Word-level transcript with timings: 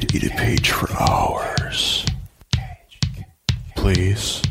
could 0.00 0.12
eat 0.12 0.24
a 0.24 0.30
page 0.30 0.72
for 0.72 0.92
hours. 0.94 2.04
Please. 3.76 4.42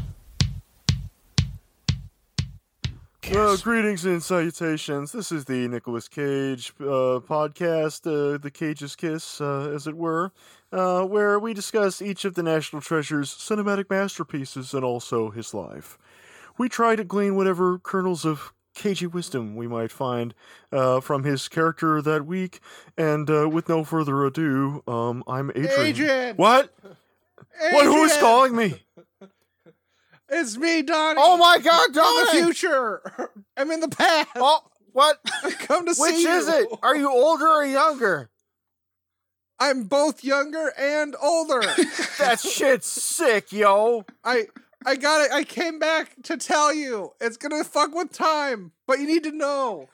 Uh, 3.30 3.58
greetings 3.58 4.06
and 4.06 4.24
salutations. 4.24 5.12
This 5.12 5.34
is 5.34 5.44
the 5.44 5.68
Nicolas 5.68 6.08
Cage 6.08 6.72
uh, 6.80 7.20
podcast, 7.20 8.08
uh, 8.08 8.38
The 8.38 8.52
Cage's 8.52 8.96
Kiss, 8.96 9.42
uh, 9.42 9.70
as 9.76 9.86
it 9.86 9.98
were, 9.98 10.32
uh, 10.72 11.04
where 11.04 11.38
we 11.38 11.54
discuss 11.54 12.02
each 12.02 12.24
of 12.24 12.36
the 12.36 12.44
National 12.44 12.82
Treasure's 12.82 13.30
cinematic 13.30 13.90
masterpieces 13.90 14.74
and 14.74 14.86
also 14.86 15.30
his 15.30 15.54
life. 15.54 15.98
We 16.58 16.70
try 16.70 16.96
to 16.96 17.04
glean 17.04 17.36
whatever 17.36 17.80
kernels 17.80 18.24
of 18.24 18.54
cagey 18.74 19.08
wisdom 19.08 19.56
we 19.56 19.68
might 19.68 19.92
find 19.92 20.34
uh, 20.72 21.00
from 21.00 21.24
his 21.24 21.48
character 21.48 22.02
that 22.02 22.26
week, 22.26 22.60
and 22.98 23.30
uh, 23.30 23.48
with 23.50 23.70
no 23.70 23.84
further 23.84 24.24
ado, 24.26 24.84
um, 24.88 25.24
I'm 25.28 25.50
Adrian. 25.52 25.72
Adrian! 25.82 26.36
What? 26.38 26.74
What? 27.72 27.86
Who 27.86 28.04
is 28.04 28.18
calling 28.18 28.56
me? 28.56 28.84
It's 30.30 30.58
me, 30.58 30.82
Donnie. 30.82 31.20
Oh 31.22 31.38
my 31.38 31.60
God, 31.60 31.90
I'm 31.90 31.92
Donnie! 31.92 32.40
the 32.40 32.46
future. 32.46 33.02
I'm 33.58 33.70
in 33.70 33.82
the 33.82 33.88
past. 33.90 34.30
Oh, 34.36 34.62
what? 34.92 35.20
Come 35.60 35.86
to 35.86 35.90
Which 35.90 35.98
see 35.98 36.02
Which 36.02 36.26
is 36.26 36.48
you. 36.48 36.54
it? 36.72 36.80
Are 36.82 36.96
you 36.96 37.08
older 37.12 37.46
or 37.46 37.66
younger? 37.66 38.32
I'm 39.60 39.84
both 39.84 40.24
younger 40.24 40.74
and 40.78 41.16
older. 41.22 41.62
That 42.18 42.40
shit's 42.40 42.88
sick, 42.88 43.52
yo. 43.52 44.06
I 44.24 44.48
I 44.86 44.96
got 44.96 45.26
it. 45.26 45.32
I 45.32 45.44
came 45.44 45.80
back 45.80 46.16
to 46.24 46.38
tell 46.38 46.74
you. 46.74 47.12
It's 47.22 47.38
gonna 47.38 47.64
fuck 47.64 47.94
with 47.94 48.12
time, 48.12 48.72
but 48.88 49.00
you 49.00 49.08
need 49.08 49.24
to 49.24 49.32
know. 49.32 49.90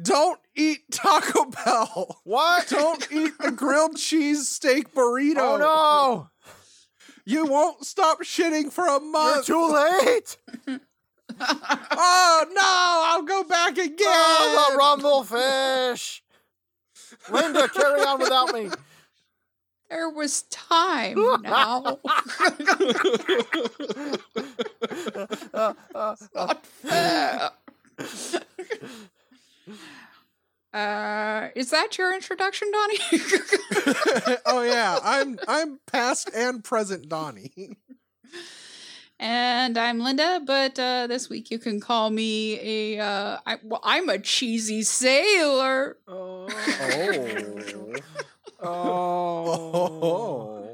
Don't 0.00 0.40
eat 0.56 0.90
Taco 0.90 1.44
Bell. 1.64 2.20
What? 2.24 2.68
Don't 2.68 3.06
eat 3.12 3.38
the 3.38 3.50
grilled 3.56 3.96
cheese 3.96 4.48
steak 4.48 4.92
burrito. 4.94 5.38
Oh 5.38 5.56
no! 5.56 6.30
You 7.24 7.46
won't 7.46 7.84
stop 7.84 8.22
shitting 8.22 8.72
for 8.72 8.86
a 8.86 9.00
month. 9.00 9.48
You're 9.48 9.68
too 9.68 9.74
late. 9.74 10.36
oh 11.40 12.46
no! 12.52 13.02
I'll 13.06 13.22
go 13.22 13.44
back 13.44 13.72
again. 13.72 13.96
Oh, 13.98 14.68
the 14.70 14.76
rumble 14.76 15.24
fish. 15.24 16.22
Linda, 17.30 17.68
carry 17.68 18.02
on 18.02 18.18
without 18.18 18.52
me. 18.52 18.70
There 19.94 20.10
was 20.10 20.42
time 20.50 21.14
now. 21.42 22.00
Not 26.34 26.66
fair. 26.66 27.50
Uh, 30.72 31.48
is 31.54 31.70
that 31.70 31.96
your 31.96 32.12
introduction, 32.12 32.72
Donnie? 32.72 32.98
oh 34.46 34.62
yeah, 34.62 34.98
I'm 35.04 35.38
I'm 35.46 35.78
past 35.86 36.28
and 36.34 36.64
present 36.64 37.08
Donnie. 37.08 37.76
and 39.20 39.78
I'm 39.78 40.00
Linda, 40.00 40.42
but 40.44 40.76
uh, 40.76 41.06
this 41.06 41.28
week 41.28 41.52
you 41.52 41.60
can 41.60 41.78
call 41.78 42.10
me 42.10 42.58
a. 42.98 43.00
Uh, 43.00 43.38
I, 43.46 43.58
well, 43.62 43.80
I'm 43.84 44.08
a 44.08 44.18
cheesy 44.18 44.82
sailor. 44.82 45.98
Oh. 46.08 46.48
Oh. 48.66 50.00
Oh. 50.02 50.60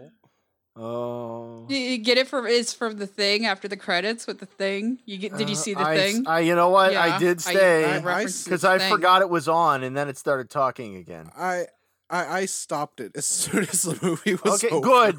Oh. 0.83 1.67
You- 1.69 1.77
you 1.77 1.99
get 1.99 2.17
it 2.17 2.27
from 2.27 2.47
is 2.47 2.73
from 2.73 2.97
the 2.97 3.07
thing 3.07 3.45
after 3.45 3.69
the 3.69 3.77
credits 3.77 4.27
with 4.27 4.39
the 4.39 4.47
thing. 4.47 4.99
You 5.05 5.19
get? 5.19 5.37
Did 5.37 5.51
you 5.51 5.55
uh, 5.55 5.59
see 5.59 5.75
the 5.75 5.81
I, 5.87 5.97
thing? 5.97 6.25
I, 6.27 6.41
you 6.41 6.55
know 6.55 6.71
what? 6.71 6.97
I 6.97 7.09
Yeah, 7.09 7.19
did 7.19 7.39
I- 7.39 7.41
stay 7.41 7.85
I 7.85 7.97
I- 7.97 8.01
referenced 8.01 8.45
because 8.47 8.63
the 8.63 8.71
I 8.71 8.79
thing. 8.79 8.91
forgot 8.91 9.21
it 9.21 9.29
was 9.29 9.47
on, 9.47 9.83
and 9.83 9.95
then 9.95 10.09
it 10.09 10.17
started 10.17 10.49
talking 10.49 10.97
again. 10.97 11.29
I, 11.37 11.67
I 12.09 12.27
I 12.41 12.47
stopped 12.47 13.01
it 13.01 13.13
as 13.15 13.27
soon 13.27 13.65
as 13.65 13.83
the 13.83 13.99
movie 14.01 14.37
was 14.43 14.65
Okay, 14.65 14.75
over. 14.75 14.87
good. 14.87 15.17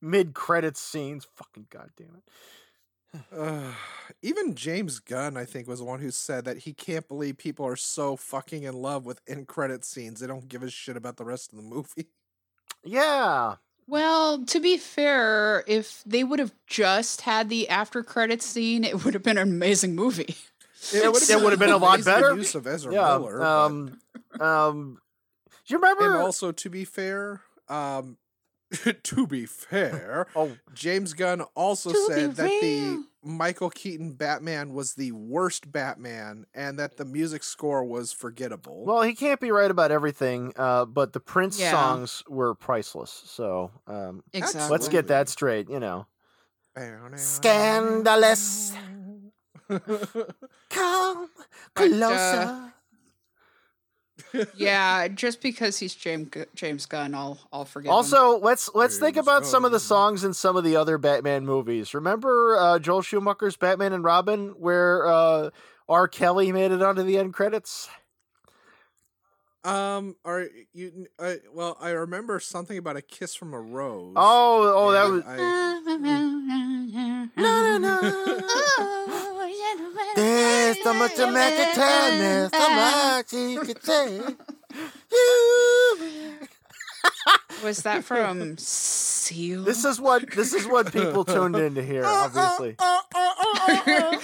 Mid 0.00 0.34
credits 0.34 0.80
scenes. 0.80 1.26
Fucking 1.36 1.66
goddamn 1.70 2.16
it. 2.16 2.24
Uh, 3.34 3.72
even 4.22 4.54
James 4.54 4.98
Gunn, 4.98 5.36
I 5.36 5.44
think, 5.44 5.66
was 5.68 5.78
the 5.80 5.84
one 5.84 6.00
who 6.00 6.10
said 6.10 6.44
that 6.44 6.58
he 6.58 6.72
can't 6.72 7.06
believe 7.08 7.36
people 7.38 7.66
are 7.66 7.76
so 7.76 8.16
fucking 8.16 8.62
in 8.64 8.74
love 8.74 9.04
with 9.06 9.20
end 9.26 9.48
credit 9.48 9.84
scenes. 9.84 10.20
They 10.20 10.26
don't 10.26 10.48
give 10.48 10.62
a 10.62 10.70
shit 10.70 10.96
about 10.96 11.16
the 11.16 11.24
rest 11.24 11.52
of 11.52 11.56
the 11.56 11.62
movie. 11.64 12.06
Yeah. 12.84 13.56
Well, 13.86 14.44
to 14.46 14.60
be 14.60 14.76
fair, 14.78 15.64
if 15.66 16.02
they 16.06 16.24
would 16.24 16.38
have 16.38 16.52
just 16.66 17.22
had 17.22 17.48
the 17.48 17.68
after 17.68 18.02
credit 18.02 18.40
scene, 18.42 18.84
it 18.84 19.04
would 19.04 19.14
have 19.14 19.22
been 19.22 19.38
an 19.38 19.48
amazing 19.48 19.94
movie. 19.94 20.34
It 20.92 21.12
would've 21.12 21.30
it 21.30 21.40
would've 21.40 21.58
been 21.58 21.70
a 21.70 21.76
lot 21.76 22.04
better. 22.04 22.34
Use 22.34 22.54
of 22.56 22.66
Ezra 22.66 22.92
Yeah. 22.92 23.18
Miller, 23.18 23.38
but- 23.38 23.46
Um. 23.46 23.98
Um. 24.40 24.98
Do 25.64 25.74
you 25.74 25.78
remember? 25.78 26.06
and 26.14 26.22
also 26.22 26.50
to 26.50 26.68
be 26.70 26.84
fair, 26.84 27.40
um, 27.68 28.16
to 29.02 29.26
be 29.26 29.46
fair, 29.46 30.26
oh, 30.36 30.56
James 30.74 31.12
Gunn 31.14 31.42
also 31.54 31.90
To 31.92 32.04
said 32.08 32.36
that 32.36 32.48
the. 32.48 33.04
Michael 33.24 33.70
Keaton 33.70 34.14
Batman 34.14 34.72
was 34.72 34.94
the 34.94 35.12
worst 35.12 35.70
Batman 35.70 36.44
and 36.54 36.76
that 36.80 36.96
the 36.96 37.04
music 37.04 37.44
score 37.44 37.84
was 37.84 38.10
forgettable. 38.12 38.84
well, 38.84 39.02
he 39.02 39.14
can't 39.14 39.38
be 39.38 39.52
right 39.52 39.70
about 39.70 39.92
everything. 39.92 40.52
Uh, 40.56 40.84
but 40.86 41.12
the 41.12 41.20
Prince 41.20 41.56
Yeah. 41.60 41.70
songs 41.70 42.24
were 42.28 42.52
priceless. 42.56 43.22
So, 43.26 43.70
um, 43.86 44.24
Exactly. 44.32 44.70
let's 44.72 44.88
get 44.88 45.06
that 45.06 45.28
straight. 45.28 45.70
You 45.70 45.78
know. 45.78 46.06
Scandalous. 47.14 48.72
Come 49.68 51.28
But, 51.74 51.92
uh, 51.92 51.98
closer. 52.08 52.72
Yeah, 54.56 55.08
just 55.08 55.40
because 55.40 55.78
he's 55.78 55.94
James 55.94 56.28
James 56.54 56.86
Gunn, 56.86 57.14
I'll 57.14 57.38
I'll 57.52 57.64
forgive 57.64 57.88
him. 57.88 57.94
Also, 57.94 58.38
let's 58.38 58.70
let's 58.74 58.98
think 58.98 59.16
James 59.16 59.26
about 59.26 59.46
some 59.46 59.64
of 59.64 59.72
the 59.72 59.80
songs 59.80 60.24
in 60.24 60.34
some 60.34 60.56
of 60.56 60.64
the 60.64 60.76
other 60.76 60.98
Batman 60.98 61.46
movies. 61.46 61.94
Remember 61.94 62.56
uh, 62.56 62.78
Joel 62.78 63.02
Schumacher's 63.02 63.56
Batman 63.56 63.92
and 63.92 64.04
Robin, 64.04 64.50
where 64.58 65.06
uh, 65.06 65.50
R. 65.88 66.08
Kelly 66.08 66.52
made 66.52 66.72
it 66.72 66.82
onto 66.82 67.02
the 67.02 67.18
end 67.18 67.34
credits? 67.34 67.88
Um, 69.64 70.16
are 70.24 70.48
you? 70.72 71.06
Uh, 71.18 71.34
well, 71.52 71.76
I 71.80 71.90
remember 71.90 72.40
something 72.40 72.76
about 72.76 72.96
a 72.96 73.02
kiss 73.02 73.34
from 73.34 73.54
a 73.54 73.60
rose. 73.60 74.14
Oh, 74.16 74.72
oh, 74.74 74.92
that 74.92 75.08
was. 75.08 75.22
I, 75.24 75.36
Na, 77.36 77.78
na, 77.78 77.78
na. 77.78 79.31
There's 80.16 80.82
so 80.82 80.94
much 80.94 81.14
to 81.16 81.30
make 81.30 81.54
it 81.56 81.74
tell 81.74 82.12
me, 82.12 82.48
so 82.52 82.70
much 82.70 83.32
you 83.32 83.60
could 83.60 83.82
say. 83.84 84.20
You- 85.12 86.38
Was 87.64 87.82
that 87.82 88.04
from 88.04 88.56
Seal? 88.58 89.62
This 89.64 89.84
is 89.84 90.00
what 90.00 90.28
this 90.32 90.52
is 90.52 90.66
what 90.66 90.92
people 90.92 91.24
tuned 91.24 91.54
in 91.56 91.74
to 91.76 91.82
hear. 91.84 92.04
Obviously, 92.04 92.76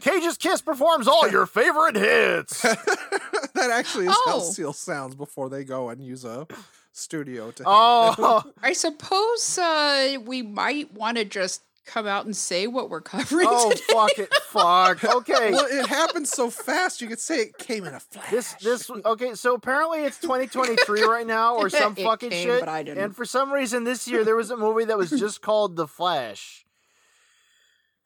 Cage's 0.00 0.36
Kiss 0.36 0.60
performs 0.60 1.08
all 1.08 1.28
your 1.30 1.46
favorite 1.46 1.96
hits. 1.96 2.60
that 2.62 3.70
actually 3.72 4.06
is 4.06 4.16
how 4.26 4.36
Oh. 4.36 4.40
Seal 4.40 4.72
sounds 4.72 5.14
before 5.14 5.48
they 5.48 5.64
go 5.64 5.88
and 5.88 6.04
use 6.04 6.24
a 6.24 6.46
studio 6.92 7.50
to. 7.52 7.62
Oh, 7.66 8.44
I 8.62 8.72
suppose 8.74 9.58
uh, 9.58 10.16
we 10.24 10.42
might 10.42 10.92
want 10.92 11.16
to 11.16 11.24
just 11.24 11.62
come 11.90 12.06
out 12.06 12.24
and 12.24 12.36
say 12.36 12.66
what 12.66 12.88
we're 12.88 13.00
covering 13.00 13.46
oh, 13.50 13.70
today. 13.70 13.82
fuck 13.90 14.18
it, 14.18 14.34
fuck. 14.44 15.04
Okay, 15.20 15.50
well, 15.50 15.66
it 15.68 15.86
happened 15.86 16.28
so 16.28 16.50
fast. 16.50 17.00
You 17.00 17.08
could 17.08 17.18
say 17.20 17.40
it 17.40 17.58
came 17.58 17.84
in 17.84 17.94
a 17.94 18.00
flash. 18.00 18.30
this 18.30 18.52
this 18.54 18.90
okay. 18.90 19.34
So 19.34 19.54
apparently 19.54 20.04
it's 20.04 20.18
2023 20.18 21.02
right 21.02 21.26
now, 21.26 21.56
or 21.56 21.68
some 21.70 21.94
It 21.96 22.04
fucking 22.04 22.30
came, 22.30 22.46
shit. 22.46 22.60
but 22.60 22.68
I 22.68 22.82
didn't. 22.82 23.02
And 23.02 23.16
for 23.16 23.24
some 23.24 23.52
reason 23.52 23.84
this 23.84 24.06
year 24.06 24.24
there 24.24 24.36
was 24.36 24.50
a 24.50 24.56
movie 24.56 24.84
that 24.84 24.96
was 24.96 25.10
just 25.10 25.42
called 25.42 25.76
The 25.76 25.86
Flash. 25.86 26.64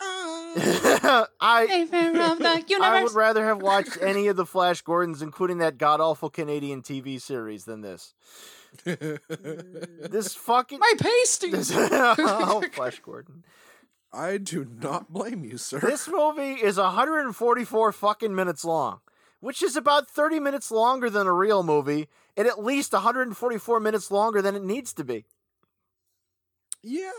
Oh. 0.01 1.27
I 1.41 1.83
of 1.83 2.39
the 2.39 2.79
I 2.81 3.03
would 3.03 3.15
rather 3.15 3.45
have 3.45 3.63
watched 3.63 3.99
any 4.01 4.27
of 4.29 4.37
the 4.37 4.47
Flash 4.47 4.83
Gordons, 4.83 5.23
including 5.23 5.59
that 5.59 5.79
god 5.79 6.01
awful 6.01 6.31
Canadian 6.31 6.83
TV 6.83 7.21
series, 7.21 7.65
than 7.65 7.83
this. 7.83 8.15
This 8.85 10.35
fucking 10.35 10.81
My 10.81 10.95
pasty. 10.99 11.51
this, 11.51 11.71
oh, 11.75 12.63
Flash 12.73 13.01
Gordon. 13.01 13.45
I 14.15 14.39
do 14.39 14.65
not 14.81 15.13
blame 15.13 15.45
you, 15.45 15.59
sir. 15.59 15.81
This 15.81 16.07
movie 16.09 16.53
is 16.53 16.77
144 16.79 17.93
fucking 17.93 18.35
minutes 18.35 18.65
long, 18.65 19.01
which 19.41 19.63
is 19.63 19.77
about 19.77 20.09
30 20.09 20.39
minutes 20.41 20.71
longer 20.71 21.11
than 21.11 21.27
a 21.27 21.33
real 21.33 21.63
movie, 21.65 22.09
and 22.37 22.47
at 22.47 22.63
least 22.63 22.93
144 22.93 23.81
minutes 23.81 24.11
longer 24.11 24.41
than 24.41 24.55
it 24.55 24.63
needs 24.65 24.93
to 24.95 25.05
be. 25.05 25.25
yeah, 26.83 27.11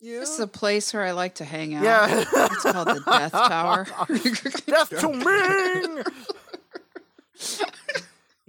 yeah. 0.00 0.20
This 0.20 0.30
is 0.30 0.40
a 0.40 0.46
place 0.46 0.92
where 0.94 1.04
I 1.04 1.12
like 1.12 1.34
to 1.36 1.44
hang 1.44 1.74
out. 1.74 1.84
Yeah. 1.84 2.24
It's 2.32 2.62
called 2.62 2.88
the 2.88 3.02
Death 3.06 3.32
Tower. 3.32 3.86
Death 4.66 4.88
to 5.00 5.08
Ming! 5.12 6.02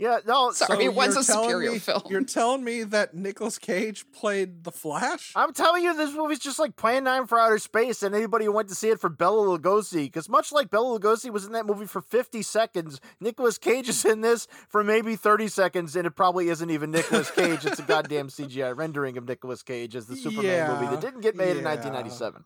Yeah, 0.01 0.17
no. 0.25 0.49
Sorry, 0.51 0.85
it 0.85 0.95
was 0.95 1.13
you're 1.13 1.21
a 1.21 1.23
telling 1.23 1.49
superior 1.49 1.71
me- 1.73 1.77
film. 1.77 2.01
You're 2.09 2.23
telling 2.23 2.63
me 2.63 2.81
that 2.85 3.13
Nicolas 3.13 3.59
Cage 3.59 4.03
played 4.11 4.63
the 4.63 4.71
Flash? 4.71 5.31
I'm 5.35 5.53
telling 5.53 5.83
you, 5.83 5.95
this 5.95 6.11
movie's 6.11 6.39
just 6.39 6.57
like 6.57 6.75
Plan 6.75 7.03
9 7.03 7.27
for 7.27 7.39
Outer 7.39 7.59
Space, 7.59 8.01
and 8.01 8.15
anybody 8.15 8.45
who 8.45 8.51
went 8.51 8.67
to 8.69 8.73
see 8.73 8.89
it 8.89 8.99
for 8.99 9.09
Bela 9.09 9.59
Lugosi, 9.59 10.05
because 10.05 10.27
much 10.27 10.51
like 10.51 10.71
Bela 10.71 10.99
Lugosi 10.99 11.29
was 11.29 11.45
in 11.45 11.51
that 11.51 11.67
movie 11.67 11.85
for 11.85 12.01
50 12.01 12.41
seconds, 12.41 12.99
Nicolas 13.19 13.59
Cage 13.59 13.89
is 13.89 14.03
in 14.03 14.21
this 14.21 14.47
for 14.67 14.83
maybe 14.83 15.15
30 15.15 15.47
seconds, 15.49 15.95
and 15.95 16.07
it 16.07 16.15
probably 16.15 16.49
isn't 16.49 16.71
even 16.71 16.89
Nicolas 16.89 17.29
Cage. 17.29 17.63
it's 17.63 17.77
a 17.77 17.83
goddamn 17.83 18.29
CGI 18.29 18.75
rendering 18.75 19.19
of 19.19 19.27
Nicolas 19.27 19.61
Cage 19.61 19.95
as 19.95 20.07
the 20.07 20.15
Superman 20.15 20.67
movie 20.73 20.87
that 20.87 21.01
didn't 21.01 21.21
get 21.21 21.35
made 21.35 21.57
in 21.57 21.63
1997. 21.63 22.43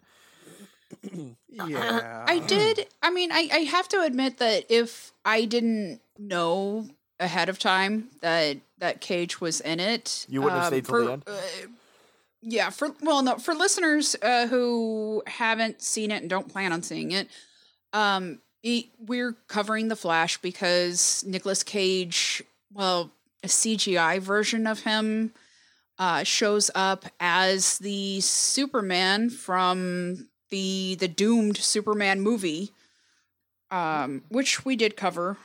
yeah. 1.50 2.25
I 2.28 2.40
did. 2.40 2.88
I 3.02 3.12
mean, 3.12 3.31
I, 3.31 3.48
I 3.50 3.60
have 3.60 3.88
to 3.90 4.02
admit 4.02 4.40
that 4.40 4.66
if 4.68 5.13
I 5.24 5.46
didn't 5.46 6.02
know 6.19 6.90
ahead 7.20 7.50
of 7.50 7.60
time 7.60 8.10
that 8.22 8.58
that 8.80 9.02
Cage 9.02 9.40
was 9.40 9.62
in 9.62 9.80
it, 9.80 10.26
You 10.30 10.42
wouldn't 10.42 10.62
have 10.62 10.74
um, 10.74 10.74
stayed 10.74 10.86
till 10.86 10.96
for, 10.96 11.04
the 11.06 11.12
end? 11.14 11.24
uh, 11.28 11.68
yeah, 12.42 12.70
for 12.70 12.90
well, 13.02 13.24
no, 13.24 13.38
for 13.38 13.54
listeners 13.54 14.16
uh, 14.22 14.48
who 14.48 15.24
haven't 15.28 15.82
seen 15.82 16.12
it 16.12 16.22
and 16.22 16.30
don't 16.30 16.50
plan 16.50 16.72
on 16.74 16.84
seeing 16.84 17.12
it, 17.12 17.28
um, 17.94 18.40
we're 19.00 19.34
covering 19.48 19.88
the 19.88 19.96
Flash 19.96 20.38
because 20.38 21.24
Nicolas 21.26 21.64
Cage, 21.64 22.44
well, 22.74 23.12
a 23.44 23.48
CGI 23.48 24.20
version 24.20 24.68
of 24.68 24.82
him. 24.82 25.34
Uh, 25.98 26.26
shows 26.26 26.70
up 26.76 27.06
as 27.22 27.78
the 27.78 28.20
Superman 28.20 29.30
from 29.30 30.28
the 30.50 30.96
the 31.00 31.08
doomed 31.08 31.56
Superman 31.56 32.20
movie, 32.20 32.72
um, 33.72 34.24
which 34.28 34.66
we 34.66 34.76
did 34.76 34.98
cover 34.98 35.38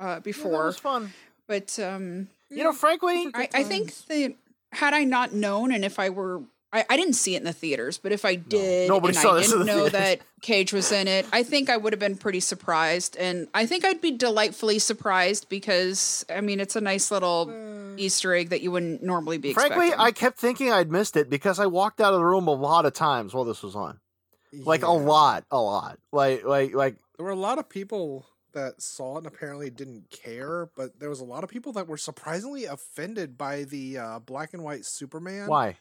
uh, 0.00 0.04
Yeah, 0.04 0.14
that 0.14 0.24
before. 0.24 0.66
was 0.66 0.78
fun. 0.78 1.12
but 1.46 1.78
um, 1.78 2.28
You 2.50 2.64
know, 2.64 2.72
frankly, 2.72 3.26
I, 3.34 3.48
I 3.54 3.62
think 3.64 3.94
that 4.08 4.34
had 4.72 4.94
I 4.94 5.04
not 5.04 5.32
known, 5.32 5.72
and 5.72 5.84
if 5.84 5.98
I 5.98 6.10
were, 6.10 6.42
I, 6.72 6.84
I 6.90 6.96
didn't 6.96 7.14
see 7.14 7.34
it 7.34 7.38
in 7.38 7.44
the 7.44 7.52
theaters, 7.52 7.96
but 7.98 8.12
if 8.12 8.24
I 8.24 8.34
did, 8.34 8.88
Nobody 8.88 9.14
and 9.14 9.16
saw 9.22 9.34
I 9.34 9.38
this 9.38 9.46
in 9.52 9.58
didn't 9.58 9.66
know 9.66 9.88
theaters. 9.88 9.92
that 9.92 10.20
Cage 10.42 10.72
was 10.72 10.92
in 10.92 11.08
it, 11.08 11.26
I 11.32 11.42
think 11.42 11.70
I 11.70 11.76
would 11.76 11.92
have 11.92 12.00
been 12.00 12.16
pretty 12.16 12.40
surprised, 12.40 13.16
and 13.16 13.48
I 13.54 13.64
think 13.66 13.84
I'd 13.84 14.00
be 14.00 14.10
delightfully 14.12 14.78
surprised 14.78 15.48
because 15.48 16.26
I 16.28 16.40
mean 16.40 16.60
it's 16.60 16.76
a 16.76 16.80
nice 16.80 17.10
little 17.10 17.50
Easter 17.96 18.34
egg 18.34 18.50
that 18.50 18.60
you 18.60 18.70
wouldn't 18.70 19.02
normally 19.02 19.38
be 19.38 19.54
frankly, 19.54 19.86
expecting. 19.88 20.06
I 20.06 20.10
kept 20.10 20.38
thinking 20.38 20.70
I'd 20.72 20.90
missed 20.90 21.16
it 21.16 21.30
because 21.30 21.58
I 21.58 21.66
walked 21.66 22.00
out 22.00 22.12
of 22.12 22.18
the 22.18 22.26
room 22.26 22.46
a 22.48 22.52
lot 22.52 22.84
of 22.84 22.92
times 22.92 23.32
while 23.32 23.44
this 23.44 23.62
was 23.62 23.74
on. 23.74 23.98
Like 24.52 24.82
a 24.82 24.90
lot, 24.90 25.44
a 25.50 25.58
lot. 25.60 25.98
Like, 26.12 26.44
like, 26.44 26.74
like. 26.74 26.96
There 27.16 27.24
were 27.24 27.32
a 27.32 27.36
lot 27.36 27.58
of 27.58 27.68
people 27.68 28.26
that 28.56 28.82
saw 28.82 29.14
it 29.14 29.18
and 29.18 29.26
apparently 29.26 29.70
didn't 29.70 30.10
care, 30.10 30.68
but 30.74 30.98
there 30.98 31.08
was 31.10 31.20
a 31.20 31.24
lot 31.24 31.44
of 31.44 31.50
people 31.50 31.72
that 31.72 31.86
were 31.86 31.96
surprisingly 31.96 32.64
offended 32.64 33.38
by 33.38 33.62
the 33.64 33.98
uh, 33.98 34.18
black 34.18 34.52
and 34.54 34.64
white 34.64 34.84
Superman. 34.84 35.48
Why? 35.48 35.76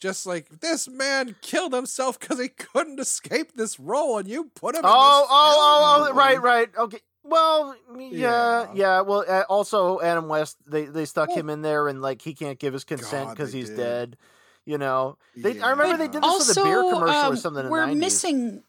Just 0.00 0.24
like 0.26 0.48
this 0.60 0.88
man 0.88 1.36
killed 1.42 1.72
himself 1.74 2.18
because 2.18 2.40
he 2.40 2.48
couldn't 2.48 2.98
escape 2.98 3.52
this 3.54 3.78
role, 3.78 4.18
and 4.18 4.26
you 4.28 4.44
put 4.54 4.74
him. 4.74 4.80
in 4.80 4.84
Oh, 4.86 5.20
this 5.20 5.28
oh, 5.30 5.30
oh, 5.30 6.04
film. 6.04 6.08
oh, 6.12 6.18
right, 6.18 6.40
right. 6.42 6.68
Okay. 6.78 6.98
Well, 7.24 7.76
yeah, 7.96 8.08
yeah. 8.10 8.66
Yeah. 8.74 9.00
Well, 9.02 9.24
uh, 9.28 9.44
also 9.48 10.00
Adam 10.00 10.28
West, 10.28 10.56
they 10.66 10.86
they 10.86 11.04
stuck 11.04 11.30
him 11.30 11.50
in 11.50 11.62
there, 11.62 11.86
and 11.88 12.02
like 12.02 12.22
he 12.22 12.34
can't 12.34 12.58
give 12.58 12.72
his 12.72 12.84
consent 12.84 13.30
because 13.30 13.52
he's 13.52 13.68
did. 13.68 13.76
dead. 13.76 14.16
You 14.64 14.78
know, 14.78 15.18
they, 15.36 15.50
I 15.50 15.54
Yeah. 15.54 15.70
remember 15.70 15.96
they 15.98 16.06
did 16.08 16.22
this 16.22 16.30
also, 16.30 16.48
with 16.50 16.58
a 16.58 16.62
beer 16.62 16.82
commercial 16.82 17.30
or 17.30 17.32
um, 17.32 17.36
something. 17.36 17.64
In 17.64 17.70
we're 17.70 17.86
the 17.86 17.94
90s. 17.94 17.98
missing 17.98 18.62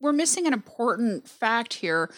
we're 0.00 0.12
missing 0.12 0.46
an 0.46 0.52
important 0.52 1.28
fact 1.28 1.74
here. 1.74 2.10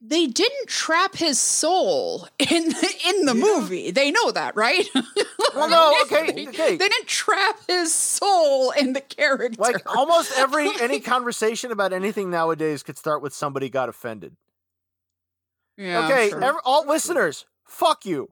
They 0.00 0.26
didn't 0.26 0.68
trap 0.68 1.16
his 1.16 1.38
soul 1.40 2.28
in 2.38 2.68
the, 2.68 2.94
in 3.08 3.24
the 3.24 3.34
Yeah. 3.34 3.40
movie. 3.44 3.90
They 3.90 4.10
know 4.12 4.30
that, 4.32 4.56
right? 4.56 4.88
Well, 5.54 5.70
no, 5.70 6.02
okay, 6.02 6.30
they, 6.30 6.46
okay. 6.48 6.76
they 6.76 6.88
didn't 6.88 7.06
trap 7.08 7.56
his 7.66 7.92
soul 7.92 8.70
in 8.72 8.92
the 8.92 9.00
character. 9.00 9.56
Like 9.60 9.76
almost 9.96 10.30
every 10.36 10.68
any 10.80 11.00
conversation 11.00 11.72
about 11.72 11.92
anything 11.92 12.30
nowadays 12.30 12.82
could 12.82 12.98
start 12.98 13.22
with 13.22 13.32
somebody 13.34 13.68
got 13.70 13.88
offended. 13.88 14.36
yeah, 15.76 16.04
okay, 16.04 16.28
sure. 16.28 16.44
every, 16.44 16.60
all 16.64 16.86
listeners, 16.86 17.46
fuck 17.64 18.04
you. 18.04 18.30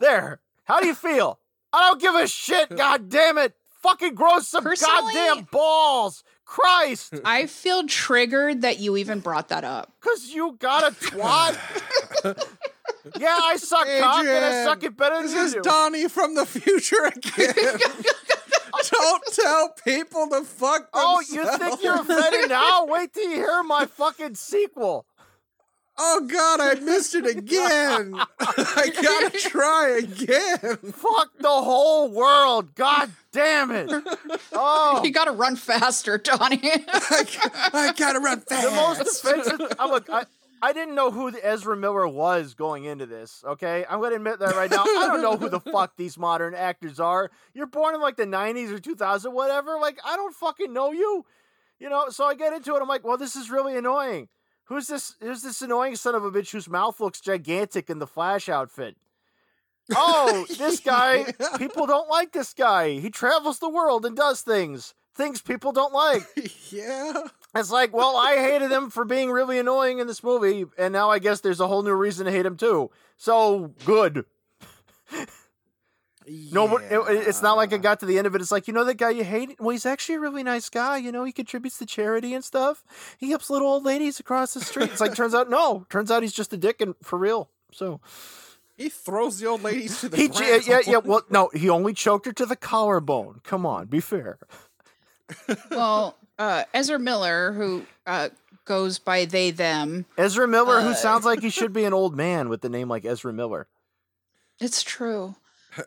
There. 0.00 0.40
How 0.64 0.80
do 0.80 0.86
you 0.86 0.94
feel? 0.94 1.40
I 1.72 1.88
don't 1.90 2.00
give 2.00 2.14
a 2.14 2.26
shit. 2.28 2.70
God 2.76 3.08
damn 3.10 3.38
it. 3.38 3.54
Fucking 3.82 4.14
grow 4.14 4.38
some 4.38 4.62
Personally- 4.64 5.12
goddamn 5.14 5.48
balls. 5.50 6.22
Christ. 6.46 7.14
I 7.24 7.46
feel 7.46 7.86
triggered 7.86 8.62
that 8.62 8.78
you 8.78 8.96
even 8.96 9.20
brought 9.20 9.48
that 9.48 9.64
up. 9.64 9.92
Cause 10.00 10.30
you 10.30 10.56
got 10.58 10.84
a 10.84 10.94
twat. 10.94 11.58
yeah, 13.18 13.38
I 13.42 13.56
suck 13.56 13.86
cock 14.00 14.24
and 14.24 14.44
I 14.44 14.64
suck 14.64 14.82
it 14.84 14.96
better 14.96 15.16
than 15.16 15.26
This 15.26 15.54
is. 15.54 15.62
Donnie 15.62 16.08
from 16.08 16.34
the 16.34 16.46
future 16.46 17.04
again. 17.04 17.54
Don't 18.92 19.22
tell 19.32 19.74
people 19.84 20.28
to 20.28 20.44
fuck 20.44 20.88
oh, 20.94 21.20
you 21.28 21.44
think 21.58 21.82
you're 21.82 22.00
offended 22.00 22.48
now? 22.48 22.84
Wait 22.86 23.12
till 23.12 23.28
you 23.28 23.36
hear 23.36 23.62
my 23.64 23.86
fucking 23.86 24.36
sequel. 24.36 25.06
Oh 25.98 26.26
God, 26.26 26.60
I 26.60 26.74
missed 26.80 27.14
it 27.14 27.26
again. 27.26 28.14
I 28.40 28.90
gotta 28.90 29.38
try 29.38 29.98
again. 29.98 30.76
Fuck 30.92 31.38
the 31.38 31.48
whole 31.48 32.10
world. 32.10 32.74
God 32.74 33.10
damn 33.32 33.70
it. 33.70 33.90
Oh. 34.52 35.00
You 35.02 35.10
got 35.10 35.24
to 35.24 35.32
run 35.32 35.56
faster, 35.56 36.18
Donnie. 36.18 36.60
I, 36.88 37.70
I 37.72 37.92
gotta 37.92 38.20
run 38.20 38.40
fast. 38.40 38.68
the 38.68 38.74
most 38.74 39.00
offensive. 39.00 39.72
I'm 39.78 39.90
look, 39.90 40.10
I, 40.10 40.26
I 40.62 40.72
didn't 40.72 40.94
know 40.94 41.10
who 41.10 41.30
the 41.30 41.46
Ezra 41.46 41.76
Miller 41.76 42.08
was 42.08 42.54
going 42.54 42.84
into 42.84 43.06
this. 43.06 43.42
Okay, 43.46 43.84
I'm 43.88 44.00
going 44.00 44.10
to 44.10 44.16
admit 44.16 44.38
that 44.40 44.54
right 44.54 44.70
now. 44.70 44.82
I 44.82 45.06
don't 45.06 45.22
know 45.22 45.36
who 45.36 45.48
the 45.48 45.60
fuck 45.60 45.96
these 45.96 46.18
modern 46.18 46.54
actors 46.54 46.98
are. 46.98 47.30
You're 47.54 47.66
born 47.66 47.94
in 47.94 48.00
like 48.00 48.16
the 48.16 48.24
'90s 48.24 48.70
or 48.70 48.78
2000, 48.78 49.32
whatever. 49.32 49.78
Like 49.78 49.98
I 50.04 50.16
don't 50.16 50.34
fucking 50.34 50.72
know 50.72 50.92
you. 50.92 51.24
You 51.78 51.88
know. 51.88 52.08
So 52.10 52.24
I 52.24 52.34
get 52.34 52.52
into 52.52 52.74
it. 52.74 52.82
I'm 52.82 52.88
like, 52.88 53.04
well, 53.04 53.18
this 53.18 53.36
is 53.36 53.50
really 53.50 53.76
annoying. 53.76 54.28
Who's 54.66 54.88
this? 54.88 55.14
Who's 55.20 55.42
this 55.42 55.62
annoying 55.62 55.96
son 55.96 56.14
of 56.14 56.24
a 56.24 56.30
bitch 56.30 56.50
whose 56.50 56.68
mouth 56.68 57.00
looks 57.00 57.20
gigantic 57.20 57.88
in 57.88 57.98
the 57.98 58.06
Flash 58.06 58.48
outfit? 58.48 58.96
Oh, 59.94 60.46
this 60.58 60.80
guy. 60.80 61.32
People 61.58 61.86
don't 61.86 62.08
like 62.08 62.32
this 62.32 62.52
guy. 62.52 62.98
He 62.98 63.10
travels 63.10 63.58
the 63.60 63.68
world 63.68 64.04
and 64.04 64.16
does 64.16 64.42
things. 64.42 64.94
Things 65.14 65.40
people 65.40 65.72
don't 65.72 65.94
like. 65.94 66.24
yeah. 66.70 67.22
It's 67.54 67.70
like, 67.70 67.94
well, 67.94 68.18
I 68.18 68.36
hated 68.36 68.70
him 68.70 68.90
for 68.90 69.06
being 69.06 69.30
really 69.30 69.58
annoying 69.58 69.98
in 69.98 70.06
this 70.06 70.22
movie, 70.22 70.66
and 70.76 70.92
now 70.92 71.08
I 71.08 71.20
guess 71.20 71.40
there's 71.40 71.58
a 71.60 71.66
whole 71.66 71.82
new 71.82 71.94
reason 71.94 72.26
to 72.26 72.32
hate 72.32 72.44
him 72.44 72.58
too. 72.58 72.90
So 73.16 73.72
good. 73.86 74.26
No, 76.28 76.66
but 76.66 76.82
it, 76.82 77.28
it's 77.28 77.40
not 77.42 77.56
like 77.56 77.72
I 77.72 77.76
got 77.76 78.00
to 78.00 78.06
the 78.06 78.18
end 78.18 78.26
of 78.26 78.34
it. 78.34 78.40
It's 78.40 78.50
like, 78.50 78.66
you 78.66 78.74
know, 78.74 78.84
that 78.84 78.96
guy 78.96 79.10
you 79.10 79.22
hate. 79.22 79.60
Well, 79.60 79.70
he's 79.70 79.86
actually 79.86 80.16
a 80.16 80.20
really 80.20 80.42
nice 80.42 80.68
guy. 80.68 80.96
You 80.96 81.12
know, 81.12 81.22
he 81.24 81.30
contributes 81.32 81.78
to 81.78 81.86
charity 81.86 82.34
and 82.34 82.42
stuff. 82.44 82.82
He 83.18 83.30
helps 83.30 83.48
little 83.48 83.68
old 83.68 83.84
ladies 83.84 84.18
across 84.18 84.54
the 84.54 84.60
street. 84.60 84.90
It's 84.90 85.00
like, 85.00 85.14
turns 85.14 85.34
out, 85.34 85.48
no, 85.48 85.86
turns 85.88 86.10
out 86.10 86.22
he's 86.22 86.32
just 86.32 86.52
a 86.52 86.56
dick 86.56 86.80
and 86.80 86.94
for 87.02 87.16
real. 87.18 87.48
So 87.70 88.00
He 88.76 88.88
throws 88.88 89.38
the 89.38 89.46
old 89.46 89.62
ladies 89.62 90.00
to 90.00 90.08
the 90.08 90.16
he, 90.16 90.28
ground. 90.28 90.66
yeah, 90.66 90.80
yeah. 90.86 90.96
Well, 90.98 91.22
no, 91.30 91.48
he 91.54 91.70
only 91.70 91.92
choked 91.94 92.26
her 92.26 92.32
to 92.32 92.46
the 92.46 92.56
collarbone. 92.56 93.40
Come 93.44 93.64
on, 93.64 93.86
be 93.86 94.00
fair. 94.00 94.38
well, 95.70 96.16
uh, 96.38 96.64
Ezra 96.74 96.98
Miller, 96.98 97.52
who 97.52 97.86
uh, 98.06 98.30
goes 98.64 98.98
by 98.98 99.24
they 99.26 99.50
them, 99.52 100.06
Ezra 100.18 100.48
Miller, 100.48 100.80
who 100.80 100.90
Uh, 100.90 100.94
sounds 100.94 101.24
like 101.24 101.40
he 101.40 101.50
should 101.56 101.72
be 101.72 101.84
an 101.84 101.92
old 101.94 102.16
man 102.16 102.48
with 102.48 102.62
the 102.62 102.68
name 102.68 102.88
like 102.88 103.04
Ezra 103.04 103.32
Miller. 103.32 103.68
it's 104.60 104.82
true. 104.82 105.36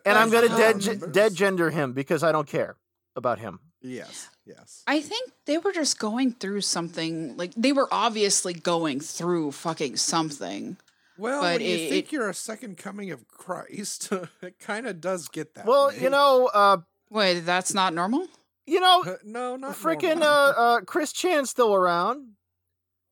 And 0.04 0.18
I'm 0.18 0.30
gonna 0.30 0.48
dead 0.48 0.84
Numbers. 0.84 1.12
dead 1.12 1.34
gender 1.34 1.70
him 1.70 1.92
because 1.92 2.22
I 2.22 2.32
don't 2.32 2.46
care 2.48 2.76
about 3.16 3.38
him. 3.38 3.60
Yes, 3.82 4.28
yes. 4.44 4.82
I 4.86 5.00
think 5.00 5.30
they 5.46 5.56
were 5.58 5.72
just 5.72 5.98
going 5.98 6.32
through 6.32 6.60
something. 6.62 7.36
Like 7.36 7.52
they 7.56 7.72
were 7.72 7.88
obviously 7.90 8.52
going 8.52 9.00
through 9.00 9.52
fucking 9.52 9.96
something. 9.96 10.76
Well, 11.16 11.40
But 11.42 11.60
when 11.60 11.68
you 11.68 11.76
it- 11.76 11.90
think 11.90 12.06
it- 12.06 12.12
you're 12.12 12.28
a 12.28 12.34
second 12.34 12.78
coming 12.78 13.10
of 13.10 13.26
Christ, 13.28 14.10
it 14.42 14.58
kind 14.60 14.86
of 14.86 15.00
does 15.00 15.28
get 15.28 15.54
that. 15.54 15.66
Well, 15.66 15.88
way. 15.88 15.98
you 16.00 16.10
know, 16.10 16.46
uh, 16.52 16.78
Wait, 17.10 17.40
that's 17.40 17.74
not 17.74 17.92
normal. 17.94 18.26
you 18.66 18.80
know, 18.80 19.02
Uh, 19.04 19.16
no, 19.24 19.56
not 19.56 19.76
freaking 19.76 20.20
uh, 20.22 20.24
uh, 20.56 20.80
Chris 20.82 21.12
Chan 21.12 21.46
still 21.46 21.74
around. 21.74 22.34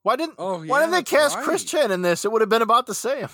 Why 0.04 0.16
didn't 0.16 0.36
Oh, 0.38 0.62
yeah, 0.62 0.70
Why 0.70 0.80
didn't 0.80 0.92
they 0.92 0.98
that's 0.98 1.10
cast 1.10 1.38
Chris. 1.40 1.64
Chan 1.64 1.90
in 1.90 2.02
this? 2.02 2.24
It 2.24 2.30
would 2.32 2.40
have 2.40 2.48
been 2.48 2.62
about 2.62 2.86
the 2.86 2.94
same. 2.94 3.28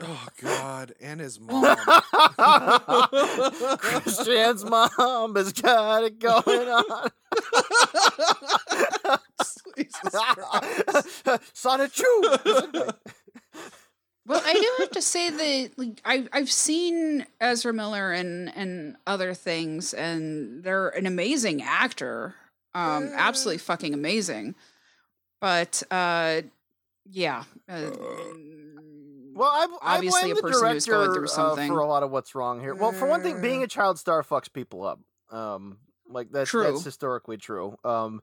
Oh 0.00 0.26
God, 0.42 0.92
and 1.00 1.20
his 1.20 1.38
mom. 1.40 1.76
Christian's 3.78 4.64
mom 4.64 5.36
has 5.36 5.52
got 5.52 6.04
it 6.04 6.18
going 6.18 6.68
on. 6.68 7.10
Jesus 9.76 10.10
Christ. 10.12 11.24
Sonichu. 11.54 12.94
Well, 14.26 14.42
I 14.44 14.54
do 14.54 14.70
have 14.80 14.90
to 14.92 15.02
say 15.02 15.30
that 15.30 15.70
like 15.78 16.00
I 16.04 16.26
I've 16.32 16.50
seen 16.50 17.26
Ezra 17.40 17.72
Miller 17.72 18.10
and 18.12 18.50
and 18.56 18.96
other 19.06 19.34
things, 19.34 19.92
and 19.94 20.64
they're 20.64 20.88
an 20.88 21.06
amazing 21.06 21.62
actor. 21.62 22.34
Um, 22.74 23.04
Eh. 23.04 23.12
absolutely 23.16 23.58
fucking 23.58 23.94
amazing. 23.94 24.54
But 25.40 25.82
uh, 25.90 26.42
yeah, 27.08 27.44
uh, 27.68 27.90
Well, 29.34 29.50
I, 29.82 29.96
Obviously 29.96 30.20
blame 30.20 30.32
a 30.32 30.34
the 30.36 30.42
person 30.42 30.70
who's 30.70 30.86
going 30.86 31.12
through 31.12 31.24
uh, 31.24 31.28
something. 31.28 31.68
for 31.68 31.80
a 31.80 31.86
lot 31.86 32.02
of 32.02 32.10
what's 32.10 32.34
wrong 32.34 32.60
here. 32.60 32.74
Well, 32.74 32.92
for 32.92 33.06
one 33.06 33.22
thing, 33.22 33.40
being 33.40 33.60
Eh. 33.62 33.64
a 33.64 33.66
child 33.66 33.98
star 33.98 34.22
fucks 34.22 34.52
people 34.52 34.84
up. 34.84 35.00
Um, 35.30 35.78
like 36.08 36.30
that's 36.30 36.50
True. 36.50 36.64
that's 36.64 36.84
historically 36.84 37.36
true. 37.36 37.76
Um, 37.84 38.22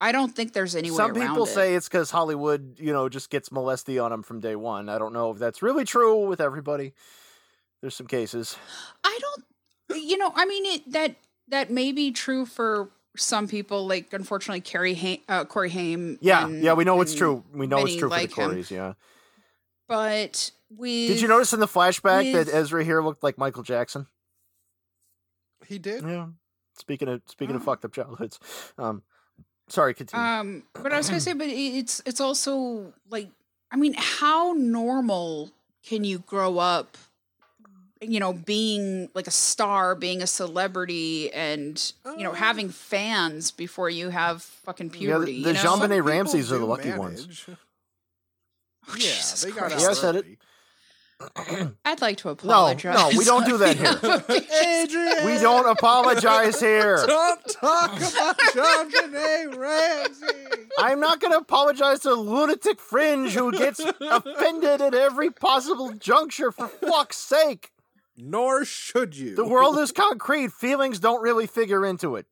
I 0.00 0.12
don't 0.12 0.34
think 0.34 0.54
there's 0.54 0.74
any 0.74 0.90
way 0.90 0.96
some 0.96 1.12
people 1.12 1.44
it. 1.44 1.48
say 1.48 1.74
it's 1.74 1.86
because 1.88 2.10
Hollywood, 2.10 2.76
you 2.78 2.92
know, 2.92 3.08
just 3.10 3.28
gets 3.28 3.52
molesty 3.52 3.98
on 3.98 4.10
them 4.10 4.22
from 4.22 4.40
day 4.40 4.56
one. 4.56 4.88
I 4.88 4.96
don't 4.98 5.12
know 5.12 5.30
if 5.30 5.38
that's 5.38 5.60
really 5.60 5.84
true 5.84 6.26
with 6.26 6.40
everybody. 6.40 6.94
There's 7.82 7.94
some 7.94 8.06
cases. 8.06 8.56
I 9.04 9.18
don't. 9.20 10.00
You 10.02 10.16
know, 10.18 10.32
I 10.34 10.46
mean, 10.46 10.64
it 10.66 10.92
that 10.92 11.16
that 11.48 11.70
may 11.70 11.92
be 11.92 12.12
true 12.12 12.46
for 12.46 12.90
some 13.16 13.48
people. 13.48 13.86
Like, 13.86 14.12
unfortunately, 14.12 14.60
Carrie 14.62 14.94
ha- 14.94 15.20
uh, 15.28 15.44
Corey 15.44 15.68
Haim. 15.70 16.16
Yeah, 16.22 16.46
and- 16.46 16.62
yeah, 16.62 16.72
we 16.74 16.84
know 16.84 17.00
it's 17.02 17.14
true. 17.14 17.44
We 17.52 17.66
know 17.66 17.78
it's 17.84 17.96
true 17.96 18.08
for 18.08 18.14
the 18.16 18.20
him. 18.22 18.28
Corys. 18.52 18.70
Yeah. 18.70 18.94
But 19.90 20.52
we 20.78 21.08
Did 21.08 21.20
you 21.20 21.26
notice 21.26 21.52
in 21.52 21.58
the 21.58 21.66
flashback 21.66 22.32
that 22.32 22.48
Ezra 22.48 22.84
here 22.84 23.02
looked 23.02 23.24
like 23.24 23.36
Michael 23.36 23.64
Jackson? 23.64 24.06
He 25.66 25.80
did. 25.80 26.04
Yeah. 26.04 26.26
Speaking 26.78 27.08
of 27.08 27.22
speaking 27.26 27.56
of 27.56 27.62
Oh. 27.62 27.64
fucked 27.64 27.84
up 27.84 27.92
childhoods, 27.92 28.38
um, 28.78 29.02
sorry, 29.68 29.92
continue. 29.94 30.24
Um, 30.24 30.62
but 30.74 30.92
I 30.92 30.96
was 30.96 31.08
gonna 31.08 31.20
say, 31.20 31.32
but 31.32 31.48
it's 31.48 32.00
it's 32.06 32.20
also 32.20 32.92
like, 33.10 33.30
I 33.72 33.76
mean, 33.76 33.94
how 33.98 34.52
normal 34.56 35.50
can 35.84 36.04
you 36.04 36.20
grow 36.20 36.58
up? 36.58 36.96
You 38.00 38.20
know, 38.20 38.32
being 38.32 39.10
like 39.12 39.26
a 39.26 39.30
star, 39.32 39.94
being 39.96 40.22
a 40.22 40.26
celebrity, 40.28 41.32
and 41.34 41.92
you 42.16 42.22
know, 42.22 42.32
having 42.32 42.68
fans 42.70 43.50
before 43.50 43.90
you 43.90 44.08
have 44.10 44.42
fucking 44.42 44.86
Yeah, 44.86 44.92
the- 44.92 44.98
puberty. 44.98 45.32
the 45.42 45.48
you 45.48 45.54
know? 45.54 45.60
Jean 45.60 45.70
Some 45.72 45.80
Benet 45.80 45.96
people 45.96 46.10
Ramses 46.10 46.52
are 46.52 46.54
the 46.58 46.60
do 46.60 46.66
lucky 46.66 46.92
ones. 46.92 47.46
Manage. 48.88 48.88
Oh, 48.88 48.94
Yeah, 48.94 49.14
Jesus 49.14 49.42
they 49.42 49.50
got 49.50 49.70
Christ. 49.70 49.74
out 49.74 49.80
Yeah, 49.82 49.88
I 49.88 49.92
said 49.94 50.16
it. 50.16 50.26
I'd 51.84 52.00
like 52.00 52.16
to 52.18 52.30
apologize. 52.30 52.84
no, 52.84 52.90
apologize. 52.92 53.18
we 53.18 53.24
don't 53.26 53.44
do 53.44 53.58
that 53.58 53.76
here. 53.76 54.42
Adrian, 54.80 55.26
we 55.26 55.38
don't 55.38 55.68
apologize 55.68 56.58
here. 56.58 56.96
Don't 57.06 57.46
talk 57.46 57.94
about 57.94 58.38
JonBenét 58.38 59.54
Ramsey. 59.54 60.26
I'm 60.78 60.98
not 60.98 61.20
going 61.20 61.32
to 61.32 61.38
apologize 61.38 62.00
to 62.00 62.08
the 62.10 62.14
lunatic 62.16 62.80
fringe 62.80 63.32
who 63.34 63.52
gets 63.52 63.80
offended 64.00 64.80
at 64.80 64.94
every 64.94 65.30
possible 65.30 65.92
juncture. 65.92 66.50
For 66.52 66.68
fuck's 66.68 67.18
sake, 67.18 67.70
Nor 68.16 68.64
should 68.64 69.14
you. 69.14 69.34
the 69.36 69.46
world 69.46 69.78
is 69.78 69.92
concrete. 69.92 70.52
Feelings 70.52 71.00
don't 71.00 71.20
really 71.20 71.46
figure 71.46 71.84
into 71.84 72.16
it. 72.16 72.24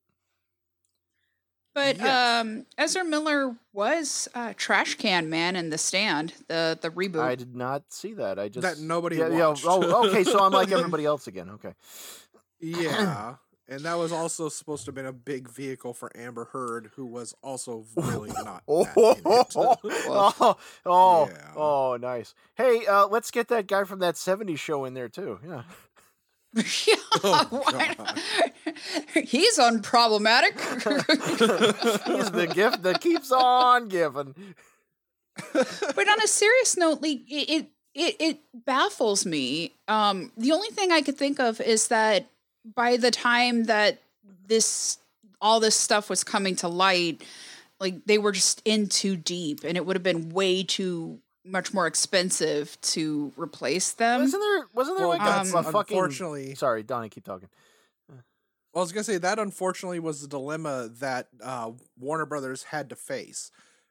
But 1.79 1.99
Yes. 1.99 2.41
um, 2.43 2.67
Ezra 2.77 3.05
Miller 3.05 3.55
was 3.73 4.29
uh, 4.35 4.53
Trash 4.57 4.97
Can 4.97 5.31
Man 5.31 5.55
in 5.55 5.71
The 5.71 5.79
Stand, 5.79 6.33
the 6.49 6.77
the 6.81 6.91
reboot. 6.91 7.21
I 7.21 7.37
did 7.37 7.55
not 7.55 7.85
see 7.93 8.15
that. 8.15 8.39
I 8.39 8.49
just 8.49 8.63
That 8.67 8.83
nobody 8.85 9.17
yeah, 9.19 9.29
yeah. 9.29 9.49
watched. 9.49 9.65
Oh, 9.65 10.09
okay. 10.09 10.25
So 10.25 10.41
I'm 10.41 10.51
like 10.53 10.73
everybody 10.79 11.05
else 11.05 11.29
again. 11.29 11.51
Okay. 11.51 11.75
Yeah. 12.61 13.35
And 13.71 13.81
that 13.83 13.99
was 13.99 14.13
also 14.13 14.49
supposed 14.49 14.87
to 14.87 14.89
have 14.89 14.95
been 14.95 15.05
a 15.05 15.13
big 15.13 15.47
vehicle 15.51 15.93
for 15.93 16.11
Amber 16.17 16.47
Heard, 16.47 16.89
who 16.97 17.05
was 17.05 17.35
also 17.43 17.85
really 17.97 18.31
not 18.43 18.63
Oh, 18.67 18.85
that 18.85 18.97
in 18.97 19.31
it. 19.31 19.47
oh, 20.09 20.57
oh, 20.87 21.29
Yeah. 21.31 21.53
oh, 21.55 21.99
nice. 22.01 22.35
Hey, 22.55 22.87
uh, 22.87 23.09
let's 23.09 23.31
get 23.31 23.49
that 23.49 23.67
guy 23.67 23.85
from 23.85 23.99
that 23.99 24.15
'70s 24.15 24.59
show 24.59 24.87
in 24.87 24.95
there 24.95 25.11
too. 25.11 25.39
Yeah. 25.47 25.65
yeah, 26.87 26.95
Oh, 27.23 27.65
he's 29.23 29.59
unproblematic. 29.59 30.55
He's 32.07 32.31
the 32.31 32.47
gift 32.47 32.83
that 32.83 33.01
keeps 33.01 33.31
on 33.31 33.89
giving. 33.89 34.35
but 35.53 36.09
on 36.09 36.23
a 36.23 36.27
serious 36.27 36.77
note, 36.77 37.03
like 37.03 37.21
it, 37.29 37.51
it 37.51 37.67
it 37.95 38.17
it 38.19 38.39
baffles 38.65 39.27
me. 39.27 39.75
Um, 39.89 40.33
the 40.37 40.53
only 40.53 40.69
thing 40.69 40.91
I 40.91 41.03
could 41.03 41.19
think 41.19 41.39
of 41.39 41.61
is 41.61 41.89
that 41.89 42.27
by 42.75 42.97
the 42.97 43.11
time 43.11 43.65
that 43.65 43.99
this 44.47 44.99
all 45.41 45.61
this 45.61 45.77
stuff 45.77 46.09
was 46.11 46.25
coming 46.25 46.57
to 46.57 46.69
light, 46.69 47.23
like 47.79 48.05
they 48.07 48.19
were 48.19 48.33
just 48.33 48.63
in 48.65 48.89
too 48.89 49.17
deep, 49.17 49.61
and 49.65 49.77
it 49.77 49.85
would 49.85 49.97
have 49.97 50.03
been 50.03 50.31
way 50.31 50.63
too 50.63 51.21
much 51.49 51.73
more 51.75 51.87
expensive 51.87 52.79
to 52.81 53.33
replace 53.37 53.93
them. 53.93 54.21
Wasn't 54.23 54.43
there? 54.43 54.67
Wasn't 54.75 54.99
there 54.99 55.09
Well, 55.09 55.19
like 55.19 55.29
a, 55.29 55.41
um, 55.41 55.47
a 55.49 55.63
fucking? 55.65 55.97
unfortunately, 55.97 56.55
Sorry, 56.55 56.83
Donnie, 56.83 57.09
keep 57.09 57.25
talking. 57.25 57.49
Well, 58.09 58.19
I 58.77 58.81
was 58.81 58.93
gonna 58.93 59.05
say 59.05 59.19
that 59.19 59.39
unfortunately 59.39 59.99
was 59.99 60.21
the 60.21 60.29
dilemma 60.29 60.91
that 61.01 61.29
uh, 61.43 61.73
Warner 61.99 62.27
Brothers 62.27 62.65
had 62.65 62.91
to 62.91 62.97
face. 62.97 63.51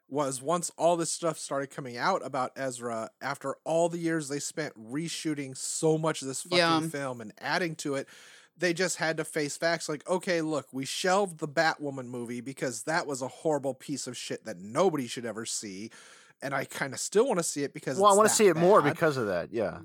Was 0.10 0.42
once 0.42 0.72
all 0.78 0.96
this 0.96 1.12
stuff 1.12 1.38
started 1.38 1.68
coming 1.70 1.98
out 1.98 2.26
about 2.26 2.54
Ezra, 2.56 3.10
after 3.22 3.56
all 3.66 3.90
the 3.90 3.98
years 3.98 4.30
they 4.30 4.40
spent 4.40 4.74
reshooting 4.82 5.58
so 5.58 5.98
much 5.98 6.22
of 6.22 6.30
this 6.30 6.44
fucking 6.44 6.58
Yeah. 6.58 6.80
film 6.88 7.20
and 7.20 7.34
adding 7.40 7.76
to 7.78 7.96
it, 7.96 8.08
they 8.56 8.74
just 8.74 8.96
had 8.98 9.18
to 9.18 9.26
face 9.26 9.58
facts 9.58 9.90
like, 9.90 10.08
okay, 10.10 10.42
look, 10.42 10.68
we 10.72 10.86
shelved 10.86 11.40
the 11.40 11.48
Batwoman 11.48 12.06
movie 12.06 12.40
because 12.40 12.84
that 12.84 13.06
was 13.06 13.22
a 13.22 13.28
horrible 13.28 13.74
piece 13.74 14.08
of 14.08 14.16
shit 14.16 14.46
that 14.46 14.60
nobody 14.60 15.08
should 15.08 15.26
ever 15.26 15.46
see. 15.46 15.92
And 16.41 16.53
I 16.53 16.65
kind 16.65 16.94
of 16.94 17.00
still 17.00 17.25
want 17.27 17.39
to 17.39 17.44
see 17.44 17.63
it 17.63 17.74
because 17.74 17.98
Well, 17.98 18.06
I 18.06 18.10
want 18.10 18.17
want 18.20 18.29
to 18.29 18.36
see 18.36 18.48
it 18.48 18.56
more 18.56 18.82
because 18.82 19.17
of 19.17 19.27
that. 19.27 19.51
Yeah. 19.51 19.79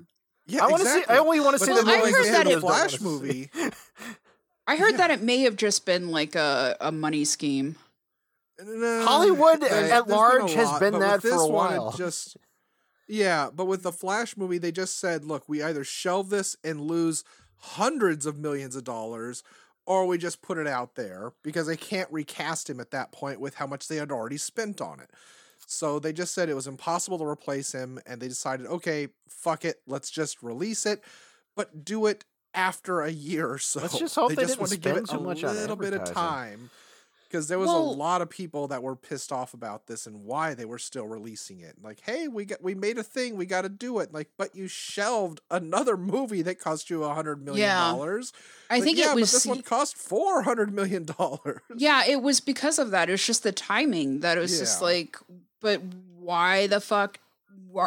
yeah, 0.45 0.63
I 0.63 0.67
want 0.67 0.83
to 0.83 0.87
see. 0.89 1.03
I 1.09 1.17
only 1.17 1.39
want 1.39 1.55
to 1.57 1.59
But 1.59 1.65
see 1.65 1.71
Well, 1.73 1.83
the 1.83 1.91
I 1.91 2.11
heard 2.11 2.33
that 2.33 2.47
it- 2.47 2.59
Flash 2.59 3.01
movie. 3.01 3.49
I 4.67 4.77
heard 4.77 4.91
Yeah. 4.91 4.97
that 4.97 5.11
it 5.11 5.21
may 5.21 5.39
have 5.41 5.55
just 5.55 5.85
been 5.85 6.09
like 6.09 6.35
a, 6.35 6.77
a 6.79 6.91
money 6.91 7.25
scheme. 7.25 7.75
No, 8.63 9.05
Hollywood 9.05 9.61
there's- 9.61 9.73
at 9.73 9.89
there's 9.89 10.03
been 10.05 10.13
a 10.13 10.15
large 10.15 10.53
has 10.53 10.79
been 10.79 10.99
that 10.99 11.21
for 11.21 11.27
this 11.27 11.41
a 11.41 11.47
one, 11.47 11.75
while. 11.77 11.91
just 11.91 12.37
yeah, 13.07 13.49
but 13.53 13.65
with 13.65 13.83
the 13.83 13.91
Flash 13.91 14.37
movie, 14.37 14.57
they 14.59 14.71
just 14.71 14.99
said, 14.99 15.25
"Look, 15.25 15.43
we 15.49 15.61
either 15.61 15.83
shelve 15.83 16.29
this 16.29 16.55
and 16.63 16.79
lose 16.79 17.23
hundreds 17.57 18.25
of 18.25 18.37
millions 18.37 18.75
of 18.75 18.83
dollars, 18.85 19.43
or 19.85 20.05
we 20.05 20.17
just 20.17 20.41
put 20.41 20.57
it 20.57 20.67
out 20.67 20.95
there 20.95 21.33
because 21.43 21.67
they 21.67 21.75
can't 21.75 22.09
recast 22.11 22.69
him 22.69 22.79
at 22.79 22.91
that 22.91 23.11
point 23.11 23.39
with 23.41 23.55
how 23.55 23.67
much 23.67 23.87
they 23.87 23.97
had 23.97 24.11
already 24.11 24.37
spent 24.37 24.79
on 24.79 24.99
it." 25.01 25.09
So 25.67 25.99
they 25.99 26.13
just 26.13 26.33
said 26.33 26.49
it 26.49 26.53
was 26.55 26.67
impossible 26.67 27.17
to 27.19 27.25
replace 27.25 27.71
him, 27.71 27.99
and 28.05 28.21
they 28.21 28.27
decided, 28.27 28.67
"Okay, 28.67 29.07
fuck 29.29 29.65
it, 29.65 29.81
let's 29.87 30.09
just 30.11 30.41
release 30.43 30.85
it, 30.85 31.03
but 31.55 31.83
do 31.85 32.05
it." 32.05 32.23
After 32.55 33.01
a 33.01 33.09
year 33.09 33.49
or 33.49 33.57
so, 33.57 33.81
Let's 33.81 33.97
just 33.97 34.13
hope 34.19 34.29
they 34.29 34.35
just 34.35 34.49
didn't 34.49 34.59
wanted 34.59 34.75
to 34.75 34.77
give 34.77 34.93
spend 35.07 35.09
it 35.09 35.13
a 35.15 35.19
much 35.23 35.41
little 35.41 35.75
bit 35.75 35.93
of 35.95 36.03
time 36.13 36.69
because 37.27 37.47
there 37.47 37.57
was 37.57 37.67
Well- 37.67 37.79
a 37.79 37.91
lot 37.97 38.21
of 38.21 38.29
people 38.29 38.67
that 38.67 38.83
were 38.83 38.95
pissed 38.95 39.31
off 39.31 39.55
about 39.55 39.87
this 39.87 40.05
and 40.05 40.23
why 40.23 40.53
they 40.53 40.65
were 40.65 40.77
still 40.77 41.07
releasing 41.07 41.61
it. 41.61 41.77
Like, 41.81 42.01
hey, 42.01 42.27
we 42.27 42.45
got 42.45 42.61
we 42.61 42.75
made 42.75 42.99
a 42.99 43.03
thing, 43.03 43.37
we 43.37 43.47
got 43.47 43.63
to 43.63 43.69
do 43.69 43.97
it. 44.01 44.13
Like, 44.13 44.29
but 44.37 44.55
you 44.55 44.67
shelved 44.67 45.41
another 45.49 45.97
movie 45.97 46.43
that 46.43 46.59
cost 46.59 46.91
you 46.91 47.03
a 47.05 47.11
hundred 47.15 47.43
million 47.43 47.63
Yeah. 47.65 47.89
dollars. 47.89 48.33
I 48.69 48.75
Like, 48.75 48.83
think 48.83 48.97
yeah, 48.99 49.13
it 49.13 49.15
was 49.15 49.31
But 49.31 49.35
this 49.37 49.45
one 49.47 49.61
cost 49.63 49.97
four 49.97 50.43
hundred 50.43 50.71
million 50.71 51.05
dollars. 51.05 51.59
Yeah, 51.75 52.05
it 52.05 52.21
was 52.21 52.39
because 52.39 52.77
of 52.77 52.91
that. 52.91 53.09
It 53.09 53.13
was 53.13 53.25
just 53.25 53.41
the 53.41 53.51
timing 53.51 54.19
that 54.19 54.37
it 54.37 54.41
was 54.41 54.59
just 54.59 54.79
like, 54.79 55.17
but 55.63 55.81
why 56.19 56.67
the 56.67 56.79
fuck 56.79 57.17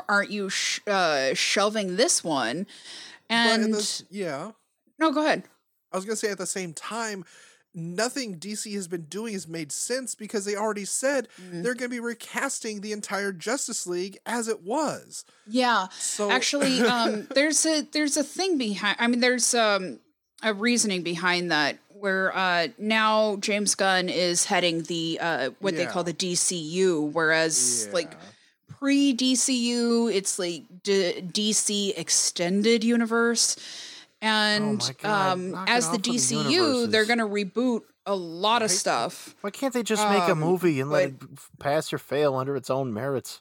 aren't 0.08 0.30
you 0.32 0.48
sh- 0.50 0.80
uh, 0.88 1.32
shelving 1.34 1.94
this 1.94 2.24
one? 2.24 2.66
And 3.30 3.72
this, 3.72 4.02
yeah, 4.10 4.50
no, 4.98 5.12
go 5.12 5.24
ahead. 5.24 5.44
I 5.92 5.96
was 5.96 6.04
gonna 6.04 6.16
say 6.16 6.30
at 6.30 6.38
the 6.38 6.46
same 6.46 6.72
time. 6.72 7.24
Nothing 7.78 8.38
DC 8.38 8.72
has 8.72 8.88
been 8.88 9.02
doing 9.02 9.34
has 9.34 9.46
made 9.46 9.70
sense 9.70 10.14
because 10.14 10.46
they 10.46 10.56
already 10.56 10.86
said 10.86 11.28
Mm. 11.38 11.62
they're 11.62 11.74
going 11.74 11.90
to 11.90 11.94
be 11.94 12.00
recasting 12.00 12.80
the 12.80 12.92
entire 12.92 13.32
Justice 13.32 13.86
League 13.86 14.16
as 14.24 14.48
it 14.48 14.62
was. 14.62 15.26
Yeah, 15.46 15.88
So 15.98 16.30
actually, 16.38 16.80
um, 16.80 17.28
there's 17.34 17.66
a 17.66 17.82
there's 17.82 18.16
a 18.16 18.24
thing 18.24 18.56
behind. 18.56 18.96
I 18.98 19.06
mean, 19.08 19.20
there's 19.20 19.52
um 19.54 20.00
a 20.42 20.54
reasoning 20.54 21.02
behind 21.02 21.50
that 21.50 21.76
where 21.98 22.36
uh 22.36 22.68
now 22.78 23.36
James 23.36 23.74
Gunn 23.74 24.08
is 24.08 24.44
heading 24.44 24.82
the 24.84 25.18
uh 25.20 25.50
what 25.60 25.76
they 25.76 25.86
call 25.86 26.04
the 26.04 26.12
DCU, 26.14 27.12
whereas 27.12 27.88
like 27.92 28.16
pre 28.68 29.14
DCU, 29.16 30.12
it's 30.12 30.38
like 30.38 30.62
D- 30.82 31.22
DC 31.22 31.96
extended 31.98 32.84
universe. 32.84 33.56
And 34.22 34.80
Oh 34.82 34.90
God, 35.02 35.32
um, 35.32 35.64
as 35.68 35.84
the 35.86 35.90
off 35.90 35.96
with 35.96 36.02
the 36.04 36.10
DCU, 36.10 36.90
they're 36.90 37.04
going 37.04 37.18
to 37.18 37.26
reboot 37.26 37.82
a 38.06 38.14
lot 38.14 38.62
of 38.62 38.70
stuff. 38.70 39.34
Why 39.42 39.50
can't 39.50 39.74
they 39.74 39.82
just 39.82 40.08
make 40.08 40.22
a 40.22 40.32
Um, 40.32 40.40
movie 40.40 40.80
and 40.80 40.90
let 40.90 41.10
it 41.10 41.14
pass 41.58 41.92
or 41.92 41.98
fail 41.98 42.34
under 42.34 42.56
its 42.56 42.70
own 42.70 42.92
merits? 42.94 43.40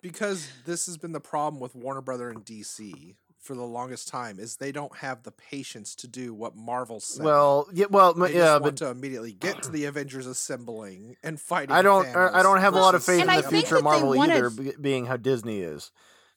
because 0.00 0.48
this 0.64 0.86
has 0.86 0.96
been 0.96 1.10
the 1.10 1.20
problem 1.20 1.60
with 1.60 1.74
Warner 1.74 2.00
Brother 2.00 2.30
and 2.30 2.44
DC 2.44 3.16
for 3.48 3.54
the 3.54 3.64
longest 3.64 4.08
time 4.08 4.38
is 4.38 4.56
they 4.56 4.70
don't 4.72 4.94
have 4.98 5.22
the 5.22 5.32
patience 5.32 5.94
to 5.96 6.06
do 6.06 6.34
what 6.34 6.54
Marvel 6.54 7.00
said. 7.00 7.24
Well, 7.24 7.66
yeah, 7.72 7.86
well, 7.88 8.12
they 8.12 8.34
yeah, 8.34 8.40
just 8.40 8.52
but 8.58 8.62
want 8.62 8.76
to 8.78 8.90
immediately 8.90 9.32
get 9.32 9.62
to 9.62 9.70
the 9.70 9.86
Avengers 9.86 10.26
assembling 10.26 11.16
and 11.22 11.40
fighting. 11.40 11.74
I 11.74 11.80
don't. 11.80 12.06
I 12.14 12.42
don't 12.42 12.60
have 12.60 12.74
a 12.74 12.78
lot 12.78 12.94
of 12.94 13.00
versus 13.04 13.20
faith 13.20 13.24
in 13.24 13.30
I 13.30 13.40
the 13.40 13.48
future 13.48 13.76
of 13.76 13.84
Marvel 13.84 14.10
wanted- 14.14 14.36
either, 14.36 14.50
be- 14.50 14.74
being 14.78 15.06
how 15.06 15.16
Disney 15.16 15.60
is, 15.60 15.90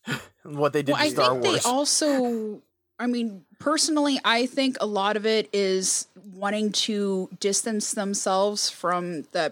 what 0.43 0.71
they 0.71 0.81
did 0.83 0.93
Well, 0.93 1.01
to 1.01 1.05
I 1.05 1.09
Star 1.09 1.31
think 1.33 1.43
Wars. 1.43 1.63
they 1.63 1.69
also, 1.69 2.61
I 2.97 3.07
mean, 3.07 3.43
personally, 3.59 4.17
I 4.23 4.45
think 4.45 4.77
a 4.79 4.85
lot 4.85 5.17
of 5.17 5.25
it 5.25 5.49
is 5.51 6.07
wanting 6.33 6.71
to 6.71 7.29
distance 7.41 7.91
themselves 7.91 8.69
from 8.69 9.23
the 9.33 9.51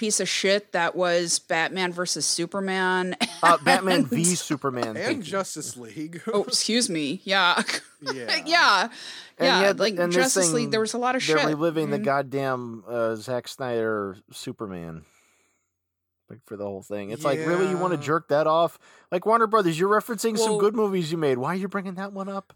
piece 0.00 0.18
of 0.18 0.26
shit 0.28 0.72
that 0.72 0.96
was 0.96 1.38
Batman 1.38 1.92
versus 1.92 2.24
Superman. 2.24 3.14
Uh, 3.42 3.58
Batman 3.62 3.96
and- 4.00 4.08
v 4.08 4.24
Superman. 4.24 4.94
thank 4.94 5.06
and. 5.16 5.22
Justice 5.22 5.76
League. 5.76 6.22
Oh, 6.32 6.44
excuse 6.44 6.88
me. 6.88 7.20
Yeah. 7.24 7.62
yeah. 8.00 8.42
yeah. 8.46 8.82
And 9.38 9.46
Yeah. 9.46 9.60
yet- 9.60 9.78
like 9.78 9.98
and 9.98 10.10
Justice 10.10 10.46
thing, 10.46 10.54
League, 10.54 10.70
there 10.70 10.80
was 10.80 10.94
a 10.94 10.98
lot 10.98 11.16
of 11.16 11.22
shit. 11.22 11.36
They're 11.36 11.48
reliving 11.48 11.90
the 11.90 11.98
Mhm. 11.98 12.04
goddamn 12.04 12.84
uh, 12.88 13.14
Zack 13.16 13.46
Snyder 13.46 14.16
Superman. 14.32 15.04
Like 16.30 16.40
for 16.46 16.56
the 16.56 16.64
whole 16.64 16.82
thing, 16.82 17.10
it's 17.10 17.24
like 17.24 17.40
really 17.40 17.68
you 17.68 17.76
want 17.76 17.92
to 17.92 17.98
jerk 17.98 18.28
that 18.28 18.46
off? 18.46 18.78
Like 19.12 19.26
Warner 19.26 19.48
Brothers, 19.48 19.78
you're 19.78 19.90
referencing 19.90 20.38
some 20.38 20.58
good 20.58 20.74
movies 20.74 21.10
you 21.12 21.18
made. 21.18 21.36
Why 21.38 21.48
are 21.52 21.56
you 21.56 21.68
bringing 21.68 21.94
that 21.96 22.12
one 22.12 22.28
up? 22.28 22.54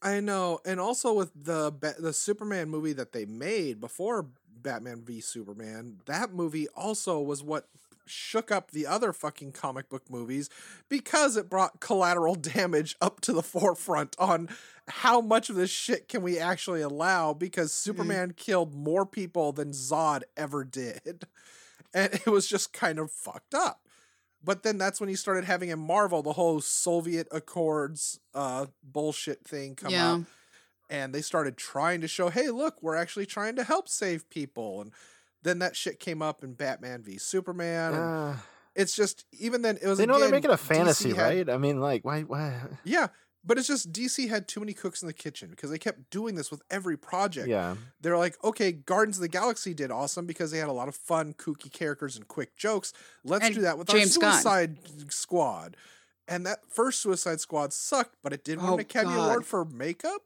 I 0.00 0.20
know, 0.20 0.60
and 0.64 0.80
also 0.80 1.12
with 1.12 1.30
the 1.34 1.72
the 1.98 2.12
Superman 2.12 2.68
movie 2.68 2.92
that 2.94 3.12
they 3.12 3.24
made 3.24 3.80
before 3.80 4.26
Batman 4.60 5.02
v 5.04 5.20
Superman, 5.20 5.98
that 6.06 6.32
movie 6.32 6.68
also 6.76 7.20
was 7.20 7.42
what 7.42 7.68
shook 8.04 8.50
up 8.50 8.70
the 8.72 8.86
other 8.86 9.12
fucking 9.12 9.52
comic 9.52 9.88
book 9.88 10.02
movies 10.10 10.50
because 10.88 11.36
it 11.36 11.48
brought 11.48 11.80
collateral 11.80 12.34
damage 12.56 12.96
up 13.00 13.20
to 13.20 13.32
the 13.32 13.42
forefront 13.42 14.16
on 14.18 14.48
how 14.88 15.20
much 15.20 15.48
of 15.48 15.56
this 15.56 15.70
shit 15.70 16.08
can 16.08 16.20
we 16.22 16.38
actually 16.38 16.82
allow 16.82 17.32
because 17.32 17.72
Superman 17.72 18.34
killed 18.36 18.74
more 18.74 19.06
people 19.06 19.52
than 19.52 19.70
Zod 19.70 20.22
ever 20.36 20.64
did. 20.64 21.24
And 21.94 22.14
it 22.14 22.26
was 22.26 22.46
just 22.48 22.72
kind 22.72 22.98
of 22.98 23.10
fucked 23.10 23.54
up. 23.54 23.86
But 24.42 24.62
then 24.62 24.78
that's 24.78 24.98
when 24.98 25.10
you 25.10 25.16
started 25.16 25.44
having 25.44 25.68
in 25.68 25.78
Marvel 25.78 26.22
the 26.22 26.32
whole 26.32 26.60
Sokovia 26.62 27.26
Accords 27.30 28.18
uh 28.34 28.66
bullshit 28.82 29.44
thing 29.46 29.74
come 29.74 29.92
Yeah. 29.92 30.12
up. 30.14 30.20
And 30.92 31.14
they 31.14 31.22
started 31.22 31.56
trying 31.56 32.02
to 32.02 32.08
show, 32.08 32.28
hey, 32.28 32.50
look, 32.50 32.82
we're 32.82 32.96
actually 32.96 33.24
trying 33.26 33.56
to 33.56 33.64
help 33.64 33.88
save 33.88 34.28
people. 34.28 34.82
And 34.82 34.92
then 35.42 35.58
that 35.60 35.74
shit 35.74 35.98
came 35.98 36.20
up 36.20 36.44
in 36.44 36.52
Batman 36.52 37.02
v 37.02 37.16
Superman. 37.18 37.94
and 37.94 38.02
Uh, 38.02 38.34
it's 38.74 38.94
just 38.94 39.24
even 39.38 39.62
then 39.62 39.78
it 39.80 39.86
was 39.86 39.98
they 39.98 40.06
know 40.06 40.20
they're 40.20 40.28
making 40.30 40.50
a 40.50 40.56
fantasy, 40.56 41.14
had- 41.14 41.18
right? 41.18 41.48
I 41.50 41.56
mean, 41.56 41.80
like, 41.80 42.04
why? 42.04 42.22
Why? 42.22 42.60
Yeah. 42.84 43.08
But 43.44 43.58
it's 43.58 43.66
just 43.66 43.90
DC 43.92 44.28
had 44.28 44.46
too 44.46 44.60
many 44.60 44.72
cooks 44.72 45.02
in 45.02 45.08
the 45.08 45.12
kitchen 45.12 45.50
because 45.50 45.68
they 45.70 45.78
kept 45.78 46.10
doing 46.10 46.36
this 46.36 46.50
with 46.50 46.62
every 46.70 46.96
project. 46.96 47.48
Yeah, 47.48 47.74
They're 48.00 48.16
like, 48.16 48.36
okay, 48.44 48.70
Guardians 48.70 49.16
of 49.16 49.22
the 49.22 49.28
Galaxy 49.28 49.74
did 49.74 49.90
awesome 49.90 50.26
because 50.26 50.52
they 50.52 50.58
had 50.58 50.68
a 50.68 50.72
lot 50.72 50.86
of 50.86 50.94
fun, 50.94 51.34
kooky 51.34 51.72
characters 51.72 52.14
and 52.16 52.28
quick 52.28 52.54
jokes. 52.56 52.92
Let's 53.24 53.44
And 53.46 53.54
do 53.54 53.62
that 53.62 53.78
with 53.78 53.88
James 53.88 54.16
our 54.16 54.20
Gunn. 54.20 54.32
Suicide 54.34 54.78
Squad. 55.12 55.76
And 56.28 56.46
that 56.46 56.60
first 56.70 57.00
Suicide 57.00 57.40
Squad 57.40 57.72
sucked, 57.72 58.14
but 58.22 58.32
it 58.32 58.44
did 58.44 58.58
win 58.58 58.70
Oh, 58.70 58.74
an 58.74 58.80
Academy 58.80 59.14
God. 59.16 59.26
Award 59.30 59.44
for 59.46 59.64
makeup. 59.64 60.22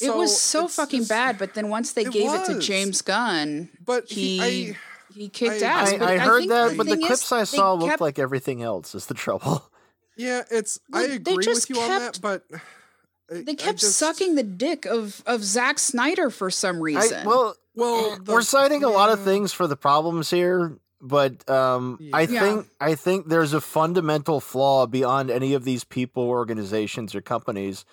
It 0.00 0.14
was 0.14 0.38
So 0.40 0.62
so 0.62 0.68
fucking 0.68 1.00
just- 1.00 1.08
bad, 1.10 1.38
but 1.38 1.54
then 1.54 1.68
once 1.68 1.92
they 1.92 2.02
It 2.02 2.12
gave 2.12 2.32
it 2.32 2.46
to. 2.46 2.58
James 2.58 3.02
Gunn, 3.02 3.68
But 3.84 4.08
he, 4.10 4.38
he- 4.38 4.70
I, 4.72 4.76
he 5.14 5.28
kicked 5.28 5.62
I- 5.62 5.66
ass. 5.66 5.92
I, 5.92 5.98
But 5.98 6.08
I 6.08 6.18
heard 6.18 6.38
think 6.40 6.50
that, 6.50 6.76
but 6.76 6.86
the 6.86 6.92
thing 6.92 7.02
is, 7.02 7.06
clips 7.06 7.32
I 7.32 7.44
saw 7.44 7.72
looked 7.74 7.90
kept- 7.90 8.00
like 8.00 8.18
everything 8.18 8.62
else. 8.62 8.94
Is 8.94 9.06
the 9.06 9.14
trouble? 9.14 9.68
yeah, 10.16 10.42
it's. 10.50 10.78
I 10.92 10.98
Well, 11.00 11.08
they 11.08 11.14
agree 11.32 11.44
just 11.44 11.68
with 11.68 11.76
you 11.78 11.82
on 11.82 11.88
that, 11.90 12.20
but 12.20 12.42
I- 13.30 13.42
They 13.42 13.54
kept 13.54 13.78
just- 13.80 13.96
sucking 13.98 14.34
the 14.34 14.42
dick 14.42 14.84
of 14.86 15.22
of 15.26 15.42
Zack 15.44 15.78
Snyder 15.78 16.30
for 16.30 16.50
some 16.50 16.76
I, 16.76 16.80
reason. 16.80 17.26
well, 17.26 17.56
Well, 17.74 18.18
the- 18.22 18.32
we're 18.32 18.42
citing 18.42 18.84
a 18.84 18.88
lot 18.88 19.10
of 19.10 19.22
things 19.22 19.52
for 19.52 19.66
the 19.66 19.76
problems 19.76 20.30
here, 20.30 20.78
but 21.00 21.48
um, 21.48 21.98
I 22.12 22.22
Yeah. 22.22 22.40
think 22.40 22.66
I 22.80 22.94
think 22.94 23.28
there's 23.28 23.52
a 23.52 23.60
fundamental 23.60 24.40
flaw 24.40 24.86
beyond 24.86 25.30
any 25.30 25.54
of 25.54 25.64
these 25.64 25.84
people, 25.84 26.24
organizations, 26.24 27.14
or 27.14 27.20
companies, 27.20 27.84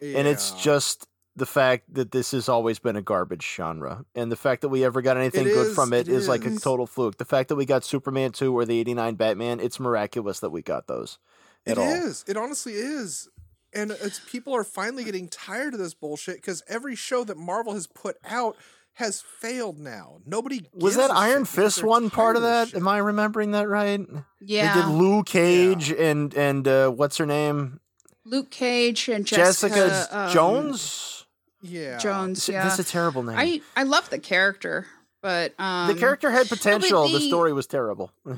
and 0.00 0.26
it's 0.26 0.50
just 0.52 1.06
the 1.34 1.46
fact 1.46 1.92
that 1.94 2.10
this 2.12 2.32
has 2.32 2.48
always 2.48 2.78
been 2.78 2.96
a 2.96 3.02
garbage 3.02 3.42
genre, 3.56 4.04
and 4.14 4.30
the 4.30 4.36
fact 4.36 4.60
that 4.62 4.68
we 4.68 4.84
ever 4.84 5.00
got 5.02 5.16
anything 5.16 5.44
good 5.44 5.68
is, 5.68 5.74
from 5.74 5.92
it 5.92 6.08
it 6.08 6.12
is 6.14 6.28
like 6.28 6.44
a 6.44 6.58
total 6.58 6.86
fluke. 6.86 7.16
The 7.18 7.24
fact 7.24 7.48
that 7.48 7.56
we 7.56 7.64
got 7.64 7.84
Superman 7.84 8.32
two 8.32 8.56
or 8.56 8.64
the 8.64 8.78
'89 8.80 9.14
Batman, 9.14 9.60
it's 9.60 9.80
miraculous 9.80 10.40
that 10.40 10.50
we 10.50 10.62
got 10.62 10.86
those. 10.88 11.18
At 11.66 11.78
It 11.78 11.80
all. 11.80 11.88
is. 11.88 12.24
It 12.28 12.36
honestly 12.36 12.72
is. 12.74 13.28
And 13.74 13.92
it's 13.92 14.20
people 14.26 14.54
are 14.54 14.64
finally 14.64 15.04
getting 15.04 15.28
tired 15.28 15.72
of 15.72 15.80
this 15.80 15.94
bullshit 15.94 16.36
because 16.36 16.62
every 16.68 16.94
show 16.94 17.24
that 17.24 17.38
Marvel 17.38 17.72
has 17.72 17.86
put 17.86 18.18
out 18.28 18.56
has 18.94 19.22
failed 19.22 19.78
now. 19.78 20.18
Nobody 20.26 20.66
Was 20.74 20.96
that 20.96 21.10
Iron 21.10 21.46
Fist 21.46 21.82
one 21.82 22.10
part 22.10 22.36
of 22.36 22.42
that? 22.42 22.66
this 22.66 22.74
Am 22.74 22.86
I 22.86 22.98
remembering 22.98 23.52
that 23.52 23.66
right? 23.68 24.00
yeah, 24.40 24.74
They 24.74 24.82
did 24.82 24.88
Luke 24.90 25.24
Cage 25.26 25.90
and 25.90 26.34
and 26.34 26.68
uh, 26.68 26.90
what's 26.90 27.16
her 27.16 27.24
name? 27.24 27.80
Luke 28.26 28.50
Cage 28.50 29.08
and 29.08 29.24
Jessica, 29.26 29.74
Jessica, 29.74 30.18
um, 30.26 30.30
Jones. 30.32 31.11
Shit. 31.62 31.70
Yeah. 31.72 31.98
Jones. 31.98 32.46
This- 32.46 32.54
Yeah, 32.54 32.64
This 32.64 32.74
is 32.74 32.88
a 32.88 32.90
terrible 32.90 33.22
name. 33.22 33.36
I 33.38 33.60
I 33.76 33.82
love 33.84 34.10
the 34.10 34.18
character, 34.18 34.86
but 35.22 35.54
um, 35.58 35.88
the 35.88 35.94
character 35.94 36.30
had 36.30 36.48
potential. 36.48 37.06
the 37.08 37.18
the- 37.18 37.28
story 37.28 37.52
was 37.52 37.66
terrible. 37.66 38.12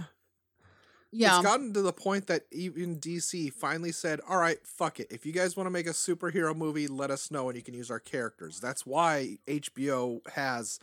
Yeah, 1.16 1.36
It's 1.36 1.46
gotten 1.46 1.72
to 1.74 1.80
the 1.82 1.92
point 1.92 2.26
that 2.26 2.42
even 2.50 2.98
DC 2.98 3.52
finally 3.52 3.92
said, 3.92 4.20
"All 4.28 4.36
right, 4.36 4.58
fuck 4.66 4.98
it. 4.98 5.06
If 5.12 5.24
you 5.24 5.30
guys 5.30 5.56
want 5.56 5.68
to 5.68 5.70
make 5.70 5.86
a 5.86 5.90
superhero 5.90 6.56
movie, 6.56 6.88
let 6.88 7.12
us 7.12 7.30
know 7.30 7.48
and 7.48 7.56
you 7.56 7.62
can 7.62 7.72
use 7.72 7.88
our 7.88 8.00
characters." 8.00 8.58
That's 8.58 8.84
why 8.84 9.38
HBO 9.46 10.26
has 10.32 10.80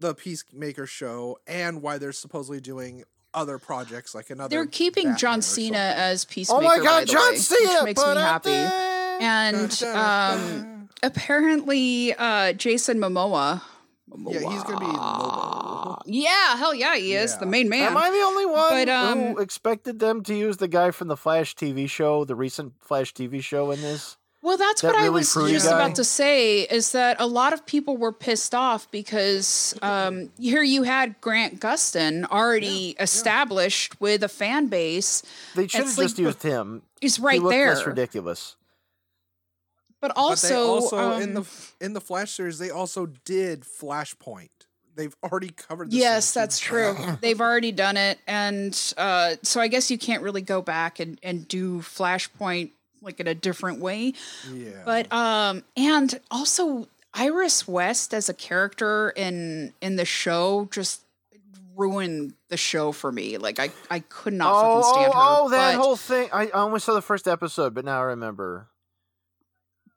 the 0.00 0.12
Peacemaker 0.12 0.86
show 0.86 1.38
and 1.46 1.82
why 1.82 1.98
they're 1.98 2.10
supposedly 2.10 2.60
doing 2.60 3.04
other 3.32 3.58
projects 3.58 4.12
like 4.12 4.28
another 4.30 4.48
they're 4.48 4.66
keeping 4.66 5.04
Batman 5.04 5.18
John 5.18 5.42
Cena 5.42 5.78
as 5.78 6.24
Peacemaker. 6.24 6.64
oh 6.64 6.66
my 6.66 6.78
by 6.78 6.84
God, 6.84 7.02
the 7.02 7.12
John 7.12 7.30
way, 7.30 7.36
Cena! 7.36 7.70
which 7.74 7.84
makes 7.84 8.00
me 8.00 8.04
but 8.06 8.16
I 8.16 8.20
happy. 8.22 8.50
Think- 9.20 9.82
And 9.82 9.96
um, 9.96 10.88
apparently, 11.02 12.14
uh, 12.14 12.52
Jason 12.54 12.98
Momoa. 12.98 13.62
Yeah, 14.28 14.40
he's 14.50 14.62
gonna 14.64 14.80
be 14.80 14.86
Lobo. 14.86 16.02
Yeah, 16.04 16.56
hell 16.56 16.74
yeah, 16.74 16.96
he 16.96 17.14
is 17.14 17.36
the 17.38 17.46
main 17.46 17.68
man. 17.68 17.92
Am 17.92 17.96
I 17.96 18.10
the 18.10 18.16
only 18.18 18.44
one 18.46 18.70
But, 18.70 18.88
who 18.88 18.94
um, 19.36 19.40
expected 19.40 20.00
them 20.00 20.24
to 20.24 20.34
use 20.34 20.56
the 20.56 20.66
guy 20.66 20.90
from 20.90 21.06
the 21.06 21.16
Flash 21.16 21.54
TV 21.54 21.88
show, 21.88 22.24
the 22.24 22.34
recent 22.34 22.72
Flash 22.80 23.14
TV 23.14 23.40
show 23.40 23.70
in 23.70 23.80
this? 23.80 24.16
Well, 24.42 24.56
that's 24.56 24.80
That 24.80 24.94
what 24.94 25.02
I 25.02 25.10
was 25.10 25.32
just 25.34 25.68
guy? 25.68 25.76
about 25.76 25.94
to 25.96 26.02
say 26.04 26.62
is 26.62 26.90
that 26.92 27.20
a 27.20 27.26
lot 27.26 27.52
of 27.52 27.66
people 27.66 27.98
were 27.98 28.10
pissed 28.12 28.54
off 28.54 28.90
because 28.90 29.78
um, 29.82 30.30
here 30.38 30.62
you 30.62 30.82
had 30.82 31.20
Grant 31.20 31.60
Gustin 31.60 32.24
already 32.30 32.96
established 32.98 34.00
with 34.00 34.24
a 34.24 34.28
fan 34.28 34.66
base. 34.68 35.22
They 35.54 35.68
should 35.68 35.80
have 35.80 35.88
It's 35.88 35.98
like 35.98 36.06
just 36.06 36.18
used 36.18 36.42
him. 36.42 36.82
He's 37.02 37.20
right 37.20 37.40
looked 37.40 37.52
there. 37.52 37.74
less 37.74 37.86
ridiculous. 37.86 38.56
But 40.00 40.08
But 40.08 40.16
they 40.16 40.20
also, 40.20 40.66
also 40.66 41.12
in 41.18 41.36
um, 41.36 41.42
the 41.42 41.84
in 41.84 41.92
the 41.92 42.00
Flash 42.00 42.32
series, 42.32 42.58
they 42.58 42.70
also 42.70 43.06
did 43.24 43.62
Flashpoint. 43.62 44.48
They've 44.96 45.14
already 45.22 45.50
covered. 45.50 45.90
This 45.90 46.00
yes, 46.00 46.32
two 46.32 46.40
that's 46.40 46.58
true. 46.58 46.96
They've 47.20 47.40
already 47.40 47.72
done 47.72 47.96
it, 47.96 48.18
and 48.26 48.72
uh, 48.96 49.36
so 49.42 49.60
I 49.60 49.68
guess 49.68 49.90
you 49.90 49.98
can't 49.98 50.22
really 50.22 50.42
go 50.42 50.62
back 50.62 51.00
and, 51.00 51.18
and 51.22 51.46
do 51.46 51.80
Flashpoint 51.80 52.70
like 53.02 53.20
in 53.20 53.26
a 53.26 53.34
different 53.34 53.80
way. 53.80 54.14
Yeah, 54.52 54.70
But 54.84 55.12
um, 55.12 55.64
and 55.76 56.18
also 56.30 56.88
Iris 57.14 57.66
West 57.66 58.14
as 58.14 58.28
a 58.28 58.34
character 58.34 59.10
in 59.10 59.72
in 59.80 59.96
the 59.96 60.04
show 60.04 60.68
just 60.70 61.02
ruined 61.76 62.34
the 62.48 62.56
show 62.56 62.92
for 62.92 63.10
me. 63.10 63.38
Like 63.38 63.58
I 63.58 63.70
I 63.90 64.00
could 64.00 64.34
not 64.34 64.52
oh, 64.54 64.82
fucking 64.82 64.94
stand 64.94 65.12
oh, 65.14 65.18
her. 65.18 65.44
oh, 65.44 65.48
that 65.50 65.76
but, 65.76 65.82
whole 65.82 65.96
thing. 65.96 66.28
I, 66.32 66.46
I 66.48 66.62
only 66.62 66.80
saw 66.80 66.94
the 66.94 67.02
first 67.02 67.26
episode, 67.28 67.74
but 67.74 67.84
now 67.84 68.00
I 68.00 68.04
remember. 68.04 68.68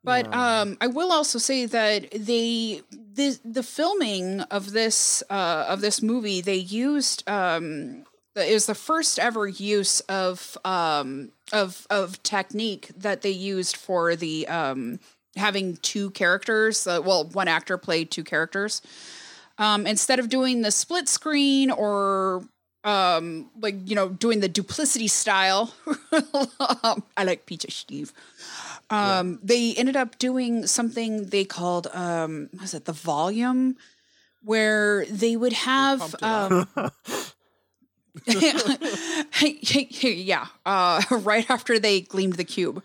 But 0.04 0.28
Yeah. 0.30 0.60
um, 0.60 0.76
I 0.80 0.86
will 0.88 1.12
also 1.12 1.38
say 1.38 1.66
that 1.66 2.10
they 2.12 2.82
the 3.14 3.38
the 3.44 3.62
filming 3.62 4.40
of 4.42 4.72
this 4.72 5.22
uh, 5.30 5.66
of 5.68 5.80
this 5.80 6.02
movie 6.02 6.40
they 6.40 6.56
used 6.56 7.28
um, 7.28 8.04
it 8.36 8.52
was 8.52 8.66
the 8.66 8.74
first 8.74 9.18
ever 9.18 9.46
use 9.46 10.00
of 10.02 10.58
um, 10.64 11.32
of 11.52 11.86
of 11.90 12.22
technique 12.22 12.90
that 12.96 13.22
they 13.22 13.30
used 13.30 13.76
for 13.76 14.16
the 14.16 14.46
um, 14.48 15.00
having 15.36 15.76
two 15.78 16.10
characters. 16.10 16.86
Uh, 16.86 17.00
well, 17.04 17.24
one 17.24 17.48
actor 17.48 17.78
played 17.78 18.10
two 18.10 18.24
characters 18.24 18.82
um, 19.58 19.86
instead 19.86 20.18
of 20.18 20.28
doing 20.28 20.62
the 20.62 20.70
split 20.70 21.08
screen 21.08 21.70
or 21.70 22.44
um 22.84 23.48
like 23.60 23.76
you 23.88 23.94
know 23.94 24.10
doing 24.10 24.40
the 24.40 24.48
duplicity 24.48 25.08
style 25.08 25.72
i 27.16 27.24
like 27.24 27.46
peach 27.46 27.64
steve 27.70 28.12
um 28.94 29.38
they 29.42 29.74
ended 29.74 29.96
up 29.96 30.18
doing 30.18 30.66
something 30.66 31.26
they 31.26 31.44
called 31.44 31.86
um 31.92 32.48
was 32.60 32.74
it 32.74 32.84
the 32.84 32.92
volume 32.92 33.76
where 34.42 35.04
they 35.06 35.36
would 35.36 35.52
have 35.52 35.98
pumped 36.00 36.22
it 36.22 36.24
up. 36.24 36.52
um 36.52 36.90
yeah 40.02 40.46
uh 40.66 41.02
right 41.10 41.48
after 41.50 41.78
they 41.78 42.00
gleamed 42.00 42.34
the 42.34 42.44
cube 42.44 42.82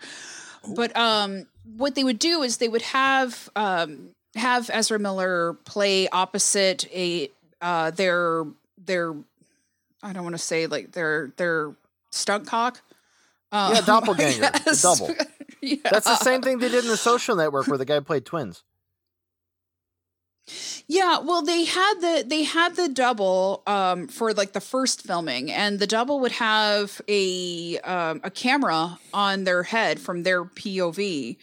but 0.76 0.96
um 0.98 1.46
what 1.78 1.96
they 1.96 2.04
would 2.04 2.20
do 2.20 2.42
is 2.42 2.58
they 2.58 2.68
would 2.70 2.82
have 2.82 3.50
um 3.56 4.10
have 4.36 4.70
Ezra 4.74 5.00
Miller 5.00 5.54
play 5.66 6.08
opposite 6.10 6.88
a 6.94 7.30
uh 7.62 7.92
their 7.92 8.46
their 8.86 9.14
I 10.02 10.14
don't 10.14 10.24
want 10.24 10.36
to 10.36 10.42
say 10.42 10.68
like 10.68 10.92
their 10.94 11.32
their 11.38 11.74
stunt 12.12 12.48
cock. 12.48 12.82
Um, 13.52 13.74
Yeah, 13.74 13.82
doppelganger, 13.82 14.52
the 14.66 14.80
double. 14.82 15.14
yeah. 15.62 15.78
That's 15.84 16.06
the 16.06 16.18
same 16.18 16.42
thing 16.42 16.60
they 16.60 16.70
did 16.70 16.84
in 16.84 16.90
the 16.90 16.98
Social 16.98 17.36
Network, 17.36 17.68
where 17.68 17.78
the 17.78 17.86
guy 17.86 18.00
played 18.00 18.26
twins. 18.26 18.64
Yeah, 20.88 21.20
well, 21.20 21.44
they 21.44 21.66
had 21.66 21.96
the 22.00 22.24
they 22.26 22.44
had 22.44 22.76
the 22.76 22.90
double 22.90 23.62
um, 23.68 24.08
for 24.08 24.34
like 24.34 24.54
the 24.54 24.62
first 24.62 25.04
filming, 25.04 25.52
and 25.52 25.80
the 25.80 25.86
double 25.86 26.20
would 26.22 26.32
have 26.34 27.00
a 27.08 27.78
um, 27.80 28.22
a 28.24 28.32
camera 28.32 28.98
on 29.14 29.44
their 29.44 29.64
head 29.64 30.00
from 30.00 30.24
their 30.24 30.44
POV, 30.44 31.38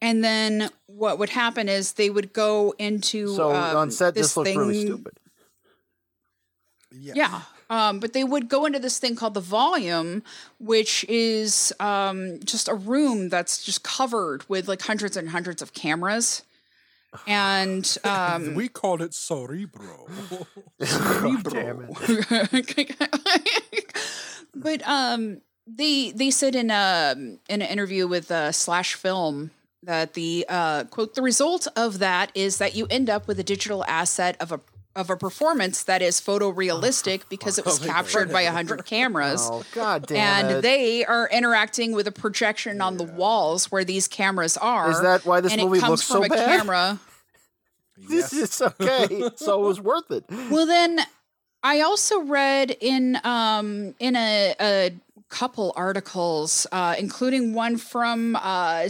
and 0.00 0.24
then 0.24 0.70
what 0.86 1.18
would 1.18 1.30
happen 1.30 1.68
is 1.68 1.92
they 1.92 2.08
would 2.08 2.32
go 2.32 2.74
into 2.78 3.28
So 3.28 3.54
um, 3.54 3.76
on 3.76 3.90
set, 3.90 4.14
this, 4.14 4.36
looked 4.36 4.48
thing, 4.48 4.58
really 4.58 4.80
stupid. 4.80 5.12
Yeah. 6.90 7.12
Yeah. 7.16 7.42
Um, 7.68 7.98
but 7.98 8.12
they 8.12 8.22
would 8.22 8.48
go 8.48 8.64
into 8.64 8.78
this 8.78 8.98
thing 8.98 9.16
called 9.16 9.34
the 9.34 9.40
volume, 9.40 10.22
which 10.60 11.04
is 11.08 11.72
um, 11.80 12.38
just 12.44 12.68
a 12.68 12.74
room 12.74 13.28
that's 13.28 13.64
just 13.64 13.82
covered 13.82 14.48
with 14.48 14.68
like 14.68 14.82
hundreds 14.82 15.16
and 15.16 15.30
hundreds 15.30 15.62
of 15.62 15.72
cameras. 15.74 16.42
And 17.26 17.96
um, 18.04 18.54
we 18.56 18.68
called 18.68 19.02
it 19.02 19.14
Cerebro. 19.14 20.06
Damn 20.78 21.88
it. 22.52 23.96
but 24.54 24.86
um, 24.86 25.40
they 25.66 26.12
they 26.12 26.30
said 26.30 26.54
in 26.54 26.70
a 26.70 27.14
in 27.16 27.38
an 27.48 27.62
interview 27.62 28.06
with 28.06 28.30
uh, 28.30 28.52
Slash 28.52 28.94
Film 28.94 29.50
that 29.82 30.14
the 30.14 30.46
uh, 30.48 30.84
quote 30.84 31.14
the 31.14 31.22
result 31.22 31.66
of 31.76 31.98
that 31.98 32.30
is 32.34 32.58
that 32.58 32.74
you 32.74 32.86
end 32.90 33.08
up 33.10 33.26
with 33.26 33.40
a 33.40 33.44
digital 33.44 33.84
asset 33.86 34.36
of 34.40 34.52
a 34.52 34.60
of 34.96 35.10
a 35.10 35.16
performance 35.16 35.84
that 35.84 36.02
is 36.02 36.20
photorealistic 36.20 37.22
because 37.28 37.58
it 37.58 37.64
was 37.64 37.80
Oh 37.80 37.86
my 37.86 37.92
captured 37.92 38.32
by 38.32 38.42
a 38.42 38.50
hundred 38.52 38.84
cameras. 38.86 39.48
Oh 39.50 39.62
god 39.72 40.06
damn 40.06 40.46
and 40.46 40.56
it! 40.56 40.62
they 40.62 41.04
are 41.04 41.28
interacting 41.30 41.92
with 41.92 42.08
a 42.08 42.12
projection 42.12 42.80
on 42.80 42.96
the 42.96 43.04
walls 43.04 43.70
where 43.70 43.84
these 43.84 44.08
cameras 44.08 44.56
are. 44.56 44.90
Is 44.90 45.00
that 45.02 45.24
why 45.24 45.40
this 45.40 45.52
and 45.52 45.62
movie 45.62 45.78
it 45.78 45.80
comes 45.82 45.90
looks 45.90 46.02
from 46.10 46.16
so 46.22 46.24
a 46.24 46.28
bad? 46.28 46.58
camera. 46.58 46.98
This 47.98 48.32
is 48.34 48.60
okay, 48.60 49.30
so 49.36 49.62
it 49.62 49.66
was 49.66 49.80
worth 49.80 50.10
it. 50.10 50.24
Well, 50.50 50.66
then 50.66 51.00
I 51.62 51.80
also 51.80 52.20
read 52.20 52.76
in 52.78 53.18
um 53.24 53.94
in 53.98 54.16
a, 54.16 54.54
a 54.60 54.90
couple 55.28 55.72
articles, 55.76 56.66
uh, 56.72 56.94
including 56.98 57.52
one 57.54 57.76
from 57.76 58.36
uh, 58.36 58.82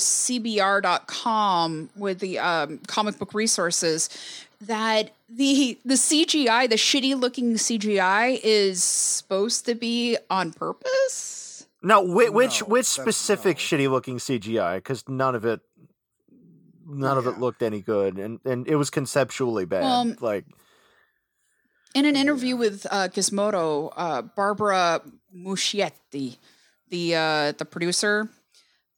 CBR.com 0.87 1.91
with 1.97 2.19
the 2.21 2.39
um, 2.39 2.79
comic 2.87 3.19
book 3.19 3.35
resources, 3.35 4.09
that 4.61 5.11
the 5.29 5.79
the 5.85 5.95
CGI, 5.95 6.69
the 6.69 6.77
shitty 6.77 7.19
looking 7.19 7.55
CGI, 7.55 8.39
is 8.43 8.83
supposed 8.83 9.67
to 9.67 9.75
be 9.75 10.17
on 10.31 10.53
purpose. 10.53 11.67
No, 11.83 12.03
which 12.03 12.31
which, 12.33 12.61
No, 12.63 12.67
which 12.69 12.97
that's- 12.97 13.17
specific 13.17 13.57
no. 13.59 13.61
shitty 13.63 13.91
looking 13.91 14.19
CGI? 14.19 14.77
Because 14.77 15.05
none 15.09 15.35
of 15.35 15.45
it, 15.45 15.61
none 16.87 17.19
of 17.19 17.27
it 17.27 17.39
looked 17.39 17.63
any 17.63 17.81
good, 17.81 18.19
and 18.19 18.41
and 18.45 18.67
it 18.67 18.77
was 18.77 18.91
conceptually 18.91 19.65
bad. 19.67 19.83
Well, 19.83 20.15
like 20.21 20.45
In 21.95 22.05
an 22.07 22.17
interview 22.17 22.57
with 22.57 22.87
uh, 22.91 23.09
Gizmodo, 23.09 23.93
uh, 23.97 24.23
Barbara 24.23 25.01
Muschietti, 25.37 26.39
the 26.89 27.15
uh, 27.15 27.53
the 27.53 27.65
producer, 27.65 28.29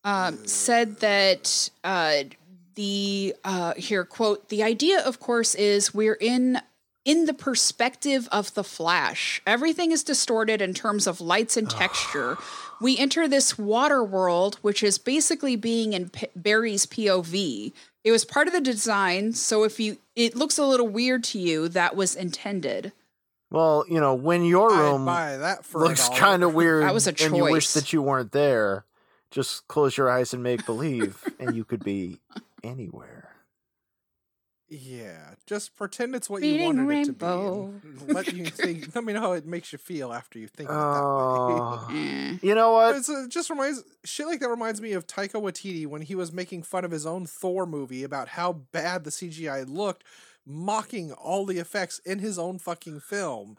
um, 0.05 0.47
said 0.47 1.01
that 1.01 1.71
uh, 1.85 2.25
the 2.75 3.35
uh, 3.45 3.75
here 3.75 4.05
quote 4.05 4.49
the 4.49 4.63
idea, 4.63 5.01
of 5.01 5.19
course, 5.21 5.55
is 5.55 5.93
we're 5.93 6.15
in 6.21 6.61
in 7.05 7.25
the 7.25 7.35
perspective 7.35 8.29
of 8.31 8.53
the 8.55 8.63
Flash. 8.63 9.41
Everything 9.47 9.93
is 9.93 10.05
distorted 10.05 10.61
in 10.61 10.75
terms 10.75 11.07
of 11.07 11.21
lights 11.23 11.57
and 11.57 11.69
texture. 11.71 12.37
we 12.83 12.99
enter 12.99 13.27
this 13.27 13.57
water 13.59 14.05
world, 14.05 14.57
which 14.61 14.83
is 14.83 14.99
basically 14.99 15.57
being 15.57 15.95
in 15.95 16.11
P- 16.11 16.27
Barry's 16.37 16.85
POV. 16.85 17.73
It 18.05 18.13
was 18.13 18.27
part 18.27 18.47
of 18.47 18.53
the 18.53 18.61
design, 18.61 19.33
so 19.33 19.65
if 19.65 19.81
you 19.81 19.99
it 20.15 20.37
looks 20.37 20.59
a 20.59 20.67
little 20.67 20.89
weird 20.89 21.25
to 21.25 21.39
you, 21.39 21.69
that 21.71 21.97
was 21.97 22.15
intended. 22.15 22.93
Well, 23.51 23.85
you 23.89 24.01
know, 24.01 24.15
when 24.15 24.45
your 24.45 24.71
room 24.71 25.05
buy 25.07 25.37
that 25.39 25.65
for 25.65 25.81
looks 25.81 26.09
kind 26.11 26.43
of 26.43 26.55
weird, 26.55 26.85
That 26.85 26.95
was 26.95 27.07
a 27.07 27.15
and 27.25 27.37
you 27.37 27.45
wish 27.45 27.71
that 27.73 27.93
you 27.93 28.03
weren't 28.03 28.33
there, 28.33 28.85
just 29.31 29.67
close 29.69 29.97
your 29.97 30.11
eyes 30.11 30.33
and 30.35 30.43
make 30.43 30.67
believe, 30.67 31.23
and 31.39 31.55
you 31.57 31.65
could 31.65 31.83
be 31.85 32.21
anywhere. 32.63 33.25
Yeah, 34.71 35.31
just 35.47 35.75
pretend 35.77 36.15
it's 36.15 36.29
what 36.29 36.43
Reading 36.43 36.61
you 36.61 36.67
wanted 36.67 36.89
Rainbow. 36.89 37.73
it 37.83 37.99
to 38.01 38.05
be. 38.05 38.13
Let 38.13 38.33
you 38.35 38.45
think. 38.45 38.95
Let 38.95 39.03
me 39.03 39.15
know 39.15 39.23
how 39.23 39.33
it 39.33 39.47
makes 39.47 39.73
you 39.73 39.79
feel 39.79 40.13
after 40.13 40.39
you 40.39 40.47
think 40.47 40.69
of 40.69 40.77
it 40.77 40.79
that 40.79 41.01
way. 41.01 41.61
Oh, 41.61 41.89
Eh. 41.91 42.37
you 42.43 42.55
know 42.55 42.73
what? 42.73 42.95
It's, 42.97 43.09
uh, 43.09 43.25
just 43.31 43.49
reminds 43.49 43.83
shit 44.05 44.27
like 44.27 44.41
that 44.41 44.51
reminds 44.51 44.83
me 44.83 44.93
of 44.93 45.07
Taika 45.07 45.41
Waititi 45.41 45.87
when 45.87 46.03
he 46.03 46.15
was 46.15 46.33
making 46.35 46.65
fun 46.65 46.85
of 46.85 46.91
his 46.91 47.07
own 47.07 47.25
Thor 47.25 47.65
movie 47.65 48.05
about 48.05 48.29
how 48.29 48.53
bad 48.53 49.05
the 49.05 49.11
CGI 49.11 49.67
looked, 49.67 50.05
mocking 50.49 51.13
all 51.13 51.45
the 51.45 51.59
effects 51.59 52.01
in 52.05 52.19
his 52.19 52.39
own 52.39 52.59
fucking 52.59 53.01
film. 53.01 53.57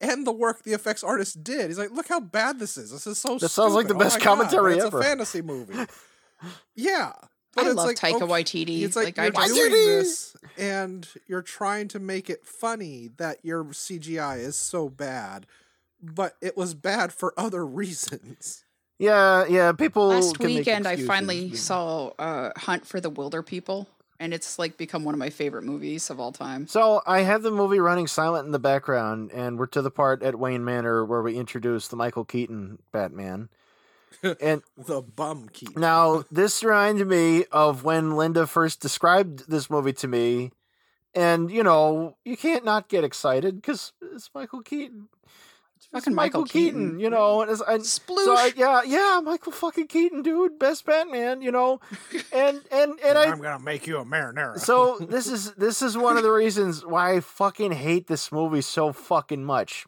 And 0.00 0.26
the 0.26 0.32
work 0.32 0.64
the 0.64 0.72
effects 0.72 1.04
artist 1.04 1.44
did. 1.44 1.68
He's 1.68 1.78
like, 1.78 1.92
look 1.92 2.08
how 2.08 2.18
bad 2.18 2.58
this 2.58 2.76
is. 2.76 2.90
This 2.90 3.06
is 3.06 3.18
so 3.18 3.38
This 3.38 3.52
sounds 3.52 3.74
like 3.74 3.86
the 3.86 3.94
Oh 3.94 3.98
best 3.98 4.18
my 4.18 4.24
God, 4.24 4.36
commentary 4.36 4.74
but 4.74 4.86
ever." 4.86 4.98
It's 4.98 5.06
a 5.06 5.08
fantasy 5.08 5.42
movie. 5.42 5.74
yeah. 6.74 7.12
But 7.54 7.66
I 7.66 7.68
it's 7.68 7.76
love 7.76 7.86
like, 7.86 7.96
Taika 7.98 8.22
okay, 8.22 8.26
Waititi. 8.64 8.82
It's 8.82 8.96
like, 8.96 9.18
I 9.18 9.24
you're 9.24 9.32
just, 9.32 9.54
doing 9.54 9.70
Waititi! 9.72 9.84
this 10.00 10.36
and 10.58 11.08
you're 11.28 11.42
trying 11.42 11.86
to 11.88 12.00
make 12.00 12.30
it 12.30 12.44
funny 12.46 13.10
that 13.18 13.38
your 13.42 13.62
CGI 13.64 14.38
is 14.40 14.56
so 14.56 14.88
bad, 14.88 15.46
but 16.02 16.34
it 16.40 16.56
was 16.56 16.74
bad 16.74 17.12
for 17.12 17.32
other 17.36 17.64
reasons. 17.80 18.64
Yeah, 18.98 19.44
yeah. 19.48 19.72
People. 19.72 20.08
last 20.08 20.38
can 20.38 20.46
make 20.46 20.56
weekend 20.58 20.86
I 20.86 20.96
finally 20.96 21.50
but- 21.50 21.58
saw 21.58 22.08
uh, 22.18 22.50
Hunt 22.56 22.86
for 22.86 23.00
the 23.00 23.10
Wilderpeople, 23.10 23.86
and 24.22 24.32
it's 24.32 24.56
like 24.56 24.76
become 24.76 25.02
one 25.02 25.14
of 25.14 25.18
my 25.18 25.30
favorite 25.30 25.64
movies 25.64 26.08
of 26.08 26.20
all 26.20 26.30
time. 26.30 26.68
So 26.68 27.02
I 27.04 27.22
have 27.22 27.42
the 27.42 27.50
movie 27.50 27.80
running 27.80 28.06
silent 28.06 28.46
in 28.46 28.52
the 28.52 28.60
background, 28.60 29.32
and 29.32 29.58
we're 29.58 29.66
to 29.66 29.82
the 29.82 29.90
part 29.90 30.22
at 30.22 30.38
Wayne 30.38 30.64
Manor 30.64 31.04
where 31.04 31.22
we 31.22 31.36
introduce 31.36 31.88
the 31.88 31.96
Michael 31.96 32.24
Keaton 32.24 32.78
Batman. 32.92 33.48
and 34.40 34.62
The 34.76 35.02
bum 35.02 35.48
Keaton. 35.52 35.80
now 35.80 36.22
this 36.30 36.62
reminded 36.62 37.08
me 37.08 37.46
of 37.50 37.82
when 37.82 38.12
Linda 38.12 38.46
first 38.46 38.80
described 38.80 39.50
this 39.50 39.68
movie 39.68 39.94
to 39.94 40.06
me, 40.06 40.52
and 41.16 41.50
you 41.50 41.64
know 41.64 42.16
you 42.24 42.36
can't 42.36 42.64
not 42.64 42.88
get 42.88 43.02
excited 43.02 43.56
because 43.56 43.92
it's 44.14 44.30
Michael 44.32 44.62
Keaton. 44.62 45.08
It's 45.94 46.04
fucking 46.06 46.12
It's 46.12 46.16
Michael, 46.16 46.44
Keaton. 46.44 46.98
you 46.98 47.10
know. 47.10 47.42
And 47.42 47.50
it's, 47.50 47.60
and 47.68 47.82
Sploosh. 47.82 48.24
so 48.24 48.34
I, 48.34 48.52
yeah, 48.56 48.82
yeah, 48.84 49.20
Michael 49.22 49.52
fucking 49.52 49.88
Keaton, 49.88 50.22
dude, 50.22 50.58
best 50.58 50.84
Batman, 50.86 51.42
you 51.42 51.52
know. 51.52 51.80
And 52.32 52.60
and 52.72 52.98
and 53.04 53.18
I 53.18 53.24
I'm 53.26 53.40
gonna 53.42 53.62
make 53.62 53.86
you 53.86 53.98
a 53.98 54.04
marinara. 54.04 54.58
so 54.58 54.98
this 55.00 55.26
is 55.26 55.52
this 55.54 55.82
is 55.82 55.96
one 55.98 56.16
of 56.16 56.22
the 56.22 56.30
reasons 56.32 56.84
why 56.84 57.14
I 57.16 57.20
fucking 57.20 57.72
hate 57.72 58.06
this 58.06 58.32
movie 58.32 58.62
so 58.62 58.92
fucking 58.92 59.44
much. 59.44 59.86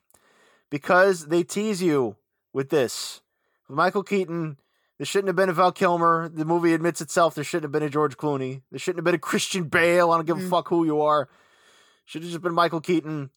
Because 0.71 1.27
they 1.27 1.43
tease 1.43 1.83
you 1.83 2.17
with 2.53 2.71
this. 2.71 3.21
Michael 3.69 4.03
Keaton, 4.03 4.59
there 4.99 5.07
shouldn't 5.07 5.29
have 5.29 5.37
been 5.37 5.49
a 5.49 5.53
Val 5.53 5.73
Kilmer. 5.73 6.29
The 6.29 6.45
movie 6.45 6.75
admits 6.75 7.01
itself 7.01 7.35
there 7.35 7.45
shouldn't 7.45 7.65
have 7.65 7.73
been 7.73 7.83
a 7.83 7.89
George 7.91 8.17
Clooney. 8.17 8.63
There 8.71 8.79
shouldn't 8.79 8.99
have 8.99 9.05
been 9.05 9.15
a 9.15 9.19
Christian 9.31 9.65
Bale. 9.65 10.11
I 10.11 10.17
don't 10.19 10.27
give 10.27 10.39
a 10.39 10.41
Mm. 10.43 10.51
fuck 10.51 10.69
who 10.69 10.85
you 10.85 11.01
are. 11.03 11.29
Should 12.07 12.23
have 12.23 12.31
just 12.31 12.43
been 12.43 12.55
Michael 12.55 12.81
Keaton. 12.81 13.31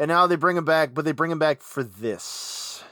And 0.00 0.08
now 0.08 0.26
they 0.26 0.36
bring 0.36 0.56
him 0.56 0.64
back, 0.64 0.94
but 0.94 1.04
they 1.04 1.12
bring 1.12 1.30
him 1.30 1.38
back 1.38 1.60
for 1.60 1.84
this. 1.84 2.82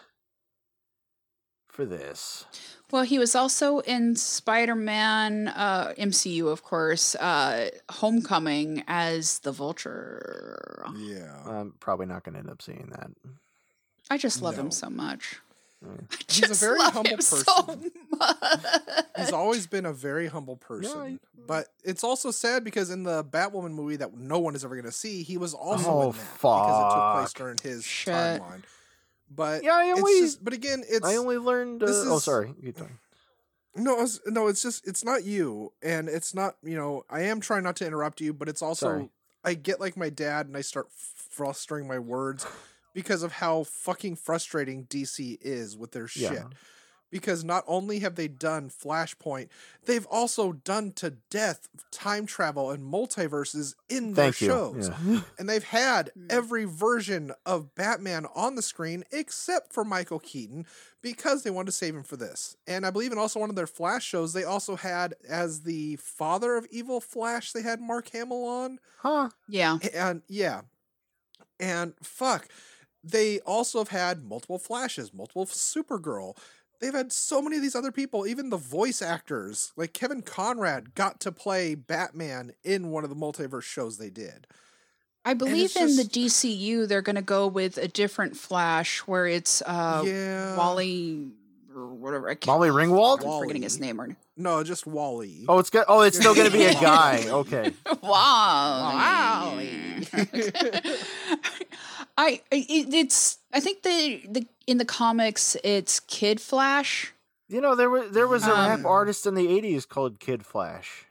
For 1.69 1.87
this. 1.87 2.45
Well, 2.91 3.03
he 3.03 3.19
was 3.19 3.35
also 3.35 3.79
in 3.81 4.15
Spider 4.15 4.75
Man, 4.75 5.49
uh, 5.49 5.95
MCU, 5.99 6.49
of 6.49 6.63
course, 6.63 7.15
uh, 7.15 7.71
Homecoming 7.91 8.85
as 8.87 9.39
the 9.41 9.53
Vulture. 9.53 10.85
yeah. 10.97 11.35
I'm 11.47 11.73
probably 11.81 12.07
not 12.07 12.25
going 12.25 12.35
to 12.35 12.41
end 12.41 12.51
up 12.51 12.61
seeing 12.61 12.91
that. 12.93 13.11
I 14.11 14.19
just 14.19 14.43
love 14.43 14.57
No. 14.57 14.65
him 14.65 14.71
so 14.71 14.91
much. 14.91 15.41
Mm. 15.85 16.13
I 16.13 16.17
He's 16.29 16.51
a 16.51 16.55
very 16.55 16.79
love 16.79 16.93
humble 16.93 17.11
him 17.11 17.21
so 17.21 17.37
person. 17.63 17.93
much. 18.19 18.37
He's 19.17 19.33
always 19.33 19.67
been 19.67 19.87
a 19.87 19.93
very 19.93 20.27
humble 20.27 20.57
person. 20.57 21.21
but 21.47 21.69
it's 21.85 22.03
also 22.03 22.31
sad 22.31 22.65
because 22.65 22.91
in 22.91 23.05
the 23.05 23.25
Batwoman 23.25 23.73
movie 23.73 23.97
that 23.97 24.17
no 24.17 24.39
one 24.41 24.55
is 24.57 24.65
ever 24.65 24.75
going 24.75 24.85
to 24.87 24.93
see, 24.93 25.23
he 25.23 25.39
was 25.39 25.55
also 25.55 25.89
Oh, 25.91 26.03
in 26.11 26.17
that 26.17 26.25
because 26.41 26.81
it 26.81 26.95
took 26.95 27.15
place 27.15 27.33
during 27.35 27.57
his 27.63 27.85
Shit. 27.85 28.13
timeline. 28.15 28.63
But 29.31 29.63
Yeah, 29.63 29.75
I 29.77 29.91
it's 29.91 29.99
only- 30.01 30.21
just, 30.21 30.43
but 30.45 30.53
again, 30.53 30.83
it's 30.89 31.07
I 31.07 31.17
only 31.17 31.39
learned. 31.39 31.83
Uh, 31.83 31.87
this 31.87 31.97
oh, 32.07 32.19
sorry. 32.19 32.55
You 32.61 32.73
talking. 32.73 32.99
no, 33.77 34.01
it's, 34.03 34.19
no, 34.27 34.49
it's 34.49 34.63
just 34.63 34.87
it's 34.89 35.05
not 35.05 35.25
you, 35.25 35.73
and 35.83 36.09
it's 36.09 36.35
not 36.35 36.57
you 36.65 36.75
know. 36.77 37.05
I 37.11 37.23
am 37.23 37.41
trying 37.41 37.63
not 37.63 37.77
to 37.77 37.87
interrupt 37.87 38.21
you, 38.21 38.33
but 38.33 38.49
it's 38.49 38.63
also 38.63 38.87
Sorry. 38.87 39.11
I 39.45 39.55
get 39.55 39.81
like 39.81 39.97
my 39.97 40.09
dad, 40.09 40.47
and 40.47 40.57
I 40.57 40.63
start 40.63 40.89
flustering 40.91 41.87
my 41.87 41.99
words 41.99 42.47
because 42.95 43.23
of 43.23 43.33
how 43.33 43.65
fucking 43.65 44.17
frustrating 44.17 44.85
DC 44.85 45.39
is 45.41 45.77
with 45.77 45.93
their 45.93 46.09
shit. 46.09 46.33
Yeah. 46.33 46.45
because 47.11 47.43
not 47.43 47.65
only 47.67 48.01
have 48.01 48.17
they 48.17 48.29
done 48.29 48.69
Flashpoint, 48.69 49.49
they've 49.87 50.05
also 50.11 50.53
done 50.53 50.93
to 50.93 51.09
death 51.31 51.67
time 51.91 52.27
travel 52.27 52.71
and 52.71 52.83
multiverses 52.93 53.75
in 53.89 54.13
their 54.13 54.31
Thank 54.31 54.37
shows. 54.51 54.91
Yeah. 55.07 55.21
And 55.39 55.49
they've 55.49 55.65
had 55.65 56.11
Mm. 56.19 56.27
every 56.31 56.65
version 56.67 57.33
of 57.47 57.75
Batman 57.75 58.27
on 58.35 58.57
the 58.57 58.63
screen 58.63 59.05
except 59.11 59.73
for 59.73 59.85
Michael 59.85 60.19
Keaton 60.19 60.67
because 61.01 61.45
they 61.45 61.51
wanted 61.51 61.67
to 61.71 61.73
save 61.73 61.95
him 61.95 62.03
for 62.03 62.19
this. 62.19 62.57
And 62.67 62.85
I 62.85 62.91
believe 62.91 63.13
in 63.13 63.17
also 63.17 63.41
one 63.41 63.49
of 63.49 63.57
their 63.57 63.67
Flash 63.67 64.05
shows, 64.05 64.35
they 64.35 64.45
also 64.45 64.77
had 64.77 65.15
as 65.27 65.63
the 65.63 65.97
father 65.97 66.57
of 66.57 66.67
Evil 66.71 67.01
Flash, 67.01 67.53
they 67.53 67.63
had 67.63 67.81
Mark 67.81 68.11
Hamill 68.11 68.45
on. 68.45 68.81
Huh? 68.99 69.31
Yeah. 69.49 69.79
And 69.95 70.21
yeah. 70.29 70.61
And 71.59 71.95
fuck. 72.03 72.49
They 73.11 73.41
also 73.41 73.79
have 73.79 73.89
had 73.89 74.25
multiple 74.25 74.59
Flashes, 74.59 75.13
multiple 75.15 75.47
Supergirl. 75.47 76.37
They've 76.81 76.95
had 76.95 77.13
so 77.13 77.43
many 77.43 77.57
of 77.57 77.63
these 77.63 77.75
other 77.75 77.91
people, 77.91 78.27
even 78.27 78.51
the 78.51 78.57
voice 78.57 79.03
actors, 79.03 79.73
like 79.77 79.93
Kevin 79.93 80.23
Conrad 80.23 80.95
got 80.95 81.19
to 81.21 81.33
play 81.33 81.75
Batman 81.75 82.53
in 82.63 82.91
one 82.91 83.03
of 83.03 83.11
the 83.11 83.17
multiverse 83.17 83.63
shows 83.65 83.99
they 83.99 84.11
did. 84.11 84.47
I 85.25 85.35
believe 85.35 85.75
in 85.77 85.89
just- 85.89 85.97
the 85.97 86.05
DCU 86.05 86.87
they're 86.87 87.03
going 87.03 87.17
to 87.17 87.23
go 87.23 87.47
with 87.49 87.79
a 87.79 87.89
different 87.89 88.37
Flash 88.37 89.01
where 89.01 89.27
it's 89.27 89.61
uh 89.67 90.03
yeah. 90.07 90.57
Wally 90.57 91.33
or 91.75 91.89
whatever. 91.95 92.29
I 92.31 92.35
can't, 92.35 92.47
Molly 92.47 92.69
Ringwald? 92.71 93.25
I'm 93.25 93.41
forgetting 93.41 93.63
his 93.63 93.79
name 93.81 94.01
or 94.01 94.17
No, 94.37 94.63
just 94.65 94.87
Wally. 94.87 95.45
Oh, 95.49 95.59
it's 95.59 95.71
good. 95.71 95.85
Oh, 95.89 96.01
it's 96.03 96.17
still 96.19 96.35
gonna 96.35 96.51
be 96.51 96.65
a 96.65 96.73
guy. 96.81 97.25
Okay. 97.29 97.73
Wally. 98.03 99.69
I 102.19 102.43
it, 102.51 102.93
it's 102.93 103.39
I 103.53 103.61
think 103.61 103.83
the 103.85 104.21
the 104.29 104.47
in 104.67 104.77
the 104.79 104.85
comics 104.85 105.57
it's 105.65 106.01
Kid 106.01 106.41
Flash. 106.41 107.15
You 107.49 107.61
know 107.63 107.75
there 107.75 107.89
was 107.89 108.11
there 108.11 108.27
was 108.27 108.45
a 108.47 108.53
rap 108.53 108.81
Um, 108.81 108.87
artist 108.87 109.25
in 109.25 109.35
the 109.35 109.47
'80s 109.47 109.89
called 109.89 110.19
Kid 110.21 110.45
Flash. 110.45 111.07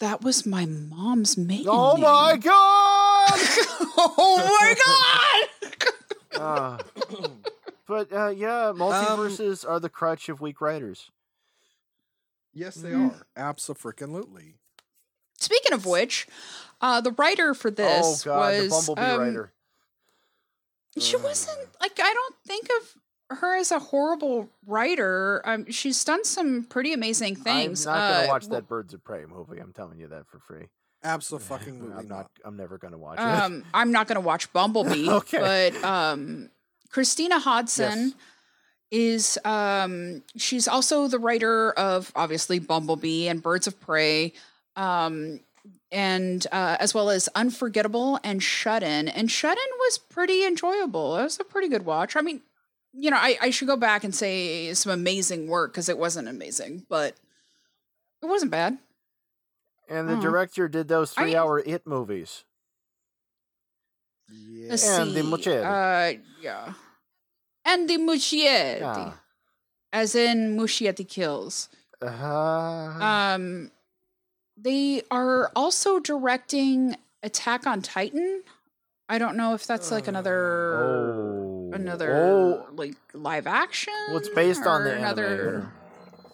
That 0.00 0.22
was 0.22 0.46
my 0.46 0.64
mom's 0.66 1.36
maiden 1.36 1.66
Oh 1.68 1.94
name. 1.96 2.02
my 2.04 2.36
god! 2.36 3.38
oh 3.96 4.56
my 4.60 4.74
god! 4.86 5.48
Uh, 6.38 6.78
but 7.88 8.12
uh, 8.12 8.28
yeah, 8.28 8.70
multiverses 8.72 9.68
are 9.68 9.80
the 9.80 9.88
crutch 9.88 10.28
of 10.28 10.40
weak 10.40 10.60
writers. 10.60 11.10
Yes, 12.54 12.76
they 12.76 12.90
Mhm. 12.90 13.10
are. 13.12 13.26
Absolutely. 13.36 14.54
Speaking 15.40 15.72
of 15.72 15.84
which, 15.84 16.28
uh, 16.80 17.00
the 17.00 17.12
writer 17.12 17.54
for 17.54 17.70
this 17.70 18.04
oh 18.04 18.10
this 18.12 18.24
god, 18.24 18.54
the 18.54 18.62
was 18.62 18.86
Bumblebee 18.86 19.10
um, 19.10 19.20
writer. 19.20 19.52
She 20.98 21.16
wasn't 21.16 21.58
like 21.80 21.98
I 22.02 22.12
don't 22.12 22.34
think 22.46 22.68
of 22.80 23.38
her 23.38 23.56
as 23.56 23.70
a 23.70 23.78
horrible 23.78 24.48
writer. 24.66 25.42
Um, 25.44 25.70
she's 25.70 26.02
done 26.04 26.24
some 26.24 26.64
pretty 26.64 26.92
amazing 26.92 27.36
things. 27.36 27.86
I'm 27.86 27.94
not 27.94 28.08
gonna 28.08 28.24
Uh, 28.24 28.28
watch 28.28 28.42
w- 28.44 28.60
that 28.60 28.68
Birds 28.68 28.94
of 28.94 29.04
Prey 29.04 29.24
movie. 29.26 29.58
I'm 29.60 29.72
telling 29.72 29.98
you 29.98 30.08
that 30.08 30.26
for 30.26 30.38
free. 30.40 30.66
Absolutely. 31.04 31.92
I'm 31.96 32.08
not. 32.08 32.30
I'm 32.44 32.56
never 32.56 32.78
gonna 32.78 32.98
watch 32.98 33.18
it. 33.18 33.22
Um, 33.24 33.64
I'm 33.72 33.92
not 33.92 34.08
going 34.08 34.16
to 34.16 34.20
watch 34.20 34.52
Bumblebee, 34.52 35.08
Okay. 35.08 35.70
but 35.72 35.84
um, 35.84 36.50
Christina 36.90 37.38
Hodson 37.38 37.98
Yes. 38.08 38.14
is 38.90 39.38
um, 39.44 40.22
she's 40.36 40.66
also 40.66 41.06
the 41.06 41.18
writer 41.20 41.70
of 41.72 42.10
obviously 42.16 42.58
Bumblebee 42.58 43.28
and 43.28 43.40
Birds 43.42 43.68
of 43.68 43.78
Prey, 43.78 44.32
um, 44.74 45.38
and 45.90 46.46
uh, 46.52 46.76
as 46.80 46.92
well 46.94 47.10
as 47.10 47.28
Unforgettable 47.34 48.18
and 48.24 48.42
Shut 48.42 48.82
In. 48.82 49.08
And 49.08 49.30
Shut 49.30 49.56
In 49.56 49.70
was 49.78 49.98
pretty 49.98 50.44
enjoyable. 50.44 51.16
It 51.16 51.22
was 51.24 51.40
a 51.40 51.44
pretty 51.44 51.68
good 51.68 51.84
watch. 51.84 52.16
I 52.16 52.20
mean, 52.20 52.40
you 52.92 53.10
know, 53.10 53.16
I, 53.18 53.36
I 53.40 53.50
should 53.50 53.68
go 53.68 53.76
back 53.76 54.04
and 54.04 54.14
say 54.14 54.72
some 54.74 54.92
amazing 54.92 55.48
work 55.48 55.72
because 55.72 55.88
it 55.88 55.98
wasn't 55.98 56.28
amazing, 56.28 56.84
but 56.88 57.14
it 58.22 58.26
wasn't 58.26 58.50
bad. 58.50 58.78
And 59.88 60.08
the 60.08 60.14
Uh-huh. 60.14 60.22
director 60.22 60.68
did 60.68 60.88
those 60.88 61.14
I- 61.16 61.22
three-hour 61.22 61.60
It 61.60 61.86
movies. 61.86 62.44
Yeah. 64.30 64.72
And 65.00 65.14
the 65.14 65.38
see. 65.42 65.56
Uh, 65.56 66.12
yeah. 66.42 66.72
And 67.64 67.88
the 67.88 67.96
Muschietti. 67.96 68.80
Yeah. 68.80 69.12
As 69.92 70.14
in 70.14 70.56
Muschietti 70.56 71.08
kills. 71.08 71.68
Uh, 72.02 72.06
Um, 72.06 73.70
they 74.60 75.02
are 75.10 75.50
also 75.54 75.98
directing 76.00 76.96
Attack 77.22 77.66
on 77.66 77.82
Titan. 77.82 78.42
I 79.08 79.18
don't 79.18 79.36
know 79.36 79.54
if 79.54 79.66
that's 79.66 79.90
like 79.90 80.06
another 80.06 80.74
oh, 80.76 81.70
another 81.72 82.14
Oh, 82.16 82.66
like 82.74 82.94
live 83.14 83.46
action. 83.46 83.94
well, 84.08 84.18
it's 84.18 84.28
based 84.28 84.66
on 84.66 84.84
the 84.84 84.96
another 84.96 85.26
another. 85.26 85.72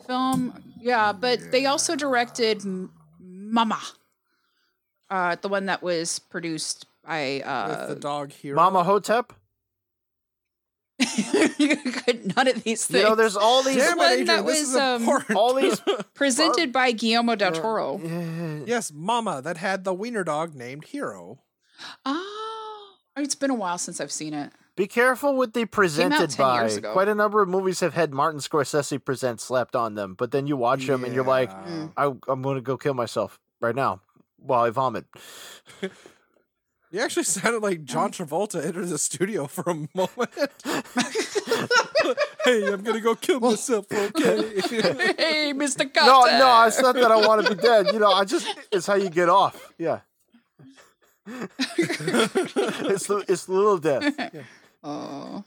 film. 0.07 0.63
Yeah, 0.81 1.13
but 1.13 1.51
they 1.53 1.67
also 1.67 1.97
directed 1.97 2.63
Mama. 3.21 3.81
Uh, 5.09 5.37
the 5.41 5.49
one 5.49 5.67
that 5.67 5.83
was 5.83 6.19
produced 6.19 6.87
by 7.07 7.35
With 7.37 7.47
uh, 7.47 7.87
the 7.87 7.95
dog 7.97 8.33
here. 8.33 8.55
Mama 8.57 8.83
Hotep. 8.85 9.33
none 12.37 12.49
of 12.49 12.63
these 12.63 12.87
things. 12.87 13.03
You 13.03 13.09
know, 13.09 13.15
there's 13.15 13.37
all 13.37 13.63
these. 13.63 13.77
Damn 13.77 13.93
it, 13.93 13.97
one 13.99 14.25
that 14.27 14.47
this 14.47 14.61
was, 14.61 14.69
is 14.71 14.77
um, 14.77 15.09
all 15.37 15.55
these- 15.55 15.81
presented 16.15 16.73
by 16.73 16.93
Guillermo 16.93 17.35
del 17.35 17.53
Toro. 17.53 18.01
Yeah. 18.03 18.61
yes, 18.67 18.93
Mama, 18.95 19.43
that 19.43 19.57
had 19.57 19.85
the 19.85 19.93
wiener 19.95 20.25
dog 20.25 20.55
named 20.55 20.85
Hero. 20.85 21.41
Oh, 22.07 22.95
it's 23.17 23.35
been 23.35 23.51
a 23.51 23.55
while 23.55 23.79
since 23.79 24.01
I've 24.01 24.13
seen 24.13 24.35
it. 24.35 24.53
Be 24.77 24.87
careful 24.89 25.37
with 25.37 25.53
the 25.53 25.67
presented 25.67 26.37
by. 26.37 26.69
Quite 26.93 27.09
a 27.09 27.15
number 27.15 27.41
of 27.43 27.49
movies 27.49 27.79
have 27.81 27.95
had 27.95 28.13
Martin 28.13 28.41
Scorsese 28.41 29.05
present 29.05 29.41
slapped 29.41 29.77
on 29.77 29.95
them, 29.95 30.15
but 30.19 30.33
then 30.33 30.47
you 30.49 30.57
watch 30.57 30.87
them 30.87 31.05
and 31.05 31.15
you're 31.15 31.25
like, 31.25 31.51
Mm. 31.51 31.93
I, 31.97 32.07
I'm 32.31 32.43
going 32.43 32.57
to 32.57 32.61
go 32.61 32.77
kill 32.77 32.95
myself 32.95 33.39
right 33.61 33.75
now 33.75 34.01
while 34.37 34.63
I 34.65 34.71
vomit. 34.71 35.05
You 36.95 37.01
actually 37.01 37.25
sounded 37.25 37.61
like 37.61 37.83
John 37.83 38.13
Travolta 38.13 38.65
entered 38.65 38.87
the 38.87 38.99
studio 38.99 39.49
for 39.49 39.65
a 39.69 39.75
moment. 39.75 40.31
hey, 42.45 42.73
I'm 42.73 42.85
gonna 42.85 43.01
go 43.01 43.17
kill 43.17 43.41
myself, 43.41 43.87
okay? 43.91 44.61
hey, 44.61 45.53
Mr. 45.53 45.93
Cutter. 45.93 46.07
No, 46.07 46.25
no, 46.39 46.65
it's 46.69 46.81
not 46.81 46.95
that 46.95 47.11
I 47.11 47.17
want 47.17 47.45
to 47.45 47.57
be 47.57 47.61
dead. 47.61 47.89
You 47.93 47.99
know, 47.99 48.13
I 48.13 48.25
just 48.25 48.47
it's 48.71 48.87
how 48.87 48.95
you 48.95 49.11
get 49.11 49.29
off. 49.29 49.73
Yeah. 49.77 50.03
it's 51.27 53.09
the 53.09 53.25
it's 53.27 53.47
the 53.47 53.53
little 53.53 53.79
death. 53.79 54.15
Oh. 54.85 55.43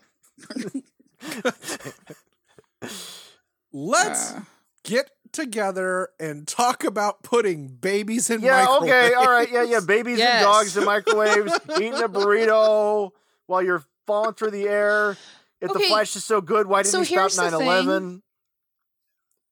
Let's 3.72 4.34
Uh, 4.34 4.42
get 4.84 5.12
together 5.38 6.10
and 6.20 6.48
talk 6.48 6.84
about 6.84 7.24
putting 7.24 7.68
babies 7.68 8.30
in 8.30 8.42
Yeah, 8.42 8.68
okay, 8.82 9.14
all 9.14 9.26
right, 9.32 9.50
yeah, 9.52 9.64
yeah. 9.64 9.80
Babies 9.80 10.18
Yes. 10.18 10.34
and 10.36 10.44
dogs 10.44 10.76
in 10.78 10.84
microwaves, 10.84 11.54
eating 11.76 11.94
a 11.94 12.10
burrito 12.10 13.12
while 13.46 13.64
you're 13.64 13.84
falling 14.06 14.34
through 14.34 14.52
the 14.52 14.68
air. 14.68 15.18
If 15.62 15.72
the 15.74 15.80
flash 15.80 16.16
is 16.16 16.24
so 16.24 16.42
good, 16.42 16.68
why 16.68 16.84
didn't 16.84 16.92
so 16.92 17.00
you 17.00 17.06
stop 17.06 17.20
here's 17.32 17.38
9 17.38 17.54
11? 17.54 18.22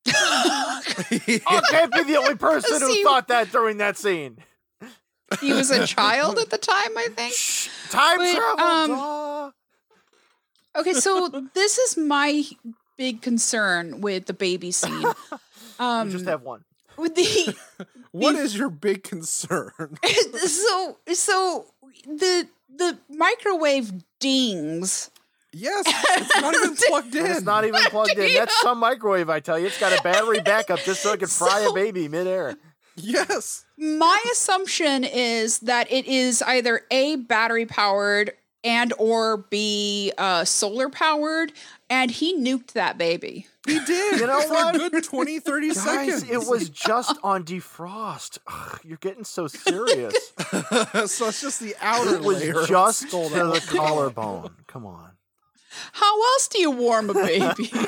Yeah. 0.06 0.14
I 0.16 1.62
can't 1.72 1.92
be 1.94 2.04
the 2.04 2.18
only 2.18 2.36
person 2.36 2.80
who 2.82 2.94
See- 2.94 3.04
thought 3.04 3.28
that 3.30 3.52
during 3.52 3.78
that 3.78 3.98
scene. 3.98 4.38
he 5.42 5.52
was 5.54 5.72
a 5.72 5.88
child 5.88 6.38
at 6.38 6.50
the 6.52 6.58
time, 6.60 6.98
I 6.98 7.08
think. 7.16 7.34
Shh, 7.34 7.70
time 7.90 8.18
But, 8.18 8.36
travel. 8.36 8.94
um. 8.96 9.52
Okay, 10.78 10.94
so 10.94 11.30
this 11.54 11.78
is 11.78 11.98
my 11.98 12.44
big 12.98 13.22
concern 13.22 14.02
with 14.02 14.26
the 14.28 14.34
baby 14.34 14.72
scene. 14.72 15.06
Um, 15.80 16.08
you 16.08 16.14
just 16.14 16.26
have 16.26 16.42
one. 16.44 16.64
with 16.98 17.16
the 17.16 17.56
What 18.12 18.36
is 18.36 18.58
your 18.58 18.70
big 18.70 19.04
concern? 19.04 19.98
so 20.46 20.98
so 21.14 21.66
the 22.06 22.48
the 22.74 22.98
microwave 23.10 23.92
dings. 24.20 25.12
Yes, 25.52 25.86
it's 25.88 26.42
not 26.42 26.54
even 26.54 26.76
plugged 26.88 27.16
in. 27.16 27.26
It's 27.26 27.42
not 27.44 27.64
even 27.66 27.82
plugged 27.84 28.18
in. 28.18 28.34
That's 28.34 28.60
some 28.62 28.78
microwave, 28.80 29.30
I 29.30 29.40
tell 29.40 29.58
you. 29.58 29.68
It's 29.68 29.80
got 29.80 29.98
a 29.98 30.02
battery 30.04 30.42
backup 30.42 30.80
just 30.80 31.02
so 31.02 31.14
it 31.14 31.20
can 31.20 31.30
fry 31.30 31.62
a 31.62 31.72
baby 31.72 32.10
midair. 32.10 32.58
Yes. 32.98 33.66
My 33.78 34.22
assumption 34.34 35.06
is 35.06 35.60
that 35.60 35.90
it 35.92 36.06
is 36.08 36.42
either 36.42 36.82
a 36.92 37.16
battery 37.18 37.66
powered 37.66 38.32
and 38.66 38.94
or 38.98 39.38
b 39.38 40.12
uh, 40.18 40.44
solar 40.44 40.90
powered, 40.90 41.54
and 41.90 42.12
he 42.12 42.36
nuked 42.38 42.74
that 42.74 42.98
baby. 42.98 43.48
He 43.68 43.80
did. 43.80 44.20
You 44.20 44.28
know 44.28 44.42
for 44.48 44.54
what? 44.54 44.76
a 44.76 44.90
good 44.90 45.04
20, 45.04 45.40
30 45.40 45.68
Guys, 45.68 45.84
seconds. 45.84 46.30
it 46.30 46.48
was 46.48 46.70
just 46.70 47.18
on 47.24 47.44
defrost. 47.44 48.38
Ugh, 48.48 48.80
you're 48.84 48.98
getting 48.98 49.24
so 49.24 49.48
serious. 49.48 50.14
so 51.06 51.28
it's 51.28 51.42
just 51.42 51.60
the 51.60 51.76
outer 51.82 52.16
it 52.16 52.22
was 52.22 52.42
layer. 52.42 52.60
of 52.62 52.68
just 52.68 53.10
to 53.10 53.30
the 53.30 53.64
collarbone. 53.70 54.52
Come 54.68 54.86
on. 54.86 55.12
How 55.94 56.22
else 56.22 56.48
do 56.48 56.60
you 56.60 56.72
warm 56.72 57.10
a 57.10 57.14
baby? 57.14 57.72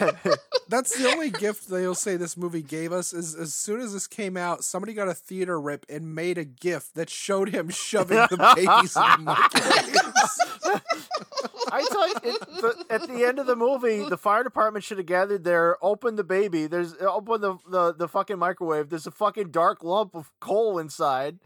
That's 0.68 0.96
the 0.96 1.10
only 1.10 1.30
gift 1.30 1.68
they'll 1.68 1.94
say 1.94 2.16
this 2.16 2.36
movie 2.36 2.62
gave 2.62 2.92
us 2.92 3.12
is 3.12 3.34
as 3.34 3.52
soon 3.54 3.80
as 3.80 3.92
this 3.92 4.06
came 4.06 4.36
out, 4.36 4.64
somebody 4.64 4.94
got 4.94 5.08
a 5.08 5.14
theater 5.14 5.60
rip 5.60 5.84
and 5.88 6.14
made 6.14 6.38
a 6.38 6.44
gift 6.44 6.94
that 6.94 7.10
showed 7.10 7.50
him 7.50 7.68
shoving 7.68 8.16
the 8.16 8.52
babies 8.56 8.96
in 8.96 9.24
the. 9.24 10.80
I 11.72 11.84
tell 11.90 12.08
you, 12.08 12.14
it, 12.24 12.40
the, 12.40 12.84
at 12.90 13.08
the 13.08 13.24
end 13.24 13.38
of 13.38 13.46
the 13.46 13.56
movie, 13.56 14.06
the 14.08 14.18
fire 14.18 14.44
department 14.44 14.84
should 14.84 14.98
have 14.98 15.06
gathered 15.06 15.44
there, 15.44 15.76
opened 15.82 16.18
the 16.18 16.24
baby. 16.24 16.66
There's 16.66 16.94
open 17.00 17.40
the, 17.40 17.56
the 17.68 17.92
the 17.94 18.08
fucking 18.08 18.38
microwave. 18.38 18.88
There's 18.88 19.06
a 19.06 19.10
fucking 19.10 19.50
dark 19.50 19.82
lump 19.82 20.14
of 20.14 20.30
coal 20.40 20.78
inside, 20.78 21.38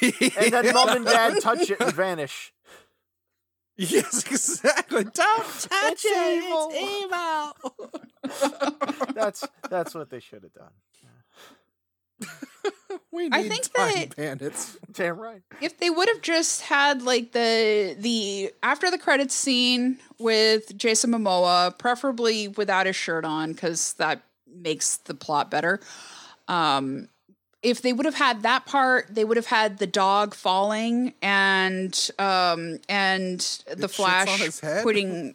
and 0.00 0.52
then 0.52 0.72
mom 0.74 0.88
and 0.90 1.04
dad 1.04 1.40
touch 1.40 1.70
it 1.70 1.80
and 1.80 1.92
vanish. 1.92 2.52
Yes, 3.78 4.24
exactly. 4.30 5.04
Don't 5.04 5.14
touch 5.14 6.04
It's 6.04 6.04
it. 6.04 6.44
evil. 6.44 6.68
It's 6.72 8.42
evil. 9.04 9.14
That's 9.14 9.46
that's 9.70 9.94
what 9.94 10.10
they 10.10 10.20
should 10.20 10.42
have 10.42 10.52
done. 10.52 10.72
we 13.12 13.24
need 13.28 13.34
I 13.34 13.48
think 13.48 13.72
time 13.72 13.94
that- 13.94 14.16
bandits. 14.16 14.76
Damn 14.90 15.18
right. 15.20 15.42
if 15.60 15.78
they 15.78 15.90
would 15.90 16.08
have 16.08 16.20
just 16.22 16.62
had 16.62 17.02
like 17.02 17.30
the 17.32 17.94
the 17.98 18.52
after 18.62 18.90
the 18.90 18.98
credits 18.98 19.34
scene 19.34 19.98
with 20.18 20.76
Jason 20.76 21.12
Momoa, 21.12 21.78
preferably 21.78 22.48
without 22.48 22.86
his 22.86 22.96
shirt 22.96 23.24
on, 23.24 23.52
because 23.52 23.92
that 23.94 24.22
makes 24.52 24.96
the 24.98 25.14
plot 25.14 25.50
better. 25.50 25.78
Um, 26.48 27.08
if 27.62 27.82
they 27.82 27.92
would 27.92 28.06
have 28.06 28.14
had 28.14 28.42
that 28.42 28.66
part, 28.66 29.06
they 29.14 29.24
would 29.24 29.36
have 29.36 29.46
had 29.46 29.78
the 29.78 29.86
dog 29.86 30.34
falling 30.34 31.14
and 31.22 32.10
um 32.18 32.78
and 32.88 33.40
the 33.66 33.86
shits 33.88 33.94
Flash 33.94 34.28
on 34.28 34.38
his 34.38 34.60
head? 34.60 34.82
putting. 34.82 35.34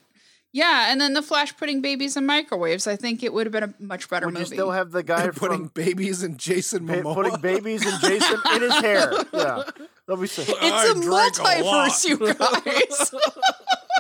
Yeah, 0.56 0.92
and 0.92 1.02
then 1.02 1.14
the 1.14 1.24
Flash 1.24 1.58
putting 1.58 1.82
babies 1.82 2.16
in 2.16 2.28
microwaves. 2.28 2.86
I 2.86 2.96
think 2.96 3.24
it 3.24 3.34
would 3.34 3.48
have 3.48 3.52
been 3.54 3.64
a 3.64 3.74
much 3.80 4.08
better 4.08 4.28
Would 4.28 4.36
you 4.36 4.40
movie. 4.42 4.56
still 4.56 4.70
have 4.70 4.92
the 4.92 5.02
guy 5.02 5.28
putting 5.36 5.68
babies 5.70 6.22
in 6.22 6.38
Jason 6.38 6.86
Momoa. 6.88 7.16
putting 7.16 7.42
babies 7.42 7.84
and 7.84 8.00
Jason 8.00 8.40
in 8.54 8.62
his 8.62 8.74
hair? 8.76 9.12
Yeah, 9.34 9.64
that'll 10.06 10.22
be 10.22 10.28
sick. 10.28 10.48
it's 10.50 10.62
I 10.62 10.92
a 10.92 10.94
drank 10.94 11.38
a 11.38 11.42
multiverse, 11.42 12.06
you 12.08 12.18
lot. 12.18 12.64
guys. 12.66 13.14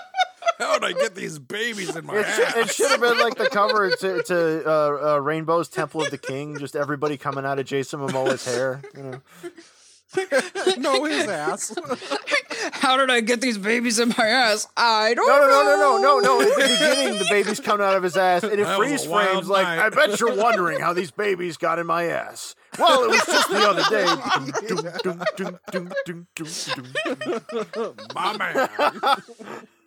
How'd 0.58 0.84
I 0.84 0.94
get 0.94 1.16
these 1.16 1.40
babies 1.40 1.96
in 1.96 2.06
my 2.06 2.18
It 2.18 2.26
should, 2.28 2.58
it 2.58 2.70
should 2.70 2.92
have 2.92 3.02
been 3.02 3.18
like 3.20 3.36
the 3.36 3.50
cover 3.50 3.90
to, 3.90 4.24
to 4.24 4.64
uh, 4.66 5.16
uh, 5.16 5.20
Rainbow's 5.20 5.68
Temple 5.70 6.04
of 6.04 6.12
the 6.12 6.18
King, 6.18 6.58
just 6.58 6.76
everybody 6.76 7.18
coming 7.18 7.46
out 7.46 7.60
of 7.60 7.66
Jason 7.66 8.00
Momoa's 8.00 8.46
hair. 8.46 8.82
You 8.96 9.04
know, 9.04 9.22
no, 10.78 11.06
his 11.06 11.28
ass. 11.28 11.76
How 12.72 12.98
did 12.98 13.10
I 13.10 13.22
get 13.22 13.42
these 13.42 13.58
babies 13.58 14.00
in 14.00 14.10
my 14.10 14.28
ass? 14.28 14.68
I 14.78 15.14
don't 15.16 15.28
no, 15.28 15.40
no, 15.40 15.48
no, 15.48 15.76
know. 15.76 15.98
no, 15.98 15.98
no, 15.98 16.20
no, 16.20 16.40
no. 16.40 16.42
At 16.42 16.56
the 16.56 16.78
beginning, 16.80 17.20
the 17.20 17.28
baby's 17.30 17.60
coming 17.60 17.86
out 17.86 17.96
of 17.96 18.04
his 18.04 18.16
ass, 18.16 18.44
and 18.44 18.54
it 18.54 18.64
That 18.64 18.78
freeze 18.78 19.08
wild 19.08 19.30
frames 19.30 19.50
like, 19.50 19.66
night. 19.66 19.80
I 19.80 19.90
bet 19.90 20.20
you're 20.20 20.36
wondering 20.36 20.80
how 20.80 20.94
these 20.94 21.12
babies 21.12 21.58
got 21.58 21.80
in 21.80 21.88
my 21.88 22.06
ass. 22.06 22.56
Well, 22.78 23.04
it 23.06 23.10
was 23.10 23.26
just 23.26 23.50
the 23.50 23.68
other 23.68 23.84
day. 23.90 24.06
My 28.14 28.38
man. 28.38 28.70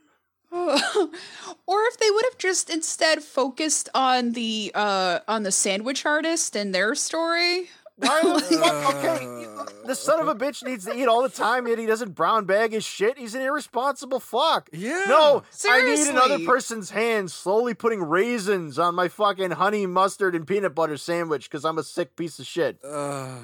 or 1.67 1.83
if 1.85 1.99
they 1.99 2.11
would 2.11 2.25
have 2.25 2.39
just 2.39 2.71
instead 2.71 3.23
focused 3.23 3.89
on 3.95 4.33
the 4.33 4.73
uh 4.75 5.21
on 5.29 5.43
the 5.43 5.53
sandwich 5.53 6.05
artist 6.07 6.57
and 6.57 6.75
their 6.75 6.95
story. 6.95 7.69
Why 7.99 8.21
the 8.25 8.41
fuck? 8.41 8.95
Okay, 8.97 9.47
the 9.87 9.95
son 9.95 10.21
of 10.21 10.29
a 10.29 10.35
bitch 10.35 10.63
needs 10.63 10.85
to 10.85 10.95
eat 10.95 11.07
all 11.07 11.23
the 11.23 11.31
time, 11.31 11.67
yet 11.67 11.79
he 11.79 11.87
doesn't 11.87 12.15
brown 12.15 12.45
bag 12.45 12.73
his 12.73 12.85
shit. 12.85 13.17
He's 13.17 13.35
an 13.35 13.41
irresponsible 13.41 14.21
fuck. 14.21 14.69
Yeah. 14.71 15.03
No, 15.09 15.45
I 15.67 15.83
need 15.83 16.07
another 16.09 16.41
person's 16.45 16.91
hand 16.91 17.31
slowly 17.31 17.73
putting 17.73 18.03
raisins 18.03 18.79
on 18.79 18.95
my 18.95 19.09
fucking 19.09 19.53
honey 19.53 19.87
mustard 19.87 20.35
and 20.35 20.47
peanut 20.47 20.75
butter 20.75 20.99
sandwich 20.99 21.49
because 21.49 21.65
I'm 21.65 21.79
a 21.79 21.83
sick 21.83 22.17
piece 22.17 22.39
of 22.39 22.45
shit. 22.47 22.79
Uh, 22.85 23.39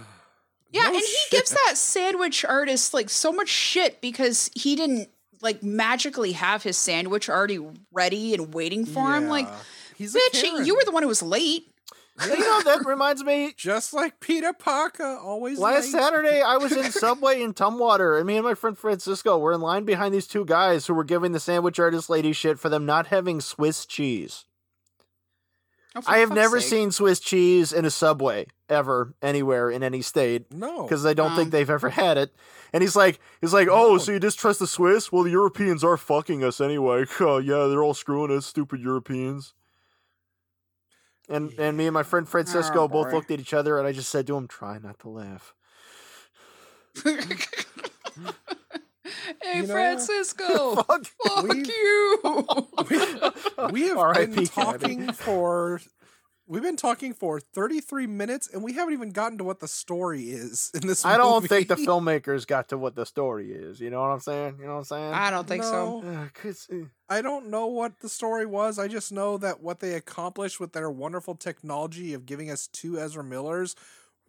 Yeah, 0.70 0.82
no 0.82 0.88
and 0.88 0.96
he 0.96 1.16
gives 1.30 1.50
that 1.52 1.78
sandwich 1.78 2.44
artist 2.44 2.92
like 2.92 3.08
so 3.08 3.32
much 3.32 3.48
shit 3.48 4.02
because 4.02 4.50
he 4.54 4.76
didn't 4.76 5.08
like 5.42 5.62
magically 5.62 6.32
have 6.32 6.62
his 6.62 6.76
sandwich 6.78 7.28
already 7.28 7.58
ready 7.92 8.32
and 8.34 8.54
waiting 8.54 8.86
for 8.86 9.14
him. 9.14 9.28
Like, 9.28 9.48
He's 9.96 10.14
bitch, 10.14 10.40
Karen. 10.42 10.64
you 10.64 10.74
were 10.74 10.84
the 10.84 10.92
one 10.92 11.02
who 11.02 11.08
was 11.08 11.22
late. 11.22 11.66
You 12.22 12.38
know, 12.38 12.62
that 12.62 12.82
reminds 12.86 13.24
me. 13.24 13.52
just 13.56 13.92
like 13.94 14.20
Peter 14.20 14.52
Parker, 14.52 15.18
always 15.18 15.58
Last 15.58 15.84
late. 15.86 15.92
Saturday, 16.02 16.42
I 16.42 16.58
was 16.58 16.72
in 16.72 16.90
Subway 16.92 17.42
in 17.42 17.54
Tumwater, 17.54 18.18
and 18.18 18.26
me 18.26 18.36
and 18.36 18.44
my 18.44 18.54
friend 18.54 18.76
Francisco 18.76 19.38
were 19.38 19.52
in 19.52 19.60
line 19.62 19.84
behind 19.84 20.14
these 20.14 20.26
two 20.26 20.44
guys 20.44 20.86
who 20.86 20.94
were 20.94 21.04
giving 21.04 21.32
the 21.32 21.40
sandwich 21.40 21.78
artist 21.80 22.10
lady 22.10 22.32
shit 22.32 22.58
for 22.58 22.68
them 22.68 22.84
not 22.86 23.06
having 23.08 23.40
Swiss 23.40 23.86
cheese. 23.86 24.44
Oh, 25.94 26.02
I 26.06 26.18
have 26.18 26.30
never 26.32 26.60
sake. 26.60 26.70
seen 26.70 26.90
Swiss 26.90 27.20
cheese 27.20 27.72
in 27.72 27.84
a 27.84 27.90
Subway 27.90 28.46
ever, 28.68 29.14
anywhere 29.20 29.70
in 29.70 29.82
any 29.82 30.00
state. 30.02 30.52
No, 30.52 30.82
because 30.84 31.04
I 31.04 31.12
don't 31.14 31.32
Um, 31.32 31.36
think 31.36 31.50
they've 31.50 31.68
ever 31.68 31.90
had 31.90 32.16
it. 32.18 32.34
And 32.72 32.82
he's 32.82 32.96
like, 32.96 33.20
he's 33.40 33.52
like, 33.52 33.68
oh, 33.70 33.98
so 33.98 34.12
you 34.12 34.18
distrust 34.18 34.58
the 34.58 34.66
Swiss? 34.66 35.12
Well, 35.12 35.24
the 35.24 35.30
Europeans 35.30 35.84
are 35.84 35.96
fucking 35.98 36.42
us 36.42 36.60
anyway. 36.60 37.04
Oh, 37.20 37.38
yeah, 37.38 37.66
they're 37.66 37.82
all 37.82 37.92
screwing 37.94 38.30
us, 38.36 38.46
stupid 38.46 38.80
Europeans. 38.80 39.52
And 41.28 41.52
and 41.58 41.76
me 41.76 41.86
and 41.86 41.94
my 41.94 42.02
friend 42.02 42.28
Francisco 42.28 42.82
Oh, 42.84 42.88
both 42.88 43.12
looked 43.12 43.30
at 43.30 43.38
each 43.40 43.54
other, 43.54 43.78
and 43.78 43.86
I 43.86 43.92
just 43.92 44.08
said 44.10 44.26
to 44.26 44.36
him, 44.36 44.48
"Try 44.48 44.78
not 44.78 44.98
to 45.00 45.08
laugh." 45.08 45.54
hey, 47.04 47.12
You 49.54 49.62
know- 49.62 49.66
Francisco. 49.74 50.74
Fuck. 50.82 51.06
Fuck 51.26 51.44
We've- 51.44 51.68
you. 51.70 52.20
we 53.70 53.82
have 53.88 53.98
R.I.P. 53.98 54.34
been 54.34 54.46
Kennedy. 54.46 54.46
talking 54.46 55.12
for 55.12 55.80
we've 56.52 56.62
been 56.62 56.76
talking 56.76 57.14
for 57.14 57.40
33 57.40 58.06
minutes 58.06 58.46
and 58.52 58.62
we 58.62 58.74
haven't 58.74 58.92
even 58.92 59.10
gotten 59.10 59.38
to 59.38 59.44
what 59.44 59.60
the 59.60 59.66
story 59.68 60.24
is 60.24 60.70
in 60.80 60.86
this 60.86 61.04
I 61.04 61.16
don't 61.16 61.34
movie. 61.34 61.48
think 61.48 61.68
the 61.68 61.74
filmmakers 61.88 62.46
got 62.46 62.68
to 62.68 62.78
what 62.78 62.94
the 62.94 63.06
story 63.06 63.50
is. 63.52 63.80
You 63.80 63.88
know 63.90 64.00
what 64.02 64.08
I'm 64.10 64.20
saying? 64.20 64.56
You 64.60 64.66
know 64.66 64.72
what 64.72 64.78
I'm 64.80 64.84
saying? 64.84 65.12
I 65.14 65.30
don't 65.30 65.48
think 65.48 65.64
so. 65.64 66.00
No. 66.00 66.28
'cause, 66.34 66.68
uh, 66.72 66.84
I 67.08 67.22
don't 67.22 67.48
know 67.48 67.66
what 67.66 68.00
the 68.00 68.08
story 68.08 68.44
was. 68.46 68.78
I 68.78 68.86
just 68.88 69.12
know 69.12 69.38
that 69.38 69.62
what 69.62 69.80
they 69.80 69.94
accomplished 69.94 70.60
with 70.60 70.72
their 70.72 70.90
wonderful 70.90 71.34
technology 71.34 72.12
of 72.14 72.26
giving 72.26 72.50
us 72.50 72.66
two 72.66 72.98
Ezra 72.98 73.24
Millers 73.24 73.74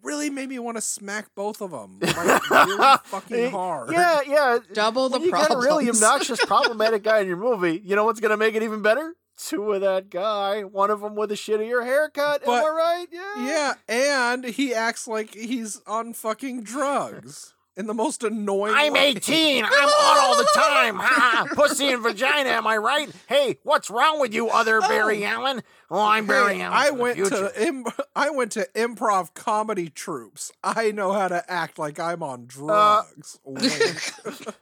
really 0.02 0.30
made 0.30 0.50
me 0.50 0.60
want 0.60 0.76
to 0.78 0.82
smack 0.82 1.34
both 1.36 1.62
of 1.62 1.72
them 1.72 2.00
like 2.02 2.50
really 2.50 2.98
fucking 3.06 3.52
hard. 3.52 3.92
Yeah, 3.92 4.20
yeah. 4.28 4.60
Double 4.74 5.08
the 5.10 5.18
when 5.20 5.26
you 5.28 5.32
got 5.32 5.54
a 5.54 5.58
really 5.58 5.90
obnoxious, 5.90 6.44
problematic 6.46 7.04
guy 7.04 7.20
in 7.20 7.28
your 7.28 7.38
movie, 7.38 7.82
you 7.84 7.96
know 7.96 8.04
what's 8.06 8.20
gonna 8.20 8.36
make 8.38 8.54
it 8.56 8.64
even 8.64 8.82
better? 8.82 9.14
Two 9.38 9.72
of 9.74 9.82
that 9.82 10.10
guy, 10.10 10.62
one 10.64 10.92
of 10.92 11.02
them 11.02 11.16
with 11.16 11.32
a 11.32 11.36
shittier 11.36 11.84
haircut. 11.84 12.44
But- 12.46 12.64
Am 12.64 12.66
I 12.66 12.70
right? 12.70 13.06
Yeah. 13.12 13.46
Yeah, 13.46 13.74
and 13.88 14.46
he 14.46 14.74
acts 14.74 15.08
like 15.08 15.34
he's 15.34 15.82
on 15.88 16.14
fucking 16.14 16.64
drugs 16.64 17.54
in 17.76 17.88
the 17.88 17.94
most 17.96 18.24
annoying 18.24 18.76
I'm 18.76 18.94
way. 18.94 19.08
18. 19.08 19.66
I'm 19.66 19.72
on 19.74 20.18
all 20.20 20.38
the 20.38 20.48
time. 20.54 20.96
Ha! 20.98 21.48
Pussy 21.54 21.90
and 21.92 22.04
vagina. 22.04 22.50
Am 22.52 22.68
I 22.68 22.78
right? 22.78 23.10
Hey, 23.28 23.58
what's 23.64 23.90
wrong 23.90 24.20
with 24.22 24.32
you, 24.36 24.50
other 24.50 24.80
Barry 24.82 25.26
Allen? 25.26 25.64
Oh, 25.90 26.00
I'm 26.00 26.28
Barry 26.28 26.58
Hey, 26.58 26.62
Allen. 26.62 26.78
I 26.78 26.92
went 26.92 27.18
to 27.18 27.52
Im- 27.68 27.86
I 28.16 28.30
went 28.30 28.52
to 28.52 28.68
improv 28.76 29.34
comedy 29.34 29.90
troops. 29.90 30.52
I 30.64 30.92
know 30.92 31.12
how 31.14 31.28
to 31.28 31.44
act 31.52 31.80
like 31.80 32.00
I'm 32.00 32.22
Uh, 32.22 32.28
on 32.28 32.46
drugs. 32.46 33.40
Wink. 33.44 34.54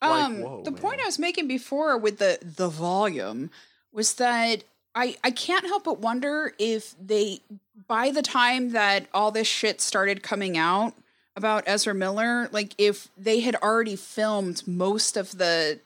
um 0.00 0.40
whoa, 0.40 0.62
the 0.62 0.70
man. 0.70 0.80
point 0.80 1.00
I 1.00 1.06
was 1.06 1.18
making 1.18 1.48
before 1.48 1.98
with 1.98 2.18
the 2.18 2.38
the 2.40 2.68
volume 2.68 3.50
was 3.92 4.14
that 4.14 4.64
I 4.94 5.16
I 5.24 5.30
can't 5.30 5.64
help 5.66 5.84
but 5.84 5.98
wonder 6.00 6.52
if 6.58 6.94
they 7.04 7.40
by 7.86 8.10
the 8.10 8.22
time 8.22 8.70
that 8.72 9.06
all 9.14 9.30
this 9.30 9.46
shit 9.46 9.80
started 9.80 10.22
coming 10.22 10.56
out 10.58 10.94
about 11.36 11.64
Ezra 11.66 11.94
Miller, 11.94 12.48
like 12.52 12.74
if 12.78 13.08
they 13.16 13.40
had 13.40 13.54
already 13.56 13.96
filmed 13.96 14.66
most 14.66 15.16
of 15.16 15.38
the 15.38 15.80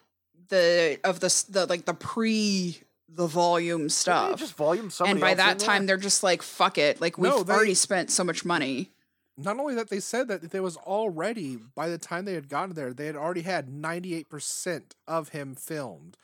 the 0.48 0.98
of 1.04 1.20
the 1.20 1.44
the 1.48 1.66
like 1.66 1.84
the 1.84 1.94
pre 1.94 2.78
the 3.14 3.26
volume 3.26 3.88
stuff. 3.90 4.38
Just 4.38 4.54
volume 4.56 4.90
And 5.04 5.20
by 5.20 5.34
that 5.34 5.52
in 5.52 5.58
there. 5.58 5.66
time 5.66 5.86
they're 5.86 5.96
just 5.98 6.22
like 6.22 6.40
fuck 6.42 6.78
it, 6.78 7.00
like 7.00 7.18
we've 7.18 7.30
No, 7.30 7.42
they- 7.42 7.52
already 7.52 7.74
spent 7.74 8.10
so 8.10 8.24
much 8.24 8.44
money. 8.44 8.90
Not 9.38 9.58
only 9.58 9.74
that, 9.76 9.88
they 9.88 10.00
said 10.00 10.28
that 10.28 10.50
there 10.50 10.62
was 10.62 10.76
already 10.76 11.56
by 11.74 11.88
the 11.88 11.96
time 11.98 12.26
they 12.26 12.34
had 12.34 12.50
gotten 12.50 12.74
there, 12.74 12.92
they 12.92 13.06
had 13.06 13.16
already 13.16 13.42
had 13.42 13.68
98 13.68 14.28
percent 14.28 14.94
of 15.08 15.30
him 15.30 15.54
filmed, 15.54 16.16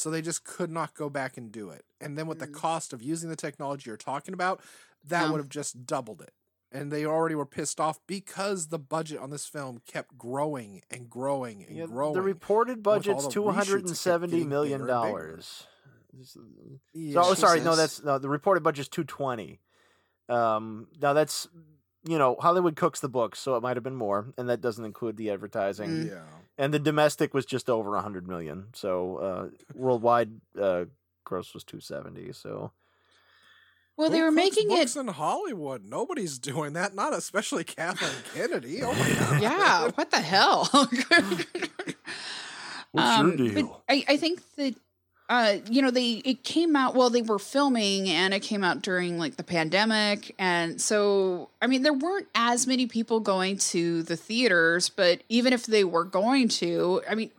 so 0.00 0.10
they 0.10 0.22
just 0.22 0.44
could 0.44 0.70
not 0.70 0.94
go 0.94 1.10
back 1.10 1.36
and 1.36 1.52
do 1.52 1.70
it. 1.70 1.84
And 2.00 2.16
then 2.16 2.26
with 2.26 2.38
the 2.38 2.46
cost 2.46 2.92
of 2.92 3.02
using 3.02 3.28
the 3.28 3.36
technology 3.36 3.90
you're 3.90 3.96
talking 3.98 4.32
about, 4.32 4.60
that 5.06 5.24
Yeah. 5.24 5.30
would 5.30 5.38
have 5.38 5.48
just 5.48 5.84
doubled 5.86 6.22
it. 6.22 6.32
And 6.72 6.90
they 6.90 7.04
already 7.04 7.34
were 7.34 7.44
pissed 7.46 7.80
off 7.80 7.98
because 8.06 8.68
the 8.68 8.78
budget 8.78 9.18
on 9.18 9.30
this 9.30 9.44
film 9.46 9.82
kept 9.86 10.16
growing 10.16 10.82
and 10.90 11.10
growing 11.10 11.64
and 11.64 11.76
Yeah, 11.76 11.86
growing. 11.86 12.14
the 12.14 12.22
reported 12.22 12.82
budget's 12.82 13.26
two 13.26 13.48
hundred 13.50 13.84
and 13.86 13.96
seventy 13.96 14.44
million 14.44 14.82
bigger 14.82 14.92
and 14.92 15.02
bigger. 15.02 15.12
dollars. 15.26 15.66
Yeah. 16.92 17.22
So, 17.22 17.30
oh, 17.30 17.34
sorry, 17.34 17.60
no, 17.60 17.76
that's 17.76 18.02
no. 18.02 18.18
The 18.18 18.28
reported 18.28 18.62
budget's 18.62 18.88
two 18.88 19.04
twenty. 19.04 19.60
Um, 20.28 20.88
now 21.00 21.12
that's 21.12 21.48
you 22.04 22.18
know 22.18 22.36
Hollywood 22.40 22.76
cooks 22.76 23.00
the 23.00 23.08
books, 23.08 23.38
so 23.38 23.56
it 23.56 23.62
might 23.62 23.76
have 23.76 23.82
been 23.84 23.96
more, 23.96 24.32
and 24.38 24.48
that 24.48 24.60
doesn't 24.60 24.84
include 24.84 25.16
the 25.16 25.30
advertising. 25.30 25.88
Mm. 25.90 26.08
yeah. 26.08 26.22
And 26.60 26.74
the 26.74 26.78
domestic 26.78 27.32
was 27.32 27.46
just 27.46 27.70
over 27.70 27.96
a 27.96 28.02
hundred 28.02 28.28
million. 28.28 28.66
So 28.74 29.16
uh, 29.16 29.46
worldwide 29.74 30.30
uh, 30.60 30.84
gross 31.24 31.54
was 31.54 31.64
two 31.64 31.80
seventy. 31.80 32.32
So 32.32 32.72
Well, 33.96 34.10
they 34.10 34.18
Who 34.18 34.24
were 34.24 34.30
making 34.30 34.68
books 34.68 34.94
it 34.94 35.00
in 35.00 35.08
Hollywood. 35.08 35.84
Nobody's 35.84 36.38
doing 36.38 36.74
that. 36.74 36.94
Not 36.94 37.14
especially 37.14 37.64
Kathleen 37.64 38.10
Kennedy. 38.34 38.82
Oh 38.82 38.92
my 38.92 39.08
god. 39.20 39.42
yeah 39.42 39.90
what 39.94 40.10
the 40.10 40.20
hell 40.20 40.68
What's 42.92 43.18
your 43.18 43.26
Um, 43.30 43.36
deal? 43.36 43.54
But 43.54 43.80
I, 43.88 44.04
I 44.08 44.16
think 44.16 44.42
that 44.56 44.74
uh, 45.30 45.58
you 45.70 45.80
know, 45.80 45.92
they 45.92 46.14
it 46.24 46.42
came 46.42 46.74
out 46.74 46.96
well, 46.96 47.08
they 47.08 47.22
were 47.22 47.38
filming 47.38 48.08
and 48.08 48.34
it 48.34 48.40
came 48.40 48.64
out 48.64 48.82
during 48.82 49.16
like 49.16 49.36
the 49.36 49.44
pandemic. 49.44 50.34
And 50.40 50.80
so 50.80 51.50
I 51.62 51.68
mean 51.68 51.82
there 51.82 51.92
weren't 51.92 52.26
as 52.34 52.66
many 52.66 52.88
people 52.88 53.20
going 53.20 53.56
to 53.58 54.02
the 54.02 54.16
theaters, 54.16 54.88
but 54.88 55.22
even 55.28 55.52
if 55.52 55.66
they 55.66 55.84
were 55.84 56.02
going 56.04 56.48
to, 56.48 57.02
I 57.08 57.14
mean, 57.14 57.30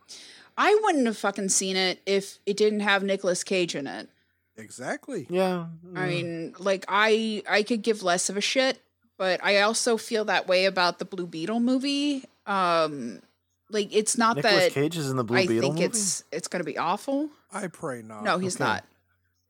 I 0.56 0.74
wouldn't 0.82 1.04
have 1.04 1.18
fucking 1.18 1.50
seen 1.50 1.76
it 1.76 2.00
if 2.06 2.38
it 2.46 2.56
didn't 2.56 2.80
have 2.80 3.02
Nicolas 3.02 3.44
Cage 3.44 3.74
in 3.74 3.86
it. 3.86 4.08
Exactly. 4.56 5.26
yeah. 5.28 5.66
I 5.94 6.06
mean, 6.06 6.54
like 6.58 6.86
I 6.88 7.42
I 7.48 7.62
could 7.62 7.82
give 7.82 8.02
less 8.02 8.30
of 8.30 8.38
a 8.38 8.40
shit, 8.40 8.80
but 9.18 9.44
I 9.44 9.60
also 9.60 9.98
feel 9.98 10.24
that 10.24 10.48
way 10.48 10.64
about 10.64 10.98
the 10.98 11.04
Blue 11.04 11.26
Beetle 11.26 11.60
movie. 11.60 12.24
Um 12.46 13.20
like 13.68 13.94
it's 13.94 14.16
not 14.16 14.36
that 14.36 14.44
Nicolas 14.44 14.64
that 14.64 14.72
Cage 14.72 14.96
is 14.96 15.10
in 15.10 15.18
the 15.18 15.24
Blue 15.24 15.36
I 15.36 15.46
Beetle 15.46 15.60
think 15.60 15.74
movie. 15.74 15.84
it's 15.84 16.24
it's 16.32 16.48
going 16.48 16.60
to 16.60 16.64
be 16.64 16.78
awful. 16.78 17.28
I 17.52 17.66
pray 17.68 18.02
not. 18.02 18.24
No, 18.24 18.38
he's 18.38 18.56
okay. 18.56 18.64
not. 18.64 18.84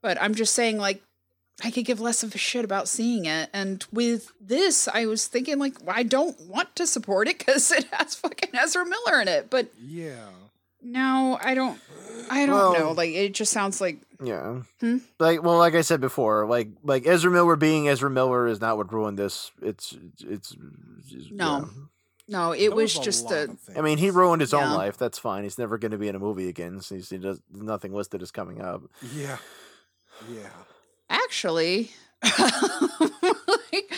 But 0.02 0.20
I'm 0.20 0.34
just 0.34 0.54
saying, 0.54 0.78
like, 0.78 1.02
I 1.62 1.70
could 1.70 1.84
give 1.84 2.00
less 2.00 2.22
of 2.22 2.34
a 2.34 2.38
shit 2.38 2.64
about 2.64 2.88
seeing 2.88 3.24
it. 3.26 3.48
And 3.52 3.84
with 3.92 4.32
this, 4.40 4.88
I 4.88 5.06
was 5.06 5.26
thinking, 5.28 5.58
like, 5.58 5.74
I 5.86 6.02
don't 6.02 6.38
want 6.40 6.74
to 6.76 6.86
support 6.86 7.28
it 7.28 7.38
because 7.44 7.70
it 7.70 7.84
has 7.92 8.14
fucking 8.16 8.50
Ezra 8.54 8.84
Miller 8.84 9.20
in 9.20 9.28
it. 9.28 9.48
But 9.50 9.68
Yeah. 9.80 10.26
no, 10.82 11.38
I 11.40 11.54
don't. 11.54 11.78
I 12.30 12.46
don't 12.46 12.54
Well- 12.56 12.72
know. 12.78 12.92
Like, 12.92 13.10
it 13.10 13.34
just 13.34 13.52
sounds 13.52 13.80
like 13.80 13.98
Yeah. 14.22 14.62
Hmm? 14.80 14.98
Like 15.18 15.42
well, 15.42 15.58
like 15.58 15.74
I 15.74 15.80
said 15.82 16.00
before, 16.00 16.46
like 16.46 16.68
like 16.82 17.06
Ezra 17.06 17.30
Miller 17.30 17.56
being 17.56 17.88
Ezra 17.88 18.08
Miller 18.10 18.46
is 18.46 18.60
not 18.60 18.76
what 18.76 18.92
ruined 18.92 19.18
this. 19.18 19.50
It's 19.60 19.94
it's, 20.20 20.54
it's 21.10 21.30
No. 21.30 21.58
yeah. 21.58 21.82
No. 22.32 22.52
It 22.52 22.68
There 22.68 22.76
was, 22.76 22.96
a 22.96 23.00
just 23.02 23.24
lot 23.26 23.32
a. 23.34 23.42
of 23.44 23.58
I 23.76 23.80
mean, 23.82 23.98
he 23.98 24.10
ruined 24.10 24.40
his 24.40 24.52
own 24.54 24.72
life. 24.72 24.96
That's 24.98 25.18
fine. 25.18 25.44
He's 25.44 25.58
never 25.58 25.78
going 25.78 25.92
to 25.92 25.98
be 25.98 26.08
in 26.08 26.16
a 26.16 26.18
movie 26.18 26.48
again. 26.48 26.80
Since 26.80 27.10
he 27.10 27.18
does 27.18 27.40
nothing 27.52 27.92
listed 27.92 28.22
as 28.22 28.30
coming 28.30 28.60
up. 28.60 28.82
Yeah. 29.14 29.36
Yeah. 30.30 30.50
actually 31.10 31.90
like, 33.72 33.92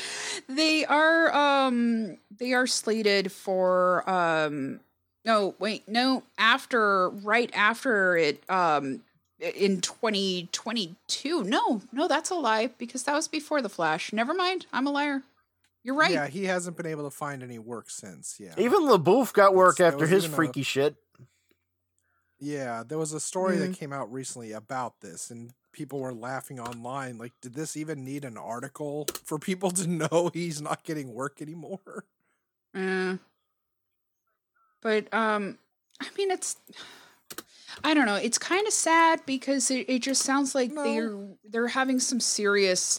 they 0.49 0.85
are 0.87 1.35
um 1.35 2.17
they 2.39 2.53
are 2.55 2.67
slated 2.67 3.31
for 3.31 4.09
um 4.09 4.81
no 5.25 5.55
wait 5.59 5.87
no 5.87 6.23
after 6.39 7.11
right 7.11 7.51
after 7.55 8.17
it 8.17 8.43
um 8.49 9.01
in 9.41 9.81
2022 9.81 11.45
no 11.45 11.83
no 11.93 12.09
that's 12.09 12.31
a 12.31 12.35
lie 12.35 12.69
because 12.79 13.03
that 13.05 13.15
was 13.15 13.29
before 13.29 13.61
the 13.61 13.69
flash 13.69 14.13
never 14.13 14.33
mind 14.33 14.65
i'm 14.73 14.87
a 14.87 14.91
liar 14.91 15.23
you're 15.85 15.95
right 15.95 16.11
Yeah, 16.13 16.27
he 16.27 16.45
hasn't 16.47 16.77
been 16.77 16.87
able 16.87 17.05
to 17.05 17.15
find 17.17 17.43
any 17.43 17.59
work 17.61 17.89
since. 17.91 18.37
Yeah. 18.41 18.55
Even 18.59 18.81
LaBeouf 18.83 19.33
got 19.33 19.55
work 19.55 19.79
It's- 19.79 19.93
after 19.95 20.07
his 20.07 20.25
even 20.25 20.33
a- 20.33 20.37
freaky 20.37 20.63
shit. 20.65 20.97
Yeah, 22.41 22.83
there 22.87 22.99
was 22.99 23.13
a 23.13 23.21
story 23.21 23.57
Mm-hmm. 23.57 23.71
that 23.73 23.79
came 23.79 23.93
out 23.93 24.13
recently 24.13 24.53
about 24.53 25.01
this, 25.01 25.31
and 25.31 25.53
people 25.73 26.01
were 26.01 26.13
laughing 26.13 26.59
online. 26.61 27.17
Like, 27.17 27.33
did 27.41 27.55
this 27.55 27.77
even 27.77 28.05
need 28.05 28.25
an 28.25 28.37
article 28.37 29.07
for 29.25 29.39
people 29.39 29.71
to 29.71 29.87
know 29.87 30.31
he's 30.35 30.61
not 30.61 30.83
getting 30.85 31.15
work 31.15 31.41
anymore? 31.41 32.05
Eh. 32.75 33.17
but 34.83 35.13
um 35.15 35.59
i 36.01 36.07
mean 36.19 36.33
it's 36.33 36.57
i 37.85 37.95
don't 37.95 38.05
know 38.07 38.17
it's 38.17 38.37
kind 38.37 38.67
of 38.67 38.73
sad 38.73 39.21
because 39.27 39.71
it, 39.71 39.89
it 39.89 40.01
just 40.03 40.23
sounds 40.23 40.57
like 40.57 40.73
No. 40.73 40.83
they're 40.83 41.17
they're 41.49 41.69
having 41.69 42.01
some 42.01 42.19
serious 42.19 42.99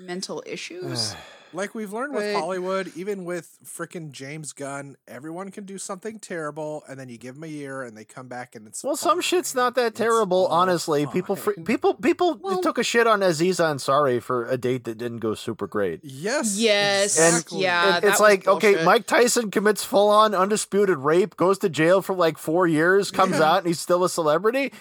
mental 0.00 0.44
issues 0.46 1.16
Like 1.52 1.74
we've 1.74 1.92
learned 1.92 2.14
with 2.14 2.32
But- 2.32 2.38
Hollywood, 2.40 2.92
even 2.94 3.24
with 3.24 3.58
frickin' 3.64 4.12
James 4.12 4.52
Gunn, 4.52 4.96
everyone 5.08 5.50
can 5.50 5.64
do 5.64 5.78
something 5.78 6.18
terrible, 6.20 6.84
and 6.88 6.98
then 6.98 7.08
you 7.08 7.18
give 7.18 7.34
them 7.34 7.44
a 7.44 7.48
year, 7.48 7.82
and 7.82 7.96
they 7.96 8.04
come 8.04 8.28
back 8.28 8.54
and 8.54 8.66
it's 8.68 8.84
Well, 8.84 8.96
some 8.96 9.20
shit's 9.20 9.54
not 9.54 9.74
that 9.74 9.94
terrible, 9.94 10.46
all 10.46 10.52
honestly. 10.60 11.06
People, 11.06 11.34
fr- 11.36 11.52
mm. 11.52 11.64
people, 11.64 11.94
people 11.94 12.38
Well- 12.40 12.60
took 12.62 12.78
a 12.78 12.84
shit 12.84 13.06
on 13.06 13.22
Aziz 13.22 13.58
Ansari 13.58 14.22
for 14.22 14.46
a 14.46 14.56
date 14.56 14.84
that 14.84 14.96
didn't 14.98 15.18
go 15.18 15.34
super 15.34 15.66
great. 15.66 16.00
Yes. 16.04 16.56
Yes, 16.56 17.18
exactly. 17.18 17.62
yeah. 17.62 17.88
It- 17.88 18.00
that 18.02 18.04
it's 18.04 18.12
was 18.12 18.20
like 18.20 18.46
okay. 18.46 18.84
Mike 18.84 19.06
Tyson 19.06 19.50
commits 19.50 19.82
full 19.84 20.08
on 20.08 20.34
undisputed 20.34 20.98
rape, 20.98 21.36
goes 21.36 21.58
to 21.58 21.68
jail 21.68 22.00
for 22.02 22.14
like 22.14 22.38
four 22.38 22.66
years, 22.68 23.10
comes 23.10 23.38
Yeah. 23.38 23.50
out, 23.50 23.58
and 23.58 23.66
he's 23.66 23.80
still 23.80 24.04
a 24.04 24.08
celebrity. 24.08 24.72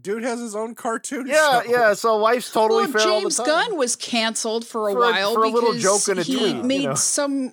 Dude 0.00 0.22
has 0.24 0.40
his 0.40 0.54
own 0.54 0.74
cartoon 0.74 1.26
Yeah, 1.26 1.62
show. 1.62 1.70
yeah. 1.70 1.94
So 1.94 2.16
life's 2.16 2.50
totally 2.50 2.84
well, 2.84 2.92
fair 2.92 3.08
all 3.08 3.16
the 3.18 3.20
James 3.22 3.36
time. 3.36 3.46
Gunn 3.46 3.76
was 3.76 3.96
canceled 3.96 4.66
for 4.66 4.88
a 4.88 4.92
For 4.92 4.98
a- 4.98 5.10
while 5.12 5.34
for 5.34 5.44
a 5.44 5.48
little 5.48 5.72
because 5.72 6.04
joke 6.06 6.12
in 6.12 6.18
a 6.18 6.22
he 6.22 6.36
tweet, 6.36 6.56
you 6.56 6.62
made 6.62 6.84
know. 6.84 6.94
some. 6.94 7.52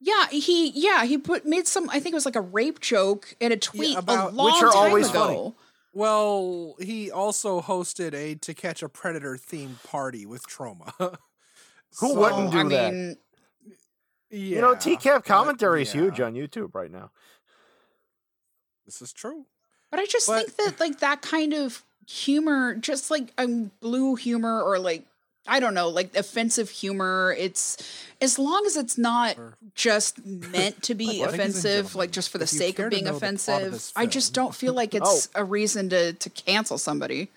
Yeah, 0.00 0.26
he 0.30 0.70
yeah 0.70 1.04
he 1.04 1.18
put 1.18 1.46
made 1.46 1.66
some. 1.68 1.88
I 1.90 2.00
think 2.00 2.08
it 2.12 2.14
was 2.14 2.26
like 2.26 2.36
a 2.36 2.40
rape 2.40 2.80
joke 2.80 3.34
in 3.40 3.52
a 3.52 3.56
tweet 3.56 3.96
about- 3.96 4.32
a 4.32 4.34
long 4.34 4.46
Which 4.52 4.62
are 4.64 4.72
time 4.72 4.76
always 4.88 5.10
ago. 5.10 5.24
funny. 5.26 5.54
Well, 5.94 6.74
he 6.80 7.10
also 7.10 7.60
hosted 7.60 8.14
a 8.14 8.34
To 8.36 8.54
Catch 8.54 8.82
a 8.82 8.88
Predator 8.88 9.36
themed 9.36 9.82
party 9.84 10.24
with 10.26 10.46
Trauma. 10.46 10.92
Who 10.98 12.08
So, 12.08 12.14
wouldn't 12.14 12.50
do 12.50 12.58
I 12.60 12.68
that? 12.68 12.92
mean, 12.94 13.16
Yeah, 14.30 14.38
You 14.38 14.60
know, 14.62 14.74
TCAP 14.74 15.16
but 15.16 15.24
commentary 15.26 15.82
is 15.82 15.92
huge 15.92 16.18
on 16.18 16.32
YouTube 16.32 16.74
right 16.74 16.90
now. 16.90 17.10
This 18.86 19.02
is 19.02 19.12
true. 19.12 19.44
But 19.92 20.00
I 20.00 20.06
just 20.06 20.26
But- 20.26 20.50
think 20.50 20.56
that 20.56 20.80
like 20.80 20.98
that 20.98 21.22
kind 21.22 21.52
of 21.54 21.84
humor, 22.08 22.74
just 22.74 23.10
like 23.12 23.32
um, 23.38 23.70
blue 23.80 24.16
humor 24.16 24.60
or 24.60 24.80
like 24.80 25.04
I 25.46 25.58
don't 25.60 25.74
know, 25.74 25.88
like 25.88 26.16
offensive 26.16 26.70
humor. 26.70 27.34
It's 27.38 27.76
as 28.20 28.38
long 28.38 28.64
as 28.64 28.76
it's 28.76 28.96
not 28.96 29.36
just 29.74 30.24
meant 30.52 30.82
to 30.84 30.94
be 30.94 31.06
Ladies 31.06 31.22
and 31.22 31.34
offensive, 31.34 31.94
like 31.94 32.10
just 32.10 32.30
for 32.30 32.38
the 32.38 32.46
sake 32.46 32.78
of 32.78 32.90
being 32.90 33.04
know 33.04 33.12
the 33.18 33.18
plot 33.36 33.62
of 33.62 33.68
offensive. 33.68 33.92
I 33.96 34.06
just 34.06 34.34
don't 34.34 34.54
feel 34.54 34.72
like 34.72 34.94
it's 34.98 35.28
a 35.34 35.44
reason 35.44 35.88
to 35.90 36.12
to 36.14 36.30
cancel 36.30 36.78
somebody. 36.78 37.28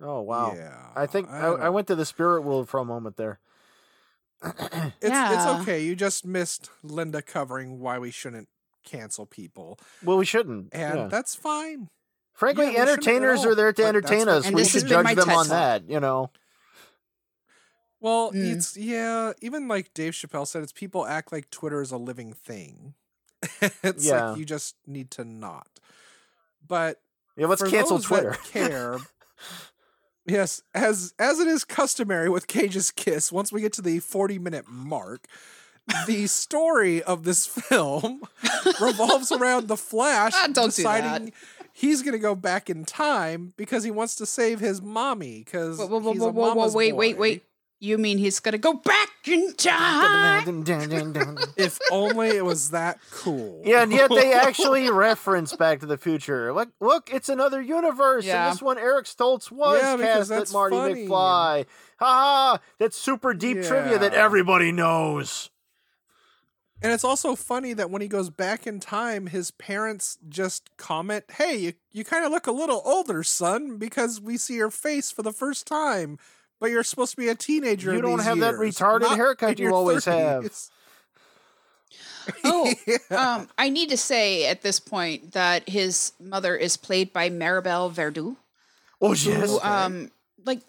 Oh 0.00 0.20
wow! 0.20 0.54
Yeah, 0.54 0.76
I 0.94 1.06
think 1.06 1.28
I, 1.30 1.40
don't- 1.42 1.60
I 1.60 1.68
went 1.70 1.88
to 1.88 1.96
the 1.96 2.06
spirit 2.06 2.42
world 2.42 2.68
for 2.68 2.78
a 2.78 2.84
moment 2.84 3.16
there. 3.16 3.40
It's 4.44 4.94
Yeah. 5.02 5.32
it's 5.54 5.62
okay. 5.62 5.82
You 5.82 5.96
just 5.96 6.24
missed 6.24 6.70
Linda 6.84 7.22
covering 7.22 7.80
why 7.80 7.98
we 7.98 8.12
shouldn't 8.12 8.48
cancel 8.88 9.26
people, 9.26 9.78
well, 10.02 10.16
we 10.16 10.24
shouldn't. 10.24 10.68
and 10.72 10.98
yeah. 10.98 11.08
that's 11.08 11.34
fine. 11.34 11.88
Frankly, 12.34 12.66
yeah, 12.66 12.70
we 12.70 12.74
shouldn't 12.76 12.88
at 12.88 12.92
entertainers 12.92 13.40
all, 13.44 13.52
are 13.52 13.54
there 13.54 13.72
to 13.72 13.84
entertain 13.84 14.28
us. 14.28 14.50
We 14.50 14.64
should 14.64 14.86
judge 14.86 15.14
them 15.16 15.30
on 15.30 15.48
that. 15.48 15.88
You 15.88 16.00
know. 16.00 16.30
Well, 18.00 18.30
Mm. 18.32 18.54
it's 18.54 18.76
yeah. 18.76 19.32
Even 19.40 19.66
like 19.68 19.92
Dave 19.94 20.12
Chappelle 20.12 20.46
said, 20.46 20.62
it's 20.62 20.72
people 20.72 21.04
act 21.06 21.32
like 21.32 21.50
Twitter 21.50 21.82
is 21.82 21.90
a 21.90 21.96
living 21.96 22.32
thing. 22.32 22.94
it's 23.82 24.06
Yeah. 24.06 24.30
like 24.30 24.38
you 24.38 24.44
just 24.44 24.76
need 24.86 25.10
to 25.12 25.24
not. 25.24 25.66
But 26.66 27.00
Yeah, 27.36 27.46
let's 27.46 27.60
for 27.62 27.68
cancel 27.68 27.96
those 27.98 28.06
Twitter. 28.06 28.30
That 28.30 28.44
care. 28.44 28.98
yes, 30.26 30.62
as 30.74 31.12
as 31.18 31.40
it 31.40 31.48
is 31.48 31.64
customary 31.64 32.28
with 32.28 32.46
Cage's 32.46 32.90
Kiss, 32.92 33.32
once 33.32 33.50
we 33.52 33.60
get 33.60 33.72
to 33.74 33.82
the 33.82 33.98
forty 33.98 34.38
minute 34.38 34.66
mark, 34.68 35.26
the 36.06 36.26
story 36.26 37.02
of 37.02 37.24
this 37.24 37.46
film 37.46 38.22
revolves 38.80 39.32
around 39.32 39.68
the 39.68 39.76
Flash 39.76 40.32
Ah, 40.34 40.48
don't 40.52 40.54
do 40.74 40.82
that. 40.82 41.00
deciding 41.00 41.32
he's 41.72 42.02
going 42.02 42.12
to 42.12 42.18
go 42.18 42.34
back 42.34 42.68
in 42.70 42.84
time 42.84 43.52
because 43.56 43.84
he 43.84 43.90
wants 43.90 44.14
to 44.16 44.26
save 44.26 44.60
his 44.60 44.82
mommy. 44.82 45.42
Because 45.44 45.78
Whoa, 45.78 45.86
whoa, 45.86 45.98
whoa, 46.00 46.12
he's 46.12 46.20
whoa, 46.22 46.28
a 46.28 46.32
whoa, 46.32 46.48
whoa, 46.48 46.54
mama's 46.54 46.74
wait, 46.74 46.92
wait, 46.96 47.16
boy. 47.16 47.20
wait. 47.20 47.44
You 47.80 47.96
mean 47.96 48.18
he's 48.18 48.40
gonna 48.40 48.58
go 48.58 48.74
back 48.74 49.08
in 49.28 49.54
time? 49.54 50.64
If 51.56 51.78
only 51.92 52.28
it 52.30 52.44
was 52.44 52.70
that 52.70 52.98
cool. 53.12 53.62
Yeah, 53.64 53.82
and 53.82 53.92
yet 53.92 54.10
they 54.10 54.32
actually 54.32 54.90
reference 54.92 55.54
Back 55.54 55.78
to 55.80 55.86
the 55.86 55.96
Future. 55.96 56.52
Like, 56.52 56.70
look, 56.80 57.08
it's 57.12 57.28
another 57.28 57.60
universe. 57.62 58.24
Yeah. 58.24 58.46
And 58.48 58.54
this 58.56 58.62
one, 58.62 58.78
Eric 58.78 59.06
Stoltz 59.06 59.52
was 59.52 59.80
Yeah, 59.80 59.96
cast 59.96 60.30
at 60.32 60.38
that's 60.38 60.52
Marty 60.52 60.76
funny. 60.76 61.06
McFly. 61.06 61.66
Ha 62.00 62.06
ha! 62.06 62.58
That's 62.80 62.96
super 62.96 63.32
deep 63.32 63.62
trivia 63.62 63.98
that 64.00 64.12
everybody 64.12 64.72
knows. 64.72 65.50
And 66.82 66.92
it's 66.92 67.04
also 67.04 67.34
funny 67.34 67.72
that 67.72 67.90
when 67.90 68.02
he 68.02 68.08
goes 68.08 68.30
back 68.30 68.66
in 68.66 68.78
time, 68.78 69.26
his 69.26 69.50
parents 69.50 70.18
just 70.28 70.76
comment, 70.76 71.24
Hey, 71.32 71.56
you, 71.56 71.72
you 71.92 72.04
kind 72.04 72.24
of 72.24 72.30
look 72.30 72.46
a 72.46 72.52
little 72.52 72.82
older, 72.84 73.22
son, 73.24 73.78
because 73.78 74.20
we 74.20 74.36
see 74.36 74.54
your 74.54 74.70
face 74.70 75.10
for 75.10 75.22
the 75.22 75.32
first 75.32 75.66
time. 75.66 76.18
But 76.60 76.70
you're 76.70 76.82
supposed 76.84 77.12
to 77.12 77.16
be 77.16 77.28
a 77.28 77.34
teenager. 77.34 77.92
You 77.92 77.98
in 77.98 78.04
don't 78.04 78.16
these 78.18 78.26
have 78.26 78.38
that 78.40 78.54
retarded 78.54 79.02
not 79.02 79.16
haircut 79.16 79.58
you 79.58 79.66
your 79.66 79.74
always 79.74 80.04
have." 80.04 80.50
Oh, 82.44 82.72
Yeah. 82.86 82.96
um, 83.10 83.48
I 83.56 83.70
need 83.70 83.90
to 83.90 83.96
say 83.96 84.46
at 84.46 84.62
this 84.62 84.80
point 84.80 85.32
that 85.32 85.68
his 85.68 86.12
mother 86.20 86.56
is 86.56 86.76
played 86.76 87.12
by 87.12 87.30
Maribel 87.30 87.92
Verdú. 87.92 88.36
Oh, 89.00 89.14
who, 89.14 89.30
yes. 89.30 89.50
Okay. 89.50 89.68
um, 89.68 90.10
like 90.44 90.60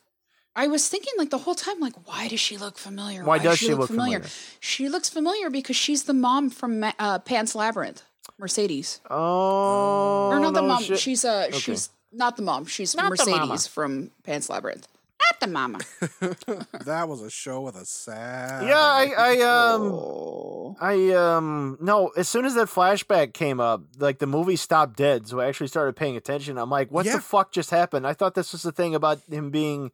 I 0.64 0.68
was 0.68 0.88
thinking 0.90 1.14
like 1.18 1.30
the 1.30 1.38
whole 1.38 1.56
time, 1.56 1.80
like, 1.80 1.94
why 2.06 2.28
does 2.28 2.40
she 2.42 2.58
look 2.58 2.78
familiar? 2.78 3.24
Why 3.24 3.38
does 3.38 3.58
she 3.60 3.74
look 3.74 3.88
familiar? 3.88 4.22
She 4.60 4.90
looks 4.90 5.10
familiar 5.10 5.50
because 5.50 5.78
she's 5.78 6.04
the 6.04 6.14
mom 6.14 6.50
from 6.50 6.82
Ma- 6.82 6.92
uh, 7.00 7.20
Pan's 7.20 7.56
Labyrinth, 7.56 8.04
Mercedes. 8.38 9.00
Oh, 9.10 10.30
or 10.32 10.40
not 10.40 10.54
the 10.54 10.62
mom. 10.62 10.84
shit. 10.84 11.00
She's 11.00 11.24
uh 11.24 11.52
she's 11.52 11.90
not 12.12 12.36
the 12.36 12.44
mom. 12.44 12.66
She's 12.66 12.94
Not. 12.96 13.10
Mercedes 13.10 13.68
from 13.68 14.12
Pan's 14.24 14.50
Labyrinth. 14.50 14.88
Not 15.32 15.40
the 15.42 15.48
mama. 15.48 15.80
that 16.86 17.08
was 17.08 17.22
a 17.22 17.30
show 17.30 17.62
with 17.62 17.76
a 17.76 17.86
sad. 17.86 18.66
Yeah, 18.68 18.80
I, 18.80 19.14
I 19.18 19.32
um, 19.42 19.82
Oh. 19.84 20.76
I 20.80 21.12
um 21.14 21.78
no. 21.80 22.08
As 22.18 22.28
soon 22.28 22.46
as 22.46 22.56
that 22.56 22.68
flashback 22.68 23.34
came 23.34 23.60
up, 23.60 23.82
like 23.98 24.20
the 24.20 24.28
movie 24.28 24.56
stopped 24.56 24.98
dead, 24.98 25.28
so 25.28 25.40
I 25.40 25.48
actually 25.48 25.68
started 25.68 25.96
paying 25.96 26.16
attention. 26.18 26.58
I'm 26.58 26.70
like, 26.70 26.90
what 26.92 27.06
Yeah. 27.06 27.16
the 27.18 27.22
fuck 27.22 27.52
just 27.52 27.70
happened? 27.70 28.08
I 28.08 28.14
thought 28.14 28.34
this 28.36 28.52
was 28.52 28.64
the 28.64 28.72
thing 28.72 28.96
about 28.96 29.20
him 29.30 29.52
being 29.52 29.92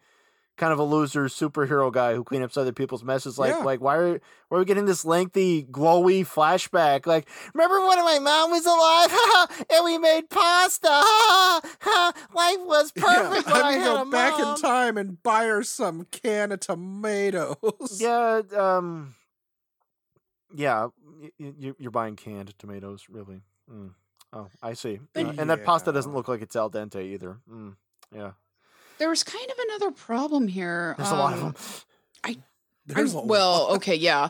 kind 0.57 0.71
of 0.71 0.79
a 0.79 0.83
loser 0.83 1.25
superhero 1.25 1.91
guy 1.91 2.13
who 2.15 2.23
clean 2.23 2.41
up 2.41 2.55
other 2.57 2.71
people's 2.71 3.03
messes. 3.03 3.37
Like, 3.37 3.51
Yeah. 3.51 3.57
like 3.63 3.81
why 3.81 3.95
are 3.97 4.21
why 4.47 4.57
are 4.57 4.59
we 4.59 4.65
getting 4.65 4.85
this 4.85 5.03
lengthy, 5.03 5.63
glowy 5.63 6.21
flashback? 6.25 7.05
Like, 7.05 7.27
remember 7.53 7.85
when 7.87 7.97
my 7.99 8.19
mom 8.19 8.51
was 8.51 8.65
alive 8.65 9.65
and 9.69 9.83
we 9.85 9.97
made 9.97 10.29
pasta? 10.29 10.87
Life 12.33 12.59
was 12.65 12.91
perfect. 12.95 13.47
Yeah, 13.47 13.53
I 13.53 13.73
I'm 13.73 13.79
had 13.79 13.85
gonna 13.85 14.01
a 14.01 14.05
go 14.05 14.11
back 14.11 14.39
in 14.39 14.55
time 14.61 14.97
and 14.97 15.21
buy 15.21 15.45
her 15.45 15.63
some 15.63 16.05
can 16.11 16.51
of 16.51 16.59
tomatoes. 16.61 17.97
Yeah, 17.99 18.41
um, 18.55 19.15
yeah, 20.53 20.87
you- 21.37 21.75
you're 21.77 21.91
buying 21.91 22.15
canned 22.15 22.57
tomatoes, 22.59 23.07
really. 23.09 23.41
Mm. 23.71 23.91
Oh, 24.31 24.47
I 24.61 24.73
see. 24.73 24.99
Uh, 25.15 25.33
and 25.37 25.49
that 25.49 25.63
pasta 25.63 25.91
doesn't 25.91 26.13
look 26.13 26.27
like 26.27 26.41
it's 26.41 26.55
al 26.55 26.69
dente 26.69 27.01
either. 27.01 27.39
Mm. 27.51 27.75
Yeah, 28.13 28.31
There 28.97 29.09
was 29.09 29.23
kind 29.23 29.49
of 29.51 29.57
another 29.69 29.91
problem 29.91 30.47
here. 30.47 30.95
there's 30.97 31.11
a 31.11 31.15
lot 31.15 31.33
of 31.33 31.39
um, 31.39 31.45
them. 31.51 31.55
I- 32.23 32.37
There's 32.85 33.13
a 33.13 33.19
well, 33.21 33.51
lot. 33.69 33.75
okay, 33.77 33.95
yeah, 33.95 34.29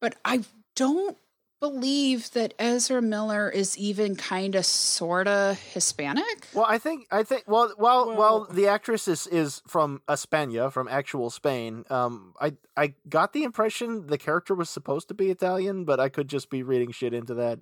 but 0.00 0.16
I 0.24 0.42
don't 0.74 1.16
believe 1.60 2.30
that 2.32 2.54
Ezra 2.58 3.02
Miller 3.02 3.50
is 3.50 3.76
even 3.76 4.16
kind 4.16 4.54
of 4.54 4.64
sorta 4.64 5.58
Hispanic. 5.74 6.48
Well, 6.54 6.64
I 6.66 6.78
think 6.78 7.06
I 7.10 7.22
think 7.22 7.44
well, 7.46 7.72
well, 7.78 8.06
well, 8.08 8.16
Well- 8.16 8.46
the 8.50 8.66
actress 8.66 9.06
is 9.06 9.26
is 9.26 9.60
from 9.68 10.00
España, 10.08 10.72
from 10.72 10.88
actual 10.88 11.28
Spain. 11.28 11.84
Um, 11.90 12.32
I 12.40 12.54
I 12.76 12.94
got 13.08 13.32
the 13.34 13.42
impression 13.44 14.06
the 14.06 14.16
character 14.18 14.54
was 14.54 14.70
supposed 14.70 15.08
to 15.08 15.14
be 15.14 15.30
Italian, 15.30 15.84
but 15.84 16.00
I 16.00 16.08
could 16.08 16.28
just 16.28 16.48
be 16.48 16.62
reading 16.62 16.92
shit 16.92 17.12
into 17.12 17.34
that. 17.34 17.58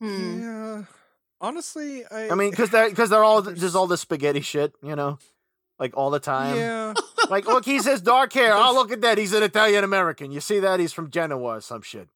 Hmm. 0.00 0.40
Yeah. 0.42 0.82
Honestly, 1.40 2.04
I. 2.10 2.30
I 2.30 2.34
mean, 2.34 2.50
because 2.50 2.70
they're 2.70 2.88
because 2.88 3.10
they're 3.10 3.24
all 3.24 3.42
there's 3.42 3.74
all 3.74 3.86
this 3.86 4.00
spaghetti 4.00 4.40
shit, 4.40 4.72
you 4.82 4.96
know, 4.96 5.18
like 5.78 5.96
all 5.96 6.10
the 6.10 6.20
time. 6.20 6.56
yeah. 6.56 6.94
Like, 7.28 7.46
look, 7.46 7.64
he 7.64 7.80
says 7.80 8.00
dark 8.00 8.32
hair. 8.32 8.52
Oh, 8.54 8.72
look 8.72 8.92
at 8.92 9.00
that. 9.00 9.18
He's 9.18 9.32
an 9.32 9.42
Italian 9.42 9.82
American. 9.82 10.30
You 10.30 10.38
see 10.38 10.60
that? 10.60 10.78
He's 10.78 10.92
from 10.92 11.10
Genoa 11.10 11.56
or 11.56 11.60
some 11.60 11.82
shit. 11.82 12.08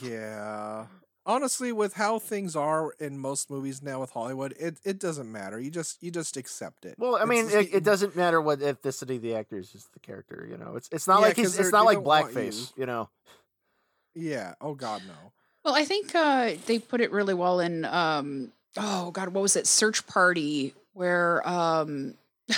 yeah. 0.00 0.86
Honestly, 1.26 1.72
with 1.72 1.94
how 1.94 2.18
things 2.18 2.54
are 2.54 2.92
in 3.00 3.18
most 3.18 3.50
movies 3.50 3.82
now 3.82 3.98
with 4.00 4.10
Hollywood, 4.10 4.54
it, 4.60 4.78
it 4.84 4.98
doesn't 5.00 5.30
matter. 5.30 5.58
You 5.58 5.70
just 5.70 6.02
you 6.02 6.10
just 6.10 6.36
accept 6.36 6.84
it. 6.84 6.96
Well, 6.98 7.16
I 7.16 7.24
mean, 7.24 7.48
it, 7.50 7.74
it 7.74 7.82
doesn't 7.82 8.14
matter 8.14 8.40
what 8.40 8.60
ethnicity 8.60 9.20
the 9.20 9.34
actor 9.34 9.56
is, 9.58 9.74
it's 9.74 9.88
the 9.94 10.00
character. 10.00 10.46
You 10.48 10.58
know, 10.58 10.76
it's 10.76 10.88
it's 10.92 11.08
not 11.08 11.20
Yeah, 11.20 11.26
like 11.28 11.36
he's 11.36 11.58
it's 11.58 11.72
not 11.72 11.86
like 11.86 11.98
blackface. 11.98 12.72
You 12.76 12.84
know, 12.86 13.08
Yeah. 14.14 14.54
Oh 14.60 14.74
God, 14.74 15.02
no. 15.06 15.32
Well, 15.64 15.74
I 15.74 15.84
think 15.84 16.14
uh, 16.14 16.52
they 16.66 16.78
put 16.78 17.00
it 17.00 17.10
really 17.10 17.34
well 17.34 17.60
in. 17.60 17.84
Um, 17.86 18.52
oh 18.76 19.10
God, 19.10 19.30
what 19.30 19.40
was 19.40 19.56
it? 19.56 19.66
Search 19.66 20.06
Party, 20.06 20.74
where 20.92 21.46
um, 21.48 22.14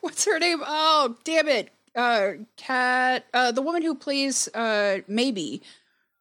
what's 0.00 0.24
her 0.24 0.38
name? 0.38 0.60
Oh, 0.66 1.16
damn 1.24 1.48
it, 1.48 1.70
uh, 1.94 2.32
Cat, 2.56 3.24
uh, 3.32 3.52
the 3.52 3.62
woman 3.62 3.82
who 3.82 3.94
plays 3.94 4.48
uh, 4.48 4.98
maybe 5.06 5.62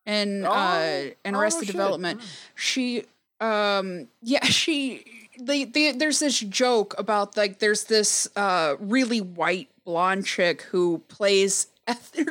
in 0.05 0.45
uh, 0.45 0.49
Oh, 0.51 1.11
in 1.25 1.35
oh, 1.35 1.39
Arrested 1.39 1.65
shit. 1.65 1.73
Development. 1.73 2.21
She, 2.55 3.05
um, 3.39 4.07
yeah, 4.21 4.43
she. 4.45 5.05
They, 5.41 5.63
they, 5.63 5.93
there's 5.93 6.19
this 6.19 6.37
joke 6.41 6.93
about 6.97 7.37
like 7.37 7.59
there's 7.59 7.85
this 7.85 8.27
uh, 8.35 8.75
really 8.77 9.21
white 9.21 9.69
blonde 9.85 10.25
chick 10.25 10.63
who 10.63 10.97
plays 11.07 11.67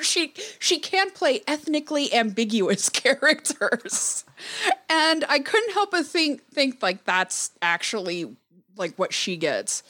she 0.03 0.35
she 0.59 0.79
can 0.79 1.11
play 1.11 1.43
ethnically 1.47 2.13
ambiguous 2.13 2.89
characters 3.03 4.25
and 4.89 5.25
i 5.29 5.39
couldn't 5.39 5.73
help 5.73 5.91
but 5.91 6.07
think 6.07 6.45
think 6.51 6.83
like 6.83 7.05
that's 7.05 7.51
actually 7.63 8.35
like 8.77 8.95
what 8.97 9.13
she 9.13 9.37
gets 9.37 9.83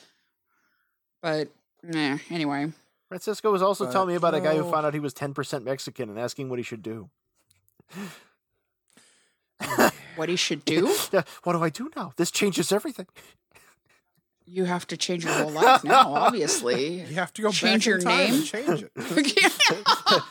but 1.23 1.49
nah, 1.83 2.19
anyway 2.31 2.73
Francisco 3.09 3.51
was 3.51 3.63
also 3.63 3.87
But, 3.87 3.93
telling 3.93 4.09
me 4.09 4.15
about 4.17 4.35
a 4.35 4.41
guy 4.41 4.55
who 4.55 4.71
found 4.71 4.85
out 4.85 4.93
he 4.93 5.01
was 5.01 5.15
ten 5.15 5.33
percent 5.33 5.65
Mexican 5.65 6.11
and 6.11 6.19
asking 6.19 6.51
what 6.51 6.59
he 6.59 6.63
should 6.63 6.83
do. 6.83 7.09
what 10.15 10.29
he 10.29 10.37
should 10.37 10.65
do 10.67 10.87
what 11.43 11.55
do 11.55 11.63
I 11.63 11.71
do 11.71 11.91
now? 11.97 12.13
This 12.17 12.31
changes 12.31 12.71
everything. 12.71 13.07
You 14.51 14.65
have 14.65 14.87
to 14.89 14.97
change 14.97 15.25
your 15.25 15.35
whole 15.35 15.51
life 15.51 15.85
now 15.85 16.15
obviously 16.15 17.01
You 17.01 17.15
have 17.17 17.33
to 17.35 17.43
go 17.43 17.51
Change 17.51 17.83
back 17.83 17.87
your 17.87 17.99
in 17.99 18.05
time 18.05 18.21
and 18.21 18.33
name? 18.33 18.43
change 18.45 18.83
it. 18.83 18.93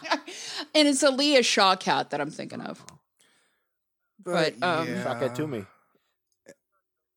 and 0.76 0.88
it's 0.88 1.03
Alia 1.03 1.41
Shawkat 1.41 2.09
that 2.09 2.20
i'm 2.20 2.32
thinking 2.32 2.61
of 2.61 2.84
But, 4.24 4.61
um, 4.63 4.88
Shock 5.03 5.20
that 5.20 5.36
to 5.36 5.47
me. 5.47 5.65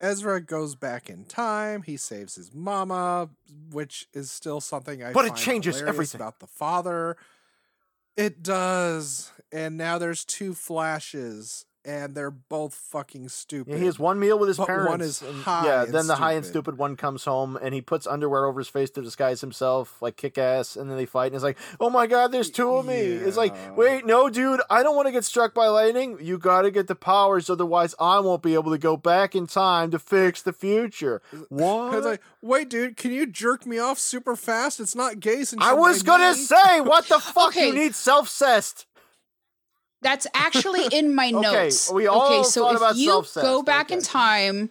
Ezra 0.02 0.40
goes 0.40 0.74
back 0.76 1.10
in 1.10 1.24
time. 1.24 1.82
He 1.82 1.96
saves 1.98 2.36
his 2.36 2.54
mama, 2.54 3.28
which 3.70 4.06
is 4.14 4.30
still 4.30 4.60
something 4.60 5.02
I 5.02 5.12
But 5.12 5.26
it 5.26 5.36
changes 5.36 5.76
hilarious 5.76 5.94
everything. 5.94 6.20
about 6.20 6.40
the 6.40 6.46
father. 6.46 7.16
It 8.16 8.42
does, 8.42 9.30
and 9.52 9.76
now 9.76 9.98
there's 9.98 10.24
two 10.24 10.54
flashes, 10.54 11.64
and 11.90 12.14
they're 12.14 12.30
both 12.30 12.74
fucking 12.74 13.28
stupid. 13.28 13.72
Yeah, 13.72 13.78
he 13.78 13.84
has 13.86 13.98
one 13.98 14.18
meal 14.18 14.38
with 14.38 14.48
his 14.48 14.56
But 14.58 14.66
parents. 14.68 14.90
one 14.90 15.00
is 15.00 15.22
and- 15.22 15.42
high 15.42 15.66
yeah, 15.66 15.82
and 15.84 15.92
then 15.92 16.06
the 16.06 16.16
high 16.16 16.32
and 16.32 16.44
stupid. 16.44 16.74
stupid 16.74 16.78
one 16.78 16.96
comes 16.96 17.24
home 17.24 17.58
and 17.60 17.74
he 17.74 17.80
puts 17.80 18.06
underwear 18.06 18.44
over 18.46 18.60
his 18.60 18.68
face 18.68 18.90
to 18.90 19.02
disguise 19.02 19.40
himself, 19.40 20.00
like 20.00 20.16
kick 20.16 20.38
ass, 20.38 20.76
and 20.76 20.88
then 20.90 20.96
they 20.96 21.06
fight 21.06 21.26
and 21.26 21.34
it's 21.34 21.44
like, 21.44 21.58
oh 21.80 21.90
my 21.90 22.06
god, 22.06 22.32
there's 22.32 22.50
two 22.50 22.70
of 22.74 22.86
me. 22.86 22.94
It's 23.00 23.36
like, 23.36 23.54
wait, 23.76 24.06
no, 24.06 24.30
dude, 24.30 24.60
I 24.70 24.82
don't 24.82 24.94
want 24.96 25.06
to 25.06 25.12
get 25.12 25.24
struck 25.24 25.54
by 25.54 25.66
lightning. 25.68 26.18
You 26.20 26.38
gotta 26.38 26.70
get 26.70 26.86
the 26.86 26.94
powers, 26.94 27.50
otherwise 27.50 27.94
I 27.98 28.20
won't 28.20 28.42
be 28.42 28.54
able 28.54 28.70
to 28.72 28.78
go 28.78 28.96
back 28.96 29.34
in 29.34 29.46
time 29.46 29.90
to 29.90 29.98
fix 29.98 30.42
the 30.42 30.52
future. 30.52 31.22
What? 31.48 31.92
was 31.92 32.04
like, 32.04 32.22
wait, 32.42 32.68
dude, 32.70 32.96
can 32.96 33.12
you 33.12 33.26
jerk 33.26 33.66
me 33.66 33.78
off 33.78 33.98
super 33.98 34.36
fast? 34.36 34.78
It's 34.80 34.94
not 34.94 35.20
gay 35.20 35.44
since 35.44 35.62
I 35.62 35.72
was 35.72 36.02
gonna 36.02 36.32
knee." 36.32 36.38
say, 36.38 36.80
what 36.80 37.06
the 37.08 37.18
fuck? 37.20 37.48
Okay. 37.48 37.68
You 37.68 37.74
need 37.74 37.94
self-cessed. 37.94 38.86
That's 40.02 40.26
actually 40.34 40.86
in 40.92 41.14
my 41.14 41.26
Okay, 41.34 41.40
notes. 41.40 41.90
we 41.92 42.06
all 42.06 42.26
okay, 42.26 42.42
so 42.42 42.70
if 42.70 42.76
about 42.76 42.96
you 42.96 43.06
self-cessed, 43.06 43.44
go 43.44 43.62
back 43.62 43.90
in 43.90 44.02
time, 44.02 44.70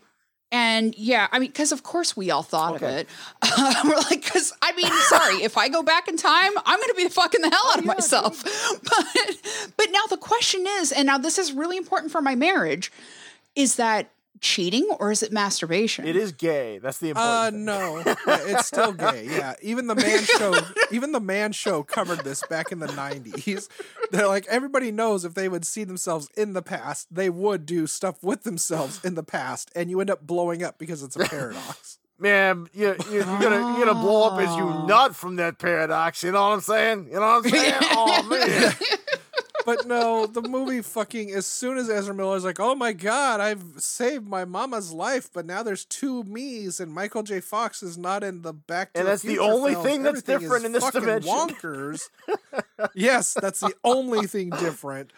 and 0.52 0.96
yeah, 0.98 1.28
I 1.32 1.38
mean, 1.40 1.50
because 1.50 1.72
of 1.72 1.84
course 1.84 2.18
we 2.18 2.32
all 2.32 2.42
thought 2.42 2.76
of 2.76 2.84
Okay. 2.84 3.02
it. 3.02 3.08
We're 3.84 3.96
like, 3.98 4.24
because 4.24 4.52
I 4.62 4.72
mean, 4.74 4.92
sorry, 5.08 5.44
if 5.44 5.58
I 5.58 5.70
go 5.70 5.84
back 5.84 6.08
in 6.08 6.18
time, 6.18 6.52
I'm 6.66 6.78
going 6.80 6.90
to 6.90 6.96
be 6.96 7.04
the 7.04 7.10
fucking 7.12 7.42
the 7.42 7.50
hell 7.50 7.60
oh, 7.64 7.72
out 7.74 7.80
of 7.80 7.86
yeah, 7.86 7.94
myself. 7.94 8.44
But 8.84 9.72
but 9.78 9.88
now 9.92 10.06
the 10.10 10.18
question 10.18 10.66
is, 10.80 10.92
and 10.92 11.06
now 11.06 11.18
this 11.20 11.38
is 11.38 11.54
really 11.54 11.78
important 11.78 12.12
for 12.12 12.22
my 12.22 12.34
marriage, 12.36 12.92
is 13.56 13.76
that 13.76 14.10
cheating 14.42 14.88
or 15.00 15.12
is 15.12 15.22
it 15.24 15.32
masturbation? 15.32 16.06
It 16.08 16.16
is 16.16 16.32
gay. 16.32 16.78
That's 16.80 16.98
the 17.00 17.14
Uh 17.16 17.50
important 17.52 17.56
thing. 17.56 17.66
no, 17.66 18.04
it's 18.48 18.68
still 18.68 18.94
gay. 18.94 19.26
Yeah, 19.30 19.54
even 19.62 19.88
the 19.88 19.96
man 19.96 20.24
show, 20.24 20.54
even 20.92 21.12
the 21.12 21.20
man 21.20 21.52
show 21.52 21.84
covered 21.84 22.24
this 22.24 22.44
back 22.50 22.72
in 22.72 22.80
the 22.80 22.88
'90s. 22.88 23.68
They're 24.12 24.28
like 24.28 24.46
everybody 24.48 24.92
knows 24.92 25.26
if 25.26 25.34
they 25.34 25.50
would 25.50 25.66
see 25.66 25.84
themselves 25.84 26.30
in 26.36 26.54
the 26.54 26.62
past, 26.62 27.08
they 27.14 27.30
would 27.30 27.66
do 27.66 27.88
stuff 27.88 28.24
with 28.24 28.44
themselves 28.44 29.04
in 29.04 29.16
the 29.16 29.24
past, 29.24 29.72
and 29.76 29.90
you 29.90 30.00
end 30.02 30.10
up 30.10 30.26
blowing 30.26 30.64
up 30.64 30.78
because 30.78 31.04
it's 31.04 31.16
a 31.16 31.20
paradox. 31.20 31.98
Man, 32.22 32.68
you, 32.74 32.98
you, 33.10 33.14
you're 33.20 33.24
gonna 33.40 33.78
you're 33.78 33.86
gonna 33.86 33.94
blow 34.02 34.24
up 34.28 34.40
as 34.42 34.54
you 34.58 34.64
Oh. 34.66 34.86
nut 34.86 35.16
from 35.16 35.38
that 35.38 35.58
paradox. 35.58 36.22
You 36.22 36.34
know 36.34 36.42
what 36.50 36.54
I'm 36.56 36.60
saying? 36.60 37.08
You 37.08 37.14
know 37.14 37.22
what 37.22 37.46
I'm 37.46 37.50
saying? 37.50 37.74
oh 37.82 38.24
man, 38.24 38.74
But 39.70 39.86
no, 39.86 40.26
the 40.26 40.42
movie 40.42 40.82
fucking 40.82 41.30
as 41.32 41.46
soon 41.46 41.78
as 41.78 41.92
Ezra 41.92 42.16
Miller's 42.16 42.44
like, 42.44 42.60
"Oh 42.60 42.74
my 42.74 42.92
god, 42.92 43.40
I've 43.40 43.64
saved 43.78 44.28
my 44.28 44.44
mama's 44.44 44.92
life," 44.92 45.30
but 45.32 45.46
now 45.46 45.62
there's 45.62 45.86
two 45.86 46.24
me's 46.24 46.80
and 46.80 46.92
Michael 46.92 47.22
J. 47.22 47.40
Fox 47.40 47.84
is 47.84 47.96
not 47.96 48.24
in 48.24 48.42
the 48.42 48.52
back. 48.54 48.90
And 48.96 49.06
the 49.06 49.12
that's 49.12 49.22
the 49.22 49.38
only 49.38 49.74
films. 49.74 49.86
thing 49.86 50.02
that's 50.04 50.28
Everything 50.28 50.40
different 50.40 50.64
is 50.64 50.66
in 50.66 50.72
this 50.72 50.90
dimension. 50.90 51.32
Wonkers. 51.32 52.10
yes, 52.96 53.36
that's 53.40 53.60
the 53.60 53.76
only 53.84 54.26
thing 54.26 54.50
different. 54.50 55.14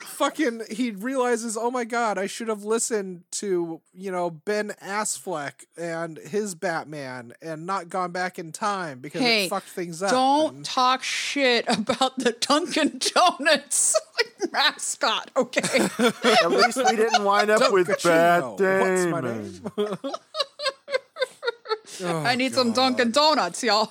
Fucking, 0.00 0.62
he 0.70 0.92
realizes, 0.92 1.56
oh 1.56 1.70
my 1.72 1.84
god, 1.84 2.18
I 2.18 2.26
should 2.26 2.46
have 2.48 2.62
listened 2.62 3.24
to 3.32 3.80
you 3.92 4.10
know 4.12 4.30
Ben 4.30 4.72
Affleck 4.82 5.64
and 5.76 6.18
his 6.18 6.54
Batman 6.54 7.32
and 7.42 7.66
not 7.66 7.88
gone 7.88 8.12
back 8.12 8.38
in 8.38 8.52
time 8.52 9.00
because 9.00 9.20
Hey, 9.22 9.46
it 9.46 9.50
fucked 9.50 9.68
things 9.68 10.02
up. 10.02 10.10
Don't 10.10 10.54
and- 10.56 10.64
talk 10.64 11.02
shit 11.02 11.64
about 11.68 12.16
the 12.18 12.32
Dunkin' 12.32 13.00
Donuts 13.14 13.96
mascot, 14.52 15.30
okay? 15.36 15.60
at 15.98 16.50
least 16.50 16.76
we 16.76 16.96
didn't 16.96 17.24
wind 17.24 17.50
up 17.50 17.72
with 17.72 17.88
Bad 18.02 18.42
Dunkachino. 18.42 18.80
What's 18.80 19.06
my 19.06 19.20
Damon. 19.20 19.60
name? 19.76 20.12
Oh, 22.00 22.18
I 22.18 22.36
need 22.36 22.54
some 22.54 22.70
oh, 22.70 22.74
Dunkin' 22.74 23.10
Donuts, 23.10 23.64
y'all. 23.64 23.90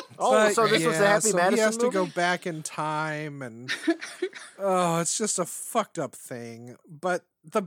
Oh, 0.18 0.30
But, 0.30 0.54
so 0.54 0.68
this 0.68 0.84
was 0.84 0.96
the 0.96 1.02
yeah, 1.02 1.10
Happy 1.10 1.28
so 1.30 1.36
Madison 1.36 1.56
He 1.56 1.60
has 1.60 1.76
to 1.78 1.90
go 1.90 2.06
back 2.06 2.46
in 2.46 2.62
time, 2.62 3.42
and 3.42 3.72
oh, 4.58 5.00
it's 5.00 5.18
just 5.18 5.38
a 5.40 5.44
fucked 5.44 5.98
up 5.98 6.14
thing. 6.14 6.76
But 6.88 7.24
the 7.44 7.64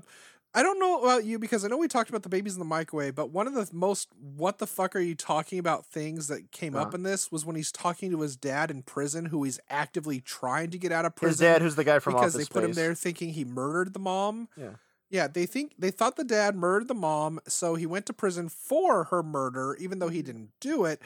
I 0.53 0.63
don't 0.63 0.79
know 0.79 1.01
about 1.01 1.25
you 1.25 1.37
because 1.39 1.65
I 1.65 1.67
know 1.67 1.77
we 1.77 1.87
talked 1.87 2.09
about 2.09 2.23
the 2.23 2.29
babies 2.29 2.53
in 2.53 2.59
the 2.59 2.65
microwave, 2.65 3.13
but 3.15 3.31
one 3.31 3.47
of 3.47 3.53
the 3.53 3.69
most 3.73 4.07
what 4.17 4.59
the 4.59 4.65
fuck 4.65 4.95
are 4.95 4.99
you 4.99 5.13
talking 5.13 5.59
about 5.59 5.85
things 5.85 6.29
that 6.29 6.51
came 6.51 6.75
up 6.75 6.87
Uh-huh. 6.87 6.95
in 6.95 7.03
this 7.03 7.31
was 7.31 7.45
when 7.45 7.55
he's 7.55 7.71
talking 7.71 8.11
to 8.11 8.21
his 8.21 8.35
dad 8.37 8.71
in 8.71 8.81
prison, 8.81 9.25
who 9.25 9.43
he's 9.43 9.59
actively 9.69 10.21
trying 10.21 10.69
to 10.71 10.77
get 10.77 10.91
out 10.91 11.05
of 11.05 11.15
prison. 11.15 11.33
His 11.33 11.39
dad, 11.39 11.61
who's 11.61 11.75
the 11.75 11.83
guy 11.83 11.99
from 11.99 12.13
because 12.13 12.33
Office 12.33 12.47
they 12.47 12.53
put 12.53 12.63
him 12.63 12.73
there 12.73 12.95
thinking 12.95 13.33
he 13.33 13.43
murdered 13.45 13.93
the 13.93 13.99
mom. 13.99 14.47
Yeah. 14.57 14.71
Yeah, 15.09 15.27
they 15.27 15.45
think 15.45 15.73
they 15.77 15.91
thought 15.91 16.15
the 16.17 16.23
dad 16.25 16.55
murdered 16.55 16.87
the 16.87 16.93
mom, 16.93 17.39
so 17.47 17.75
he 17.75 17.85
went 17.85 18.05
to 18.07 18.13
prison 18.13 18.49
for 18.49 19.05
her 19.05 19.23
murder, 19.23 19.77
even 19.79 19.99
though 19.99 20.09
he 20.09 20.21
didn't 20.21 20.49
do 20.59 20.85
it. 20.85 21.01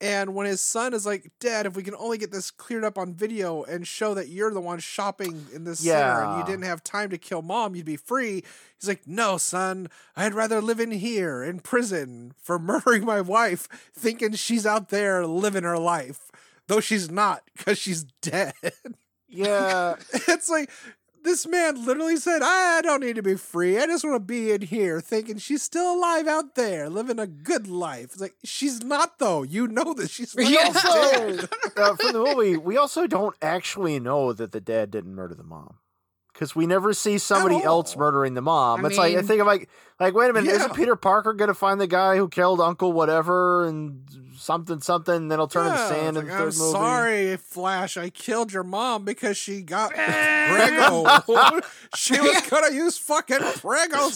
And 0.00 0.34
when 0.34 0.46
his 0.46 0.60
son 0.60 0.92
is 0.92 1.06
like, 1.06 1.30
"Dad, 1.40 1.64
if 1.64 1.74
we 1.74 1.82
can 1.82 1.94
only 1.94 2.18
get 2.18 2.30
this 2.30 2.50
cleared 2.50 2.84
up 2.84 2.98
on 2.98 3.14
video 3.14 3.62
and 3.62 3.86
show 3.86 4.12
that 4.14 4.28
you're 4.28 4.52
the 4.52 4.60
one 4.60 4.78
shopping 4.78 5.46
in 5.54 5.64
this 5.64 5.80
center 5.80 6.22
and 6.22 6.38
you 6.38 6.44
didn't 6.44 6.66
have 6.66 6.84
time 6.84 7.08
to 7.10 7.18
kill 7.18 7.40
mom, 7.40 7.74
you'd 7.74 7.86
be 7.86 7.96
free." 7.96 8.44
He's 8.78 8.88
like, 8.88 9.06
"No, 9.06 9.38
son, 9.38 9.88
I'd 10.14 10.34
rather 10.34 10.60
live 10.60 10.80
in 10.80 10.90
here 10.90 11.42
in 11.42 11.60
prison 11.60 12.34
for 12.42 12.58
murdering 12.58 13.04
my 13.06 13.22
wife, 13.22 13.68
thinking 13.94 14.32
she's 14.34 14.66
out 14.66 14.90
there 14.90 15.26
living 15.26 15.64
her 15.64 15.78
life, 15.78 16.30
though 16.66 16.80
she's 16.80 17.10
not 17.10 17.42
because 17.56 17.78
she's 17.78 18.04
dead." 18.20 18.52
yeah, 19.28 19.94
it's 20.28 20.48
like 20.48 20.70
this 21.26 21.46
man 21.46 21.84
literally 21.84 22.16
said, 22.16 22.40
I 22.42 22.80
don't 22.82 23.00
need 23.00 23.16
to 23.16 23.22
be 23.22 23.34
free. 23.34 23.78
I 23.78 23.86
just 23.86 24.04
want 24.04 24.16
to 24.16 24.20
be 24.20 24.52
in 24.52 24.62
here 24.62 25.00
thinking 25.00 25.36
she's 25.38 25.62
still 25.62 25.94
alive 25.94 26.26
out 26.26 26.54
there, 26.54 26.88
living 26.88 27.18
a 27.18 27.26
good 27.26 27.68
life. 27.68 28.04
It's 28.04 28.20
like, 28.20 28.36
she's 28.44 28.82
not, 28.82 29.18
though. 29.18 29.42
You 29.42 29.68
know 29.68 29.92
that 29.94 30.08
she's 30.10 30.32
fucking 30.32 30.50
Yeah. 30.50 30.72
dead. 30.72 31.48
also 31.76 31.92
uh, 31.92 31.96
for 31.96 32.12
the 32.12 32.18
movie, 32.24 32.56
we 32.56 32.78
also 32.78 33.06
don't 33.06 33.36
actually 33.42 34.00
know 34.00 34.32
that 34.32 34.52
the 34.52 34.60
dad 34.60 34.90
didn't 34.90 35.14
murder 35.14 35.34
the 35.34 35.44
mom 35.44 35.74
because 36.32 36.54
we 36.56 36.66
never 36.66 36.92
see 36.94 37.18
somebody 37.18 37.62
else 37.62 37.96
murdering 37.96 38.34
the 38.34 38.42
mom. 38.42 38.84
I 38.84 38.88
it's 38.88 38.98
like 38.98 39.12
I 39.12 39.16
mean- 39.16 39.26
think 39.26 39.40
of 39.40 39.46
like 39.46 39.68
like 40.00 40.14
wait 40.14 40.30
a 40.30 40.32
minute, 40.32 40.48
Yeah. 40.50 40.56
isn't 40.56 40.74
Peter 40.74 40.94
Parker 40.96 41.32
gonna 41.32 41.54
find 41.54 41.80
the 41.80 41.86
guy 41.86 42.16
who 42.16 42.28
killed 42.28 42.60
Uncle 42.60 42.92
whatever 42.92 43.66
and 43.66 44.02
something 44.36 44.80
something? 44.80 45.28
Then 45.28 45.38
he'll 45.38 45.48
turn 45.48 45.66
Yeah, 45.66 45.72
into 45.72 45.94
sand 45.94 46.16
it's 46.16 46.18
in 46.18 46.26
the 46.26 46.32
third 46.32 46.38
I'm 46.52 46.58
movie. 46.58 46.72
sorry, 46.72 47.36
Flash. 47.36 47.96
I 47.96 48.10
killed 48.10 48.52
your 48.52 48.62
mom 48.64 49.04
because 49.04 49.36
she 49.36 49.62
got 49.62 49.92
Prego. 49.94 51.06
she 51.96 52.20
was 52.20 52.40
gonna 52.48 52.74
use 52.74 52.98
fucking 52.98 53.38
Prego. 53.56 54.08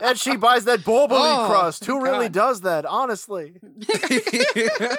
and 0.00 0.18
she 0.18 0.36
buys 0.36 0.64
that 0.64 0.80
Boboli 0.80 1.08
Oh, 1.10 1.46
crust. 1.48 1.84
Who 1.86 2.00
really 2.02 2.28
does 2.28 2.62
that? 2.62 2.84
Honestly, 2.86 3.54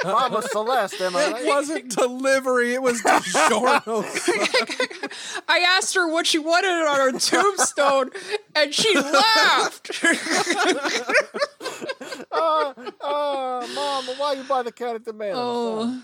Mama 0.04 0.41
Celeste, 0.43 1.02
am 1.02 1.16
I 1.16 1.24
It 1.26 1.32
right? 1.34 1.45
wasn't 1.45 1.95
delivery. 1.95 2.74
It 2.74 2.82
was 2.82 3.02
DiGiorno. 3.02 4.04
I 5.47 5.60
asked 5.60 5.95
her 5.95 6.08
what 6.12 6.26
she 6.28 6.39
wanted 6.39 6.70
on 6.88 6.97
her 7.14 7.20
tombstone, 7.20 8.12
and 8.56 8.74
she 8.74 8.93
laughed. 8.95 9.91
uh, 12.32 12.73
uh, 13.01 13.67
Mama, 13.75 14.13
why 14.17 14.34
you 14.34 14.43
buy 14.43 14.63
the 14.63 14.71
can 14.71 14.95
of 14.95 15.05
tomatoes? 15.05 15.36
oh. 15.38 16.03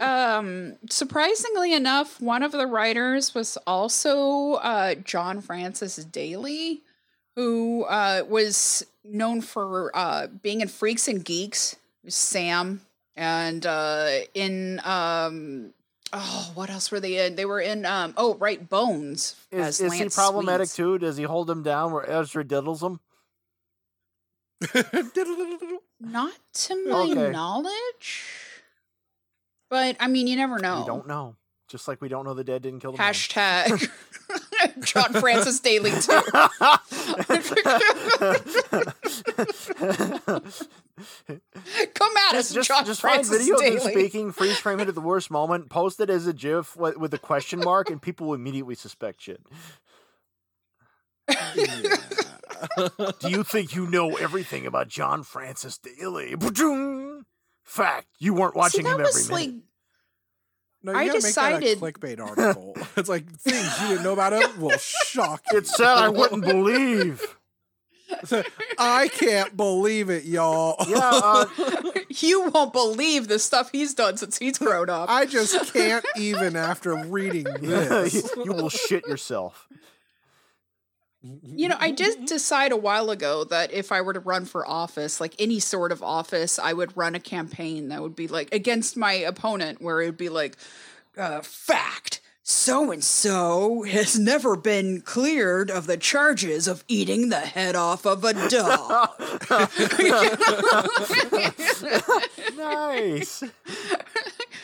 um, 0.00 0.76
surprisingly 0.88 1.74
enough, 1.74 2.20
one 2.20 2.42
of 2.42 2.52
the 2.52 2.66
writers 2.66 3.34
was 3.34 3.58
also 3.66 4.54
uh, 4.54 4.94
John 4.94 5.40
Francis 5.40 5.96
Daley, 5.96 6.82
who 7.36 7.84
uh, 7.84 8.22
was 8.28 8.86
known 9.04 9.40
for 9.40 9.90
uh, 9.94 10.28
being 10.28 10.60
in 10.60 10.68
Freaks 10.68 11.08
and 11.08 11.24
Geeks, 11.24 11.76
Sam, 12.08 12.80
and 13.16 13.66
uh, 13.66 14.20
in 14.34 14.80
um, 14.84 15.74
oh, 16.12 16.52
what 16.54 16.70
else 16.70 16.90
were 16.90 17.00
they 17.00 17.26
in? 17.26 17.36
They 17.36 17.44
were 17.44 17.60
in 17.60 17.84
um, 17.84 18.14
oh, 18.16 18.34
right, 18.36 18.66
Bones. 18.68 19.36
Is, 19.50 19.80
as 19.80 19.80
is 19.80 19.92
he 19.92 20.08
problematic 20.08 20.68
Sweets. 20.68 20.76
too? 20.76 20.98
Does 20.98 21.16
he 21.16 21.24
hold 21.24 21.50
him 21.50 21.62
down 21.62 21.92
where 21.92 22.08
Ezra 22.08 22.44
diddles 22.44 22.82
him? 22.82 23.00
Not 26.00 26.32
to 26.54 26.88
my 26.88 27.02
Okay. 27.10 27.30
knowledge. 27.30 28.24
But 29.70 29.96
I 30.00 30.08
mean, 30.08 30.26
you 30.26 30.36
never 30.36 30.58
know. 30.58 30.80
We 30.80 30.86
don't 30.86 31.06
know. 31.06 31.36
Just 31.68 31.88
like 31.88 32.00
we 32.00 32.08
don't 32.08 32.24
know 32.24 32.34
the 32.34 32.44
dead 32.44 32.62
didn't 32.62 32.80
kill 32.80 32.92
the. 32.92 32.98
Hashtag 32.98 33.88
John 34.84 35.12
Francis 35.14 35.60
Daley 35.60 35.90
too. 35.90 36.20
Come 41.94 42.16
at 42.16 42.34
us, 42.36 42.52
just 42.52 42.68
John 42.68 42.84
just 42.84 43.00
find 43.00 43.14
Francis 43.26 43.38
video 43.38 43.54
of 43.56 43.62
him 43.62 43.76
Daley. 43.78 43.92
speaking, 43.92 44.32
freeze 44.32 44.58
frame 44.58 44.80
it 44.80 44.88
at 44.88 44.94
the 44.94 45.00
worst 45.00 45.30
moment, 45.30 45.70
post 45.70 46.00
it 46.00 46.10
as 46.10 46.26
a 46.26 46.32
GIF 46.32 46.76
with, 46.76 46.96
with 46.96 47.14
a 47.14 47.18
question 47.18 47.60
mark, 47.60 47.90
and 47.90 48.00
people 48.00 48.28
will 48.28 48.34
immediately 48.34 48.74
suspect 48.74 49.22
shit. 49.22 49.40
Do 53.20 53.28
you 53.30 53.42
think 53.44 53.74
you 53.74 53.86
know 53.86 54.16
everything 54.16 54.66
about 54.66 54.88
John 54.88 55.22
Francis 55.22 55.78
Daley? 55.78 56.34
Ba-doom. 56.34 57.26
Fact, 57.62 58.06
you 58.18 58.34
weren't 58.34 58.54
watching 58.56 58.84
See, 58.84 58.90
that 58.90 58.94
him 58.96 59.00
every 59.00 59.04
was 59.06 59.28
minute. 59.30 59.46
like 59.46 59.54
No, 60.82 60.92
you 60.92 60.98
I 60.98 61.06
gotta 61.06 61.20
decided- 61.20 61.80
make 61.82 62.00
that 62.00 62.06
a 62.06 62.16
clickbait 62.16 62.20
article. 62.20 62.76
it's 62.96 63.08
like 63.08 63.30
things 63.38 63.80
you 63.82 63.88
didn't 63.88 64.04
know 64.04 64.12
about 64.12 64.32
him 64.34 64.60
will 64.60 64.76
shock 64.78 65.42
you. 65.50 65.58
it 65.58 65.66
said 65.66 65.86
I 65.86 66.08
wouldn't 66.10 66.44
believe. 66.44 67.22
I 68.78 69.08
can't 69.08 69.56
believe 69.56 70.10
it, 70.10 70.24
y'all. 70.24 70.76
Yeah, 70.86 70.98
uh, 71.02 71.46
you 72.10 72.50
won't 72.50 72.72
believe 72.72 73.28
the 73.28 73.38
stuff 73.38 73.70
he's 73.72 73.94
done 73.94 74.18
since 74.18 74.38
he's 74.38 74.58
grown 74.58 74.90
up. 74.90 75.08
I 75.08 75.24
just 75.26 75.72
can't 75.72 76.04
even 76.16 76.54
after 76.54 76.94
reading 76.96 77.44
this. 77.60 78.30
you 78.36 78.52
will 78.52 78.68
shit 78.68 79.06
yourself. 79.08 79.66
You 81.42 81.68
know, 81.68 81.76
I 81.80 81.90
did 81.90 82.26
decide 82.26 82.72
a 82.72 82.76
while 82.76 83.08
ago 83.08 83.44
that 83.44 83.72
if 83.72 83.92
I 83.92 84.02
were 84.02 84.12
to 84.12 84.20
run 84.20 84.44
for 84.44 84.68
office, 84.68 85.20
like 85.20 85.34
any 85.38 85.58
sort 85.58 85.90
of 85.90 86.02
office, 86.02 86.58
I 86.58 86.74
would 86.74 86.94
run 86.96 87.14
a 87.14 87.20
campaign 87.20 87.88
that 87.88 88.02
would 88.02 88.14
be 88.14 88.28
like 88.28 88.52
against 88.52 88.96
my 88.96 89.14
opponent, 89.14 89.80
where 89.80 90.02
it 90.02 90.06
would 90.06 90.18
be 90.18 90.28
like, 90.28 90.56
uh, 91.16 91.40
fact. 91.40 92.20
So 92.46 92.90
and 92.90 93.02
so 93.02 93.84
has 93.84 94.18
never 94.18 94.54
been 94.54 95.00
cleared 95.00 95.70
of 95.70 95.86
the 95.86 95.96
charges 95.96 96.68
of 96.68 96.84
eating 96.88 97.30
the 97.30 97.40
head 97.40 97.74
off 97.74 98.04
of 98.04 98.22
a 98.22 98.34
dog. 98.50 99.08
Nice. 102.56 103.42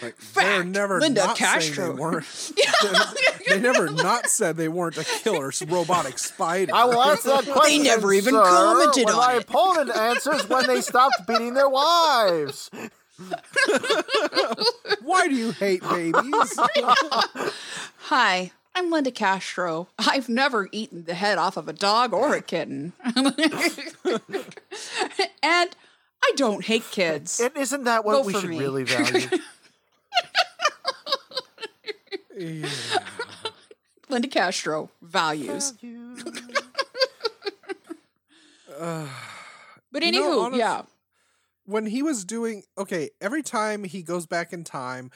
Like, 0.03 0.16
they're 0.34 0.64
never 0.64 1.01
Linda 1.01 1.24
not 1.26 1.36
saying 1.36 1.53
Castro. 1.53 1.92
they 1.92 2.01
weren't. 2.01 2.53
they 3.48 3.61
never 3.61 3.90
not 3.90 4.28
said 4.28 4.57
they 4.57 4.68
weren't 4.68 4.96
a 4.96 5.05
killer 5.05 5.53
robotic 5.66 6.18
spider. 6.18 6.74
I 6.74 6.84
will 6.84 7.03
answer 7.03 7.28
that 7.28 7.46
question. 7.46 7.84
never 7.84 8.12
even 8.12 8.34
sir, 8.34 8.42
commented 8.44 9.05
when 9.07 9.14
on 9.14 9.20
my 9.20 9.34
it. 9.34 9.42
opponent 9.42 9.96
answers 9.96 10.48
when 10.48 10.66
they 10.66 10.80
stopped 10.80 11.26
beating 11.26 11.55
their 11.55 11.68
wives. 11.68 12.70
Why 15.03 15.28
do 15.28 15.34
you 15.34 15.51
hate 15.53 15.82
babies? 15.82 16.59
Hi, 18.05 18.53
I'm 18.74 18.90
Linda 18.90 19.11
Castro. 19.11 19.88
I've 19.98 20.28
never 20.28 20.68
eaten 20.72 21.05
the 21.05 21.14
head 21.14 21.36
off 21.36 21.57
of 21.57 21.68
a 21.68 21.72
dog 21.72 22.12
or 22.14 22.34
a 22.34 22.40
kitten. 22.42 22.92
and 23.05 23.26
I 25.42 26.32
don't 26.36 26.64
hate 26.64 26.84
kids. 26.90 27.40
And 27.40 27.57
isn't 27.57 27.84
that 27.84 28.05
what 28.05 28.14
Vote 28.16 28.26
we 28.26 28.32
should 28.34 28.51
me. 28.51 28.59
really 28.59 28.84
value? 28.84 29.28
Yeah. 32.36 32.68
Linda 34.08 34.28
Castro 34.28 34.90
values. 35.02 35.74
Uh, 38.78 39.06
But 39.92 40.02
You 40.02 40.12
anywho, 40.12 40.20
know, 40.20 40.40
honest- 40.40 40.58
yeah. 40.58 40.82
when 41.64 41.86
he 41.86 42.02
was 42.02 42.24
doing 42.24 42.62
okay, 42.78 43.11
every 43.20 43.42
time 43.42 43.84
he 43.84 44.02
goes 44.02 44.26
back 44.26 44.52
in 44.52 44.64
time, 44.64 45.11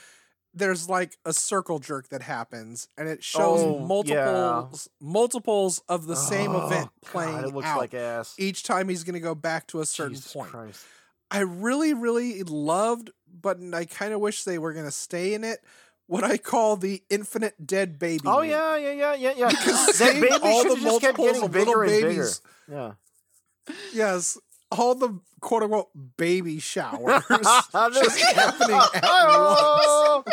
there's 0.53 0.88
like 0.88 1.16
a 1.24 1.32
circle 1.32 1.78
jerk 1.78 2.09
that 2.11 2.22
happens, 2.22 2.88
and 2.99 3.09
it 3.09 3.24
shows 3.24 3.61
Oh, 3.62 3.78
multiples 3.78 4.88
multiples 5.01 5.82
of 5.88 6.07
the 6.07 6.16
same 6.16 6.51
Oh, 6.53 6.66
event 6.66 6.90
God, 7.05 7.11
playing 7.11 7.38
it 7.49 7.55
looks 7.55 7.66
out. 7.66 7.78
like 7.78 7.95
ass. 7.95 8.34
each 8.38 8.62
time 8.64 8.88
he's 8.88 9.03
going 9.05 9.14
to 9.14 9.20
go 9.20 9.34
back 9.34 9.66
to 9.68 9.80
a 9.80 9.86
certain 9.86 10.14
Jesus 10.14 10.32
point. 10.32 10.51
Christ. 10.51 10.84
I 11.30 11.40
really, 11.40 11.95
really 11.95 12.42
loved, 12.45 13.11
but 13.41 13.59
I 13.72 13.85
kind 13.85 14.12
of 14.12 14.20
wish 14.20 14.45
they 14.45 14.59
were 14.59 14.72
going 14.72 14.85
to 14.85 14.91
stay 14.91 15.35
in 15.35 15.45
it. 15.45 15.61
What 16.07 16.22
I 16.22 16.37
call 16.37 16.76
the 16.76 17.03
infinite 17.09 17.66
dead 17.66 17.99
baby. 17.99 18.24
Oh 18.26 18.41
meme. 18.41 18.51
yeah, 18.51 18.76
yeah, 18.76 18.93
yeah, 18.93 19.14
yeah, 19.14 19.32
yeah. 19.37 19.49
that 19.49 20.18
baby 20.20 20.28
all 20.43 20.62
should 20.62 20.72
the 20.72 20.80
just 20.82 21.01
kept 21.01 21.16
getting 21.16 21.43
of 21.43 21.55
little 21.55 21.64
bigger 21.64 21.82
and 21.82 21.93
bigger. 21.93 22.28
Yeah. 22.70 22.93
Yes, 23.95 24.39
all 24.70 24.95
the 24.95 25.18
quote 25.41 25.62
unquote 25.62 25.89
baby 26.16 26.59
showers 26.59 27.22
Just 27.30 27.72
just 27.72 28.20
happening 28.35 28.76
at 28.76 29.05
oh. 29.05 29.49
once. 29.49 29.85
Oh, 29.87 30.24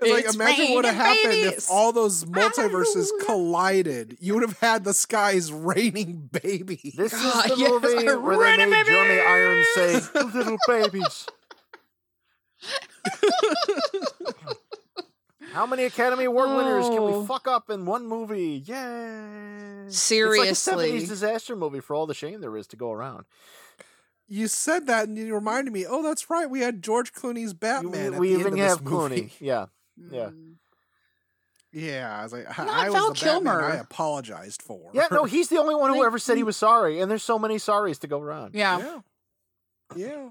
It's 0.00 0.12
like 0.12 0.24
It's 0.24 0.34
imagine 0.34 0.64
what 0.66 0.74
would 0.76 0.84
have 0.86 0.94
happened 0.94 1.34
if 1.34 1.70
all 1.70 1.92
those 1.92 2.24
multiverses 2.26 3.08
collided. 3.24 4.16
You 4.20 4.34
would 4.34 4.42
have 4.42 4.58
had 4.58 4.84
the 4.84 4.94
skies 4.94 5.52
raining 5.52 6.28
babies. 6.32 6.94
This 6.96 7.12
God, 7.12 7.46
is 7.46 7.52
the 7.52 7.58
yes, 7.58 7.70
movie 7.70 8.26
where 8.26 8.56
they 8.56 8.66
made 8.66 8.84
baby. 8.84 8.88
Jeremy 8.88 9.20
Irons 9.20 9.66
say 9.74 10.00
"little 10.14 10.58
babies." 10.66 11.26
How 15.52 15.66
many 15.66 15.84
Academy 15.84 16.24
Award 16.24 16.48
winners 16.56 16.88
can 16.88 16.98
Oh. 16.98 17.20
we 17.20 17.26
fuck 17.26 17.46
up 17.46 17.68
in 17.68 17.84
one 17.84 18.06
movie? 18.06 18.62
Yay! 18.64 19.84
Seriously. 19.88 20.48
It's 20.48 20.66
like 20.66 20.76
a 20.76 20.80
70s 20.92 21.08
disaster 21.08 21.54
movie 21.56 21.80
for 21.80 21.94
all 21.94 22.06
the 22.06 22.14
shame 22.14 22.40
there 22.40 22.56
is 22.56 22.66
to 22.68 22.76
go 22.76 22.90
around. 22.90 23.26
You 24.28 24.48
said 24.48 24.86
that 24.86 25.08
and 25.08 25.18
you 25.18 25.34
reminded 25.34 25.74
me. 25.74 25.84
Oh, 25.86 26.02
that's 26.02 26.30
right. 26.30 26.48
We 26.48 26.60
had 26.60 26.82
George 26.82 27.12
Clooney's 27.12 27.52
Batman. 27.52 28.14
at 28.14 28.20
we 28.20 28.28
the 28.28 28.34
even 28.40 28.52
end 28.54 28.60
of 28.62 28.68
have 28.68 28.84
this 28.84 28.90
movie. 28.90 29.20
Clooney. 29.22 29.30
Yeah. 29.40 29.66
Yeah. 30.10 30.30
Mm. 30.30 30.54
Yeah, 31.74 32.18
I 32.18 32.22
was 32.22 32.32
like, 32.34 32.46
Not 32.58 32.68
I 32.68 32.84
was 32.90 32.94
Val 32.94 33.12
the 33.12 33.20
Batman 33.24 33.64
I 33.64 33.76
apologized 33.76 34.60
for. 34.62 34.90
Yeah, 34.92 35.08
no, 35.10 35.24
he's 35.24 35.48
the 35.48 35.56
only 35.58 35.74
one 35.74 35.92
who 35.94 36.04
ever 36.04 36.18
said 36.18 36.36
he 36.36 36.42
was 36.42 36.56
sorry, 36.56 37.00
and 37.00 37.10
there's 37.10 37.22
so 37.22 37.38
many 37.38 37.56
sorries 37.56 37.98
to 38.00 38.06
go 38.06 38.20
around. 38.20 38.54
Yeah. 38.54 38.78
yeah, 38.78 39.00
yeah. 39.96 40.28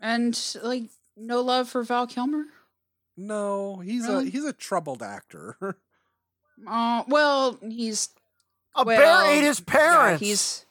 And 0.00 0.38
like 0.62 0.84
no 1.16 1.40
love 1.42 1.68
for 1.68 1.82
Val 1.82 2.06
Kilmer? 2.06 2.44
No, 3.16 3.76
he's 3.78 4.06
Really? 4.08 4.28
a 4.28 4.30
he's 4.30 4.44
a 4.44 4.52
troubled 4.52 5.02
actor. 5.02 5.56
Uh, 6.68 7.04
well, 7.08 7.58
he's 7.66 8.10
A 8.76 8.84
well, 8.84 8.98
bear 8.98 9.30
ate 9.34 9.42
his 9.44 9.60
yeah, 9.60 9.64
parents. 9.72 10.20
he's 10.20 10.66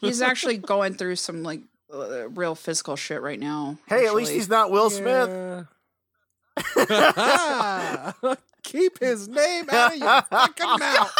he's 0.00 0.20
actually 0.20 0.56
going 0.56 0.94
through 0.94 1.14
some 1.14 1.44
like 1.44 1.60
uh, 1.92 2.28
real 2.30 2.56
physical 2.56 2.96
shit 2.96 3.22
right 3.22 3.38
now. 3.38 3.78
hey, 3.86 4.06
at 4.08 4.14
least 4.16 4.32
he's 4.32 4.48
not 4.48 4.72
Will 4.72 4.90
Smith. 4.90 5.66
Keep 8.64 8.98
his 8.98 9.28
name 9.28 9.66
out 9.70 9.92
of 9.92 9.98
your 9.98 10.22
fucking 10.22 10.78
mouth. 10.80 11.12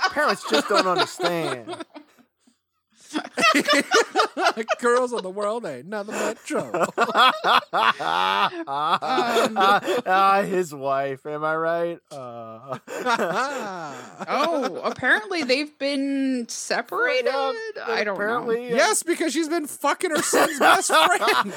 Parents 0.10 0.44
just 0.50 0.68
don't 0.68 0.86
understand. 0.88 1.84
Girls 4.80 5.12
of 5.12 5.22
the 5.22 5.30
world 5.30 5.64
ain't 5.64 5.86
nothing 5.86 6.14
but 6.14 6.44
trouble. 6.44 6.86
Ah, 8.76 10.42
his 10.46 10.74
wife. 10.74 11.24
Am 11.26 11.44
I 11.44 11.56
right? 11.56 12.00
Uh, 12.10 12.78
Oh, 14.30 14.80
apparently 14.84 15.42
they've 15.42 15.76
been 15.78 16.46
separated. 16.48 17.26
Yeah, 17.26 17.52
I 17.86 18.04
don't 18.04 18.14
apparently, 18.16 18.68
know. 18.68 18.74
uh, 18.74 18.78
yes, 18.78 19.02
because 19.02 19.32
she's 19.32 19.48
been 19.48 19.66
fucking 19.66 20.10
her 20.10 20.22
son's 20.22 20.58
best 20.58 20.88
friend. 20.88 21.52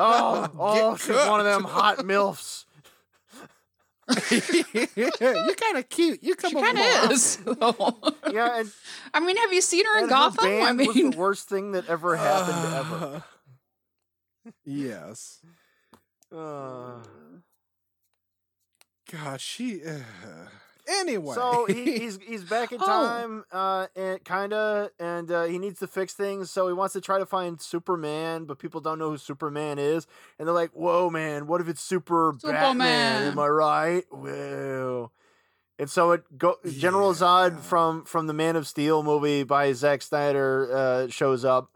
oh, 0.00 0.48
oh, 0.58 0.96
she's 0.96 1.14
one 1.16 1.40
of 1.40 1.46
them 1.46 1.64
hot 1.64 1.98
milfs. 1.98 2.64
You're 4.96 5.54
kind 5.54 5.78
of 5.78 5.88
cute. 5.88 6.22
You 6.22 6.34
come 6.34 6.50
She 6.50 6.56
over 6.56 6.66
kind 6.66 6.78
of 7.06 7.10
is. 7.12 7.36
though. 7.38 7.96
Yeah, 8.32 8.60
and, 8.60 8.70
I 9.12 9.20
mean, 9.20 9.36
have 9.36 9.52
you 9.52 9.60
seen 9.60 9.84
her 9.86 9.98
in 9.98 10.04
and 10.04 10.12
her 10.12 10.16
Gotham? 10.16 10.44
band 10.44 10.80
I 10.80 10.86
was 10.86 10.96
mean, 10.96 11.10
the 11.10 11.16
worst 11.16 11.48
thing 11.48 11.72
that 11.72 11.88
ever 11.88 12.16
happened 12.16 12.74
ever. 12.74 13.22
Uh, 14.46 14.50
yes. 14.64 15.40
Uh, 16.34 16.96
God, 19.10 19.40
she. 19.40 19.82
Uh, 19.84 19.98
anyway. 20.88 21.34
so 21.34 21.66
he, 21.66 21.98
he's 21.98 22.18
he's 22.26 22.44
back 22.50 22.72
in 22.72 22.78
Oh. 22.80 22.86
time, 22.86 23.44
uh, 23.52 23.86
and 23.96 24.24
kinda, 24.24 24.90
and 24.98 25.30
uh, 25.30 25.44
he 25.44 25.58
needs 25.58 25.78
to 25.80 25.86
fix 25.86 26.14
things. 26.14 26.50
So 26.50 26.66
he 26.68 26.72
wants 26.74 26.92
to 26.94 27.00
try 27.00 27.18
to 27.18 27.26
find 27.26 27.60
Superman, 27.60 28.44
but 28.44 28.58
people 28.58 28.80
don't 28.80 28.98
know 28.98 29.10
who 29.10 29.18
Superman 29.18 29.78
is, 29.78 30.06
and 30.38 30.46
they're 30.48 30.54
like, 30.54 30.70
"Whoa, 30.72 31.10
man! 31.10 31.46
What 31.46 31.60
if 31.60 31.68
it's 31.68 31.80
Super 31.80 32.32
Batman? 32.32 32.52
Superman. 32.52 33.22
Am 33.32 33.38
I 33.38 33.48
right? 33.48 34.04
Whoa!" 34.10 35.10
And 35.78 35.90
so 35.90 36.12
it 36.12 36.38
go 36.38 36.56
General 36.64 37.12
Zod 37.14 37.58
from 37.60 38.04
from 38.04 38.26
the 38.28 38.32
Man 38.34 38.54
of 38.56 38.66
Steel 38.66 39.02
movie 39.02 39.42
by 39.42 39.72
Zack 39.72 40.02
Snyder 40.02 40.70
uh, 40.72 41.08
shows 41.08 41.44
up. 41.44 41.70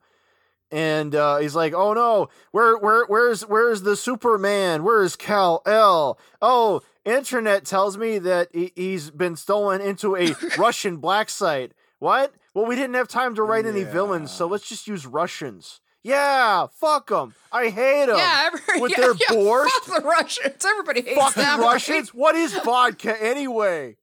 And 0.71 1.15
uh, 1.15 1.39
he's 1.39 1.57
like, 1.57 1.73
"Oh 1.73 1.95
no, 1.95 2.29
where, 2.53 2.77
where, 2.77 3.07
where's, 3.07 3.41
where's 3.41 3.83
the 3.83 3.97
Superman? 3.97 4.85
Where's 4.85 5.17
Kal-El? 5.17 6.19
Oh, 6.43 6.83
internet 7.05 7.65
tells 7.65 7.97
me 7.97 8.19
that 8.19 8.49
he, 8.53 8.73
he's 8.77 9.11
been 9.11 9.37
stolen 9.37 9.81
into 9.81 10.17
a 10.17 10.35
Russian 10.59 10.99
black 10.99 11.31
site. 11.31 11.73
What? 11.99 12.35
Well, 12.55 12.67
we 12.67 12.77
didn't 12.77 12.95
have 12.95 13.09
time 13.09 13.35
to 13.35 13.43
write 13.43 13.67
any 13.67 13.85
villains, 13.85 14.31
so 14.31 14.47
let's 14.47 14.69
just 14.69 14.87
use 14.87 15.07
Russians. 15.07 15.81
Yeah, 16.03 16.67
fuck 16.73 17.09
them. 17.09 17.35
I 17.53 17.69
hate 17.69 18.07
them. 18.07 18.17
yeah, 18.17 18.47
every, 18.47 18.81
with 18.81 18.93
yeah, 18.93 19.01
their 19.01 19.15
yeah, 19.15 19.37
borscht. 19.37 19.69
Fuck 19.85 20.03
the 20.03 20.09
Russians. 20.09 20.65
Everybody 20.65 21.03
hates 21.03 21.21
fucking 21.21 21.43
them. 21.43 21.61
right? 21.61 21.73
Russians. 21.73 22.15
What 22.15 22.35
is 22.35 22.55
vodka 22.65 23.21
anyway? 23.23 23.97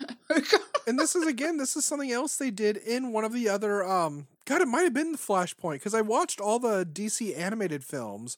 and 0.86 0.98
this 0.98 1.14
is 1.16 1.26
again, 1.26 1.56
this 1.56 1.76
is 1.76 1.84
something 1.84 2.12
else 2.12 2.36
they 2.36 2.50
did 2.50 2.76
in 2.76 3.12
one 3.12 3.24
of 3.24 3.32
the 3.32 3.48
other. 3.48 3.84
Um, 3.84 4.26
God, 4.44 4.60
it 4.60 4.68
might 4.68 4.82
have 4.82 4.94
been 4.94 5.12
the 5.12 5.18
Flashpoint 5.18 5.74
because 5.74 5.94
I 5.94 6.02
watched 6.02 6.40
all 6.40 6.58
the 6.58 6.84
DC 6.84 7.36
animated 7.36 7.84
films, 7.84 8.36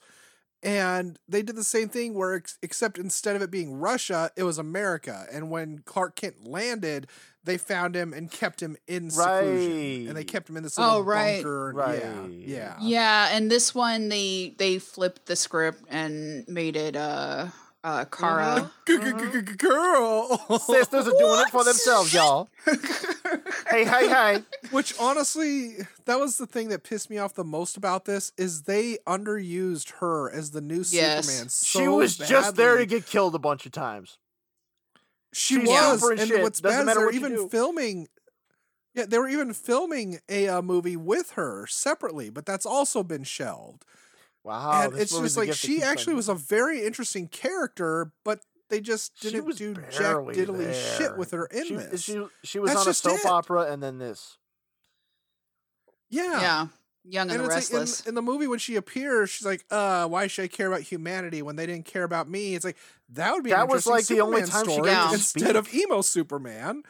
and 0.62 1.18
they 1.28 1.42
did 1.42 1.56
the 1.56 1.64
same 1.64 1.88
thing 1.88 2.14
where, 2.14 2.34
ex- 2.34 2.58
except 2.62 2.98
instead 2.98 3.36
of 3.36 3.42
it 3.42 3.50
being 3.50 3.74
Russia, 3.78 4.30
it 4.36 4.42
was 4.42 4.58
America. 4.58 5.26
And 5.32 5.50
when 5.50 5.78
Clark 5.84 6.16
Kent 6.16 6.46
landed, 6.48 7.06
they 7.44 7.58
found 7.58 7.94
him 7.94 8.12
and 8.12 8.30
kept 8.30 8.60
him 8.60 8.76
in 8.88 9.10
seclusion, 9.10 10.08
and 10.08 10.16
they 10.16 10.24
kept 10.24 10.50
him 10.50 10.56
in 10.56 10.62
this 10.64 10.78
Oh, 10.78 10.82
little 10.82 11.04
right. 11.04 11.36
bunker. 11.36 11.68
and- 11.68 11.78
Right. 11.78 12.02
Yeah, 12.02 12.26
yeah, 12.28 12.76
Yeah, 12.80 13.28
and 13.32 13.50
this 13.50 13.74
one 13.74 14.08
they 14.08 14.54
they 14.58 14.78
flipped 14.78 15.26
the 15.26 15.36
script 15.36 15.82
and 15.88 16.44
made 16.48 16.74
it 16.76 16.96
uh 16.96 17.46
uh 17.86 18.04
Kara. 18.06 18.70
G- 18.86 18.96
Girl, 19.56 20.36
Sisters 20.58 21.06
are 21.06 21.18
doing 21.18 21.40
it 21.40 21.50
for 21.50 21.64
themselves, 21.64 22.12
y'all. 22.12 22.48
Hey, 23.68 23.84
hey, 23.84 24.08
hey. 24.08 24.42
Which 24.70 24.94
honestly, 25.00 25.74
that 26.04 26.20
was 26.20 26.38
the 26.38 26.46
thing 26.46 26.68
that 26.68 26.84
pissed 26.84 27.10
me 27.10 27.18
off 27.18 27.34
the 27.34 27.42
most 27.44 27.76
about 27.76 28.04
this 28.04 28.32
is 28.38 28.62
they 28.62 28.98
underused 29.08 29.94
her 29.98 30.30
as 30.30 30.52
the 30.52 30.60
new 30.60 30.84
Yes. 30.88 31.26
Superman. 31.26 31.48
So 31.48 31.80
she 31.80 31.88
was 31.88 32.16
just 32.16 32.54
there 32.54 32.78
to 32.78 32.86
get 32.86 33.06
killed 33.06 33.34
a 33.34 33.40
bunch 33.40 33.66
of 33.66 33.72
times. 33.72 34.18
She 35.32 35.56
she's 35.58 35.68
was, 35.68 36.00
super 36.00 36.12
and 36.12 36.20
and 36.20 36.28
shit. 36.28 36.42
what's 36.42 36.60
Doesn't 36.60 36.78
bad 36.78 36.80
is 36.82 36.86
matter 36.86 37.00
they're 37.00 37.10
even 37.16 37.34
do. 37.34 37.48
filming. 37.48 38.06
Yeah, 38.94 39.06
they 39.06 39.18
were 39.18 39.28
even 39.28 39.52
filming 39.52 40.20
a 40.28 40.48
uh, 40.48 40.62
movie 40.62 40.96
with 40.96 41.32
her 41.32 41.66
separately, 41.66 42.30
but 42.30 42.46
that's 42.46 42.64
also 42.64 43.02
been 43.02 43.24
shelved. 43.24 43.84
Wow, 44.46 44.82
and 44.84 44.92
this 44.92 45.10
it's 45.12 45.20
just 45.20 45.36
like 45.36 45.52
she 45.52 45.74
keeps 45.74 45.82
on 45.84 45.90
actually 45.90 46.14
was 46.14 46.28
a 46.28 46.34
very 46.34 46.84
interesting 46.86 47.26
character, 47.26 48.12
but 48.24 48.40
they 48.68 48.80
just 48.80 49.20
didn't 49.20 49.44
was 49.44 49.56
do 49.56 49.74
jack 49.74 49.98
barely 49.98 50.36
diddly 50.36 50.58
there. 50.58 50.74
shit 50.74 51.16
with 51.16 51.32
her 51.32 51.46
in 51.46 51.64
she, 51.64 51.74
this. 51.74 52.02
She, 52.04 52.24
she 52.44 52.58
was 52.60 52.70
That's 52.70 52.86
on 52.86 52.90
a 52.90 52.94
soap 52.94 53.18
it. 53.24 53.26
opera 53.26 53.62
and 53.72 53.82
then 53.82 53.98
this. 53.98 54.38
yeah. 56.08 56.40
Yeah. 56.40 56.66
Young 57.08 57.30
and, 57.30 57.40
and 57.40 57.40
the 57.40 57.44
it's 57.56 57.70
like 57.70 57.80
Restless. 57.80 58.00
in, 58.02 58.10
in 58.10 58.14
the 58.16 58.22
movie 58.22 58.46
when 58.48 58.58
she 58.58 58.74
appears, 58.74 59.30
she's 59.30 59.46
like, 59.46 59.64
"Uh, 59.70 60.06
why 60.08 60.26
should 60.26 60.42
I 60.42 60.48
care 60.48 60.66
about 60.66 60.80
humanity 60.80 61.40
when 61.40 61.54
they 61.54 61.64
didn't 61.64 61.84
care 61.84 62.02
about 62.02 62.28
me?" 62.28 62.56
It's 62.56 62.64
like 62.64 62.76
that 63.10 63.32
would 63.32 63.44
be 63.44 63.52
an 63.52 63.58
That 63.58 63.68
was, 63.68 63.86
interesting 63.86 64.16
like, 64.16 64.20
the 64.20 64.26
only 64.26 64.40
Superman 64.44 64.50
time 64.50 64.66
she 64.66 64.72
story 64.72 64.90
got 64.90 65.08
to 65.08 65.14
instead 65.14 65.56
of 65.56 65.72
emo 65.72 66.00
Superman. 66.00 66.82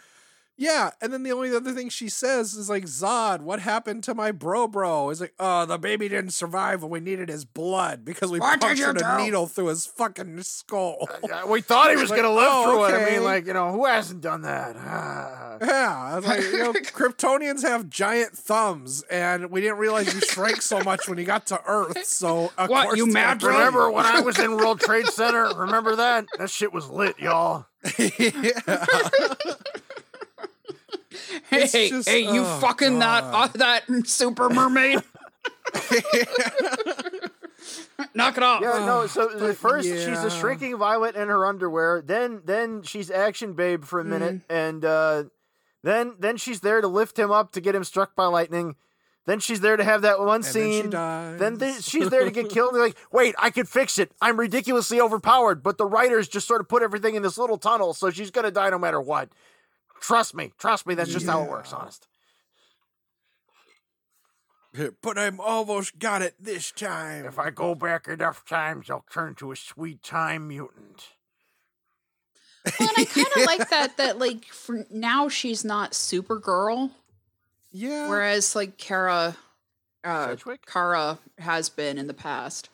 Yeah, 0.59 0.91
and 1.03 1.13
then 1.13 1.23
the 1.23 1.33
only 1.33 1.55
other 1.55 1.73
thing 1.73 1.91
she 1.91 2.09
says 2.09 2.55
is 2.55 2.71
like, 2.71 2.85
"Zod, 2.85 3.41
what 3.43 3.61
happened 3.61 4.03
to 4.05 4.15
my 4.15 4.33
bro, 4.33 4.67
bro?" 4.67 5.11
Is 5.11 5.21
like, 5.21 5.35
"Oh, 5.39 5.67
the 5.67 5.77
baby 5.77 6.09
didn't 6.09 6.31
survive 6.31 6.81
when 6.83 6.91
we 6.91 7.01
needed 7.01 7.29
his 7.29 7.45
blood 7.45 8.07
because 8.07 8.31
we 8.31 8.39
What 8.41 8.59
punctured 8.61 8.97
a 8.97 9.01
do?" 9.19 9.25
needle 9.25 9.47
through 9.47 9.67
his 9.67 9.85
fucking 9.85 10.41
skull." 10.45 11.09
Yeah, 11.29 11.45
we 11.45 11.61
thought 11.61 11.91
he 11.91 11.97
was 12.01 12.09
Like, 12.09 12.23
going 12.23 12.31
to 12.35 12.35
live 12.35 12.49
oh, 12.51 12.65
through 12.65 12.85
it. 12.97 13.03
I 13.03 13.11
mean, 13.11 13.23
like, 13.23 13.47
you 13.47 13.53
know, 13.53 13.71
who 13.71 13.85
hasn't 13.85 14.23
done 14.23 14.43
that? 14.43 14.77
Ah. 14.79 15.33
Yeah, 15.67 16.11
I 16.13 16.17
was 16.17 16.27
like, 16.27 16.43
you 16.43 16.59
know, 16.59 16.73
Kryptonians 16.75 17.63
have 17.63 17.89
giant 17.89 18.33
thumbs, 18.37 19.03
and 19.11 19.51
we 19.51 19.63
didn't 19.63 19.79
realize 19.79 20.13
you 20.15 20.21
shrank 20.21 20.61
so 20.61 20.83
much 20.83 21.09
when 21.09 21.17
you 21.17 21.25
got 21.25 21.47
to 21.47 21.61
Earth. 21.67 22.05
So, 22.05 22.53
of 22.59 22.69
What, 22.69 22.85
course 22.89 22.99
you 22.99 23.07
mad? 23.07 23.43
Remember 23.43 23.91
when 23.91 24.05
I 24.05 24.21
was 24.21 24.39
in 24.39 24.55
World 24.59 24.81
Trade 24.81 25.07
Center? 25.09 25.49
Remember 25.57 25.97
that? 25.97 26.27
That 26.39 26.51
shit 26.51 26.75
was 26.75 26.91
lit, 26.91 27.19
y'all. 27.19 27.65
yeah. 27.99 28.85
Hey, 31.51 31.63
it's 31.63 31.73
hey, 31.73 31.89
just- 31.91 32.09
hey, 32.09 32.21
you 32.21 32.43
oh, 32.45 32.59
fucking 32.61 32.99
that 33.01 33.25
uh, 33.25 33.49
that 33.55 33.85
super 34.07 34.49
mermaid. 34.51 35.01
Knock 38.15 38.37
it 38.37 38.43
off. 38.43 38.61
Yeah, 38.63 38.85
no. 38.85 39.07
So 39.07 39.31
but 39.39 39.51
at 39.51 39.57
first 39.57 39.89
she's 39.89 40.07
yeah. 40.07 40.25
a 40.27 40.31
shrinking 40.31 40.77
violet 40.77 41.17
in 41.17 41.29
her 41.29 41.47
underwear. 41.47 42.03
Then 42.05 42.43
then 42.45 42.83
she's 42.83 43.11
action 43.11 43.55
babe 43.55 43.85
for 43.85 44.01
a 44.01 44.05
minute, 44.05 44.35
Mm-hmm. 44.49 44.53
and 44.53 44.85
uh, 44.85 45.25
then 45.83 46.15
then 46.19 46.37
she's 46.37 46.61
there 46.61 46.81
to 46.81 46.89
lift 46.89 47.19
him 47.19 47.31
up 47.31 47.53
to 47.53 47.61
get 47.61 47.75
him 47.75 47.85
struck 47.85 48.15
by 48.15 48.27
lightning. 48.27 48.77
Then 49.25 49.41
she's 49.41 49.61
there 49.61 49.77
to 49.77 49.83
have 49.83 50.03
that 50.03 50.21
one 50.21 50.37
And 50.37 50.45
then 50.45 50.53
she 50.53 50.81
scene. 50.83 50.91
dies. 50.91 51.39
Then 51.41 51.59
th- 51.59 51.83
she's 51.83 52.09
there 52.11 52.23
to 52.25 52.31
get 52.31 52.49
killed. 52.49 52.75
They're 52.75 52.83
like, 52.87 52.97
wait, 53.11 53.35
I 53.41 53.51
could 53.51 53.69
fix 53.69 53.99
it. 53.99 54.13
I'm 54.23 54.39
ridiculously 54.39 55.01
overpowered, 55.01 55.65
but 55.65 55.79
the 55.79 55.85
writers 55.87 56.29
just 56.29 56.47
sort 56.47 56.61
of 56.61 56.69
put 56.69 56.85
everything 56.85 57.17
in 57.17 57.23
this 57.23 57.37
little 57.37 57.59
tunnel, 57.59 57.93
so 57.93 58.11
she's 58.11 58.31
gonna 58.31 58.53
die 58.53 58.71
no 58.71 58.79
matter 58.79 59.01
what. 59.01 59.29
Trust 60.01 60.35
me, 60.35 60.53
trust 60.59 60.87
me. 60.87 60.95
That's 60.95 61.13
just 61.13 61.27
how 61.27 61.43
it 61.43 61.51
works. 61.51 61.73
Honest. 61.73 62.07
but 65.03 65.19
I'm 65.19 65.41
almost 65.41 65.99
got 65.99 66.23
it 66.23 66.35
this 66.39 66.71
time. 66.71 67.25
If 67.25 67.39
I 67.39 67.51
go 67.51 67.75
back 67.75 68.09
enough 68.09 68.45
times, 68.45 68.91
I'll 68.91 69.05
turn 69.13 69.35
to 69.37 69.53
a 69.53 69.57
sweet 69.57 70.03
time 70.03 70.49
mutant. 70.49 71.09
Well, 72.79 72.89
and 72.89 72.99
I 72.99 73.05
kind 73.13 73.27
of 73.37 73.45
like 73.45 73.71
that. 73.71 73.97
That 73.97 74.19
like 74.19 74.45
for 74.47 74.87
now 74.91 75.29
she's 75.29 75.65
not 75.65 75.93
Supergirl, 75.93 76.91
yeah, 77.73 78.09
whereas 78.09 78.55
like 78.57 78.77
Kara, 78.77 79.37
uh, 80.05 80.29
Sedgwick? 80.29 80.67
Kara 80.67 81.19
has 81.39 81.69
been 81.69 81.99
in 81.99 82.07
the 82.07 82.15
past. 82.15 82.69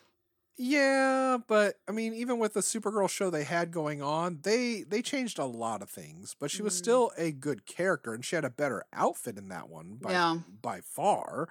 Yeah, 0.57 1.37
but 1.47 1.75
I 1.87 1.91
mean, 1.91 2.13
even 2.13 2.37
with 2.37 2.53
the 2.53 2.59
Supergirl 2.61 3.09
show 3.09 3.29
they 3.29 3.43
had 3.43 3.71
going 3.71 4.01
on, 4.01 4.39
they 4.43 4.83
they 4.83 5.01
changed 5.01 5.39
a 5.39 5.45
lot 5.45 5.81
of 5.81 5.89
things. 5.89 6.35
But 6.39 6.51
she 6.51 6.61
was 6.61 6.73
Mm. 6.75 6.77
still 6.77 7.11
a 7.17 7.31
good 7.31 7.65
character, 7.65 8.13
and 8.13 8.23
she 8.23 8.35
had 8.35 8.45
a 8.45 8.49
better 8.51 8.83
outfit 8.93 9.37
in 9.37 9.49
that 9.49 9.69
one 9.69 9.95
by 9.95 10.11
Yeah. 10.11 10.37
by 10.61 10.81
far. 10.81 11.49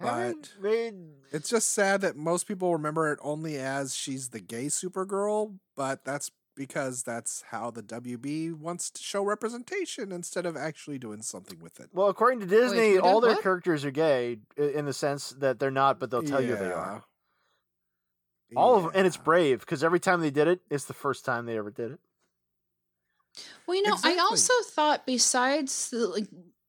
Haven't 0.00 0.54
But 0.56 0.62
made 0.62 0.94
it's 1.32 1.50
just 1.50 1.70
sad 1.72 2.00
that 2.02 2.16
most 2.16 2.46
people 2.46 2.72
remember 2.72 3.12
it 3.12 3.18
only 3.20 3.56
as 3.58 3.94
she's 3.96 4.28
the 4.30 4.40
gay 4.40 4.66
Supergirl. 4.66 5.58
But 5.76 6.04
that's 6.04 6.30
because 6.54 7.02
that's 7.02 7.42
how 7.50 7.70
the 7.70 7.82
WB 7.82 8.52
wants 8.52 8.90
to 8.90 9.02
show 9.02 9.22
representation 9.24 10.10
instead 10.12 10.46
of 10.46 10.56
actually 10.56 10.98
doing 10.98 11.22
something 11.22 11.58
with 11.60 11.78
it. 11.78 11.90
well, 11.92 12.08
according 12.08 12.40
to 12.40 12.46
Disney, 12.46 12.94
who 12.94 13.00
all 13.00 13.20
their 13.20 13.34
what? 13.34 13.42
characters 13.42 13.84
are 13.84 13.90
gay 13.92 14.38
in 14.56 14.84
the 14.86 14.92
sense 14.92 15.30
that 15.38 15.58
they're 15.60 15.70
not, 15.70 16.00
but 16.00 16.10
they'll 16.10 16.22
tell 16.22 16.40
you 16.42 16.56
they 16.56 16.72
are. 16.72 17.04
Yeah. 18.50 18.58
All 18.58 18.76
of 18.76 18.82
them, 18.84 18.92
and 18.94 19.06
it's 19.06 19.16
brave 19.16 19.60
because 19.60 19.84
every 19.84 20.00
time 20.00 20.20
they 20.20 20.30
did 20.30 20.48
it, 20.48 20.60
it's 20.70 20.84
the 20.84 20.94
first 20.94 21.24
time 21.24 21.46
they 21.46 21.58
ever 21.58 21.70
did 21.70 21.92
it. 21.92 21.98
Well, 23.66 23.76
you 23.76 23.82
know, 23.82 23.96
I 24.02 24.16
also 24.16 24.52
thought 24.64 25.06
besides 25.06 25.90
the 25.90 26.06
like 26.08 26.26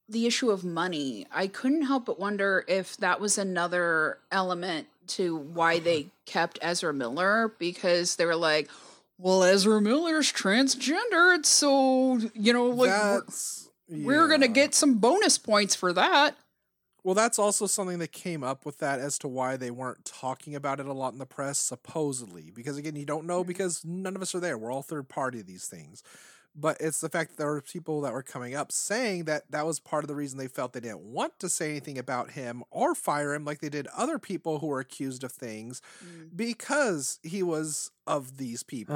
the 0.09 0.25
issue 0.25 0.49
of 0.49 0.65
money, 0.65 1.25
I 1.31 1.47
couldn't 1.47 1.83
help 1.83 2.05
but 2.05 2.19
wonder 2.19 2.65
if 2.67 2.97
that 2.97 3.21
was 3.21 3.37
another 3.37 4.17
element 4.31 4.87
to 5.07 5.37
why 5.37 5.75
mm-hmm. 5.75 5.85
they 5.85 6.07
kept 6.25 6.59
Ezra 6.61 6.93
Miller 6.93 7.53
because 7.59 8.15
they 8.17 8.25
were 8.25 8.35
like, 8.35 8.69
well, 9.17 9.43
Ezra 9.43 9.81
Miller's 9.81 10.31
transgender, 10.31 11.37
it's 11.37 11.49
so 11.49 12.19
you 12.33 12.53
know, 12.53 12.67
like 12.67 12.89
we're, 12.89 13.19
That's- 13.19 13.69
we're 13.89 14.27
gonna 14.27 14.47
get 14.47 14.75
some 14.75 14.95
bonus 14.95 15.37
points 15.37 15.75
for 15.75 15.93
that. 15.93 16.35
Well, 17.09 17.15
that's 17.15 17.39
also 17.39 17.65
something 17.65 17.97
that 17.97 18.11
came 18.11 18.43
up 18.43 18.67
with 18.67 18.77
that 18.77 18.99
as 18.99 19.17
to 19.17 19.27
why 19.27 19.57
they 19.57 19.71
weren't 19.71 20.05
talking 20.05 20.53
about 20.53 20.79
it 20.79 20.85
a 20.85 20.93
lot 20.93 21.11
in 21.11 21.17
the 21.17 21.25
press, 21.25 21.57
supposedly. 21.57 22.51
Because 22.53 22.77
again, 22.77 22.95
you 22.95 23.03
don't 23.03 23.25
know 23.25 23.39
mm-hmm. 23.39 23.47
because 23.47 23.83
none 23.83 24.15
of 24.15 24.21
us 24.21 24.35
are 24.35 24.39
there. 24.39 24.59
We're 24.59 24.71
all 24.71 24.83
third 24.83 25.09
party 25.09 25.39
of 25.39 25.47
these 25.47 25.65
things. 25.65 26.03
But 26.55 26.77
it's 26.79 27.01
the 27.01 27.09
fact 27.09 27.31
that 27.31 27.37
there 27.37 27.47
were 27.47 27.61
people 27.61 28.01
that 28.01 28.13
were 28.13 28.21
coming 28.21 28.53
up 28.53 28.71
saying 28.71 29.23
that 29.23 29.49
that 29.49 29.65
was 29.65 29.79
part 29.79 30.03
of 30.03 30.07
the 30.07 30.13
reason 30.13 30.37
they 30.37 30.47
felt 30.47 30.73
they 30.73 30.81
didn't 30.81 31.01
want 31.01 31.39
to 31.39 31.49
say 31.49 31.71
anything 31.71 31.97
about 31.97 32.31
him 32.31 32.63
or 32.69 32.93
fire 32.93 33.33
him 33.33 33.43
like 33.43 33.59
they 33.59 33.69
did 33.69 33.87
other 33.97 34.19
people 34.19 34.59
who 34.59 34.67
were 34.67 34.79
accused 34.79 35.23
of 35.23 35.31
things 35.31 35.81
mm. 36.05 36.29
because 36.35 37.19
he 37.23 37.41
was 37.41 37.89
of 38.05 38.37
these 38.37 38.63
people 38.63 38.95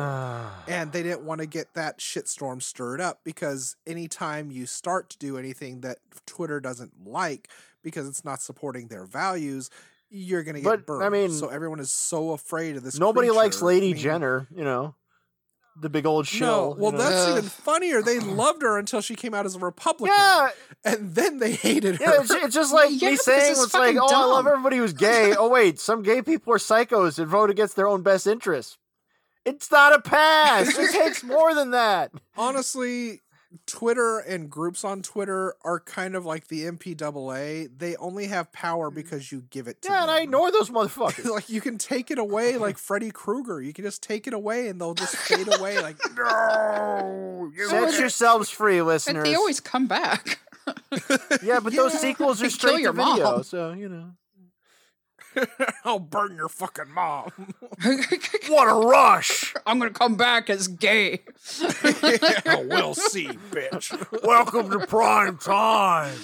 and 0.68 0.92
they 0.92 1.04
didn't 1.04 1.24
want 1.24 1.40
to 1.42 1.46
get 1.48 1.74
that 1.76 2.00
shitstorm 2.00 2.62
stirred 2.62 3.00
up 3.00 3.22
because 3.24 3.76
anytime 3.88 4.52
you 4.52 4.66
start 4.66 5.10
to 5.12 5.18
do 5.18 5.38
anything 5.38 5.82
that 5.82 6.00
Twitter 6.26 6.60
doesn't 6.60 7.06
like 7.06 7.50
because 7.84 8.08
it's 8.08 8.24
not 8.26 8.42
supporting 8.42 8.88
their 8.88 9.06
values, 9.06 9.70
you're 10.10 10.44
gonna 10.44 10.62
get 10.62 10.86
But, 10.86 11.02
I 11.02 11.10
mean, 11.10 11.32
so 11.32 11.48
everyone 11.50 11.80
is 11.80 11.92
so 11.92 12.32
afraid 12.32 12.76
of 12.78 12.84
this. 12.84 13.00
Nobody 13.00 13.30
likes. 13.32 13.62
Lady 13.62 13.88
I 13.92 13.94
mean, 13.94 13.98
Jenner, 14.02 14.48
you 14.56 14.64
know, 14.64 14.96
the 15.80 15.90
big 15.90 16.06
old 16.06 16.28
show. 16.28 16.46
No, 16.46 16.76
well, 16.78 16.92
you 16.92 16.98
know? 16.98 17.04
that's 17.04 17.26
Ugh. 17.28 17.38
even 17.38 17.50
funnier. 17.50 18.02
They 18.04 18.20
loved 18.20 18.62
her 18.62 18.78
until 18.78 19.02
she 19.02 19.16
came 19.16 19.34
out 19.34 19.46
as 19.46 19.56
a 19.56 19.60
Republican, 19.60 20.16
yeah, 20.16 20.50
and 20.86 21.16
then 21.16 21.40
they 21.40 21.54
hated 21.54 21.96
her. 21.96 22.04
yeah. 22.04 22.22
It's, 22.22 22.32
it's 22.32 22.54
just 22.56 22.72
like 22.74 22.90
Yeah, 22.92 23.12
me 23.12 23.16
saying 23.18 23.52
it's 23.54 23.64
it's 23.64 23.74
like, 23.74 23.96
fucking 23.96 24.00
oh, 24.00 24.32
I 24.32 24.34
love 24.36 24.46
everybody 24.48 24.78
who's 24.78 24.94
gay. 24.94 25.34
oh 25.38 25.50
wait, 25.50 25.80
some 25.80 26.04
gay 26.04 26.22
people 26.22 26.54
are 26.54 26.58
psychos 26.58 27.18
and 27.18 27.28
vote 27.28 27.50
against 27.50 27.76
their 27.76 27.88
own 27.88 28.04
best 28.04 28.28
interests. 28.28 28.78
It's 29.46 29.70
not 29.72 29.94
a 29.94 30.00
pass. 30.00 30.78
it 30.78 30.92
takes 30.94 31.24
more 31.24 31.54
than 31.56 31.72
that. 31.72 32.12
Honestly, 32.38 33.23
Twitter 33.66 34.20
and 34.20 34.50
groups 34.50 34.84
on 34.84 35.02
Twitter 35.02 35.56
are 35.64 35.80
kind 35.80 36.16
of 36.16 36.26
like 36.26 36.48
the 36.48 36.64
MPAA. 36.66 37.70
They 37.78 37.96
only 37.98 38.28
have 38.28 38.52
power 38.52 38.90
mm. 38.90 38.96
because 38.96 39.32
you 39.32 39.44
give 39.50 39.68
it 39.68 39.82
to 39.84 39.90
Yeah, 39.90 40.02
and 40.04 40.12
I 40.12 40.16
them. 40.16 40.24
ignore 40.24 40.52
those 40.52 40.70
motherfuckers. 40.70 41.26
like 41.30 41.50
you 41.50 41.62
can 41.62 41.78
take 41.78 42.10
it 42.12 42.18
away 42.18 42.58
like 42.68 42.78
Freddy 42.78 43.12
Krueger. 43.12 43.62
You 43.62 43.74
can 43.74 43.84
just 43.86 44.02
take 44.04 44.28
it 44.28 44.34
away 44.34 44.68
and 44.68 44.80
they'll 44.82 44.94
just 44.96 45.16
fade 45.16 45.48
away 45.54 45.80
like 45.82 45.98
no. 46.16 47.52
you 47.56 47.68
Set 47.70 47.84
can't." 47.90 48.00
yourselves 48.00 48.50
free, 48.50 48.80
But 48.80 48.86
listeners. 48.86 49.24
they 49.24 49.36
always 49.36 49.60
come 49.60 49.88
back. 49.88 50.40
yeah, 51.44 51.60
but 51.60 51.74
those 51.74 51.94
sequels 52.00 52.40
are 52.42 52.44
They 52.46 52.50
kill 52.50 52.58
straight 52.58 52.82
your 52.82 52.94
to 52.94 52.98
video, 53.04 53.24
mom. 53.32 53.44
so 53.44 53.74
you 53.74 53.90
know. 53.90 54.12
I'll 55.86 56.00
burn 56.00 56.36
your 56.36 56.50
fucking 56.50 56.92
mom. 56.94 57.54
What 58.50 58.68
a 58.68 58.88
rush! 58.88 59.54
I'm 59.66 59.80
gonna 59.80 59.92
come 59.92 60.16
back 60.16 60.50
as 60.50 60.68
gay. 60.68 61.22
yeah, 62.04 62.62
we'll 62.62 62.94
see, 62.94 63.28
bitch. 63.28 64.24
Welcome 64.24 64.70
to 64.72 64.86
prime 64.86 65.38
time. 65.38 66.18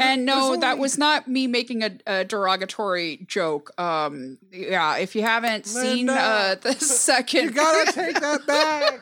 And 0.00 0.24
no, 0.24 0.48
There's 0.50 0.60
that 0.60 0.70
only- 0.72 0.80
was 0.82 0.98
not 0.98 1.28
me 1.28 1.46
making 1.46 1.82
a, 1.82 1.90
a 2.06 2.24
derogatory 2.24 3.24
joke. 3.26 3.72
Um, 3.80 4.38
yeah, 4.52 4.96
if 4.98 5.14
you 5.16 5.22
haven't 5.22 5.66
seen 5.66 6.08
uh, 6.08 6.56
the 6.60 6.72
second, 6.78 7.44
You 7.44 7.50
gotta 7.52 7.92
take 7.94 8.20
that 8.20 8.46
back. 8.46 9.00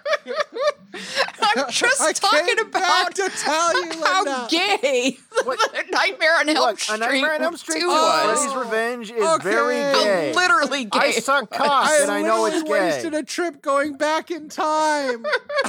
I'm 1.56 1.70
just 1.70 2.00
I 2.00 2.12
talking 2.12 2.58
about 2.60 3.14
to 3.16 3.28
tell 3.36 3.84
you, 3.84 3.92
how 4.04 4.46
gay 4.48 5.18
What- 5.44 5.58
Nightmare 5.90 6.36
on 6.40 6.48
Elm 6.48 6.58
Look, 6.58 6.78
Street, 6.80 6.94
A 6.96 6.98
Nightmare 6.98 7.34
on 7.34 7.42
Elm 7.42 7.56
Street 7.56 7.74
2 7.76 7.80
2 7.80 7.86
was. 7.88 8.38
Freddy's 8.38 8.56
Revenge 8.56 9.10
is 9.10 9.42
very 9.42 9.76
Okay. 9.80 9.92
gay. 10.04 10.32
How 10.34 10.40
literally 10.40 10.84
gay. 10.84 10.98
I 10.98 11.06
it 11.08 11.24
suck 11.24 11.50
cock 11.50 11.86
I 11.88 11.98
and 12.02 12.10
I 12.10 12.22
know 12.22 12.46
it's 12.46 12.56
literally 12.56 12.78
gay. 12.80 12.86
wasted 12.94 13.14
a 13.14 13.22
trip 13.22 13.60
going 13.62 13.96
back 13.96 14.30
in 14.30 14.48
time. 14.48 15.26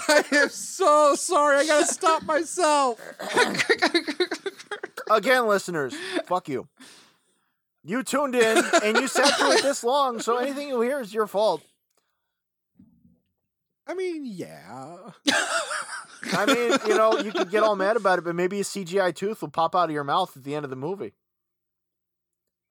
I 0.07 0.23
am 0.31 0.49
so 0.49 1.15
sorry. 1.15 1.57
I 1.57 1.65
gotta 1.65 1.85
stop 1.85 2.23
myself. 2.23 2.99
Again, 5.09 5.47
listeners, 5.47 5.95
fuck 6.25 6.49
you. 6.49 6.67
You 7.83 8.03
tuned 8.03 8.35
in 8.35 8.63
and 8.83 8.97
you 8.97 9.07
sat 9.07 9.33
through 9.37 9.53
it 9.53 9.63
this 9.63 9.83
long, 9.83 10.19
so 10.19 10.37
anything 10.37 10.67
you 10.67 10.81
hear 10.81 10.99
is 10.99 11.13
your 11.13 11.27
fault. 11.27 11.63
I 13.87 13.93
mean, 13.93 14.25
yeah. 14.25 15.11
I 16.33 16.45
mean, 16.45 16.77
you 16.85 16.97
know, 16.97 17.19
you 17.19 17.31
could 17.31 17.49
get 17.49 17.63
all 17.63 17.77
mad 17.77 17.95
about 17.95 18.19
it, 18.19 18.25
but 18.25 18.35
maybe 18.35 18.59
a 18.59 18.63
CGI 18.63 19.15
tooth 19.15 19.41
will 19.41 19.49
pop 19.49 19.75
out 19.75 19.85
of 19.85 19.91
your 19.91 20.03
mouth 20.03 20.35
at 20.35 20.43
the 20.43 20.55
end 20.55 20.65
of 20.65 20.69
the 20.69 20.75
movie. 20.75 21.13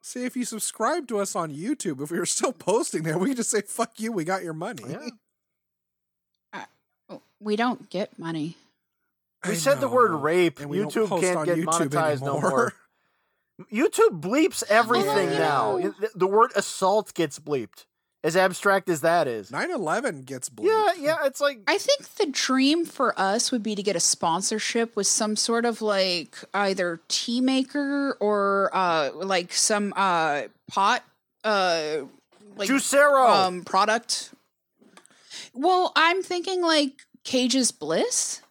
See, 0.03 0.24
if 0.24 0.37
you 0.37 0.45
subscribe 0.45 1.09
to 1.09 1.18
us 1.18 1.34
on 1.34 1.51
YouTube, 1.51 2.03
if 2.03 2.11
we 2.11 2.18
were 2.18 2.26
still 2.26 2.53
posting 2.53 3.03
there, 3.03 3.18
we 3.18 3.28
could 3.28 3.39
just 3.39 3.51
say, 3.51 3.62
fuck 3.62 3.99
you, 3.99 4.12
we 4.12 4.24
got 4.24 4.45
your 4.45 4.53
money. 4.53 4.84
Yeah. 4.89 5.09
Uh, 7.09 7.16
we 7.41 7.57
don't 7.57 7.89
get 7.89 8.18
money. 8.18 8.57
We 9.49 9.55
I 9.55 9.57
said 9.57 9.80
the 9.80 9.88
word 9.88 10.12
rape. 10.12 10.61
and 10.61 10.68
we 10.70 10.78
don't 10.78 10.92
YouTube 10.92 11.09
post 11.09 11.22
can't 11.22 11.36
on 11.38 11.44
get 11.47 11.59
YouTube 11.59 11.88
monetized 11.88 12.22
no 12.22 12.40
more. 12.40 12.72
YouTube 13.72 14.20
bleeps 14.20 14.62
everything 14.68 15.32
you 15.32 15.38
now. 15.38 15.78
The- 15.78 16.11
The 16.14 16.26
word 16.26 16.53
assault 16.55 17.14
gets 17.14 17.38
bleeped. 17.38 17.86
As 18.24 18.36
abstract 18.36 18.88
as 18.88 19.03
that 19.03 19.28
is. 19.28 19.51
9-11 19.53 20.24
gets 20.24 20.49
bleeped. 20.49 20.66
Yeah, 20.66 20.92
yeah, 21.01 21.16
it's 21.26 21.40
like 21.40 21.61
I 21.68 21.78
think 21.78 22.09
the 22.16 22.26
dream 22.26 22.84
for 22.84 23.14
us 23.18 23.53
would 23.53 23.62
be 23.62 23.76
to 23.76 23.82
get 23.84 23.94
a 23.94 24.01
sponsorship 24.01 24.97
with 24.97 25.07
some 25.07 25.36
sort 25.36 25.64
of 25.64 25.80
like 25.80 26.36
either 26.53 27.01
tea 27.09 27.40
maker 27.40 28.16
or 28.18 28.70
uh 28.72 29.11
like 29.14 29.53
some 29.53 29.92
uh 29.97 30.42
pot 30.66 31.05
uh 31.44 31.99
like 32.57 32.68
Juicero. 32.68 33.28
um 33.47 33.62
product. 33.64 34.32
Well, 35.55 35.92
I'm 35.94 36.22
thinking 36.22 36.62
like 36.62 37.03
Cage's 37.22 37.70
Bliss. 37.70 38.42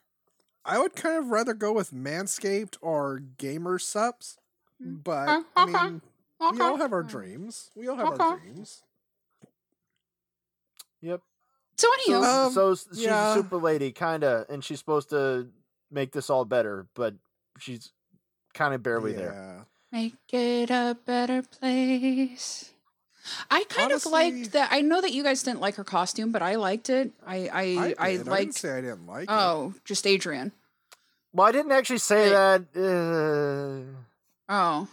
I 0.65 0.79
would 0.79 0.95
kind 0.95 1.17
of 1.17 1.27
rather 1.29 1.53
go 1.53 1.71
with 1.71 1.91
Manscaped 1.91 2.77
or 2.81 3.19
Gamer 3.37 3.77
Supps. 3.77 4.37
Mm. 4.83 5.03
But, 5.03 5.29
Okay, 5.29 5.47
I 5.55 5.63
okay, 5.63 5.83
mean, 5.85 6.01
we 6.51 6.59
all 6.61 6.77
have 6.77 6.91
our 6.91 7.03
mm. 7.03 7.09
dreams. 7.09 7.69
We 7.75 7.87
all 7.87 7.95
have 7.95 8.19
our 8.19 8.37
dreams. 8.39 8.83
yep. 11.01 11.21
So 11.77 11.87
So, 12.05 12.13
anywho, 12.13 12.45
Um, 12.47 12.51
so 12.51 12.71
s- 12.71 12.87
she's 12.89 13.03
yeah. 13.03 13.31
a 13.31 13.35
super 13.35 13.57
lady, 13.57 13.91
kinda, 13.91 14.45
and 14.49 14.63
she's 14.63 14.79
supposed 14.79 15.09
to 15.09 15.51
make 15.91 16.11
this 16.11 16.29
all 16.29 16.45
better, 16.45 16.87
but 16.93 17.15
she's 17.59 17.91
kind 18.53 18.73
of 18.73 18.81
barely 18.81 19.13
there. 19.13 19.65
Make 19.91 20.15
it 20.33 20.69
a 20.71 20.97
better 21.05 21.41
place. 21.41 22.71
I 23.49 23.63
kind 23.69 23.91
of 23.91 24.05
liked 24.05 24.51
that. 24.53 24.69
I 24.71 24.81
know 24.81 25.01
that 25.01 25.11
you 25.13 25.23
guys 25.23 25.41
didn't 25.43 25.59
like 25.61 25.75
her 25.75 25.83
costume, 25.83 26.31
but 26.31 26.41
I 26.41 26.55
liked 26.55 26.89
it. 26.89 27.11
I 27.25 27.35
I 27.35 27.37
I, 27.37 27.59
I, 27.59 27.87
did. 27.89 27.97
I 27.99 28.11
didn't 28.17 28.27
liked. 28.27 28.53
say 28.53 28.71
I 28.77 28.81
didn't 28.81 29.07
like 29.07 29.23
it. 29.23 29.29
oh, 29.31 29.73
just 29.83 30.05
Adrian. 30.05 30.51
Well, 31.33 31.47
I 31.47 31.51
didn't 31.51 31.71
actually 31.71 31.97
say 31.99 32.25
Hey. 32.25 32.29
that. 32.29 32.61
Uh, 32.75 33.97
Oh, 34.47 34.87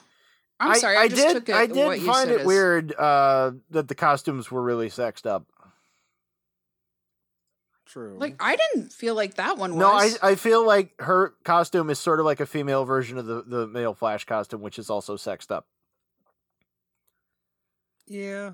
I'm 0.59 0.75
sorry. 0.77 0.97
I, 0.97 1.09
just 1.09 1.21
did. 1.21 1.33
took 1.35 1.49
it. 1.51 1.55
I 1.55 1.67
did 1.67 1.77
you 2.01 2.07
find 2.07 2.31
it 2.31 2.41
as- 2.41 2.47
weird 2.47 2.95
uh, 2.95 3.53
that 3.71 3.89
the 3.89 3.95
costumes 3.95 4.51
were 4.51 4.63
really 4.63 4.89
sexed 4.89 5.27
up. 5.27 5.45
True. 7.87 8.17
Like 8.19 8.37
I 8.41 8.57
didn't 8.57 8.93
feel 8.93 9.15
like 9.15 9.35
that 9.35 9.59
one 9.59 9.75
was. 9.77 9.79
No, 9.79 9.93
I 9.93 10.31
I 10.31 10.35
feel 10.37 10.65
like 10.67 10.99
her 11.01 11.35
costume 11.45 11.91
is 11.91 11.99
sort 11.99 12.21
of 12.21 12.25
like 12.27 12.41
a 12.41 12.47
female 12.47 12.85
version 12.87 13.19
of 13.19 13.27
the 13.27 13.43
the 13.43 13.67
male 13.67 13.93
Flash 13.93 14.25
costume, 14.25 14.63
which 14.63 14.79
is 14.79 14.89
also 14.89 15.17
sexed 15.17 15.53
up. 15.53 15.67
Yeah. 18.07 18.53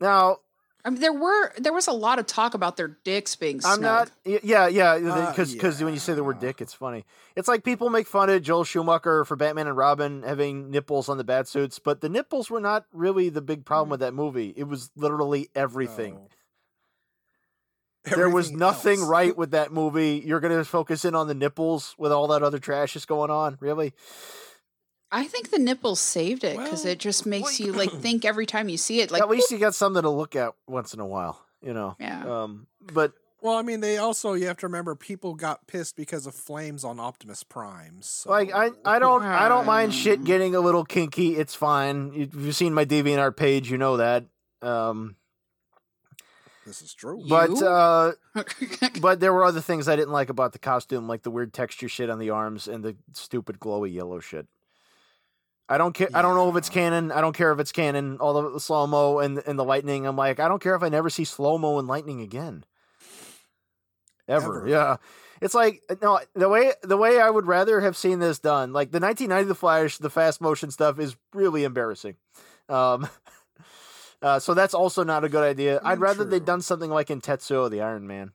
Now, 0.00 0.38
I 0.84 0.90
mean, 0.90 1.00
there 1.00 1.12
were 1.12 1.52
there 1.58 1.72
was 1.72 1.86
a 1.86 1.92
lot 1.92 2.18
of 2.18 2.26
talk 2.26 2.54
about 2.54 2.76
their 2.76 2.88
dicks 3.04 3.36
being 3.36 3.60
snug. 3.60 3.74
I'm 3.74 3.80
not. 3.82 4.10
y- 4.26 4.40
Yeah, 4.42 4.66
yeah. 4.66 4.92
Uh, 4.94 5.30
Because 5.30 5.52
because 5.52 5.82
when 5.82 5.94
you 5.94 6.00
say 6.00 6.14
the 6.14 6.24
word 6.24 6.40
dick, 6.40 6.60
it's 6.60 6.74
funny. 6.74 7.04
It's 7.36 7.46
like 7.48 7.62
people 7.64 7.88
make 7.90 8.06
fun 8.08 8.28
of 8.30 8.42
Joel 8.42 8.64
Schumacher 8.64 9.24
for 9.24 9.36
Batman 9.36 9.68
and 9.68 9.76
Robin 9.76 10.22
having 10.22 10.70
nipples 10.70 11.08
on 11.08 11.18
the 11.18 11.24
bat 11.24 11.46
suits, 11.48 11.78
but 11.78 12.00
the 12.00 12.08
nipples 12.08 12.50
were 12.50 12.60
not 12.60 12.86
really 12.92 13.28
the 13.28 13.40
big 13.42 13.64
problem 13.64 13.90
with 13.90 14.00
that 14.00 14.12
movie. 14.14 14.52
It 14.56 14.64
was 14.64 14.90
literally 14.96 15.48
everything. 15.54 16.14
No. 16.14 16.28
There 18.16 18.28
was 18.28 18.50
nothing 18.50 18.98
else. 18.98 19.08
right 19.08 19.36
with 19.42 19.52
that 19.52 19.72
movie. 19.72 20.20
You're 20.26 20.40
gonna 20.40 20.64
focus 20.64 21.04
in 21.04 21.14
on 21.14 21.28
the 21.28 21.34
nipples 21.34 21.94
with 21.98 22.10
all 22.10 22.26
that 22.28 22.42
other 22.42 22.58
trash 22.58 22.96
is 22.96 23.04
going 23.06 23.30
on. 23.30 23.56
Really? 23.60 23.92
I 25.14 25.24
think 25.26 25.50
the 25.50 25.58
nipples 25.58 26.00
saved 26.00 26.42
it 26.42 26.56
because 26.56 26.84
Well, 26.84 26.92
it 26.94 26.98
just 26.98 27.26
makes 27.26 27.60
well, 27.60 27.68
you 27.68 27.74
like 27.74 27.92
think 28.00 28.24
every 28.24 28.46
time 28.46 28.70
you 28.70 28.78
see 28.78 29.00
it. 29.00 29.10
Like, 29.10 29.20
At 29.20 29.28
least 29.28 29.50
you 29.50 29.58
got 29.58 29.74
something 29.74 30.02
to 30.02 30.10
look 30.10 30.34
at 30.34 30.54
once 30.66 30.94
in 30.94 31.00
a 31.00 31.06
while. 31.06 31.44
You 31.62 31.74
know. 31.74 31.96
Yeah. 32.00 32.42
Um. 32.42 32.66
But 32.80 33.12
Well, 33.42 33.56
I 33.56 33.62
mean, 33.62 33.80
they 33.80 33.98
also 33.98 34.32
you 34.32 34.46
have 34.46 34.56
to 34.58 34.66
remember 34.66 34.94
people 34.94 35.34
got 35.34 35.66
pissed 35.66 35.96
because 35.96 36.26
of 36.26 36.34
flames 36.34 36.82
on 36.82 36.98
Optimus 36.98 37.44
Prime. 37.44 37.98
So. 38.00 38.30
Like 38.30 38.52
I, 38.54 38.70
I 38.84 38.98
don't 38.98 39.22
I 39.22 39.48
don't 39.48 39.66
mind 39.66 39.92
shit 39.94 40.24
getting 40.24 40.54
a 40.54 40.60
little 40.60 40.84
kinky. 40.84 41.36
It's 41.36 41.54
fine. 41.54 42.12
If 42.16 42.34
you've 42.34 42.56
seen 42.56 42.72
my 42.72 42.86
DeviantArt 42.86 43.36
page, 43.36 43.70
you 43.70 43.76
know 43.78 43.98
that. 43.98 44.24
Um, 44.62 45.16
This 46.64 46.80
is 46.80 46.94
true. 46.94 47.22
but 47.28 47.62
uh, 47.62 48.12
but 49.00 49.20
there 49.20 49.32
were 49.32 49.44
other 49.44 49.60
things 49.60 49.88
I 49.88 49.96
didn't 49.96 50.12
like 50.12 50.30
about 50.30 50.52
the 50.52 50.58
costume, 50.58 51.06
like 51.06 51.22
the 51.22 51.30
weird 51.30 51.52
texture 51.52 51.88
shit 51.88 52.08
on 52.08 52.18
the 52.18 52.30
arms 52.30 52.66
and 52.66 52.82
the 52.82 52.96
stupid 53.12 53.60
glowy 53.60 53.92
yellow 53.92 54.18
shit. 54.20 54.46
I 55.72 55.78
don't 55.78 55.94
care. 55.94 56.10
I 56.12 56.20
don't 56.20 56.34
know 56.34 56.50
if 56.50 56.56
it's 56.56 56.68
canon. 56.68 57.10
I 57.10 57.22
don't 57.22 57.34
care 57.34 57.50
if 57.50 57.58
it's 57.58 57.72
canon. 57.72 58.18
All 58.18 58.50
the 58.52 58.60
slow 58.60 58.86
mo 58.86 59.20
and 59.20 59.38
and 59.38 59.58
the 59.58 59.64
lightning. 59.64 60.06
I'm 60.06 60.16
like, 60.16 60.38
I 60.38 60.46
don't 60.46 60.62
care 60.62 60.74
if 60.74 60.82
I 60.82 60.90
never 60.90 61.08
see 61.08 61.24
slow 61.24 61.56
mo 61.56 61.78
and 61.78 61.88
lightning 61.88 62.20
again. 62.20 62.66
Ever. 64.28 64.58
Ever. 64.58 64.68
Yeah. 64.68 64.96
It's 65.40 65.54
like 65.54 65.80
no 66.02 66.20
the 66.34 66.50
way 66.50 66.72
the 66.82 66.98
way 66.98 67.18
I 67.18 67.30
would 67.30 67.46
rather 67.46 67.80
have 67.80 67.96
seen 67.96 68.18
this 68.18 68.38
done. 68.38 68.74
Like 68.74 68.90
the 68.90 69.00
1990 69.00 69.48
The 69.48 69.54
Flash, 69.54 69.96
the 69.96 70.10
fast 70.10 70.42
motion 70.42 70.70
stuff 70.70 70.98
is 70.98 71.16
really 71.32 71.64
embarrassing. 71.64 72.16
Um, 72.68 73.08
uh, 74.22 74.40
so 74.40 74.52
that's 74.52 74.74
also 74.74 75.04
not 75.04 75.24
a 75.24 75.30
good 75.30 75.42
idea. 75.42 75.80
I'd 75.82 76.00
rather 76.00 76.24
they'd 76.24 76.44
done 76.44 76.60
something 76.60 76.90
like 76.90 77.10
in 77.10 77.22
Tetsuo 77.22 77.70
the 77.70 77.80
Iron 77.80 78.06
Man. 78.06 78.32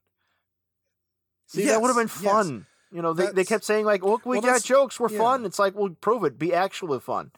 See, 1.45 1.65
that 1.67 1.83
would 1.83 1.89
have 1.89 1.97
been 1.97 2.07
fun. 2.07 2.55
yes. 2.55 2.76
You 2.91 3.01
know, 3.01 3.13
they, 3.13 3.27
they 3.27 3.43
kept 3.43 3.65
saying 3.65 3.85
like, 3.85 4.03
"Look, 4.03 4.25
we 4.25 4.37
well, 4.37 4.53
got 4.53 4.63
jokes. 4.63 4.99
We're 4.99 5.11
yeah. 5.11 5.17
fun." 5.17 5.45
It's 5.45 5.59
like, 5.59 5.75
well, 5.75 5.89
prove 5.99 6.23
it. 6.23 6.39
Be 6.39 6.53
actually 6.53 6.99
fun. 6.99 7.31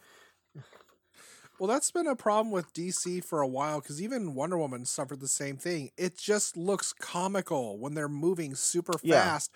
Well, 1.60 1.68
that's 1.68 1.92
been 1.92 2.08
a 2.08 2.16
problem 2.16 2.52
with 2.52 2.74
DC 2.74 3.24
for 3.26 3.42
a 3.42 3.48
while 3.48 3.82
because 3.82 4.02
even 4.02 4.34
Wonder 4.34 4.58
Woman 4.58 4.86
suffered 4.86 5.20
the 5.20 5.28
same 5.28 5.58
thing. 5.58 5.90
It 5.98 6.18
just 6.18 6.56
looks 6.56 6.94
comical 6.94 7.78
when 7.78 7.96
they're 7.96 8.08
moving 8.08 8.56
super 8.56 8.94
Yeah. 9.04 9.22
fast. 9.22 9.52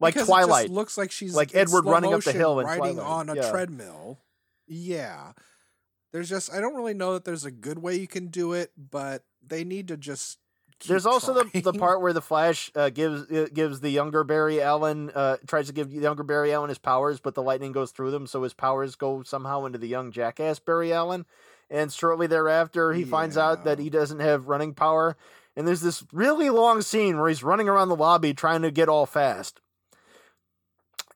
Like 0.00 0.14
Twilight. 0.14 0.64
just 0.64 0.74
looks 0.74 0.98
like 0.98 1.12
she's 1.12 1.36
Like 1.36 1.54
Edward 1.54 1.84
running 1.84 2.12
up 2.12 2.24
the 2.24 2.32
hill 2.32 2.58
in 2.58 2.66
riding 2.66 2.96
Twilight. 2.96 3.06
on 3.06 3.28
a 3.28 3.36
Yeah. 3.36 3.50
treadmill. 3.50 4.18
Yeah, 4.66 5.32
there's 6.12 6.28
just 6.28 6.52
I 6.52 6.60
don't 6.60 6.74
really 6.74 6.94
know 6.94 7.12
that 7.12 7.24
there's 7.24 7.44
a 7.44 7.50
good 7.52 7.78
way 7.78 7.96
you 7.96 8.08
can 8.08 8.28
do 8.28 8.52
it, 8.52 8.72
but 8.76 9.24
they 9.46 9.62
need 9.62 9.88
to 9.88 9.96
just. 9.96 10.38
There's 10.86 11.06
also 11.06 11.32
the, 11.32 11.60
the 11.60 11.72
part 11.72 12.02
where 12.02 12.12
the 12.12 12.20
Flash 12.20 12.70
uh, 12.74 12.90
gives 12.90 13.30
uh, 13.30 13.46
gives 13.52 13.80
the 13.80 13.90
younger 13.90 14.22
Barry 14.22 14.60
Allen 14.60 15.10
uh, 15.14 15.38
tries 15.46 15.68
to 15.68 15.72
give 15.72 15.90
the 15.90 15.96
younger 15.96 16.22
Barry 16.22 16.52
Allen 16.52 16.68
his 16.68 16.78
powers, 16.78 17.20
but 17.20 17.34
the 17.34 17.42
lightning 17.42 17.72
goes 17.72 17.90
through 17.90 18.10
them, 18.10 18.26
so 18.26 18.42
his 18.42 18.52
powers 18.52 18.94
go 18.94 19.22
somehow 19.22 19.64
into 19.64 19.78
the 19.78 19.88
young 19.88 20.12
jackass 20.12 20.58
Barry 20.58 20.92
Allen. 20.92 21.24
And 21.70 21.90
shortly 21.90 22.26
thereafter, 22.26 22.92
he 22.92 23.04
finds 23.04 23.36
out 23.38 23.64
that 23.64 23.78
he 23.78 23.88
doesn't 23.88 24.20
have 24.20 24.48
running 24.48 24.74
power. 24.74 25.16
And 25.56 25.66
there's 25.66 25.80
this 25.80 26.04
really 26.12 26.50
long 26.50 26.82
scene 26.82 27.18
where 27.18 27.28
he's 27.28 27.42
running 27.42 27.68
around 27.68 27.88
the 27.88 27.96
lobby 27.96 28.34
trying 28.34 28.62
to 28.62 28.70
get 28.70 28.88
all 28.88 29.06
fast. 29.06 29.60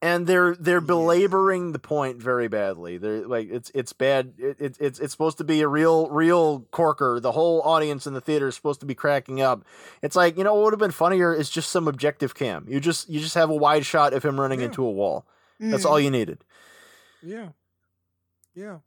And 0.00 0.28
they're 0.28 0.54
they're 0.54 0.80
belaboring 0.80 1.72
the 1.72 1.80
point 1.80 2.22
very 2.22 2.46
badly. 2.46 2.98
They're 2.98 3.26
like 3.26 3.48
it's 3.50 3.72
it's 3.74 3.92
bad. 3.92 4.34
It, 4.38 4.56
it, 4.60 4.76
it's 4.78 5.00
it's 5.00 5.10
supposed 5.12 5.38
to 5.38 5.44
be 5.44 5.60
a 5.60 5.66
real 5.66 6.08
real 6.08 6.60
corker. 6.70 7.18
The 7.18 7.32
whole 7.32 7.60
audience 7.62 8.06
in 8.06 8.14
the 8.14 8.20
theater 8.20 8.46
is 8.46 8.54
supposed 8.54 8.78
to 8.78 8.86
be 8.86 8.94
cracking 8.94 9.40
up. 9.40 9.64
It's 10.00 10.14
like 10.14 10.38
you 10.38 10.44
know 10.44 10.54
what 10.54 10.64
would 10.64 10.72
have 10.74 10.78
been 10.78 10.92
funnier 10.92 11.34
is 11.34 11.50
just 11.50 11.70
some 11.72 11.88
objective 11.88 12.32
cam. 12.36 12.64
You 12.68 12.78
just 12.78 13.08
you 13.08 13.18
just 13.18 13.34
have 13.34 13.50
a 13.50 13.56
wide 13.56 13.84
shot 13.84 14.12
of 14.14 14.22
him 14.24 14.38
running 14.40 14.60
Yeah. 14.60 14.66
into 14.66 14.84
a 14.84 14.90
wall. 14.90 15.26
That's 15.58 15.82
Mm. 15.84 15.90
all 15.90 15.98
you 15.98 16.12
needed. 16.12 16.44
Yeah. 17.20 17.48
Yeah. 18.54 18.78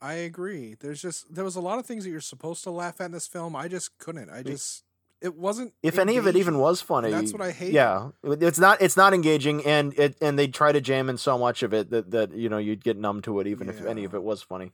I 0.00 0.14
agree. 0.14 0.76
There's 0.78 1.02
just 1.02 1.34
there 1.34 1.44
was 1.44 1.56
a 1.56 1.60
lot 1.60 1.80
of 1.80 1.86
things 1.86 2.04
that 2.04 2.10
you're 2.10 2.20
supposed 2.20 2.62
to 2.62 2.70
laugh 2.70 3.00
at 3.00 3.06
in 3.06 3.10
this 3.12 3.26
film. 3.26 3.56
I 3.56 3.66
just 3.66 3.98
couldn't. 3.98 4.30
I 4.30 4.44
just 4.44 4.84
it 5.20 5.36
wasn't 5.36 5.74
If 5.82 5.98
any 5.98 6.16
of 6.16 6.26
it 6.26 6.36
even 6.36 6.58
was 6.58 6.80
funny, 6.80 7.10
that's 7.10 7.32
what 7.32 7.42
I 7.42 7.50
hate. 7.50 7.72
Yeah, 7.72 8.10
it's 8.24 8.58
not 8.58 8.80
it's 8.80 8.96
not 8.96 9.12
engaging, 9.12 9.64
and 9.64 9.96
it 9.98 10.16
and 10.20 10.38
they 10.38 10.48
try 10.48 10.72
to 10.72 10.80
jam 10.80 11.08
in 11.08 11.18
so 11.18 11.38
much 11.38 11.62
of 11.62 11.74
it 11.74 11.90
that 11.90 12.10
that 12.10 12.32
you 12.32 12.48
know 12.48 12.58
you'd 12.58 12.82
get 12.82 12.96
numb 12.96 13.22
to 13.22 13.40
it, 13.40 13.46
even 13.46 13.68
if 13.68 13.84
any 13.84 14.04
of 14.04 14.14
it 14.14 14.22
was 14.22 14.42
funny. 14.42 14.72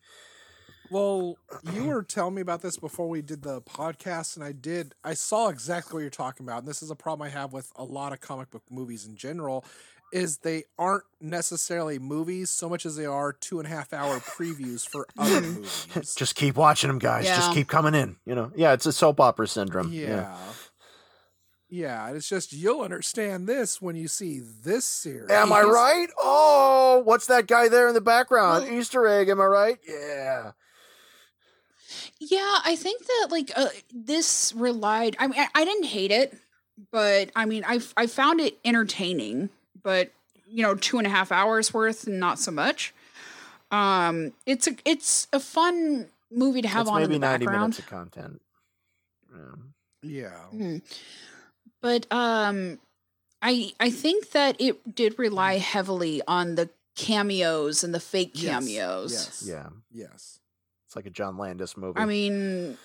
Well, 0.91 1.37
you 1.73 1.87
were 1.87 2.03
telling 2.03 2.35
me 2.35 2.43
about 2.43 2.63
this 2.63 2.77
before 2.77 3.09
we 3.09 3.21
did 3.21 3.43
the 3.43 3.61
podcast, 3.63 4.37
and 4.37 4.45
I 4.45 4.53
did. 4.53 4.95
I 5.03 5.15
saw 5.15 5.49
exactly 5.49 5.95
what 5.95 6.01
you're 6.01 6.11
talking 6.11 6.47
about, 6.47 6.61
and 6.61 6.69
this 6.69 6.83
is 6.83 6.91
a 6.91 6.95
problem 6.95 7.27
I 7.27 7.31
have 7.31 7.53
with 7.53 7.73
a 7.77 7.85
lot 7.85 8.13
of 8.13 8.21
comic 8.21 8.51
book 8.51 8.63
movies 8.71 9.07
in 9.07 9.17
general. 9.17 9.65
Is 10.17 10.39
they 10.39 10.65
aren't 10.79 11.05
necessarily 11.21 11.99
movies 11.99 12.51
so 12.51 12.69
much 12.69 12.87
as 12.87 12.97
they 12.97 13.07
are 13.07 13.33
two 13.33 13.59
and 13.59 13.67
a 13.67 13.71
half 13.71 13.93
hour 13.93 14.19
previews 14.21 14.89
for 14.89 15.07
other 15.19 15.41
movies. 15.41 16.15
Just 16.17 16.35
keep 16.37 16.57
watching 16.57 16.89
them, 16.89 16.99
guys. 16.99 17.27
Just 17.27 17.53
keep 17.53 17.69
coming 17.69 17.95
in. 17.95 18.17
You 18.25 18.35
know, 18.35 18.53
yeah, 18.57 18.73
it's 18.73 18.87
a 18.87 18.93
soap 18.93 19.21
opera 19.21 19.47
syndrome. 19.49 19.93
Yeah. 19.93 20.37
Yeah, 21.69 22.11
it's 22.11 22.29
just 22.29 22.53
you'll 22.53 22.83
understand 22.83 23.49
this 23.49 23.83
when 23.83 23.97
you 23.97 24.07
see 24.07 24.41
this 24.41 24.85
series. 24.85 25.31
Am 25.31 25.53
I 25.53 25.63
right? 25.63 26.07
Oh, 26.17 27.03
what's 27.05 27.27
that 27.27 27.49
guy 27.49 27.69
there 27.69 27.89
in 27.89 27.95
the 27.95 28.01
background? 28.01 28.65
Well- 28.65 28.73
Easter 28.73 29.07
egg. 29.09 29.29
Am 29.29 29.41
I 29.41 29.47
right? 29.47 29.79
Yeah. 29.87 30.53
Yeah, 32.19 32.59
I 32.65 32.77
think 32.77 33.05
that 33.07 33.29
like 33.31 33.51
uh, 33.57 33.69
this 33.93 34.53
relied. 34.57 35.17
I 35.19 35.27
mean, 35.27 35.39
I, 35.41 35.49
I 35.55 35.65
didn't 35.65 35.85
hate 35.87 36.11
it, 36.11 36.37
but 36.91 37.31
I 37.37 37.45
mean, 37.47 37.65
I 37.67 37.81
I 37.97 38.07
found 38.07 38.41
it 38.41 38.59
entertaining. 38.65 39.51
But 39.87 40.11
you 40.49 40.63
know, 40.65 40.75
two 40.75 40.99
and 40.99 41.07
a 41.07 41.11
half 41.11 41.31
hours 41.31 41.73
worth, 41.73 42.09
not 42.09 42.41
so 42.41 42.51
much. 42.51 42.93
Um, 43.71 44.33
it's 44.45 44.67
a 44.67 44.73
it's 44.85 45.29
a 45.33 45.39
fun 45.39 46.09
movie 46.29 46.61
to 46.63 46.67
have 46.69 46.83
It's 46.83 46.91
on 46.91 47.03
in 47.03 47.09
maybe 47.09 47.15
the 47.15 47.19
ninety 47.21 47.47
background. 47.47 47.61
minutes 47.63 47.79
of 47.79 47.87
content. 47.87 48.43
Yeah. 49.33 49.53
Yeah. 50.03 50.41
Mhm. 50.53 50.83
But 51.81 52.07
um, 52.13 52.81
I 53.41 53.73
I 53.79 53.91
think 53.91 54.31
that 54.33 54.57
it 54.61 54.95
did 54.97 55.17
rely 55.21 55.59
heavily 55.59 56.21
on 56.27 56.57
the 56.57 56.69
cameos 56.97 57.85
and 57.85 57.95
the 57.95 58.01
fake 58.01 58.33
Yes, 58.35 58.51
cameos. 58.65 59.13
Yes. 59.13 59.45
Yeah. 59.47 59.69
Yes. 59.93 60.41
It's 60.87 60.97
like 60.97 61.07
a 61.07 61.11
John 61.11 61.37
Landis 61.39 61.77
movie. 61.77 62.01
I 62.01 62.07
mean, 62.07 62.77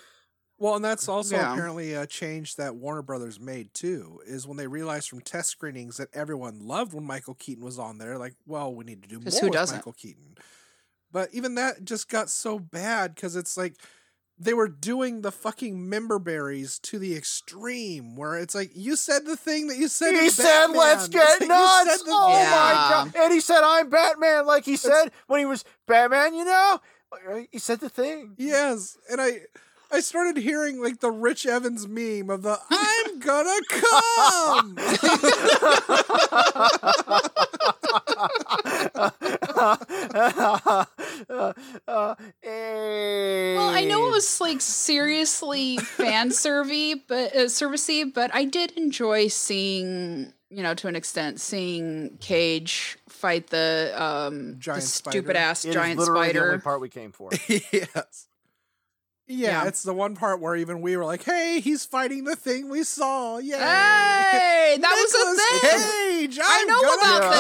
Well, 0.61 0.75
and 0.75 0.85
that's 0.85 1.09
also 1.09 1.35
Yeah. 1.35 1.53
apparently 1.53 1.93
a 1.95 2.05
change 2.05 2.55
that 2.57 2.75
Warner 2.75 3.01
Brothers 3.01 3.39
made 3.39 3.73
too. 3.73 4.21
Is 4.27 4.45
when 4.45 4.57
they 4.57 4.67
realized 4.67 5.09
from 5.09 5.21
test 5.21 5.49
screenings 5.49 5.97
that 5.97 6.09
everyone 6.13 6.59
loved 6.67 6.93
when 6.93 7.03
Michael 7.03 7.33
Keaton 7.33 7.65
was 7.65 7.79
on 7.79 7.97
there. 7.97 8.15
Like, 8.19 8.35
well, 8.45 8.71
we 8.71 8.85
need 8.85 9.01
to 9.01 9.09
do 9.09 9.19
more 9.19 9.39
who 9.39 9.47
with 9.47 9.53
doesn't? 9.53 9.77
Michael 9.77 9.93
Keaton. 9.93 10.37
But 11.11 11.29
even 11.33 11.55
that 11.55 11.83
just 11.83 12.09
got 12.09 12.29
so 12.29 12.59
bad 12.59 13.15
because 13.15 13.35
it's 13.35 13.57
like 13.57 13.75
they 14.37 14.53
were 14.53 14.67
doing 14.67 15.21
the 15.21 15.31
fucking 15.31 15.89
member 15.89 16.19
berries 16.19 16.77
to 16.79 16.99
the 16.99 17.15
extreme, 17.15 18.15
where 18.15 18.37
it's 18.37 18.53
like 18.53 18.69
you 18.75 18.95
said 18.95 19.25
the 19.25 19.35
thing 19.35 19.65
that 19.67 19.77
you 19.77 19.87
said. 19.87 20.13
he 20.13 20.25
in 20.25 20.29
said, 20.29 20.67
"Let's 20.67 21.07
get 21.07 21.39
like, 21.41 21.49
nuts!" 21.49 22.03
the 22.03 22.11
Oh 22.11 22.33
thing. 22.35 22.45
my 22.51 22.71
god! 22.89 23.15
And 23.15 23.33
he 23.33 23.39
said, 23.39 23.61
"I'm 23.63 23.89
Batman," 23.89 24.45
like 24.45 24.63
he 24.65 24.77
said 24.77 25.11
when 25.25 25.39
he 25.39 25.45
was 25.47 25.65
Batman. 25.87 26.35
You 26.35 26.45
know, 26.45 26.79
he 27.51 27.57
said 27.57 27.79
the 27.79 27.89
thing. 27.89 28.35
Yes, 28.37 28.95
and 29.09 29.19
I 29.19 29.41
I 29.93 29.99
started 29.99 30.37
hearing 30.41 30.81
like 30.81 30.99
the 30.99 31.11
Rich 31.11 31.45
Evans 31.45 31.87
meme 31.87 32.29
of 32.29 32.43
the 32.43 32.57
"I'm 32.69 33.19
gonna 33.19 33.59
come." 33.69 34.75
well, 41.97 43.69
I 43.69 43.85
know 43.87 44.07
it 44.07 44.11
was 44.11 44.41
like 44.41 44.61
seriously 44.61 45.77
fan 45.77 46.29
servy, 46.29 47.01
but 47.07 47.35
uh, 47.35 47.39
servicey, 47.45 48.11
but 48.11 48.33
I 48.33 48.45
did 48.45 48.71
enjoy 48.71 49.27
seeing, 49.27 50.33
you 50.49 50.63
know, 50.63 50.73
to 50.75 50.87
an 50.87 50.95
extent, 50.95 51.39
seeing 51.39 52.17
Cage 52.19 52.97
fight 53.09 53.47
the 53.47 53.93
um 53.95 54.55
Giant 54.59 54.81
the 54.81 54.87
spider. 54.87 55.17
stupid 55.17 55.35
ass 55.35 55.65
It 55.65 55.69
is 55.69 55.75
giant 55.75 55.99
literally 55.99 56.31
the 56.31 56.39
only 56.39 56.49
spider. 56.49 56.59
part 56.59 56.81
we 56.81 56.89
came 56.89 57.11
for. 57.11 57.29
yes. 57.47 58.27
Yeah, 59.31 59.63
Yeah. 59.63 59.67
it's 59.67 59.83
the 59.83 59.93
one 59.93 60.15
part 60.15 60.39
where 60.41 60.55
even 60.55 60.81
we 60.81 60.95
were 60.97 61.05
like, 61.05 61.23
"Hey, 61.23 61.59
he's 61.61 61.85
fighting 61.85 62.23
the 62.25 62.35
thing 62.35 62.69
we 62.69 62.83
saw!" 62.83 63.37
Yeah, 63.37 63.57
Hey, 63.59 64.77
that 64.79 64.91
was 64.91 65.13
Nicolas 65.13 65.39
a 65.39 65.59
thing. 65.59 66.27
Cage, 66.29 66.39
I 66.43 66.63
know 66.65 66.81
gonna 66.81 67.17
about 67.17 67.33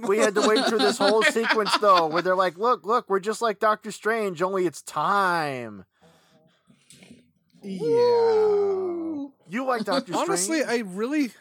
this. 0.00 0.08
We 0.08 0.18
had 0.18 0.34
to 0.34 0.48
wait 0.48 0.64
through 0.66 0.78
this 0.78 0.98
whole 0.98 1.22
sequence 1.30 1.76
though, 1.78 2.06
where 2.06 2.22
they're 2.22 2.34
like, 2.36 2.56
"Look, 2.58 2.84
look, 2.86 3.08
we're 3.08 3.20
just 3.20 3.42
like 3.42 3.58
Doctor 3.60 3.90
Strange, 3.92 4.42
only 4.42 4.66
it's 4.66 4.82
time." 4.82 5.84
Yeah. 7.62 9.26
You 9.48 9.64
like 9.66 9.84
Doctor 9.84 10.12
Strange? 10.12 10.28
Honestly, 10.28 10.64
I 10.64 10.78
really 10.78 11.32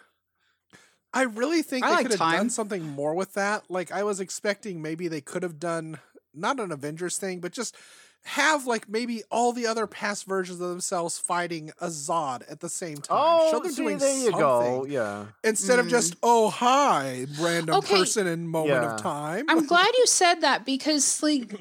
I 1.14 1.24
really 1.24 1.62
think 1.62 1.86
I 1.86 1.90
they 1.90 1.96
like 1.96 2.04
could 2.10 2.20
have 2.20 2.32
done 2.38 2.50
something 2.50 2.84
more 2.84 3.14
with 3.16 3.34
that. 3.34 3.64
Like 3.70 3.92
I 3.92 4.04
was 4.04 4.20
expecting 4.20 4.82
maybe 4.82 5.08
they 5.08 5.22
could 5.22 5.44
have 5.44 5.60
done 5.60 6.00
not 6.34 6.60
an 6.60 6.72
Avengers 6.72 7.18
thing, 7.18 7.40
but 7.40 7.52
just 7.52 7.76
have 8.24 8.68
like 8.68 8.88
maybe 8.88 9.24
all 9.32 9.54
the 9.54 9.66
other 9.66 9.88
past 9.88 10.26
versions 10.26 10.60
of 10.62 10.70
themselves 10.70 11.18
fighting 11.18 11.72
a 11.82 11.88
Zod 11.88 12.44
at 12.52 12.60
the 12.60 12.70
same 12.70 12.98
time. 12.98 13.18
Oh, 13.20 13.52
Show 13.52 13.60
them 13.60 13.72
see, 13.72 13.84
doing 13.84 13.98
there 13.98 14.18
you 14.26 14.32
go. 14.32 14.86
Yeah. 14.86 15.26
instead 15.44 15.80
of 15.80 15.88
just 15.88 16.14
mm. 16.16 16.20
oh 16.24 16.50
hi 16.50 17.26
random 17.40 17.76
Okay. 17.76 17.98
person 17.98 18.28
in 18.28 18.48
moment 18.48 18.84
Yeah. 18.84 18.96
of 18.96 19.02
time. 19.02 19.46
I'm 19.50 19.66
glad 19.66 19.88
you 19.98 20.06
said 20.22 20.42
that 20.42 20.66
because, 20.66 21.24
like, 21.24 21.52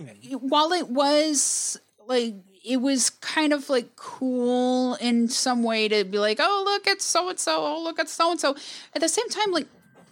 while 0.41 0.73
it 0.73 0.89
was 0.89 1.81
like 2.07 2.35
it 2.65 2.79
was 2.83 3.11
kind 3.11 3.53
of 3.55 3.71
like 3.71 3.97
cool 3.97 4.95
in 4.97 5.29
some 5.29 5.63
way 5.63 5.89
to 5.89 6.05
be 6.05 6.19
like, 6.19 6.39
oh 6.41 6.63
look, 6.67 6.87
it's 6.87 7.05
so 7.05 7.31
and 7.31 7.39
so. 7.39 7.65
Oh 7.65 7.83
look, 7.83 7.99
it's 7.99 8.13
so 8.13 8.31
and 8.31 8.39
so. 8.41 8.57
At 8.95 9.01
the 9.01 9.09
same 9.09 9.29
time, 9.31 9.53
like, 9.53 9.69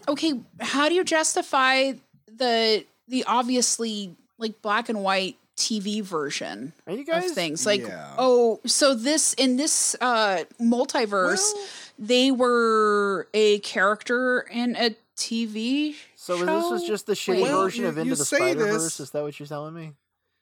okay, 0.09 0.32
how 0.61 0.88
do 0.88 0.94
you 0.94 1.05
justify 1.05 1.92
the 2.26 2.84
the 3.09 3.24
obviously 3.24 4.16
like 4.38 4.62
black 4.62 4.88
and 4.88 5.03
white 5.03 5.36
TV 5.57 6.03
version 6.03 6.73
Are 6.87 6.93
you 6.93 7.05
of 7.11 7.31
things? 7.33 7.65
Like, 7.67 7.81
Yeah. 7.83 8.15
oh, 8.19 8.61
so 8.67 8.95
this 8.95 9.33
in 9.35 9.57
this 9.57 9.97
uh 10.01 10.45
multiverse, 10.61 11.53
Well- 11.55 11.65
they 11.99 12.31
were 12.31 13.27
a 13.33 13.59
character 13.61 14.41
in 14.51 14.77
a 14.77 14.95
TV. 15.17 15.97
So 16.17 16.37
this 16.39 16.47
was 16.71 16.85
just 16.85 17.07
the 17.07 17.15
shitty 17.15 17.43
Wait. 17.43 17.51
version 17.51 17.83
you- 17.85 17.89
of 17.89 17.99
Into 17.99 18.17
the 18.17 18.25
Spider 18.25 18.67
Verse. 18.67 19.01
Is 19.01 19.11
that 19.13 19.23
what 19.23 19.39
you're 19.39 19.47
telling 19.47 19.75
me? 19.75 19.93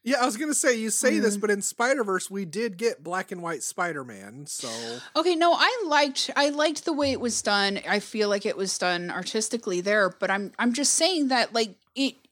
yeah, 0.06 0.20
I 0.20 0.26
was 0.26 0.36
gonna 0.36 0.52
say 0.52 0.74
you 0.74 0.90
say 0.90 1.18
this, 1.18 1.36
Mm. 1.36 1.40
but 1.40 1.50
in 1.50 1.62
Spider 1.62 2.02
Verse 2.04 2.30
we 2.30 2.44
did 2.44 2.76
get 2.76 3.02
black 3.04 3.30
and 3.32 3.40
white 3.42 3.62
Spider 3.62 4.02
Man. 4.04 4.46
So 4.48 4.68
Okay, 5.16 5.34
no, 5.36 5.54
I 5.54 5.82
liked 5.86 6.30
I 6.36 6.48
liked 6.50 6.84
the 6.84 6.92
way 6.92 7.12
it 7.12 7.20
was 7.20 7.40
done. 7.40 7.80
I 7.88 8.00
feel 8.00 8.28
like 8.28 8.44
it 8.44 8.56
was 8.56 8.76
done 8.76 9.10
artistically 9.10 9.80
there, 9.80 10.10
but 10.10 10.30
I'm 10.30 10.52
I'm 10.58 10.72
just 10.74 10.94
saying 10.94 11.28
that 11.28 11.54
like 11.54 11.76
it, 11.94 12.16
it 12.16 12.23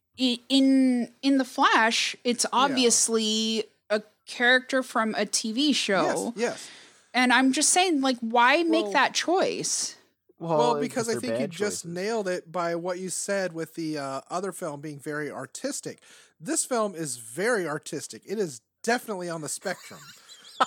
in 0.48 1.10
in 1.22 1.38
the 1.38 1.44
Flash, 1.44 2.16
it's 2.24 2.46
obviously 2.52 3.64
a 3.90 4.02
character 4.26 4.82
from 4.82 5.14
a 5.14 5.26
TV 5.26 5.74
show. 5.74 6.32
yes, 6.36 6.50
yes. 6.50 6.70
And 7.14 7.32
I'm 7.32 7.52
just 7.52 7.70
saying 7.70 8.00
like 8.00 8.18
why 8.20 8.62
make 8.62 8.84
Well- 8.84 8.92
that 8.92 9.14
choice? 9.14 9.96
Well, 10.38 10.74
it's 10.76 10.88
because 10.88 11.08
I 11.08 11.12
think 11.20 11.34
you 11.34 11.38
bad 11.46 11.50
just 11.52 11.86
nailed 11.86 12.26
it 12.26 12.50
by 12.50 12.74
what 12.74 12.98
you 12.98 13.10
said 13.10 13.52
with 13.52 13.76
the 13.76 13.98
uh, 13.98 14.20
other 14.28 14.50
film 14.50 14.80
being 14.80 14.98
very 14.98 15.30
artistic. 15.30 16.00
This 16.40 16.64
film 16.64 16.96
is 16.96 17.16
very 17.16 17.68
artistic. 17.68 18.22
It 18.26 18.40
is 18.40 18.60
definitely 18.82 19.30
on 19.30 19.40
the 19.40 19.48
spectrum. 19.48 20.00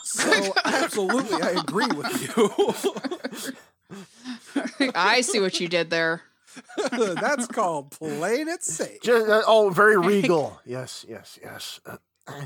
So 0.03 0.51
absolutely, 0.65 1.41
I 1.41 1.51
agree 1.51 1.87
with 1.87 3.55
you. 4.65 4.91
I 4.95 5.21
see 5.21 5.39
what 5.39 5.61
you 5.61 5.69
did 5.69 5.89
there. 5.89 6.21
That's 6.91 7.47
called 7.47 7.91
playing 7.91 8.47
it 8.47 8.63
safe. 8.63 9.01
Just, 9.01 9.29
uh, 9.29 9.43
oh, 9.47 9.69
very 9.69 9.97
regal. 10.13 10.59
yes, 10.65 11.05
yes, 11.07 11.39
yes. 11.41 11.79
Uh, 11.85 11.97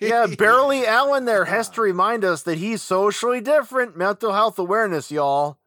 yeah, 0.00 0.26
barely 0.26 0.86
Allen 0.86 1.24
there 1.24 1.44
has 1.44 1.68
to 1.70 1.80
remind 1.80 2.24
us 2.24 2.42
that 2.44 2.58
he's 2.58 2.82
socially 2.82 3.40
different. 3.40 3.96
Mental 3.96 4.32
health 4.32 4.58
awareness, 4.58 5.10
y'all. 5.10 5.58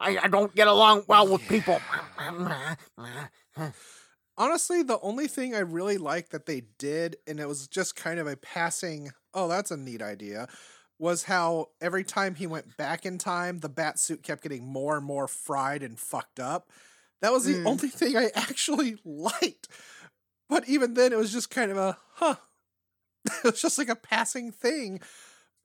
I, 0.00 0.18
I 0.22 0.28
don't 0.28 0.54
get 0.54 0.68
along 0.68 1.02
well 1.08 1.26
with 1.26 1.42
people. 1.48 1.80
Honestly, 4.36 4.84
the 4.84 5.00
only 5.00 5.26
thing 5.26 5.56
I 5.56 5.58
really 5.58 5.98
liked 5.98 6.30
that 6.30 6.46
they 6.46 6.62
did, 6.78 7.16
and 7.26 7.40
it 7.40 7.48
was 7.48 7.66
just 7.66 7.96
kind 7.96 8.20
of 8.20 8.28
a 8.28 8.36
passing, 8.36 9.10
oh, 9.34 9.48
that's 9.48 9.72
a 9.72 9.76
neat 9.76 10.00
idea, 10.00 10.46
was 10.98 11.24
how 11.24 11.68
every 11.80 12.04
time 12.04 12.34
he 12.34 12.46
went 12.46 12.76
back 12.76 13.06
in 13.06 13.18
time, 13.18 13.58
the 13.60 13.68
bat 13.68 13.98
suit 13.98 14.22
kept 14.22 14.42
getting 14.42 14.66
more 14.66 14.96
and 14.96 15.06
more 15.06 15.28
fried 15.28 15.82
and 15.82 15.98
fucked 15.98 16.40
up. 16.40 16.70
That 17.20 17.32
was 17.32 17.44
the 17.44 17.54
Mm. 17.54 17.66
only 17.66 17.88
thing 17.88 18.16
I 18.16 18.30
actually 18.34 18.96
liked. 19.04 19.68
But 20.48 20.68
even 20.68 20.94
then, 20.94 21.12
it 21.12 21.18
was 21.18 21.32
just 21.32 21.50
kind 21.50 21.70
of 21.70 21.76
a, 21.76 21.98
huh. 22.14 22.36
it 23.26 23.44
was 23.44 23.60
just 23.62 23.78
like 23.78 23.88
a 23.88 23.96
passing 23.96 24.50
thing. 24.50 25.00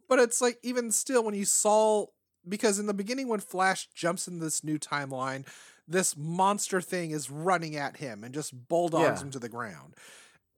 But 0.09 0.19
it's 0.19 0.41
like, 0.41 0.59
even 0.63 0.91
still, 0.91 1.23
when 1.23 1.33
you 1.35 1.45
saw, 1.45 2.07
because 2.47 2.77
in 2.79 2.85
the 2.87 2.93
beginning, 2.93 3.27
when 3.27 3.39
Flash 3.39 3.87
jumps 3.95 4.27
in 4.27 4.39
this 4.39 4.63
new 4.63 4.77
timeline, 4.77 5.47
this 5.87 6.15
monster 6.17 6.81
thing 6.81 7.11
is 7.11 7.29
running 7.29 7.75
at 7.75 7.97
him 7.97 8.23
and 8.23 8.33
just 8.33 8.67
bulldogs 8.67 9.03
Yeah. 9.19 9.25
him 9.25 9.31
to 9.31 9.39
the 9.39 9.49
ground. 9.49 9.95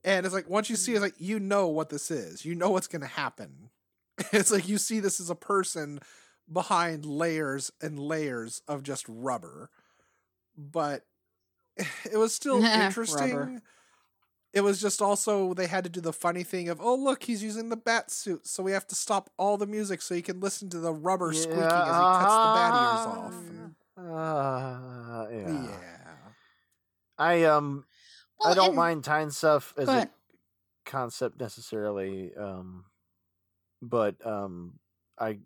And 0.03 0.25
it's 0.25 0.35
like 0.35 0.49
once 0.49 0.69
you 0.69 0.75
see 0.75 0.91
it, 0.93 0.95
it's 0.95 1.01
like 1.03 1.15
you 1.17 1.39
know 1.39 1.67
what 1.67 1.89
this 1.89 2.11
is. 2.11 2.45
You 2.45 2.53
know 2.55 2.69
what's 2.69 2.87
gonna 2.87 3.07
happen. 3.07 3.69
It's 4.31 4.51
like 4.51 4.67
you 4.67 4.77
see 4.77 4.99
this 4.99 5.19
as 5.19 5.29
a 5.29 5.35
person 5.35 5.99
behind 6.51 7.05
layers 7.05 7.71
and 7.81 7.99
layers 7.99 8.61
of 8.67 8.83
just 8.83 9.05
rubber. 9.09 9.69
But 10.57 11.03
it 11.77 12.17
was 12.17 12.33
still 12.33 12.59
Rubber. 12.61 12.83
interesting. 12.83 13.61
It 14.53 14.61
was 14.61 14.79
just 14.79 15.01
also 15.01 15.53
they 15.53 15.67
had 15.67 15.83
to 15.83 15.89
do 15.89 15.99
the 15.99 16.13
funny 16.13 16.43
thing 16.43 16.69
of, 16.69 16.79
oh 16.79 16.95
look, 16.95 17.23
he's 17.23 17.43
using 17.43 17.67
the 17.67 17.75
bat 17.75 18.09
suit, 18.09 18.47
so 18.47 18.63
we 18.63 18.71
have 18.71 18.87
to 18.87 18.95
stop 18.95 19.29
all 19.37 19.57
the 19.57 19.65
music 19.67 20.01
so 20.01 20.15
you 20.15 20.21
can 20.23 20.39
listen 20.39 20.69
to 20.69 20.79
the 20.79 20.93
rubber 20.93 21.33
squeaking 21.33 21.61
as 21.61 21.71
he 21.73 21.79
cuts 21.79 22.35
the 22.35 22.53
bat 22.55 22.73
ears 22.73 23.07
off. 23.17 23.33
Uh, 23.97 25.27
yeah. 25.29 25.63
Yeah. 25.63 26.07
I 27.17 27.43
um 27.43 27.83
I 28.45 28.53
don't 28.53 28.67
and- 28.67 28.75
mind 28.75 29.03
time 29.03 29.29
stuff 29.31 29.73
as 29.77 29.89
a 29.89 30.09
concept 30.85 31.39
necessarily. 31.39 32.31
Um, 32.35 32.85
but 33.89 34.15
um, 34.25 34.73
I 35.19 35.39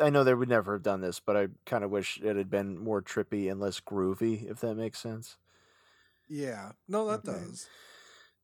I 0.00 0.10
know 0.10 0.24
they 0.24 0.34
would 0.34 0.48
never 0.48 0.74
have 0.74 0.82
done 0.82 1.00
this, 1.00 1.20
but 1.20 1.36
I 1.36 1.48
kind 1.66 1.84
of 1.84 1.90
wish 1.90 2.18
it 2.22 2.36
had 2.36 2.50
been 2.50 2.78
more 2.78 3.02
trippy 3.02 3.50
and 3.50 3.60
less 3.60 3.80
groovy, 3.80 4.50
if 4.50 4.60
that 4.60 4.74
makes 4.74 4.98
sense. 4.98 5.36
Yeah. 6.28 6.72
No, 6.88 7.06
that 7.08 7.28
Okay. 7.28 7.38
does. 7.38 7.68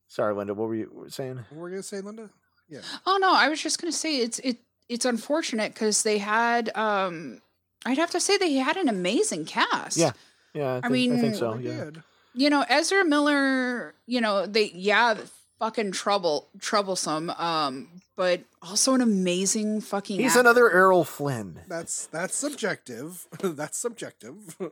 Sorry, 0.09 0.35
Linda, 0.35 0.55
what 0.55 0.69
were 0.69 0.75
you 0.75 1.07
saying? 1.09 1.37
What 1.51 1.59
were 1.59 1.69
you 1.69 1.75
gonna 1.77 1.83
say, 1.83 2.01
Linda? 2.01 2.29
Yeah. 2.69 2.81
Oh 3.07 3.19
no, 3.21 3.33
I 3.35 3.49
was 3.49 3.63
just 3.63 3.81
gonna 3.81 3.93
say 3.93 4.19
it's 4.19 4.39
it 4.41 4.59
it's 4.89 5.05
unfortunate 5.07 5.73
because 5.75 6.03
they 6.03 6.19
had 6.19 6.71
um 6.77 7.41
I'd 7.87 7.99
have 7.99 8.11
to 8.11 8.21
say 8.21 8.37
they 8.37 8.53
had 8.55 8.77
an 8.77 8.89
amazing 8.89 9.45
cast. 9.47 9.97
Yeah. 9.97 10.13
Yeah, 10.55 10.75
I, 10.75 10.87
I 10.87 10.89
think, 10.91 11.13
I 11.13 11.17
think 11.17 11.23
mean- 11.23 11.35
so. 11.35 11.55
They 11.55 11.65
Yeah. 11.71 11.91
You 12.35 12.49
know, 12.51 12.65
Ezra 12.69 13.05
Miller, 13.05 13.95
you 14.07 14.21
know, 14.21 14.47
they 14.47 14.71
yeah, 14.75 15.17
fucking 15.63 15.93
trouble 15.93 16.49
troublesome, 16.59 17.31
um, 17.31 17.89
but 18.17 18.41
also 18.63 18.95
an 18.95 19.01
amazing 19.01 19.81
fucking 19.81 20.19
he's 20.19 20.33
actor. 20.33 20.41
another 20.41 20.69
Errol 20.73 21.05
Flynn. 21.05 21.61
That's 21.69 22.07
that's 22.07 22.35
subjective. 22.35 23.27
that's 23.41 23.79
subjective. 23.79 24.57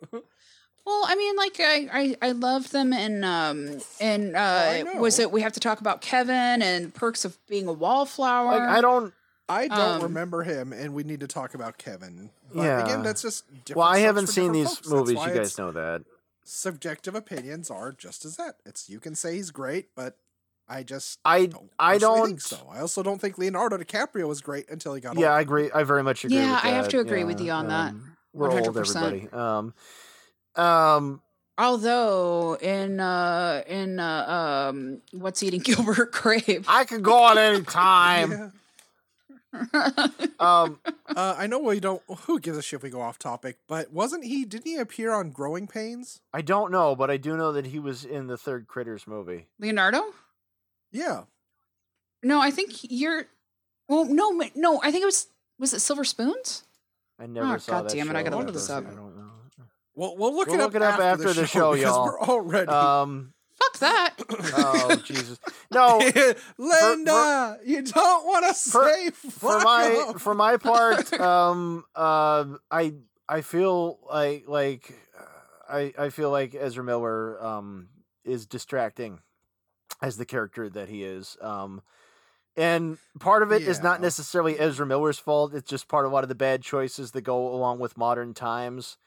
Well, 0.86 1.04
I 1.06 1.14
mean, 1.14 1.36
like 1.36 1.60
I, 1.60 1.88
I, 1.92 2.16
I 2.28 2.32
love 2.32 2.70
them, 2.70 2.94
and 2.94 3.22
um, 3.22 3.80
and 4.00 4.34
uh, 4.34 4.40
I 4.40 4.98
was 4.98 5.18
it 5.18 5.30
we 5.30 5.42
have 5.42 5.52
to 5.52 5.60
talk 5.60 5.80
about 5.80 6.00
Kevin 6.00 6.62
and 6.62 6.92
perks 6.92 7.26
of 7.26 7.36
being 7.46 7.68
a 7.68 7.72
wallflower? 7.72 8.46
Like, 8.58 8.62
I 8.62 8.80
don't. 8.80 9.12
I 9.48 9.68
don't 9.68 9.96
Um, 9.96 10.02
remember 10.02 10.42
him, 10.42 10.72
and 10.72 10.94
we 10.94 11.04
need 11.04 11.20
to 11.20 11.26
talk 11.28 11.54
about 11.54 11.76
Kevin. 11.76 12.30
But 12.52 12.62
Yeah. 12.64 12.82
again, 12.84 13.02
that's 13.02 13.20
just 13.20 13.46
different 13.66 13.76
Well, 13.76 13.86
I 13.88 13.98
haven't 13.98 14.28
seen 14.28 14.52
these 14.52 14.68
folks. 14.68 14.88
Movies. 14.88 15.18
You 15.24 15.34
guys 15.34 15.58
know 15.58 15.70
that. 15.70 16.02
Subjective 16.44 17.14
opinions 17.14 17.70
are 17.70 17.92
just 17.92 18.24
as 18.24 18.36
that. 18.38 18.56
It's 18.64 18.88
you 18.88 19.00
can 19.00 19.14
say 19.14 19.34
he's 19.36 19.50
great, 19.50 19.94
but 19.94 20.16
I 20.70 20.84
just 20.84 21.18
I 21.24 21.46
don't 21.46 21.68
I 21.78 21.98
don't. 21.98 22.26
think 22.28 22.40
so. 22.40 22.56
I 22.70 22.78
also 22.80 23.02
don't 23.02 23.20
think 23.20 23.36
Leonardo 23.38 23.76
DiCaprio 23.76 24.28
was 24.28 24.40
great 24.40 24.70
until 24.70 24.94
he 24.94 25.00
got 25.00 25.18
Yeah, 25.18 25.32
I 25.34 25.40
agree. 25.40 25.68
I 25.74 25.82
very 25.82 26.04
much 26.04 26.24
agree. 26.24 26.36
Yeah, 26.38 26.54
with 26.54 26.64
I 26.64 26.68
have 26.68 26.88
to 26.90 27.00
agree 27.00 27.24
with 27.24 27.40
you 27.40 27.50
on 27.50 27.66
that. 27.68 27.90
um, 27.90 28.16
We're 28.32 28.50
old, 28.52 28.76
100%. 28.76 28.80
everybody. 28.80 29.28
Um, 29.32 29.74
um, 30.54 31.22
Although 31.58 32.54
in 32.54 33.00
uh 33.00 33.62
in 33.66 33.98
uh, 34.00 34.68
um 34.70 35.02
what's 35.12 35.42
eating 35.42 35.60
Gilbert 35.64 36.12
Grape, 36.12 36.64
I 36.68 36.84
could 36.84 37.02
go 37.02 37.22
on 37.24 37.36
any 37.36 37.62
time. 37.62 38.30
Yeah. 38.30 38.50
Um, 40.38 40.78
Uh, 41.14 41.34
I 41.36 41.48
know 41.48 41.58
we 41.58 41.80
don't. 41.80 42.00
Who 42.26 42.38
gives 42.38 42.56
a 42.56 42.62
shit 42.62 42.78
if 42.78 42.82
we 42.84 42.88
go 42.90 43.00
off 43.02 43.18
topic? 43.18 43.58
But 43.68 43.92
wasn't 43.92 44.24
he? 44.24 44.44
Didn't 44.44 44.66
he 44.66 44.76
appear 44.76 45.12
on 45.12 45.30
Growing 45.32 45.66
Pains? 45.66 46.20
I 46.32 46.40
don't 46.40 46.70
know, 46.70 46.94
but 46.94 47.10
I 47.10 47.16
do 47.16 47.36
know 47.36 47.50
that 47.52 47.66
he 47.66 47.78
was 47.80 48.04
in 48.04 48.28
the 48.28 48.36
third 48.38 48.68
Critters 48.68 49.06
movie. 49.08 49.48
Leonardo. 49.58 50.02
Yeah. 50.92 51.22
No, 52.22 52.40
I 52.40 52.50
think 52.50 52.72
you're. 52.82 53.26
Well, 53.88 54.04
no, 54.04 54.30
no. 54.54 54.80
I 54.82 54.90
think 54.90 55.02
it 55.02 55.06
was. 55.06 55.28
Was 55.58 55.72
it 55.74 55.80
Silver 55.80 56.04
Spoons? 56.04 56.64
I 57.18 57.26
never 57.26 57.54
Oh, 57.54 57.58
saw 57.58 57.72
God 57.82 57.90
that 57.90 57.94
damn 57.94 58.08
it, 58.10 58.16
I 58.16 58.22
gotta 58.22 58.38
look 58.38 58.52
this 58.52 58.70
up. 58.70 58.84
I 58.86 58.94
don't 58.94 59.16
know. 59.16 59.30
Well, 59.94 60.16
we'll 60.16 60.34
look 60.34 60.46
We'll 60.48 60.56
it 60.56 60.60
up, 60.62 60.72
look 60.72 60.76
it 60.76 60.82
up 60.82 60.92
after, 61.00 61.02
after 61.02 61.28
the 61.34 61.40
the 61.42 61.46
show, 61.46 61.58
show, 61.58 61.72
because 61.74 61.94
y'all. 61.94 62.04
we're 62.06 62.20
already. 62.20 62.68
Um, 62.68 63.34
Fuck 63.58 63.78
that. 63.80 64.14
oh 64.30 64.96
Jesus, 65.04 65.38
no. 65.70 65.98
Linda, 66.58 67.58
you 67.64 67.82
don't 67.82 68.24
want 68.26 68.46
to 68.46 68.54
for- 68.70 68.84
say 68.90 69.10
for 69.10 69.60
my 69.60 70.04
off. 70.08 70.22
for 70.22 70.34
my 70.34 70.56
part, 70.56 71.12
um, 71.20 71.84
uh, 71.94 72.46
I 72.70 72.94
I 73.28 73.42
feel 73.42 73.98
like 74.10 74.44
like 74.48 74.94
uh, 75.18 75.24
I 75.74 75.92
I 75.98 76.08
feel 76.08 76.30
like 76.30 76.54
Ezra 76.54 76.82
Miller 76.82 77.42
um 77.44 77.88
is 78.24 78.46
distracting 78.46 79.18
as 80.02 80.16
the 80.16 80.24
character 80.24 80.68
that 80.68 80.88
he 80.88 81.04
is. 81.04 81.36
Um, 81.40 81.82
And 82.56 82.98
part 83.20 83.42
of 83.42 83.52
it 83.52 83.62
is 83.62 83.80
not 83.82 84.00
necessarily 84.00 84.58
Ezra 84.58 84.84
Miller's 84.84 85.18
fault. 85.18 85.54
It's 85.54 85.70
just 85.70 85.88
part 85.88 86.04
of 86.04 86.12
a 86.12 86.14
lot 86.14 86.24
of 86.24 86.28
the 86.28 86.34
bad 86.34 86.62
choices 86.62 87.12
that 87.12 87.22
go 87.22 87.46
along 87.48 87.78
with 87.78 87.96
modern 87.96 88.34
times. 88.34 88.98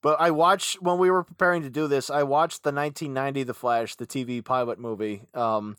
But 0.00 0.20
I 0.20 0.30
watched 0.30 0.80
when 0.80 0.98
we 0.98 1.10
were 1.10 1.22
preparing 1.22 1.62
to 1.62 1.70
do 1.70 1.86
this. 1.86 2.08
I 2.08 2.22
watched 2.22 2.62
the 2.62 2.72
1990 2.72 3.42
The 3.42 3.54
Flash, 3.54 3.94
the 3.96 4.06
TV 4.06 4.44
pilot 4.44 4.78
movie. 4.78 5.22
Um, 5.34 5.76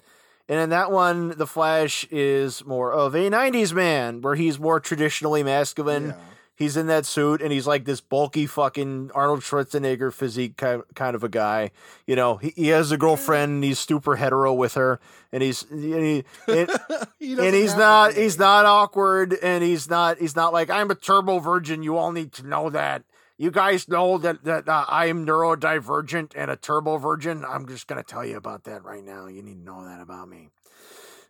and 0.47 0.59
in 0.59 0.69
that 0.69 0.91
one, 0.91 1.29
the 1.37 1.47
Flash 1.47 2.05
is 2.11 2.65
more 2.65 2.91
of 2.93 3.15
a 3.15 3.29
90s 3.29 3.73
man, 3.73 4.21
where 4.21 4.35
he's 4.35 4.59
more 4.59 4.79
traditionally 4.79 5.43
masculine. 5.43 6.07
Yeah. 6.07 6.15
He's 6.59 6.75
in 6.75 6.87
that 6.87 7.05
suit 7.05 7.41
and 7.41 7.53
he's 7.53 7.65
like 7.65 7.85
this 7.85 8.01
bulky 8.01 8.45
fucking 8.45 9.11
Arnold 9.15 9.39
Schwarzenegger 9.39 10.11
physique 10.13 10.57
ki- 10.57 10.81
kind 10.93 11.15
of 11.15 11.23
a 11.23 11.29
guy. 11.29 11.71
You 12.05 12.17
know, 12.17 12.35
he, 12.35 12.49
he 12.53 12.67
has 12.67 12.91
a 12.91 12.97
girlfriend 12.97 13.53
and 13.53 13.63
he's 13.63 13.79
super 13.79 14.17
hetero 14.17 14.53
with 14.53 14.73
her 14.73 14.99
and 15.31 15.41
he's 15.41 15.63
and, 15.71 15.81
he, 16.03 16.23
and, 16.49 16.69
He 17.19 17.31
and 17.33 17.55
he's 17.55 17.75
not 17.77 18.13
he's 18.13 18.37
not 18.37 18.65
awkward 18.65 19.37
and 19.41 19.63
he's 19.63 19.89
not 19.89 20.17
he's 20.17 20.35
not 20.35 20.51
like 20.51 20.69
I'm 20.69 20.91
a 20.91 20.95
turbo 20.95 21.39
virgin. 21.39 21.81
You 21.81 21.95
all 21.97 22.11
need 22.11 22.33
to 22.33 22.45
know 22.45 22.69
that. 22.69 23.03
You 23.37 23.51
guys 23.51 23.87
know 23.87 24.17
that 24.17 24.43
that 24.43 24.67
uh, 24.67 24.83
I 24.89 25.05
am 25.05 25.25
neurodivergent 25.25 26.33
and 26.35 26.51
a 26.51 26.57
turbo 26.57 26.97
virgin. 26.97 27.45
I'm 27.47 27.69
just 27.69 27.87
gonna 27.87 28.03
tell 28.03 28.25
you 28.25 28.35
about 28.35 28.65
that 28.65 28.83
right 28.83 29.01
now. 29.03 29.27
You 29.27 29.41
need 29.41 29.59
to 29.59 29.63
know 29.63 29.85
that 29.85 30.01
about 30.01 30.27
me. 30.27 30.49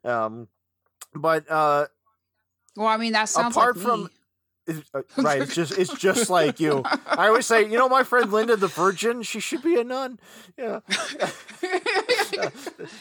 Um, 0.04 0.48
but 1.14 1.50
uh, 1.52 1.86
Well, 2.76 2.88
I 2.88 2.98
mean, 2.98 3.14
that 3.14 3.30
sounds 3.30 3.56
Apart 3.56 3.76
like 3.78 3.86
from- 3.86 4.04
me. 4.06 4.10
It's, 4.70 4.90
uh, 4.94 5.02
right, 5.22 5.42
it's 5.42 5.56
just 5.56 5.78
it's 5.78 5.94
just 5.96 6.30
like 6.30 6.60
you. 6.60 6.84
I 6.86 7.28
always 7.28 7.46
say, 7.46 7.64
you 7.64 7.78
know, 7.78 7.90
my 7.90 8.04
friend 8.04 8.32
Linda 8.32 8.56
the 8.56 8.68
Virgin, 8.68 9.24
she 9.24 9.40
should 9.40 9.62
be 9.62 9.80
a 9.80 9.84
nun. 9.84 10.20
Yeah, 10.58 10.80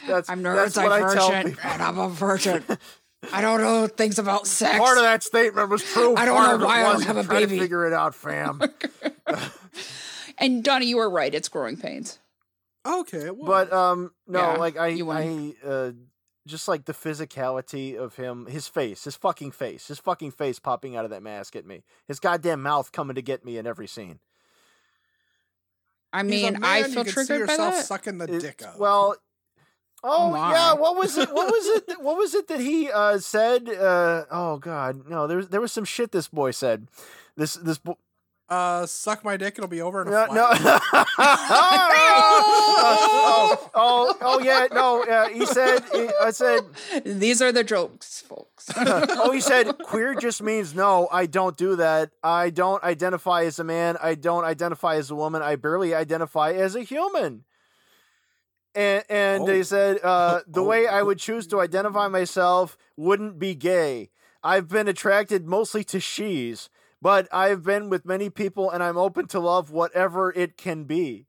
that's 0.07 0.29
I'm 0.29 0.43
that's 0.43 0.77
what 0.77 0.93
I 0.93 1.15
tell 1.15 1.31
neurodivergent 1.31 1.59
and 1.65 1.83
I'm 1.83 1.99
a 1.99 2.09
virgin. 2.09 2.65
I 3.33 3.41
don't 3.41 3.61
know 3.61 3.87
things 3.87 4.19
about 4.19 4.47
sex. 4.47 4.79
Part 4.79 4.97
of 4.97 5.05
that 5.05 5.23
statement 5.23 5.71
was 5.71 5.83
true. 5.83 6.15
I 6.17 6.25
don't 6.25 6.37
part 6.37 6.61
know 6.61 6.67
why 6.67 6.81
I 6.81 6.93
don't 6.93 7.03
have 7.03 7.17
a 7.17 7.25
Try 7.25 7.41
to 7.41 7.47
baby. 7.47 7.59
figure 7.59 7.87
it 7.87 7.93
out, 7.93 8.15
fam. 8.15 8.61
and 10.39 10.63
Donnie, 10.63 10.87
you 10.87 10.97
were 10.99 11.11
right. 11.11 11.35
It's 11.35 11.49
growing 11.49 11.77
pains. 11.77 12.19
Okay, 12.87 13.31
well, 13.31 13.47
but 13.47 13.73
um, 13.73 14.13
no, 14.27 14.41
Yeah, 14.41 14.57
like 14.57 14.79
I, 14.79 14.87
you 14.89 15.11
I, 15.11 15.53
uh, 15.65 15.91
just 16.49 16.67
like 16.67 16.87
the 16.87 16.93
physicality 16.93 17.97
of 17.97 18.17
him, 18.17 18.47
his 18.47 18.67
face, 18.67 19.05
his 19.05 19.15
fucking 19.15 19.53
face, 19.53 19.87
his 19.89 19.99
fucking 19.99 20.33
face 20.33 20.59
popping 20.59 20.97
out 20.97 21.05
of 21.05 21.11
that 21.13 21.23
mask 21.23 21.55
at 21.55 21.65
me, 21.67 21.83
his 22.09 22.19
goddamn 22.19 22.63
mouth 22.63 22.91
coming 22.91 23.15
to 23.15 23.23
get 23.23 23.45
me 23.45 23.59
in 23.59 23.67
every 23.67 23.87
scene. 23.87 24.19
I 26.13 26.23
he's 26.25 26.27
a 26.45 26.53
mean, 26.53 26.65
I 26.65 26.83
feel 26.85 26.91
you 26.91 27.13
can 27.13 27.25
see 27.25 27.25
triggered 27.27 27.47
by 27.49 27.57
that. 27.57 27.85
sucking 27.85 28.19
the 28.19 28.35
It- 28.35 28.41
dick 28.41 28.63
out. 28.67 28.79
Well, 28.79 29.17
oh 30.03 30.31
my. 30.31 30.53
yeah, 30.53 30.73
what 30.75 30.97
was 30.97 31.17
it? 31.19 31.31
What 31.33 31.47
was 31.53 31.67
it? 31.67 31.85
What 32.01 32.17
was 32.17 32.35
it 32.35 32.49
that 32.49 32.61
he 32.61 32.91
uh, 32.91 33.19
said? 33.19 33.69
Uh, 33.69 34.25
oh 34.31 34.57
God, 34.59 35.09
no, 35.09 35.27
there 35.27 35.37
was 35.37 35.49
there 35.49 35.61
was 35.61 35.73
some 35.73 35.85
shit 35.85 36.13
this 36.13 36.29
boy 36.29 36.53
said. 36.53 36.89
This 37.37 37.55
this 37.55 37.79
bo- 37.79 37.99
uh, 38.49 38.87
suck 38.87 39.25
my 39.25 39.37
dick, 39.37 39.55
it'll 39.59 39.69
be 39.69 39.83
over 39.83 40.03
in 40.03 40.09
a 40.09 40.11
no, 40.11 40.27
flash. 40.27 40.63
no. 40.63 40.79
oh, 42.81 43.71
oh 43.75 44.17
oh 44.21 44.41
yeah 44.41 44.67
no 44.73 45.03
uh, 45.05 45.29
he 45.29 45.45
said 45.47 45.83
he, 45.93 46.09
I 46.23 46.31
said 46.31 46.61
These 47.05 47.43
are 47.43 47.53
the 47.53 47.65
jokes, 47.65 48.21
folks. 48.27 48.71
oh 48.77 49.33
he 49.33 49.41
said 49.41 49.77
queer 49.79 50.15
just 50.15 50.43
means 50.43 50.75
no 50.75 51.09
I 51.13 51.27
don't 51.27 51.57
do 51.57 51.77
that 51.77 52.11
I 52.23 52.51
don't 52.51 52.83
identify 52.83 53.45
as 53.45 53.59
a 53.59 53.65
man 53.65 53.97
I 54.03 54.15
don't 54.15 54.45
identify 54.45 54.97
as 54.97 55.11
a 55.11 55.15
woman 55.15 55.43
I 55.43 55.57
barely 55.57 55.95
identify 55.95 56.53
as 56.53 56.75
a 56.75 56.83
human 56.83 57.45
and 58.75 59.05
and 59.09 59.43
Oh. 59.43 59.47
they 59.47 59.63
said 59.63 59.99
uh, 60.03 60.41
the 60.47 60.61
Oh. 60.63 60.65
way 60.65 60.87
I 60.87 61.03
would 61.03 61.19
choose 61.19 61.47
to 61.49 61.61
identify 61.61 62.09
myself 62.09 62.77
wouldn't 62.97 63.39
be 63.39 63.55
gay. 63.55 64.11
I've 64.43 64.69
been 64.69 64.87
attracted 64.89 65.47
mostly 65.49 65.83
to 65.85 65.99
she's, 65.99 66.69
but 67.01 67.29
I've 67.33 67.63
been 67.63 67.89
with 67.89 68.05
many 68.05 68.31
people 68.31 68.71
and 68.71 68.83
I'm 68.83 68.97
open 68.99 69.27
to 69.29 69.41
love 69.41 69.71
whatever 69.71 70.33
it 70.33 70.57
can 70.57 70.85
be. 70.85 71.27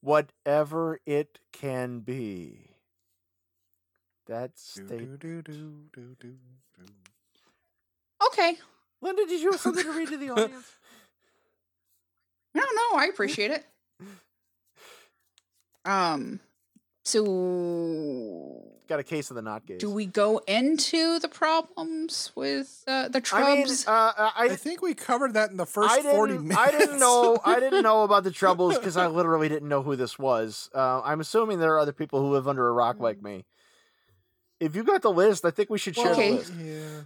Whatever 0.00 1.00
it 1.04 1.38
can 1.52 2.00
be. 2.00 2.70
That's 4.26 4.78
okay. 8.28 8.56
Linda, 9.02 9.26
did 9.26 9.40
you 9.40 9.50
have 9.50 9.60
something 9.60 9.84
to 9.84 9.92
read 9.92 10.08
to 10.08 10.16
the 10.16 10.30
audience? 10.30 10.66
No, 12.52 12.62
no, 12.62 12.98
I 12.98 13.06
appreciate 13.06 13.50
it. 13.52 13.64
Um, 15.84 16.40
so 17.10 18.66
Got 18.88 18.98
a 18.98 19.04
case 19.04 19.30
of 19.30 19.36
the 19.36 19.42
not 19.42 19.66
gays. 19.66 19.78
do 19.78 19.88
we 19.88 20.04
go 20.04 20.38
into 20.48 21.20
the 21.20 21.28
problems 21.28 22.32
with 22.34 22.82
uh, 22.88 23.06
the 23.08 23.22
I 23.32 23.54
mean, 23.54 23.66
uh, 23.86 24.12
I, 24.16 24.32
I 24.36 24.56
think 24.56 24.82
we 24.82 24.94
covered 24.94 25.34
that 25.34 25.50
in 25.52 25.56
the 25.56 25.66
first 25.66 25.94
I 25.94 26.02
40 26.02 26.38
minutes. 26.38 26.56
I 26.56 26.70
didn't 26.72 26.98
know. 26.98 27.38
I 27.44 27.60
didn't 27.60 27.84
know 27.84 28.02
about 28.02 28.24
the 28.24 28.32
troubles 28.32 28.76
because 28.76 28.96
I 28.96 29.06
literally 29.06 29.48
didn't 29.48 29.68
know 29.68 29.82
who 29.82 29.94
this 29.94 30.18
was. 30.18 30.70
Uh, 30.74 31.02
I'm 31.02 31.20
assuming 31.20 31.60
there 31.60 31.72
are 31.74 31.78
other 31.78 31.92
people 31.92 32.20
who 32.20 32.30
live 32.32 32.48
under 32.48 32.66
a 32.66 32.72
rock 32.72 32.98
like 32.98 33.22
me. 33.22 33.44
If 34.58 34.74
you 34.74 34.82
got 34.82 35.02
the 35.02 35.12
list, 35.12 35.44
I 35.44 35.52
think 35.52 35.70
we 35.70 35.78
should 35.78 35.94
share 35.94 36.10
Okay. 36.12 36.30
the 36.30 36.36
list. 36.36 36.52
Yeah. 36.60 37.00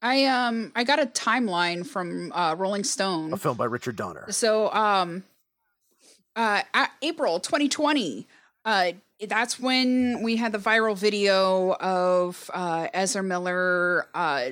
I 0.00 0.24
um 0.26 0.70
I 0.76 0.84
got 0.84 1.00
a 1.00 1.06
timeline 1.06 1.84
from 1.84 2.30
uh, 2.32 2.54
Rolling 2.56 2.84
Stone. 2.84 3.32
A 3.32 3.36
film 3.36 3.56
by 3.56 3.64
Richard 3.64 3.96
Donner. 3.96 4.30
So, 4.30 4.72
um, 4.72 5.24
uh, 6.36 6.62
April 7.02 7.40
2020, 7.40 8.26
uh, 8.64 8.92
that's 9.26 9.58
when 9.58 10.22
we 10.22 10.36
had 10.36 10.52
the 10.52 10.58
viral 10.58 10.96
video 10.96 11.74
of 11.74 12.50
uh, 12.52 12.88
Ezra 12.92 13.22
Miller, 13.22 14.06
uh, 14.14 14.50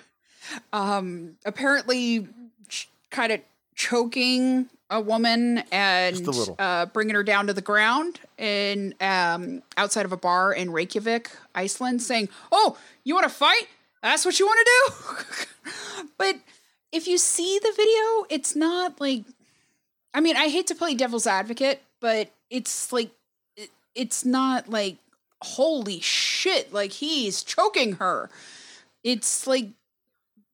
um, 0.72 1.36
apparently 1.44 2.26
ch- 2.68 2.88
kind 3.10 3.32
of 3.32 3.40
choking 3.74 4.68
a 4.90 5.00
woman 5.00 5.62
and 5.70 6.26
uh, 6.58 6.86
bringing 6.86 7.14
her 7.14 7.22
down 7.22 7.46
to 7.46 7.52
the 7.52 7.60
ground 7.60 8.20
in 8.38 8.94
um, 9.00 9.62
outside 9.76 10.06
of 10.06 10.12
a 10.12 10.16
bar 10.16 10.52
in 10.52 10.70
Reykjavik, 10.70 11.30
Iceland, 11.54 12.02
saying, 12.02 12.30
"Oh, 12.50 12.78
you 13.04 13.14
want 13.14 13.24
to 13.24 13.34
fight? 13.34 13.68
That's 14.02 14.24
what 14.24 14.38
you 14.38 14.46
want 14.46 14.58
to 14.58 14.70
do." 15.66 16.06
but 16.18 16.36
if 16.90 17.06
you 17.06 17.18
see 17.18 17.58
the 17.62 17.72
video, 17.76 18.26
it's 18.30 18.56
not 18.56 19.00
like 19.00 19.24
I 20.14 20.20
mean, 20.20 20.36
I 20.36 20.48
hate 20.48 20.66
to 20.68 20.74
play 20.74 20.94
devil's 20.94 21.26
advocate, 21.26 21.82
but 22.00 22.30
it's 22.50 22.92
like 22.92 23.10
it's 23.98 24.24
not 24.24 24.68
like 24.68 24.96
holy 25.42 26.00
shit, 26.00 26.72
like 26.72 26.92
he's 26.92 27.42
choking 27.42 27.94
her. 27.94 28.30
It's 29.02 29.46
like 29.46 29.70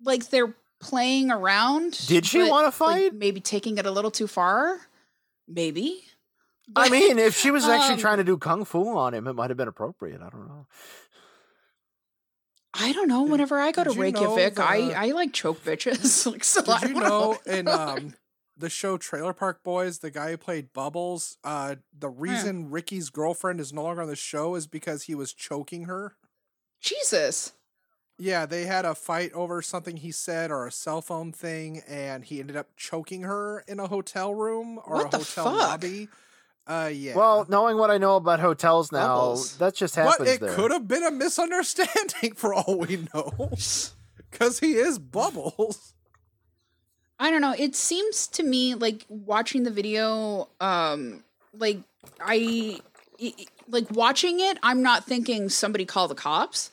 like 0.02 0.30
they're 0.30 0.54
playing 0.80 1.30
around. 1.30 2.06
Did 2.06 2.26
she 2.26 2.42
wanna 2.42 2.66
like, 2.66 2.74
fight? 2.74 3.14
maybe 3.14 3.40
taking 3.40 3.78
it 3.78 3.86
a 3.86 3.90
little 3.90 4.10
too 4.10 4.26
far. 4.26 4.80
Maybe. 5.46 6.02
I 6.74 6.88
mean, 6.88 7.18
if 7.18 7.36
she 7.36 7.50
was 7.50 7.66
actually 7.66 7.94
um, 7.94 8.00
trying 8.00 8.16
to 8.16 8.24
do 8.24 8.38
kung 8.38 8.64
fu 8.64 8.96
on 8.96 9.12
him, 9.12 9.28
it 9.28 9.34
might 9.34 9.50
have 9.50 9.58
been 9.58 9.68
appropriate. 9.68 10.22
I 10.22 10.30
don't 10.30 10.48
know. 10.48 10.66
I 12.72 12.92
don't 12.92 13.06
know. 13.06 13.22
Whenever 13.24 13.60
I 13.60 13.70
go 13.70 13.84
to 13.84 13.90
did 13.90 13.96
you 13.96 14.10
know 14.12 14.34
Reykjavik, 14.34 14.58
I 14.58 14.80
the- 14.80 14.98
I 14.98 15.06
like 15.12 15.34
choke 15.34 15.62
bitches. 15.62 16.26
like 16.32 16.42
so 16.42 16.62
I 16.66 16.80
Did 16.80 16.88
you 16.88 17.00
don't 17.00 17.08
know 17.08 17.38
in 17.46 17.68
um, 17.68 18.14
the 18.56 18.70
show 18.70 18.96
Trailer 18.96 19.32
Park 19.32 19.62
Boys, 19.64 19.98
the 19.98 20.10
guy 20.10 20.30
who 20.30 20.36
played 20.36 20.72
Bubbles, 20.72 21.36
uh, 21.44 21.76
the 21.98 22.08
reason 22.08 22.70
Ricky's 22.70 23.10
girlfriend 23.10 23.60
is 23.60 23.72
no 23.72 23.82
longer 23.82 24.02
on 24.02 24.08
the 24.08 24.16
show 24.16 24.54
is 24.54 24.66
because 24.66 25.04
he 25.04 25.14
was 25.14 25.32
choking 25.32 25.84
her? 25.84 26.16
Jesus. 26.80 27.52
Yeah, 28.16 28.46
they 28.46 28.66
had 28.66 28.84
a 28.84 28.94
fight 28.94 29.32
over 29.32 29.60
something 29.60 29.96
he 29.96 30.12
said 30.12 30.52
or 30.52 30.66
a 30.66 30.70
cell 30.70 31.02
phone 31.02 31.32
thing, 31.32 31.82
and 31.88 32.24
he 32.24 32.38
ended 32.38 32.56
up 32.56 32.68
choking 32.76 33.22
her 33.22 33.64
in 33.66 33.80
a 33.80 33.88
hotel 33.88 34.32
room 34.32 34.78
or 34.86 34.98
What 34.98 35.06
a 35.06 35.10
the 35.10 35.16
hotel 35.18 35.44
fuck? 35.46 35.54
lobby. 35.58 36.08
Uh, 36.66 36.90
yeah. 36.94 37.16
Well, 37.16 37.44
knowing 37.48 37.76
what 37.76 37.90
I 37.90 37.98
know 37.98 38.16
about 38.16 38.38
hotels 38.40 38.92
now, 38.92 39.16
Bubbles. 39.16 39.56
that 39.58 39.74
just 39.74 39.96
happens 39.96 40.16
but 40.18 40.28
it 40.28 40.40
there. 40.40 40.54
could 40.54 40.70
have 40.70 40.86
been 40.86 41.02
a 41.02 41.10
misunderstanding 41.10 42.32
for 42.36 42.54
all 42.54 42.78
we 42.78 43.04
know, 43.12 43.32
because 44.30 44.60
he 44.60 44.74
is 44.74 44.98
Bubbles. 45.00 45.94
I 47.18 47.30
don't 47.30 47.40
know. 47.40 47.54
It 47.56 47.74
seems 47.76 48.26
to 48.28 48.42
me 48.42 48.74
like 48.74 49.06
watching 49.08 49.62
the 49.62 49.70
video, 49.70 50.48
um, 50.60 51.22
like 51.56 51.78
I, 52.20 52.80
i- 53.22 53.34
i- 53.38 53.46
like 53.68 53.90
watching 53.90 54.40
it. 54.40 54.58
I'm 54.62 54.82
not 54.82 55.04
thinking 55.04 55.48
somebody 55.48 55.84
call 55.84 56.08
the 56.08 56.14
cops, 56.14 56.70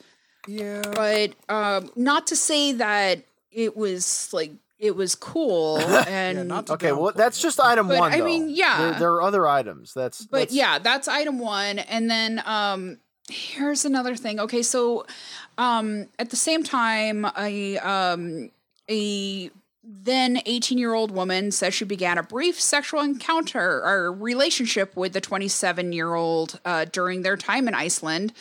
Yeah. 0.47 0.81
but 0.93 1.33
um, 1.47 1.91
not 1.95 2.27
to 2.27 2.35
say 2.35 2.71
that 2.73 3.19
it 3.51 3.77
was 3.77 4.29
like 4.33 4.51
it 4.79 4.95
was 4.95 5.13
cool 5.13 5.77
and. 6.07 6.47
not 6.47 6.69
Okay, 6.71 6.91
well, 6.91 7.13
that's 7.15 7.37
it. 7.37 7.43
just 7.43 7.59
item 7.59 7.87
But, 7.87 7.99
one. 7.99 8.11
I 8.13 8.21
mean, 8.21 8.49
yeah. 8.49 8.95
there 8.97 9.11
are 9.11 9.21
other 9.21 9.47
items. 9.47 9.93
That's 9.93 10.25
but 10.25 10.37
that's- 10.39 10.53
yeah, 10.55 10.79
that's 10.79 11.07
item 11.07 11.37
one. 11.37 11.77
And 11.79 12.09
then 12.09 12.41
um 12.45 12.97
here's 13.29 13.85
another 13.85 14.15
thing. 14.15 14.39
Okay, 14.39 14.63
so 14.63 15.05
um 15.59 16.07
at 16.17 16.31
the 16.31 16.35
same 16.35 16.63
time, 16.63 17.25
a 17.37 17.77
um 17.77 18.49
a 18.89 19.51
then 19.83 20.39
18 20.45 20.77
year 20.77 20.93
old 20.93 21.11
woman 21.11 21.51
says 21.51 21.73
she 21.73 21.85
began 21.85 22.17
a 22.17 22.23
brief 22.23 22.59
sexual 22.59 23.01
encounter 23.01 23.83
or 23.83 24.11
relationship 24.11 24.95
with 24.95 25.13
the 25.13 25.21
27 25.21 25.91
year 25.91 26.13
old 26.13 26.59
uh, 26.65 26.85
during 26.85 27.23
their 27.23 27.37
time 27.37 27.67
in 27.67 27.73
Iceland. 27.73 28.33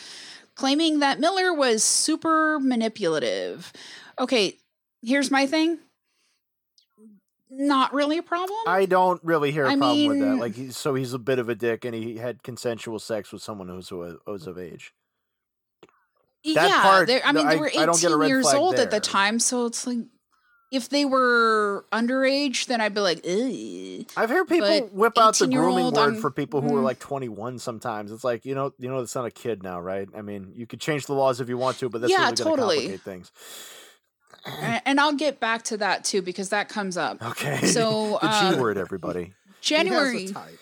claiming 0.55 0.99
that 0.99 1.19
Miller 1.19 1.53
was 1.53 1.83
super 1.83 2.59
manipulative. 2.59 3.73
Okay, 4.19 4.57
here's 5.01 5.31
my 5.31 5.47
thing. 5.47 5.79
Not 7.49 7.93
really 7.93 8.17
a 8.17 8.23
problem. 8.23 8.59
I 8.67 8.85
don't 8.85 9.21
really 9.23 9.51
hear 9.51 9.65
a 9.65 9.71
I 9.71 9.75
problem 9.75 10.07
with 10.07 10.19
that. 10.19 10.35
Like, 10.35 10.71
so 10.71 10.93
he's 10.93 11.13
a 11.13 11.19
bit 11.19 11.39
of 11.39 11.49
a 11.49 11.55
dick, 11.55 11.83
and 11.83 11.93
he 11.95 12.17
had 12.17 12.43
consensual 12.43 12.99
sex 12.99 13.33
with 13.33 13.41
someone 13.41 13.67
who's 13.67 13.89
who 13.89 14.17
was 14.25 14.47
of 14.47 14.57
age. 14.57 14.93
that 16.45 16.69
yeah, 16.69 16.81
part, 16.81 17.09
I 17.25 17.31
mean, 17.33 17.47
they 17.47 17.57
were 17.57 17.71
I 17.77 17.85
don't 17.85 17.99
get 17.99 18.11
a 18.11 18.15
18 18.15 18.27
years 18.27 18.53
old 18.53 18.75
at 18.75 18.91
the 18.91 19.01
time, 19.01 19.39
so 19.39 19.65
it's 19.65 19.85
like 19.85 19.97
if 20.71 20.87
they 20.87 21.03
were 21.05 21.85
underage, 21.91 22.65
then 22.67 22.79
I'd 22.79 22.93
be 22.93 23.01
like, 23.01 23.19
Ugh. 23.27 24.05
I've 24.15 24.29
heard 24.29 24.47
people 24.47 24.67
But 24.67 24.93
whip 24.93 25.17
out 25.17 25.37
the 25.37 25.47
grooming 25.47 25.85
18-year-old, 25.85 25.95
word 25.95 26.01
I'm- 26.01 26.21
for 26.21 26.31
people 26.31 26.61
who 26.61 26.75
are 26.77 26.81
mm. 26.81 26.85
like 26.85 26.99
21 26.99 27.59
sometimes. 27.59 28.11
It's 28.11 28.23
like, 28.23 28.45
you 28.45 28.55
know, 28.55 28.73
you 28.79 28.89
know, 28.89 28.99
it's 28.99 29.13
not 29.13 29.25
a 29.25 29.31
kid 29.31 29.63
now, 29.63 29.81
right? 29.81 30.07
I 30.15 30.21
mean, 30.21 30.53
you 30.55 30.65
could 30.65 30.79
change 30.79 31.05
the 31.05 31.13
laws 31.13 31.41
if 31.41 31.49
you 31.49 31.57
want 31.57 31.77
to, 31.79 31.89
but 31.89 32.01
that's 32.01 32.11
Yeah, 32.11 32.19
really 32.19 32.25
going 32.27 32.35
to 32.37 32.43
totally. 32.43 32.75
complicate 32.77 33.01
things. 33.01 33.31
A- 34.45 34.81
and 34.87 34.99
I'll 34.99 35.13
get 35.13 35.39
back 35.39 35.63
to 35.63 35.77
that 35.77 36.03
too 36.03 36.21
because 36.21 36.49
that 36.49 36.69
comes 36.69 36.97
up. 36.97 37.21
Okay. 37.21 37.65
So, 37.65 38.17
the 38.21 38.27
uh, 38.27 38.53
G 38.53 38.59
word, 38.59 38.77
everybody. 38.77 39.25
He 39.25 39.33
January 39.61 40.21
has 40.21 40.31
a 40.31 40.33
type. 40.33 40.59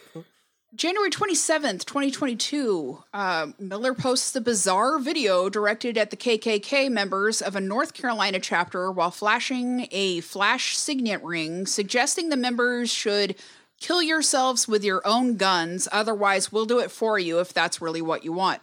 January 0.75 1.09
27th, 1.09 1.83
2022, 1.83 3.03
uh, 3.13 3.47
Miller 3.57 3.95
posts 3.95 4.31
the 4.31 4.39
bizarre 4.41 4.99
video 4.99 5.49
directed 5.49 5.97
at 5.97 6.11
the 6.11 6.17
KKK 6.17 6.91
members 6.91 7.41
of 7.41 7.55
a 7.55 7.61
North 7.61 7.95
Carolina 7.95 8.39
chapter 8.39 8.91
while 8.91 9.09
flashing 9.09 9.87
a 9.91 10.19
flash 10.21 10.77
signet 10.77 11.23
ring, 11.23 11.65
suggesting 11.65 12.29
the 12.29 12.37
members 12.37 12.91
should 12.91 13.35
kill 13.79 14.03
yourselves 14.03 14.67
with 14.67 14.83
your 14.83 15.01
own 15.05 15.37
guns, 15.37 15.87
otherwise, 15.91 16.51
we'll 16.51 16.65
do 16.65 16.77
it 16.79 16.91
for 16.91 17.17
you 17.17 17.39
if 17.39 17.51
that's 17.51 17.81
really 17.81 18.01
what 18.01 18.23
you 18.23 18.31
want. 18.31 18.61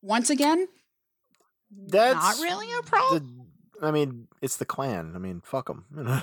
Once 0.00 0.30
again, 0.30 0.68
That's 1.88 2.38
not 2.38 2.44
really 2.44 2.68
a 2.78 2.82
problem. 2.82 3.46
The, 3.80 3.86
I 3.86 3.90
mean, 3.90 4.28
it's 4.40 4.58
the 4.58 4.64
Klan. 4.64 5.12
I 5.16 5.18
mean, 5.18 5.42
fuck 5.44 5.66
them. 5.66 5.86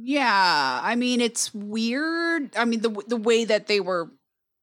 Yeah, 0.00 0.80
I 0.82 0.94
mean 0.94 1.20
it's 1.20 1.52
weird. 1.52 2.54
I 2.56 2.64
mean 2.64 2.82
the 2.82 2.90
the 3.08 3.16
way 3.16 3.44
that 3.44 3.66
they 3.66 3.80
were 3.80 4.08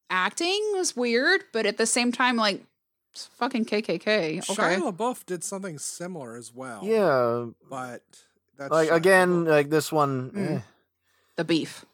acting 0.10 0.62
was 0.74 0.96
weird, 0.96 1.44
but 1.54 1.66
at 1.66 1.78
the 1.78 1.86
same 1.86 2.12
time, 2.12 2.36
like 2.36 2.64
it's 3.12 3.28
fucking 3.38 3.66
KKK. 3.66 3.98
Okay, 3.98 4.38
Shia 4.42 4.92
LaBeouf 4.92 5.26
did 5.26 5.44
something 5.44 5.78
similar 5.80 6.36
as 6.36 6.54
well. 6.54 6.82
yeah. 6.84 7.46
but 7.70 8.02
that's 8.58 8.72
Like, 8.72 8.90
Shia 8.90 8.96
again, 8.96 9.30
LaBeouf. 9.46 9.50
like 9.50 9.70
this 9.70 9.92
one. 9.92 10.32
Mm. 10.32 10.52
eh. 10.58 10.60
the 11.38 11.44
beef. 11.44 11.86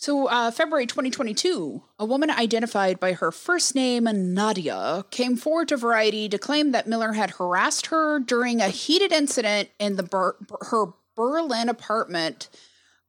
So, 0.00 0.28
uh, 0.28 0.52
February 0.52 0.86
2022, 0.86 1.82
a 1.98 2.04
woman 2.04 2.30
identified 2.30 3.00
by 3.00 3.14
her 3.14 3.32
first 3.32 3.74
name, 3.74 4.04
Nadia, 4.32 5.04
came 5.10 5.36
forward 5.36 5.66
to 5.68 5.76
Variety 5.76 6.28
to 6.28 6.38
claim 6.38 6.70
that 6.70 6.86
Miller 6.86 7.14
had 7.14 7.30
harassed 7.32 7.86
her 7.86 8.20
during 8.20 8.60
a 8.60 8.68
heated 8.68 9.10
incident 9.12 9.70
in 9.80 9.96
the 9.96 10.04
Ber- 10.04 10.36
her 10.70 10.92
Berlin 11.16 11.68
apartment. 11.68 12.48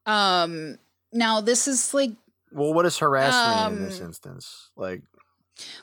Um, 0.08 0.80
now, 1.14 1.42
this 1.42 1.68
is 1.68 1.94
like 1.94 2.14
Well, 2.52 2.74
what 2.74 2.86
is 2.86 2.98
harassment 2.98 3.58
harass 3.58 3.64
mean 3.70 3.74
in 3.80 3.80
this 3.86 4.02
Um, 4.02 4.08
instance? 4.08 4.70
Like, 4.76 5.02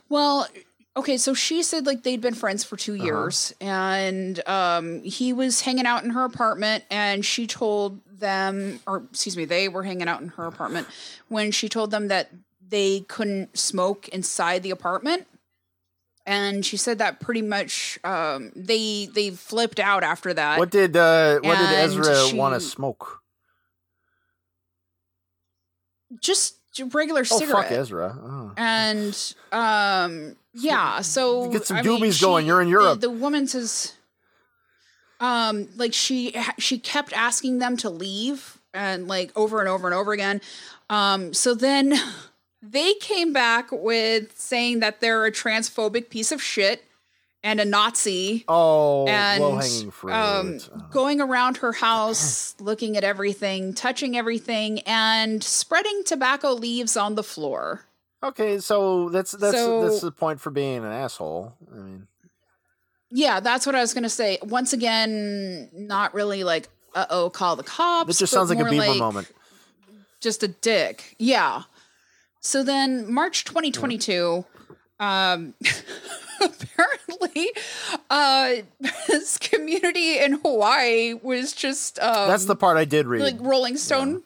Well, 0.09 0.49
okay, 0.97 1.17
so 1.17 1.35
she 1.35 1.63
said 1.63 1.87
like 1.87 2.03
they'd 2.03 2.21
been 2.21 2.35
friends 2.35 2.65
for 2.65 2.77
2 2.77 2.95
Uh-huh. 2.95 3.05
years 3.05 3.55
and 3.61 4.47
um 4.49 5.03
he 5.03 5.33
was 5.33 5.61
hanging 5.63 5.87
out 5.87 6.05
in 6.05 6.11
her 6.11 6.25
apartment 6.25 6.85
and 6.91 7.25
she 7.25 7.47
told 7.47 8.01
them 8.07 8.81
or 8.87 9.05
excuse 9.11 9.37
me, 9.37 9.45
they 9.45 9.69
were 9.69 9.83
hanging 9.83 10.09
out 10.09 10.21
in 10.23 10.29
her 10.29 10.47
apartment 10.47 10.87
when 11.29 11.51
she 11.53 11.69
told 11.69 11.91
them 11.91 12.09
that 12.09 12.31
they 12.69 13.01
couldn't 13.01 13.57
smoke 13.59 14.09
inside 14.09 14.63
the 14.63 14.71
apartment. 14.71 15.27
And 16.29 16.67
she 16.67 16.77
said 16.77 16.99
that 16.99 17.21
pretty 17.21 17.43
much 17.43 17.99
um 18.03 18.51
they 18.57 19.07
they 19.07 19.31
flipped 19.31 19.79
out 19.79 20.03
after 20.03 20.33
that. 20.35 20.59
what 20.59 20.71
did 20.71 20.97
uh, 20.97 21.39
what 21.41 21.59
did 21.59 21.71
and 21.71 21.73
Ezra 21.73 22.37
want 22.37 22.55
to 22.55 22.61
smoke? 22.61 23.21
Just 26.21 26.56
regular 26.85 27.21
Oh, 27.31 27.39
cigarette. 27.39 27.65
fuck 27.69 27.73
Ezra. 27.73 28.19
Oh. 28.23 28.53
and 28.57 29.35
um 29.53 30.37
yeah 30.55 31.01
so 31.01 31.51
Get 31.51 31.67
some 31.67 31.77
I 31.79 31.83
mean, 31.83 32.01
doobies 32.01 32.21
going, 32.21 32.47
you're 32.47 32.61
in 32.61 32.67
the- 32.69 32.73
Europe. 32.73 33.01
the, 33.01 33.11
woman 33.11 33.47
says 33.47 33.93
um 35.21 35.69
like 35.77 35.93
she 35.95 36.35
she 36.59 36.79
kept 36.79 37.13
asking 37.13 37.59
them 37.59 37.77
to 37.79 37.89
leave 37.91 38.59
and 38.75 39.09
like 39.09 39.33
over 39.37 39.61
and 39.61 39.69
over 39.69 39.87
and 39.87 39.95
over 39.95 40.13
again 40.13 40.41
um 40.91 41.33
so 41.33 41.55
then 41.55 41.95
they 42.63 42.95
came 42.95 43.33
back 43.33 43.69
with 43.71 44.39
saying 44.39 44.81
that 44.81 45.01
they're 45.01 45.25
a 45.25 45.33
transphobic 45.33 46.11
piece 46.11 46.33
of 46.33 46.43
shit 46.43 46.85
and 47.47 47.61
a 47.61 47.65
nazi 47.65 48.45
Oh, 48.49 49.07
and 49.07 49.93
fruit. 49.95 50.13
um, 50.13 50.59
Oh. 50.75 50.79
going 50.91 51.21
around 51.21 51.59
her 51.59 51.73
house, 51.73 52.55
looking 52.61 52.97
at 52.97 53.05
everything, 53.05 53.73
touching 53.73 54.17
everything, 54.17 54.81
and 54.81 55.43
spreading 55.45 56.03
tobacco 56.05 56.53
leaves 56.53 56.97
on 56.97 57.15
the 57.15 57.23
floor. 57.23 57.85
Okay, 58.23 58.59
so 58.59 59.09
that's 59.11 59.31
that's 59.33 59.57
So- 59.57 59.89
that's 59.89 60.01
the 60.01 60.11
point 60.11 60.41
for 60.41 60.51
being 60.51 60.79
an 60.79 60.91
asshole. 60.93 61.53
I 61.73 61.77
mean, 61.77 62.09
Yeah, 63.11 63.39
that's 63.39 63.65
what 63.65 63.77
I 63.77 63.81
was 63.81 63.95
gonna 63.95 64.09
say. 64.11 64.39
Once 64.43 64.73
again, 64.73 65.71
not 65.73 66.13
really 66.13 66.43
like, 66.43 66.69
uh 66.95 67.07
oh, 67.11 67.31
call 67.31 67.55
the 67.55 67.63
cops. 67.63 68.09
this 68.09 68.19
just 68.19 68.33
sounds 68.33 68.51
like 68.51 68.59
a 68.59 68.65
Bieber 68.65 68.99
moment. 68.99 69.31
Just 70.21 70.43
a 70.43 70.49
dick. 70.49 71.15
Yeah. 71.19 71.63
So 72.41 72.63
then, 72.65 73.13
March 73.13 73.45
2022, 73.45 74.45
um, 74.99 75.55
apparently, 76.41 77.51
uh, 78.11 78.53
this 79.09 79.39
community 79.39 80.19
in 80.19 80.35
Hawaii 80.35 81.15
was 81.15 81.53
just 81.53 81.99
um, 81.99 82.29
That's 82.29 82.47
the 82.47 82.57
part 82.57 82.77
I 82.77 82.85
did 82.85 83.07
read. 83.07 83.23
like 83.23 83.37
Rolling 83.41 83.77
Stone. 83.77 84.23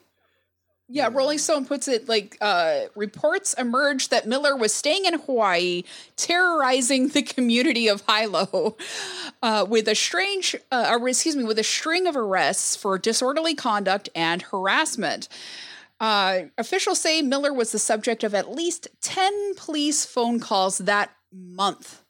Yeah. 0.93 1.09
Rolling 1.09 1.37
Stone 1.37 1.67
puts 1.67 1.87
it 1.87 2.09
like 2.09 2.37
uh, 2.41 2.81
reports 2.95 3.53
emerged 3.53 4.11
that 4.11 4.27
Miller 4.27 4.57
was 4.57 4.73
staying 4.73 5.05
in 5.05 5.19
Hawaii, 5.19 5.83
terrorizing 6.17 7.07
the 7.07 7.21
community 7.21 7.87
of 7.87 8.03
Hilo, 8.09 8.75
uh, 9.41 9.65
with 9.69 9.87
a 9.87 9.95
strange, 9.95 10.53
uh, 10.69 10.97
or 10.99 11.07
excuse 11.07 11.37
me, 11.37 11.45
with 11.45 11.59
a 11.59 11.63
string 11.63 12.07
of 12.07 12.17
arrests 12.17 12.75
for 12.75 12.97
disorderly 12.97 13.55
conduct 13.55 14.09
and 14.13 14.41
harassment. 14.41 15.29
Uh, 16.01 16.45
officials 16.57 16.99
say 16.99 17.21
Miller 17.21 17.53
was 17.53 17.71
the 17.71 17.79
subject 17.79 18.23
of 18.23 18.33
at 18.35 18.51
least 18.51 18.87
ten 19.01 19.53
police 19.55 20.03
phone 20.03 20.39
calls 20.39 20.79
that 20.79 21.11
month 21.31 22.03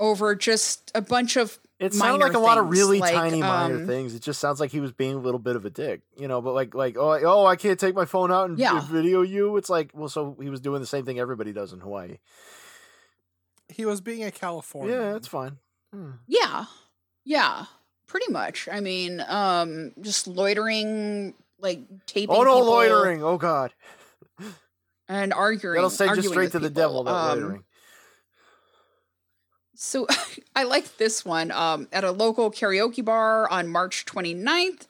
over 0.00 0.34
just 0.34 0.90
a 0.94 1.00
bunch 1.00 1.36
of 1.36 1.58
it 1.78 1.92
sounded 1.92 2.24
like 2.24 2.34
a 2.34 2.38
lot 2.38 2.56
of 2.56 2.70
really 2.70 2.98
like, 3.00 3.12
tiny 3.14 3.40
minor 3.40 3.76
um, 3.76 3.86
things. 3.86 4.14
It 4.14 4.22
just 4.22 4.40
sounds 4.40 4.58
like 4.58 4.70
he 4.70 4.80
was 4.80 4.92
being 4.92 5.14
a 5.14 5.18
little 5.18 5.38
bit 5.38 5.54
of 5.54 5.64
a 5.66 5.70
dick, 5.70 6.00
you 6.16 6.28
know. 6.28 6.40
But 6.40 6.54
like, 6.54 6.74
like, 6.74 6.96
oh, 6.96 7.10
I- 7.10 7.22
oh, 7.24 7.44
I 7.44 7.56
can't 7.56 7.78
take 7.78 7.94
my 7.94 8.04
phone 8.06 8.32
out 8.32 8.48
and 8.48 8.58
Yeah. 8.58 8.80
video 8.80 9.20
you. 9.22 9.56
It's 9.58 9.68
like, 9.68 9.90
well, 9.92 10.08
so 10.08 10.36
he 10.40 10.48
was 10.48 10.60
doing 10.60 10.80
the 10.80 10.86
same 10.86 11.04
thing 11.04 11.18
everybody 11.18 11.52
does 11.52 11.72
in 11.74 11.80
Hawaii. 11.80 12.18
he 13.68 13.84
was 13.84 14.00
being 14.00 14.22
a 14.24 14.30
California. 14.30 14.94
Yeah, 14.96 15.12
that's 15.12 15.28
fine. 15.28 15.58
Hmm. 15.92 16.12
Yeah. 16.26 16.66
Yeah. 17.24 17.64
Pretty 18.06 18.30
much. 18.32 18.68
I 18.70 18.80
mean, 18.80 19.22
um, 19.26 19.92
just 20.00 20.26
loitering, 20.26 21.34
like 21.64 21.80
taping. 22.06 22.36
Oh 22.36 22.44
no, 22.44 22.58
people 22.58 22.66
loitering! 22.70 23.24
Oh 23.24 23.38
god, 23.38 23.72
and 25.08 25.32
arguing. 25.32 25.74
that'll 25.74 25.90
send 25.90 26.16
you 26.22 26.22
straight 26.30 26.52
to 26.52 26.60
the 26.60 26.68
people. 26.68 26.82
devil. 26.82 27.04
That 27.04 27.10
Um, 27.12 27.40
loitering. 27.40 27.64
So 29.74 30.06
I 30.56 30.62
like 30.64 30.96
this 30.98 31.24
one. 31.24 31.50
Um, 31.50 31.88
at 31.92 32.04
a 32.04 32.12
local 32.12 32.50
karaoke 32.52 33.04
bar 33.04 33.50
on 33.50 33.68
March 33.68 34.04
29th, 34.04 34.86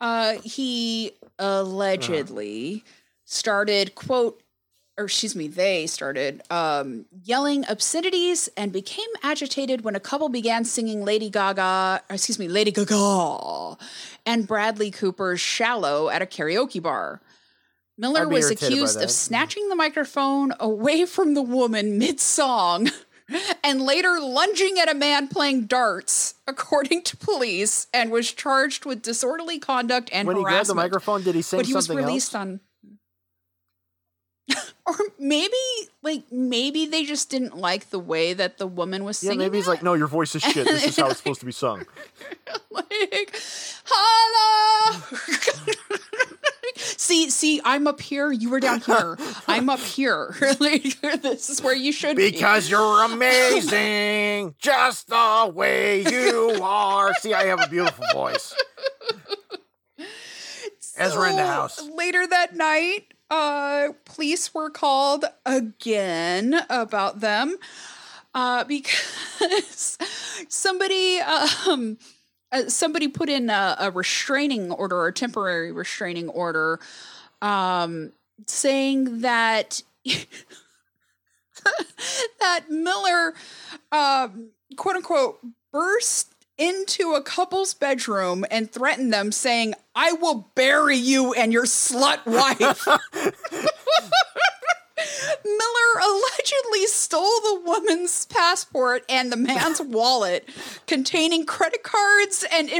uh, 0.00 0.36
he 0.42 1.12
allegedly 1.38 2.84
started, 3.24 3.94
quote, 3.94 4.40
or 4.98 5.04
excuse 5.04 5.36
me, 5.36 5.46
they 5.46 5.86
started 5.86 6.42
um, 6.50 7.04
yelling 7.24 7.64
obscenities 7.68 8.48
and 8.56 8.72
became 8.72 9.08
agitated 9.22 9.82
when 9.82 9.94
a 9.94 10.00
couple 10.00 10.28
began 10.28 10.64
singing 10.64 11.04
Lady 11.04 11.28
Gaga, 11.28 12.02
or 12.08 12.14
excuse 12.14 12.38
me, 12.38 12.48
Lady 12.48 12.70
Gaga 12.70 13.76
and 14.24 14.46
Bradley 14.46 14.90
Cooper's 14.90 15.40
Shallow 15.40 16.08
at 16.08 16.22
a 16.22 16.26
karaoke 16.26 16.82
bar. 16.82 17.20
Miller 17.98 18.28
was 18.28 18.50
accused 18.50 19.00
of 19.00 19.10
snatching 19.10 19.68
the 19.68 19.74
microphone 19.74 20.52
away 20.60 21.06
from 21.06 21.34
the 21.34 21.42
woman 21.42 21.98
mid 21.98 22.20
song 22.20 22.90
and 23.64 23.80
later 23.82 24.18
lunging 24.20 24.78
at 24.78 24.90
a 24.90 24.94
man 24.94 25.28
playing 25.28 25.64
darts, 25.64 26.34
according 26.46 27.02
to 27.02 27.16
police, 27.16 27.86
and 27.92 28.10
was 28.10 28.32
charged 28.32 28.84
with 28.84 29.02
disorderly 29.02 29.58
conduct 29.58 30.10
and 30.12 30.28
When 30.28 30.36
he 30.36 30.42
grabbed 30.42 30.52
the 30.52 30.74
harassment. 30.74 30.76
microphone, 30.76 31.22
did 31.22 31.34
he 31.34 31.42
sing 31.42 31.58
but 31.58 31.66
he 31.66 31.74
was 31.74 31.88
released 31.88 32.34
else? 32.34 32.40
on. 32.40 32.60
or 34.86 34.94
maybe, 35.18 35.56
like, 36.02 36.24
maybe 36.30 36.86
they 36.86 37.04
just 37.04 37.30
didn't 37.30 37.56
like 37.56 37.90
the 37.90 37.98
way 37.98 38.32
that 38.32 38.58
the 38.58 38.66
woman 38.66 39.04
was 39.04 39.18
singing. 39.18 39.40
Yeah, 39.40 39.46
maybe 39.46 39.58
he's 39.58 39.66
it. 39.66 39.70
like, 39.70 39.82
no, 39.82 39.94
your 39.94 40.06
voice 40.06 40.34
is 40.34 40.42
shit. 40.42 40.66
This 40.66 40.84
is 40.84 40.96
how 40.96 41.08
it's 41.08 41.18
supposed 41.18 41.40
to 41.40 41.46
be 41.46 41.52
sung. 41.52 41.84
like, 42.70 43.38
hello. 43.84 45.02
see, 46.76 47.30
see, 47.30 47.60
I'm 47.64 47.86
up 47.86 48.00
here. 48.00 48.30
You 48.30 48.50
were 48.50 48.60
down 48.60 48.80
here. 48.80 49.16
I'm 49.48 49.68
up 49.68 49.80
here. 49.80 50.34
like, 50.60 51.00
this 51.00 51.50
is 51.50 51.62
where 51.62 51.74
you 51.74 51.92
should 51.92 52.16
be. 52.16 52.30
Because 52.30 52.70
you're 52.70 53.02
amazing, 53.04 54.54
just 54.58 55.08
the 55.08 55.52
way 55.54 56.02
you 56.02 56.58
are. 56.62 57.12
See, 57.14 57.34
I 57.34 57.46
have 57.46 57.60
a 57.60 57.68
beautiful 57.68 58.04
voice. 58.12 58.54
Ezra 60.96 61.30
in 61.30 61.36
the 61.36 61.46
house. 61.46 61.82
Later 61.90 62.26
that 62.26 62.54
night, 62.56 63.12
uh, 63.30 63.88
police 64.04 64.54
were 64.54 64.70
called 64.70 65.24
again 65.44 66.54
about 66.70 67.20
them 67.20 67.56
uh, 68.34 68.64
because 68.68 69.98
somebody 70.48 71.18
um, 71.20 71.98
uh, 72.52 72.68
somebody 72.68 73.08
put 73.08 73.28
in 73.28 73.50
a, 73.50 73.76
a 73.80 73.90
restraining 73.90 74.70
order 74.70 74.96
or 74.96 75.08
a 75.08 75.12
temporary 75.12 75.72
restraining 75.72 76.28
order 76.28 76.78
um, 77.42 78.12
saying 78.46 79.20
that 79.20 79.82
that 82.40 82.64
Miller 82.70 83.34
um, 83.90 84.50
quote 84.76 84.96
unquote 84.96 85.40
burst 85.72 86.32
into 86.58 87.12
a 87.14 87.22
couple's 87.22 87.74
bedroom 87.74 88.44
and 88.50 88.70
threatened 88.70 89.12
them 89.12 89.32
saying 89.32 89.74
I 89.94 90.12
will 90.12 90.50
bury 90.54 90.96
you 90.96 91.32
and 91.34 91.52
your 91.52 91.64
slut 91.64 92.24
wife. 92.26 92.86
Miller 95.44 96.00
allegedly 96.02 96.86
stole 96.86 97.22
the 97.22 97.60
woman's 97.64 98.24
passport 98.26 99.04
and 99.08 99.30
the 99.30 99.36
man's 99.36 99.80
wallet 99.82 100.48
containing 100.86 101.44
credit 101.46 101.82
cards 101.82 102.44
and 102.50 102.70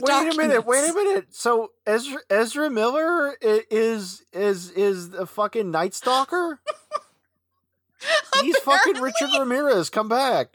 Wait, 0.00 0.06
documents. 0.06 0.36
wait 0.36 0.44
a 0.44 0.48
minute. 0.48 0.66
Wait 0.66 0.90
a 0.90 0.92
minute. 0.92 1.26
So 1.30 1.70
Ezra 1.86 2.20
Ezra 2.28 2.68
Miller 2.70 3.36
is 3.40 4.22
is 4.32 4.70
is 4.72 5.14
a 5.14 5.26
fucking 5.26 5.70
Night 5.70 5.94
Stalker. 5.94 6.60
He's 8.42 8.56
fucking 8.58 9.00
Richard 9.00 9.30
Ramirez. 9.38 9.90
Come 9.90 10.08
back. 10.08 10.48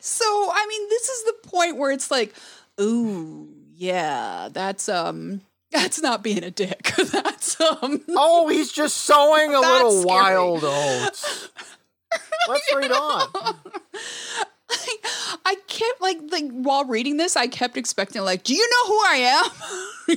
So, 0.00 0.24
I 0.24 0.66
mean, 0.68 0.88
this 0.88 1.08
is 1.08 1.24
the 1.24 1.48
point 1.48 1.76
where 1.76 1.90
it's 1.90 2.10
like, 2.10 2.34
ooh, 2.80 3.48
yeah, 3.74 4.48
that's 4.52 4.88
um 4.88 5.42
that's 5.70 6.00
not 6.00 6.22
being 6.22 6.44
a 6.44 6.50
dick. 6.50 6.92
that's 7.12 7.60
um 7.60 8.02
Oh, 8.10 8.48
he's 8.48 8.72
just 8.72 8.98
sowing 8.98 9.54
a 9.54 9.60
little 9.60 9.92
scary. 9.92 10.04
wild 10.04 10.64
oats. 10.64 11.48
Let's 12.48 12.74
read 12.74 12.90
on. 12.92 13.28
I 15.44 15.56
kept 15.66 16.00
like 16.00 16.18
like 16.30 16.50
while 16.50 16.84
reading 16.84 17.16
this, 17.16 17.36
I 17.36 17.46
kept 17.46 17.76
expecting 17.76 18.22
like, 18.22 18.44
do 18.44 18.54
you 18.54 18.68
know 18.68 18.86
who 18.86 18.98
I 19.06 19.16
am? 19.16 20.16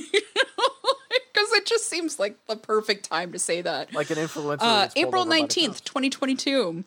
Because 1.32 1.52
it 1.52 1.66
just 1.66 1.88
seems 1.88 2.18
like 2.18 2.36
the 2.46 2.56
perfect 2.56 3.08
time 3.08 3.32
to 3.32 3.38
say 3.38 3.62
that. 3.62 3.92
Like 3.94 4.10
an 4.10 4.16
influencer. 4.16 4.58
Uh, 4.60 4.88
April 4.96 5.22
over 5.22 5.30
by 5.30 5.36
the 5.36 5.40
nineteenth, 5.40 5.84
twenty 5.84 6.10
twenty 6.10 6.34
two. 6.34 6.84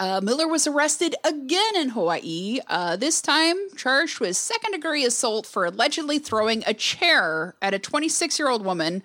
Uh, 0.00 0.18
Miller 0.22 0.48
was 0.48 0.66
arrested 0.66 1.14
again 1.24 1.76
in 1.76 1.90
Hawaii. 1.90 2.58
Uh, 2.66 2.96
this 2.96 3.20
time, 3.20 3.54
charged 3.76 4.18
with 4.18 4.34
second 4.34 4.72
degree 4.72 5.04
assault 5.04 5.44
for 5.46 5.66
allegedly 5.66 6.18
throwing 6.18 6.64
a 6.66 6.72
chair 6.72 7.54
at 7.60 7.74
a 7.74 7.78
26 7.78 8.38
year 8.38 8.48
old 8.48 8.64
woman, 8.64 9.02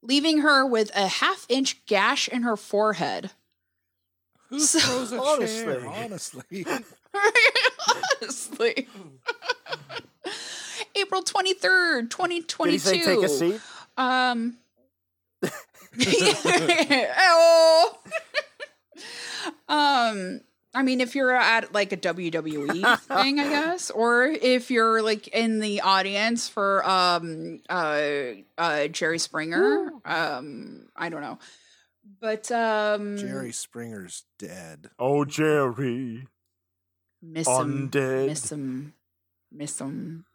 leaving 0.00 0.42
her 0.42 0.64
with 0.64 0.92
a 0.94 1.08
half 1.08 1.44
inch 1.48 1.84
gash 1.86 2.28
in 2.28 2.42
her 2.42 2.56
forehead. 2.56 3.32
Who 4.48 4.60
So- 4.60 4.78
throws 4.78 5.10
a 5.12 5.20
Honestly. 5.20 5.64
chair? 5.64 5.86
Honestly. 5.88 6.66
Honestly. 8.22 8.86
April 10.94 11.22
23rd, 11.24 12.10
2022. 12.10 12.64
Did 12.64 12.72
he 12.72 12.78
say 12.78 13.02
take 13.02 13.24
a 13.24 13.28
seat? 13.28 13.60
Um. 13.96 14.56
oh. 17.18 17.98
Um. 19.68 20.40
I 20.74 20.82
mean, 20.82 21.00
if 21.00 21.14
you're 21.14 21.32
at 21.32 21.72
like 21.72 21.92
a 21.92 21.96
WWE 21.96 22.98
thing, 23.00 23.40
I 23.40 23.48
guess, 23.48 23.90
or 23.90 24.26
if 24.26 24.70
you're 24.70 25.02
like 25.02 25.26
in 25.28 25.60
the 25.60 25.80
audience 25.80 26.48
for 26.48 26.88
um 26.88 27.60
uh 27.70 28.02
uh 28.58 28.86
Jerry 28.88 29.18
Springer, 29.18 29.90
um 30.04 30.88
I 30.94 31.08
don't 31.08 31.22
know, 31.22 31.38
but 32.20 32.52
um 32.52 33.16
Jerry 33.16 33.50
Springer's 33.50 34.24
dead. 34.38 34.90
Oh, 34.98 35.24
Jerry. 35.24 36.28
miss 37.22 37.48
him, 37.48 37.88
Undead. 37.90 38.26
miss 38.26 38.52
him, 38.52 38.94
miss 39.50 39.80
him. 39.80 40.26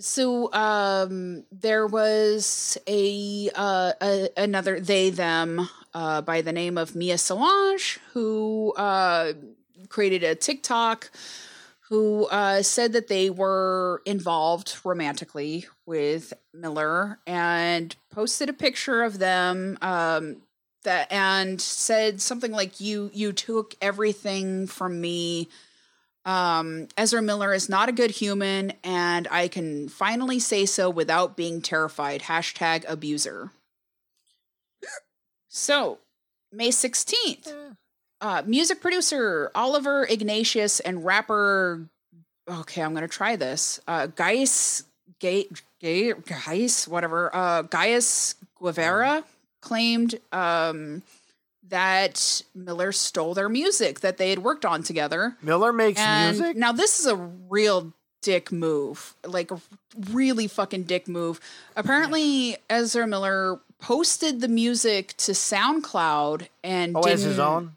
So 0.00 0.52
um 0.52 1.44
there 1.52 1.86
was 1.86 2.76
a 2.88 3.50
uh 3.54 3.92
a, 4.02 4.28
another 4.36 4.80
they 4.80 5.10
them 5.10 5.68
uh 5.94 6.20
by 6.22 6.40
the 6.40 6.52
name 6.52 6.78
of 6.78 6.94
Mia 6.94 7.18
Solange 7.18 7.98
who 8.12 8.72
uh 8.76 9.32
created 9.88 10.22
a 10.22 10.34
TikTok 10.34 11.10
who 11.88 12.26
uh 12.26 12.62
said 12.62 12.92
that 12.92 13.08
they 13.08 13.30
were 13.30 14.02
involved 14.04 14.76
romantically 14.84 15.66
with 15.86 16.32
Miller 16.54 17.18
and 17.26 17.94
posted 18.10 18.48
a 18.48 18.54
picture 18.54 19.02
of 19.02 19.18
them 19.18 19.78
um 19.82 20.42
that 20.84 21.10
and 21.12 21.60
said 21.60 22.20
something 22.20 22.52
like 22.52 22.80
you 22.80 23.10
you 23.12 23.32
took 23.32 23.74
everything 23.80 24.66
from 24.66 25.00
me 25.00 25.48
um, 26.24 26.88
Ezra 26.96 27.22
Miller 27.22 27.54
is 27.54 27.68
not 27.68 27.88
a 27.88 27.92
good 27.92 28.10
human, 28.10 28.74
and 28.84 29.26
I 29.30 29.48
can 29.48 29.88
finally 29.88 30.38
say 30.38 30.66
so 30.66 30.90
without 30.90 31.36
being 31.36 31.62
terrified. 31.62 32.22
Hashtag 32.22 32.84
abuser. 32.86 33.50
So, 35.52 35.98
May 36.52 36.68
16th, 36.70 37.52
uh, 38.20 38.42
music 38.46 38.80
producer 38.80 39.50
Oliver 39.54 40.06
Ignatius 40.08 40.78
and 40.80 41.04
rapper, 41.04 41.88
okay, 42.48 42.82
I'm 42.82 42.92
going 42.92 43.02
to 43.02 43.08
try 43.08 43.34
this. 43.34 43.80
Uh, 43.86 44.06
Gaius, 44.06 44.84
Gay, 45.18 45.46
Gay, 45.80 46.12
Gaius, 46.12 46.86
whatever, 46.86 47.34
uh, 47.34 47.62
Gaius 47.62 48.36
Guevara 48.60 49.24
claimed 49.60 50.20
um, 50.30 51.02
that 51.68 52.42
Miller 52.54 52.92
stole 52.92 53.34
their 53.34 53.48
music 53.48 54.00
that 54.00 54.18
they 54.18 54.30
had 54.30 54.38
worked 54.40 54.64
on 54.64 54.84
together. 54.84 55.36
Miller 55.42 55.72
makes 55.72 55.98
And 56.00 56.38
music. 56.38 56.56
now 56.56 56.70
this 56.72 57.00
is 57.00 57.06
a 57.06 57.16
real 57.16 57.92
dick 58.22 58.52
move, 58.52 59.14
like 59.24 59.50
a 59.50 59.60
really 60.10 60.46
fucking 60.46 60.84
dick 60.84 61.08
move. 61.08 61.40
Apparently, 61.76 62.56
Ezra 62.68 63.06
Miller 63.06 63.60
posted 63.78 64.40
the 64.40 64.48
music 64.48 65.14
to 65.16 65.32
SoundCloud 65.32 66.48
and 66.62 66.96
oh, 66.96 67.02
didn't, 67.02 67.20
his 67.20 67.38
own. 67.38 67.76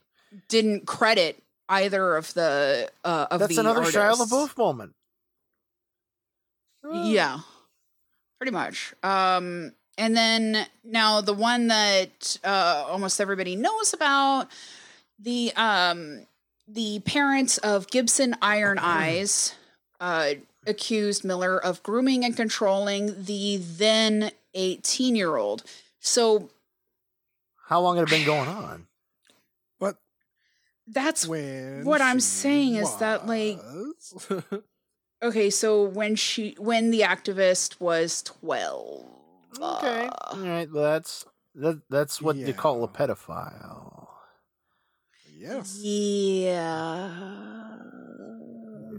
didn't 0.50 0.86
credit 0.86 1.42
either 1.70 2.16
of 2.16 2.34
the 2.34 2.90
uh, 3.04 3.28
of 3.32 3.40
That's 3.40 3.56
the 3.56 3.62
another 3.62 3.82
Shia. 3.82 4.16
LaBeouf 4.16 4.58
moment. 4.58 4.94
Oh. 6.84 7.10
Yeah, 7.10 7.40
pretty 8.38 8.52
much. 8.52 8.94
Um, 9.04 9.74
and 9.98 10.18
then 10.18 10.66
now 10.84 11.22
the 11.22 11.34
one 11.34 11.68
that 11.68 12.38
uh, 12.44 12.86
almost 12.88 13.22
everybody 13.22 13.56
knows 13.56 13.94
about 13.94 14.48
the 15.20 15.54
um, 15.56 16.26
the 16.68 17.00
parents 17.00 17.58
of 17.60 17.88
Gibson 17.88 18.36
Iron 18.42 18.78
Eyes 18.82 19.56
uh, 20.04 20.34
accused 20.68 21.24
Miller 21.24 21.58
of 21.58 21.82
grooming 21.82 22.26
and 22.26 22.36
controlling 22.36 23.24
the 23.24 23.58
then 23.58 24.32
18 24.54 25.16
year 25.16 25.38
old. 25.38 25.64
So 26.02 26.50
How 27.68 27.80
long 27.80 27.96
had 27.96 28.04
it 28.04 28.10
been 28.10 28.26
going 28.26 28.50
on? 28.50 28.88
But 29.80 29.96
that's 30.88 31.26
when 31.26 31.86
what 31.86 32.02
I'm 32.02 32.18
she 32.18 32.26
saying 32.26 32.76
is 32.76 32.98
that, 32.98 33.26
like, 33.28 33.62
okay. 35.24 35.50
So 35.50 35.84
when 35.84 36.18
she 36.18 36.56
when 36.60 36.92
the 36.92 37.02
activist 37.02 37.80
was 37.80 38.22
12. 38.24 39.06
Okay. 39.58 40.08
uh, 40.08 40.10
All 40.32 40.40
right. 40.40 40.70
Well, 40.70 40.84
that's 40.84 41.26
that. 41.56 41.82
That's 41.90 42.22
what 42.22 42.36
you 42.36 42.54
call 42.54 42.84
a 42.84 42.90
pedophile. 42.90 44.08
yes. 45.34 45.78
Yeah. 45.82 47.73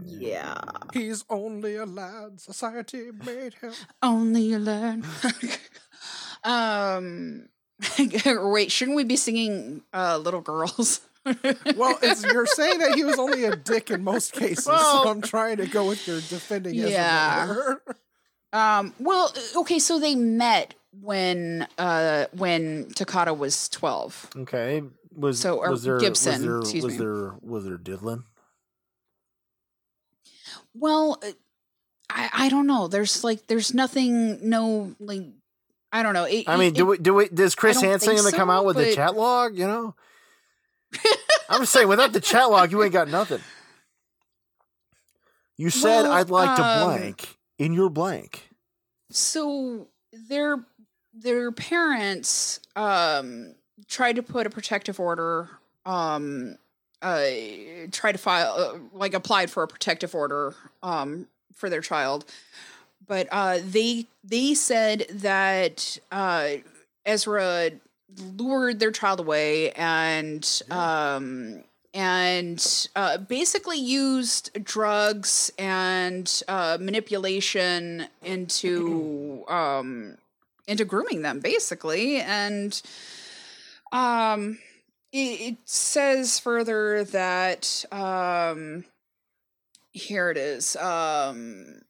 Yeah. 0.05 0.61
He's 0.93 1.25
only 1.31 1.77
a 1.77 1.87
lad. 1.87 2.41
Society 2.41 3.11
made 3.25 3.55
him. 3.55 3.73
Only 4.03 4.43
you 4.43 4.59
learn. 4.59 5.05
um 6.45 7.49
wait, 8.27 8.71
shouldn't 8.71 8.97
we 8.97 9.05
be 9.05 9.17
singing 9.17 9.83
uh 9.93 10.19
little 10.19 10.41
girls? 10.41 11.01
Well, 11.77 11.99
it's, 12.03 12.23
you're 12.23 12.45
saying 12.45 12.81
that 12.81 12.95
he 12.97 13.03
was 13.03 13.19
only 13.19 13.45
a 13.45 13.57
dick 13.57 13.91
in 13.91 14.05
most 14.05 14.35
cases, 14.35 14.67
Well- 14.67 15.05
so 15.05 15.11
I'm 15.11 15.23
trying 15.23 15.57
to 15.57 15.67
go 15.67 15.89
with 15.89 16.07
your 16.07 16.19
defending 16.21 16.77
Ezra 16.79 16.91
Yeah. 16.91 17.47
Miller. 17.47 17.83
um 18.53 18.95
well 18.99 19.33
okay, 19.57 19.79
so 19.79 19.99
they 19.99 20.15
met 20.15 20.75
when 21.01 21.67
uh 21.79 22.27
when 22.37 22.87
Tokata 22.91 23.37
was 23.37 23.71
12. 23.71 24.31
Okay. 24.37 24.83
Was 25.17 25.41
So, 25.41 25.59
or 25.61 25.71
was 25.71 25.83
there 25.85 25.99
Gibson, 25.99 26.33
was 26.33 26.43
there 26.43 26.59
excuse 26.59 26.85
was 26.85 26.93
me. 26.93 26.99
there 26.99 27.33
was 27.41 27.65
there 27.65 27.79
diddling? 27.79 28.25
Well, 30.75 31.19
uh, 31.23 31.31
I, 32.11 32.31
I 32.33 32.49
don't 32.49 32.67
know. 32.67 32.89
There's 32.89 33.25
like 33.25 33.47
there's 33.47 33.73
nothing. 33.75 34.49
No 34.49 34.95
like 35.01 35.23
I 35.93 36.03
don't 36.03 36.15
know. 36.15 36.25
It, 36.25 36.49
I 36.49 36.57
mean, 36.57 36.69
it, 36.69 36.75
do 36.75 36.87
we, 36.87 36.99
do 36.99 37.15
we, 37.15 37.29
does 37.29 37.55
Chris 37.55 37.81
Hansen 37.81 38.17
gonna 38.17 38.33
come 38.33 38.51
out 38.51 38.65
with 38.65 38.77
the 38.77 38.95
chat 38.95 39.15
log? 39.17 39.57
You 39.57 39.67
know, 39.67 39.95
I'm 41.49 41.61
just 41.61 41.73
saying, 41.73 41.89
without 41.89 42.13
the 42.13 42.21
chat 42.21 42.51
log, 42.51 42.73
you 42.73 42.83
ain't 42.83 42.93
got 42.93 43.09
nothing. 43.09 43.41
You 45.57 45.71
said 45.71 46.03
Well, 46.03 46.13
I'd 46.13 46.31
like 46.31 46.57
to 46.57 46.65
um, 46.65 46.85
blank 46.85 47.39
in 47.59 47.73
your 47.73 47.89
blank. 47.89 48.49
so 49.11 49.89
their 50.29 50.65
their 51.13 51.53
parents 51.53 52.59
um 52.75 53.55
tried 53.87 54.17
to 54.17 54.23
put 54.23 54.47
a 54.47 54.51
protective 54.51 54.99
order 54.99 55.49
um 55.87 56.57
uh 57.05 57.87
tried 57.93 58.13
to 58.13 58.19
file 58.19 58.55
uh, 58.59 58.79
like 58.93 59.15
applied 59.15 59.51
for 59.51 59.63
a 59.63 59.69
protective 59.69 60.15
order 60.15 60.55
um 60.83 61.27
for 61.55 61.69
their 61.69 61.81
child 61.81 62.25
but 63.07 63.29
uh 63.31 63.59
they 63.65 64.07
they 64.25 64.55
said 64.55 65.07
that 65.11 65.99
uh 66.11 66.49
Ezra 67.07 67.71
lured 68.37 68.81
their 68.81 68.93
child 68.93 69.21
away 69.21 69.71
and 69.73 70.63
um 70.71 71.63
and 71.95 72.89
uh, 72.97 73.19
basically 73.19 73.79
used 73.79 74.51
drugs 74.65 75.53
and 75.59 76.43
uh, 76.49 76.77
manipulation 76.81 78.09
into 78.23 79.45
um, 79.49 80.19
into 80.67 80.85
grooming 80.85 81.23
them, 81.23 81.39
basically. 81.39 82.17
And 82.17 82.81
um, 83.93 84.59
it, 85.15 85.57
says 85.65 86.39
further 86.39 87.05
that 87.05 87.85
um, 87.93 88.85
here 89.93 90.31
it 90.31 90.37
is. 90.37 90.75
Um, 90.77 91.83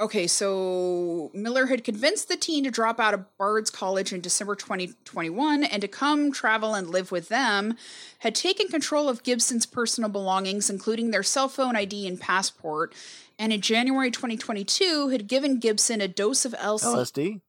okay, 0.00 0.28
so 0.28 1.30
Miller 1.34 1.66
had 1.66 1.82
convinced 1.82 2.28
the 2.28 2.36
teen 2.36 2.64
to 2.64 2.70
drop 2.70 3.00
out 3.00 3.14
of 3.14 3.24
Bard's 3.36 3.70
College 3.70 4.12
in 4.12 4.20
December 4.20 4.54
2021 4.54 5.64
and 5.64 5.82
to 5.82 5.88
come 5.88 6.30
travel 6.30 6.74
and 6.74 6.88
live 6.88 7.10
with 7.10 7.28
them, 7.28 7.76
had 8.20 8.34
taken 8.34 8.68
control 8.68 9.08
of 9.08 9.24
Gibson's 9.24 9.66
personal 9.66 10.08
belongings, 10.08 10.70
including 10.70 11.10
their 11.10 11.24
cell 11.24 11.48
phone 11.48 11.74
ID 11.74 12.06
and 12.06 12.20
passport, 12.20 12.94
and 13.40 13.52
in 13.52 13.60
January 13.60 14.10
2022 14.10 15.08
had 15.08 15.26
given 15.26 15.58
Gibson 15.58 16.00
a 16.00 16.08
dose 16.08 16.44
of 16.44 16.52
LC. 16.52 16.84
LSD. 16.84 17.40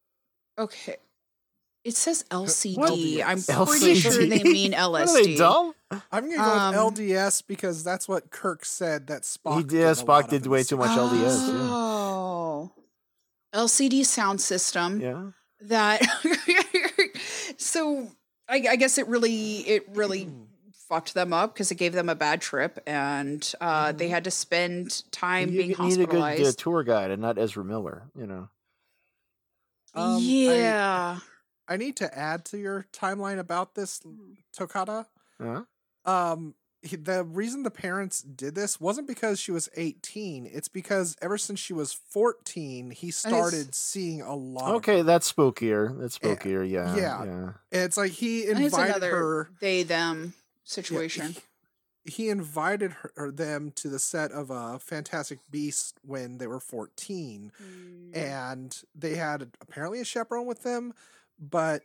Okay. 0.57 0.97
It 1.83 1.95
says 1.95 2.23
LCD. 2.29 2.75
LDS. 3.19 3.49
I'm 3.55 3.65
pretty 3.67 3.95
sure 3.95 4.11
they 4.25 4.43
mean 4.43 4.73
LSD. 4.73 4.89
What 4.91 5.09
are 5.09 5.23
they 5.23 5.35
dumb? 5.35 5.73
I'm 6.11 6.29
gonna 6.29 6.35
go 6.35 6.43
Um, 6.43 6.93
with 6.93 6.99
LDS 6.99 7.41
because 7.47 7.83
that's 7.83 8.07
what 8.07 8.29
Kirk 8.31 8.65
said 8.65 9.07
that 9.07 9.21
Spock. 9.23 9.57
He 9.57 9.63
did 9.63 9.69
did. 9.69 9.85
a 9.87 9.91
Spock 9.93 10.29
did 10.29 10.45
way 10.45 10.63
too 10.63 10.77
much 10.77 10.93
series. 10.93 11.11
LDS. 11.11 11.47
yeah. 11.47 11.53
Oh. 11.71 12.71
LCD 13.53 14.05
sound 14.05 14.41
system. 14.41 14.99
Yeah. 15.01 15.31
That 15.61 16.01
so 17.57 18.07
I, 18.47 18.63
I 18.71 18.75
guess 18.75 18.97
it 18.97 19.07
really 19.07 19.57
it 19.67 19.87
really 19.93 20.29
fucked 20.89 21.13
them 21.13 21.33
up 21.33 21.53
because 21.53 21.71
it 21.71 21.75
gave 21.75 21.93
them 21.93 22.09
a 22.09 22.15
bad 22.15 22.41
trip 22.41 22.79
and 22.87 23.51
uh, 23.61 23.91
they 23.91 24.07
had 24.09 24.23
to 24.25 24.31
spend 24.31 25.03
time 25.11 25.49
you 25.49 25.57
being 25.59 25.67
need 25.69 25.75
a 25.75 25.77
good 26.05 26.19
hospitalized. 26.19 26.59
uh, 26.59 26.61
tour 26.63 26.83
guide 26.83 27.11
and 27.11 27.21
not 27.21 27.37
Ezra 27.37 27.63
Miller. 27.63 28.03
You 28.17 28.27
know. 28.27 28.49
Um, 29.95 30.19
yeah. 30.21 31.17
I 31.19 31.28
need 31.77 31.95
to 31.97 32.17
add 32.17 32.45
to 32.45 32.57
your 32.57 32.85
timeline 32.93 33.39
about 33.39 33.75
this 33.75 34.01
Tokata. 34.57 35.05
Huh? 35.41 35.63
Um, 36.05 36.55
he- 36.81 36.95
the 36.95 37.23
reason 37.25 37.63
the 37.63 37.71
parents 37.71 38.21
did 38.21 38.55
this 38.55 38.79
wasn't 38.79 39.07
because 39.07 39.39
she 39.39 39.51
was 39.51 39.69
18. 39.75 40.45
It's 40.51 40.67
because 40.69 41.15
ever 41.21 41.37
since 41.37 41.59
she 41.59 41.73
was 41.73 41.91
14, 41.93 42.91
he 42.91 43.11
started 43.11 43.75
seeing 43.75 44.21
a 44.21 44.33
lot. 44.35 44.75
Okay, 44.75 44.97
her. 44.97 45.03
that's 45.03 45.31
spookier. 45.31 45.99
That's 45.99 46.17
Yeah. 46.23 46.29
spookier. 46.35 46.69
Yeah. 46.69 46.95
Yeah. 46.95 47.25
Yeah. 47.25 47.51
It's 47.71 47.97
like 47.97 48.11
he 48.13 48.47
And 48.49 48.59
it's 48.63 48.73
invited 48.73 49.03
her. 49.03 49.49
they 49.59 49.83
them 49.83 50.33
yeah, 50.35 50.41
situation. 50.63 51.35
he, 52.05 52.11
he 52.11 52.29
invited 52.29 52.91
her, 52.93 53.11
or 53.17 53.29
them 53.31 53.71
to 53.75 53.89
the 53.89 53.99
set 53.99 54.31
of 54.31 54.49
uh, 54.49 54.77
Fantastic 54.79 55.39
Beast 55.51 55.99
when 56.01 56.37
they 56.37 56.47
were 56.47 56.61
14. 56.61 57.51
Mm. 57.61 58.15
and 58.17 58.81
they 58.95 59.15
had 59.15 59.51
apparently 59.61 59.99
a 59.99 60.05
chaperone 60.05 60.45
with 60.47 60.63
them, 60.63 60.93
but 61.39 61.83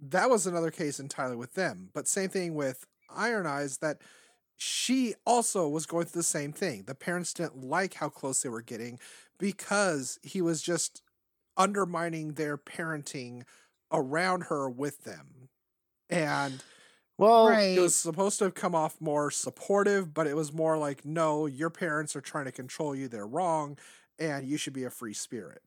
that 0.00 0.30
was 0.30 0.46
another 0.46 0.70
case 0.70 0.98
entirely 1.00 1.36
with 1.36 1.54
them. 1.54 1.90
But 1.92 2.08
same 2.08 2.30
thing 2.30 2.54
with 2.54 2.86
Iron 3.10 3.46
Eyes 3.46 3.78
that 3.78 4.02
she 4.56 5.14
also 5.26 5.68
was 5.68 5.86
going 5.86 6.06
through 6.06 6.20
the 6.20 6.24
same 6.24 6.52
thing. 6.52 6.84
The 6.84 6.94
parents 6.94 7.34
didn't 7.34 7.62
like 7.64 7.94
how 7.94 8.08
close 8.08 8.42
they 8.42 8.48
were 8.48 8.62
getting 8.62 8.98
because 9.38 10.18
he 10.22 10.40
was 10.40 10.62
just 10.62 11.02
undermining 11.56 12.34
their 12.34 12.56
parenting 12.58 13.44
around 13.92 14.44
her 14.44 14.68
with 14.70 15.04
them. 15.04 15.48
And 16.10 16.64
Well, 17.18 17.48
right. 17.48 17.76
it 17.76 17.80
was 17.80 17.94
supposed 17.94 18.38
to 18.38 18.44
have 18.44 18.54
come 18.54 18.74
off 18.74 19.00
more 19.00 19.30
supportive, 19.30 20.14
but 20.14 20.26
it 20.26 20.36
was 20.36 20.52
more 20.52 20.78
like, 20.78 21.04
no, 21.04 21.46
your 21.46 21.70
parents 21.70 22.16
are 22.16 22.20
trying 22.20 22.46
to 22.46 22.52
control 22.52 22.94
you. 22.94 23.08
They're 23.08 23.26
wrong, 23.26 23.78
and 24.18 24.46
you 24.46 24.56
should 24.56 24.72
be 24.72 24.84
a 24.84 24.90
free 24.90 25.14
spirit. 25.14 25.62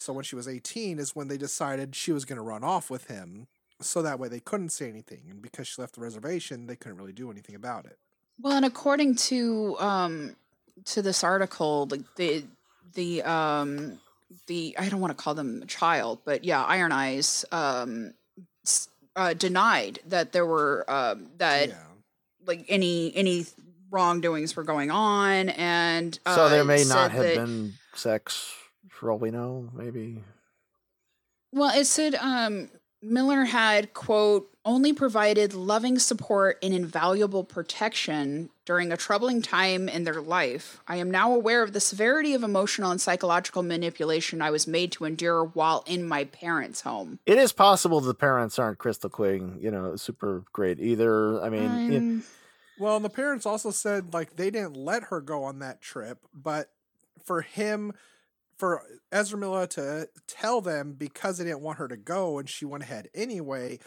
So 0.00 0.14
when 0.14 0.24
she 0.24 0.34
was 0.34 0.48
18 0.48 0.98
is 0.98 1.14
when 1.14 1.28
they 1.28 1.36
decided 1.36 1.94
she 1.94 2.10
was 2.10 2.24
going 2.24 2.38
to 2.38 2.42
run 2.42 2.64
off 2.64 2.88
with 2.88 3.08
him. 3.08 3.46
So 3.80 4.00
that 4.00 4.18
way 4.18 4.28
they 4.28 4.40
couldn't 4.40 4.70
say 4.70 4.88
anything. 4.88 5.24
And 5.28 5.42
because 5.42 5.68
she 5.68 5.80
left 5.80 5.94
the 5.94 6.00
reservation, 6.00 6.66
they 6.66 6.76
couldn't 6.76 6.96
really 6.96 7.12
do 7.12 7.30
anything 7.30 7.54
about 7.54 7.84
it. 7.84 7.98
Well, 8.40 8.56
and 8.56 8.64
according 8.64 9.16
to 9.16 9.76
um 9.78 10.36
to 10.86 11.02
this 11.02 11.22
article, 11.22 11.86
like 11.90 12.02
the 12.16 12.44
the 12.94 13.22
um 13.22 14.00
the 14.46 14.74
I 14.78 14.88
don't 14.88 15.00
want 15.00 15.16
to 15.16 15.22
call 15.22 15.34
them 15.34 15.62
a 15.62 15.66
child, 15.66 16.20
but 16.24 16.44
yeah, 16.44 16.64
Iron 16.64 16.92
Eyes 16.92 17.44
um 17.52 18.14
uh, 19.16 19.34
denied 19.34 19.98
that 20.06 20.32
there 20.32 20.46
were 20.46 20.84
um 20.88 21.26
that 21.36 21.68
yeah. 21.68 21.74
like 22.46 22.64
any 22.68 23.14
any 23.14 23.44
wrongdoings 23.90 24.56
were 24.56 24.64
going 24.64 24.90
on, 24.90 25.50
and 25.50 26.18
uh, 26.24 26.34
so 26.34 26.48
there 26.48 26.64
may 26.64 26.84
not 26.84 27.10
have 27.10 27.22
that- 27.22 27.36
been 27.36 27.74
sex, 27.94 28.54
for 29.00 29.10
all 29.10 29.18
we 29.18 29.30
know. 29.30 29.70
Maybe. 29.74 30.22
Well, 31.52 31.76
it 31.76 31.86
said 31.86 32.14
um, 32.16 32.68
Miller 33.02 33.44
had, 33.46 33.94
quote, 33.94 34.46
only 34.66 34.92
provided 34.92 35.54
loving 35.54 35.98
support 35.98 36.58
and 36.62 36.74
invaluable 36.74 37.42
protection 37.42 38.50
during 38.66 38.92
a 38.92 38.96
troubling 38.98 39.40
time 39.40 39.88
in 39.88 40.04
their 40.04 40.20
life. 40.20 40.80
I 40.86 40.96
am 40.96 41.10
now 41.10 41.34
aware 41.34 41.62
of 41.62 41.72
the 41.72 41.80
severity 41.80 42.34
of 42.34 42.42
emotional 42.42 42.90
and 42.90 43.00
psychological 43.00 43.62
manipulation 43.62 44.42
I 44.42 44.50
was 44.50 44.66
made 44.66 44.92
to 44.92 45.06
endure 45.06 45.44
while 45.46 45.82
in 45.86 46.06
my 46.06 46.24
parents' 46.24 46.82
home. 46.82 47.18
It 47.24 47.38
is 47.38 47.52
possible 47.52 48.02
the 48.02 48.12
parents 48.12 48.58
aren't 48.58 48.76
crystal 48.78 49.08
clean, 49.08 49.56
you 49.62 49.70
know, 49.70 49.96
super 49.96 50.44
great 50.52 50.78
either. 50.78 51.42
I 51.42 51.48
mean, 51.48 51.92
it- 51.92 51.96
Um, 52.02 52.24
Well, 52.78 52.96
and 52.96 53.04
the 53.04 53.10
parents 53.10 53.44
also 53.46 53.70
said 53.70 54.12
like 54.14 54.36
they 54.36 54.50
didn't 54.50 54.76
let 54.76 55.04
her 55.04 55.20
go 55.22 55.42
on 55.44 55.58
that 55.60 55.80
trip, 55.82 56.18
but 56.34 56.70
for 57.24 57.40
him, 57.42 57.92
for 58.60 58.82
Ezra 59.10 59.38
Miller 59.38 59.66
to 59.66 60.08
tell 60.28 60.60
them 60.60 60.92
because 60.92 61.38
they 61.38 61.44
didn't 61.44 61.62
want 61.62 61.78
her 61.78 61.88
to 61.88 61.96
go 61.96 62.38
and 62.38 62.48
she 62.48 62.64
went 62.64 62.84
ahead 62.84 63.08
anyway, 63.14 63.78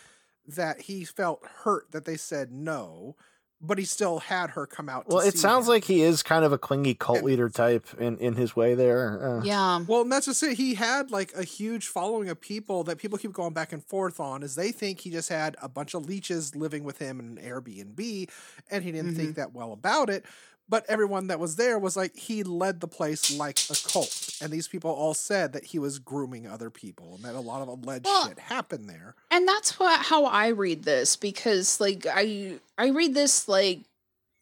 that 0.48 0.82
he 0.82 1.06
felt 1.06 1.41
hurt 1.64 1.91
that 1.91 2.04
they 2.04 2.18
said 2.18 2.52
no, 2.52 3.16
but 3.62 3.78
he 3.78 3.86
still 3.86 4.20
had 4.20 4.50
her 4.50 4.66
come 4.66 4.90
out. 4.90 5.08
To 5.10 5.16
well, 5.16 5.26
it 5.26 5.32
see 5.34 5.38
sounds 5.38 5.68
him. 5.68 5.74
like 5.76 5.86
he 5.86 6.02
is 6.02 6.22
kind 6.22 6.44
of 6.44 6.52
a 6.52 6.58
clingy 6.58 6.95
cult 6.95 7.20
And- 7.20 7.28
leader 7.28 7.48
type 7.48 7.88
in 7.98 8.18
in 8.18 8.34
his 8.34 8.58
way 8.58 8.76
there. 8.76 9.38
Uh, 9.40 9.44
yeah. 9.45 9.80
Well, 9.88 10.02
and 10.02 10.12
that's 10.12 10.26
just 10.26 10.44
it. 10.44 10.58
He 10.58 10.74
had 10.74 11.12
like 11.12 11.32
a 11.34 11.44
huge 11.45 11.88
following 11.88 12.28
of 12.28 12.41
people 12.41 12.84
that 12.84 12.98
people 12.98 13.18
keep 13.18 13.32
going 13.32 13.54
back 13.54 13.72
and 13.72 13.82
forth 13.82 14.20
on, 14.20 14.44
is 14.44 14.56
they 14.56 14.74
think 14.74 15.00
he 15.00 15.12
just 15.12 15.30
had 15.30 15.56
a 15.62 15.70
bunch 15.70 15.94
of 15.94 16.06
leeches 16.06 16.56
living 16.58 16.84
with 16.84 16.98
him 16.98 17.22
in 17.22 17.38
an 17.38 17.40
Airbnb, 17.41 18.30
and 18.70 18.84
he 18.84 18.91
didn't 18.91 19.16
think 19.16 19.36
that 19.38 19.54
well 19.54 19.72
about 19.72 20.10
it. 20.10 20.26
But 20.69 20.85
everyone 20.88 21.27
that 21.27 21.40
was 21.40 21.57
there 21.57 21.77
was 21.77 21.95
like 21.98 22.15
he 22.15 22.41
led 22.44 22.80
the 22.80 22.88
place 22.88 23.38
like 23.38 23.60
a 23.69 23.76
cult, 23.91 24.38
and 24.41 24.52
these 24.52 24.68
people 24.68 24.91
all 24.91 25.14
said 25.14 25.53
that 25.53 25.65
he 25.65 25.77
was 25.80 25.99
grooming 25.99 26.48
other 26.48 26.69
people, 26.69 27.15
and 27.15 27.23
that 27.26 27.35
a 27.35 27.40
lot 27.40 27.61
of 27.61 27.68
alleged 27.68 28.06
Well, 28.06 28.27
shit 28.30 28.40
happened 28.40 28.90
there. 28.90 29.15
and 29.30 29.48
that's 29.48 29.77
what 29.77 29.99
how 30.06 30.26
I 30.26 30.48
read 30.48 30.84
this 30.84 31.15
because 31.18 31.80
like 31.81 32.07
I 32.10 32.60
I 32.77 32.90
read 32.90 33.14
this 33.14 33.48
like 33.48 33.81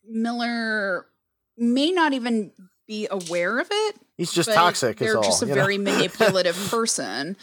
Miller 0.08 1.06
may 1.58 1.92
not 1.92 2.14
even 2.14 2.52
be 2.88 3.08
aware 3.10 3.60
of 3.60 3.68
it 3.72 3.96
He's 4.18 4.32
just 4.32 4.52
toxic. 4.54 4.98
They're 4.98 5.10
is 5.12 5.16
all, 5.16 5.24
just 5.24 5.42
a 5.42 5.48
you 5.48 5.56
know? 5.56 5.62
very 5.62 5.80
manipulative 5.80 6.56
person. 6.70 7.36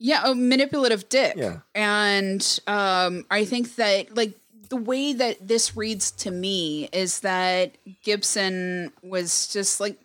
Yeah, 0.00 0.22
a 0.24 0.34
manipulative 0.34 1.08
dick. 1.08 1.34
Yeah. 1.36 1.58
And 1.76 2.40
um, 2.66 3.24
I 3.30 3.44
think 3.44 3.76
that 3.76 4.16
like 4.16 4.32
the 4.68 4.76
way 4.76 5.12
that 5.12 5.46
this 5.46 5.76
reads 5.76 6.10
to 6.10 6.30
me 6.30 6.88
is 6.92 7.20
that 7.20 7.76
Gibson 8.02 8.92
was 9.02 9.48
just 9.48 9.80
like 9.80 9.98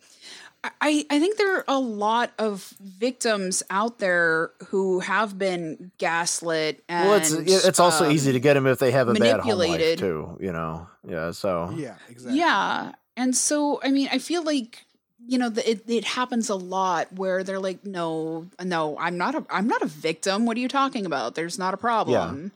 I, 0.63 1.05
I 1.09 1.19
think 1.19 1.37
there 1.37 1.57
are 1.57 1.65
a 1.67 1.79
lot 1.79 2.31
of 2.39 2.73
victims 2.79 3.63
out 3.69 3.99
there 3.99 4.51
who 4.67 5.01
have 5.01 5.37
been 5.37 5.91
gaslit 5.97 6.81
and 6.87 7.09
well, 7.09 7.17
it's 7.17 7.33
it's 7.65 7.79
also 7.81 8.05
um, 8.05 8.11
easy 8.11 8.31
to 8.31 8.39
get 8.39 8.53
them 8.53 8.65
if 8.67 8.79
they 8.79 8.91
have 8.91 9.09
a 9.09 9.13
bad 9.13 9.41
home 9.41 9.57
life 9.57 9.97
too. 9.97 10.37
You 10.39 10.53
know, 10.53 10.87
yeah. 11.05 11.31
So 11.31 11.73
Yeah, 11.75 11.95
exactly. 12.09 12.39
Yeah. 12.39 12.93
And 13.17 13.35
so, 13.35 13.79
I 13.83 13.91
mean, 13.91 14.07
I 14.11 14.19
feel 14.19 14.43
like 14.43 14.85
you 15.25 15.37
know, 15.37 15.49
the, 15.49 15.69
it, 15.69 15.89
it 15.89 16.03
happens 16.03 16.49
a 16.49 16.55
lot 16.55 17.11
where 17.13 17.43
they're 17.43 17.59
like, 17.59 17.85
no, 17.85 18.47
no, 18.61 18.97
I'm 18.99 19.17
not 19.17 19.35
a, 19.35 19.45
I'm 19.49 19.67
not 19.67 19.81
a 19.81 19.85
victim. 19.85 20.45
What 20.45 20.57
are 20.57 20.59
you 20.59 20.67
talking 20.67 21.05
about? 21.05 21.35
There's 21.35 21.57
not 21.57 21.73
a 21.73 21.77
problem. 21.77 22.51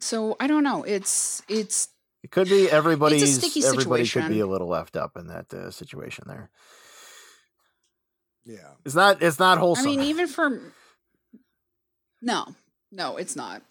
So 0.00 0.36
I 0.40 0.46
don't 0.46 0.64
know. 0.64 0.82
It's, 0.82 1.42
it's, 1.48 1.88
It 2.22 2.30
could 2.30 2.48
be 2.48 2.70
everybody's 2.70 3.38
sticky 3.38 3.64
everybody 3.64 4.06
could 4.06 4.28
be 4.28 4.40
a 4.40 4.46
little 4.46 4.68
left 4.68 4.96
up 4.96 5.16
in 5.16 5.28
that 5.28 5.52
uh, 5.52 5.70
situation 5.70 6.24
there. 6.26 6.50
Yeah. 8.44 8.74
It's 8.84 8.94
not 8.94 9.22
it's 9.22 9.38
not 9.38 9.58
wholesome. 9.58 9.86
I 9.86 9.90
mean, 9.90 10.00
even 10.02 10.26
for, 10.36 10.60
no, 12.22 12.54
no, 12.92 13.16
it's 13.16 13.36
not. 13.36 13.62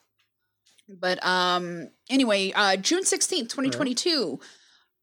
But 0.88 1.26
um 1.26 1.90
anyway, 2.10 2.52
uh 2.54 2.76
June 2.76 3.04
16th, 3.04 3.50
2022, 3.50 4.40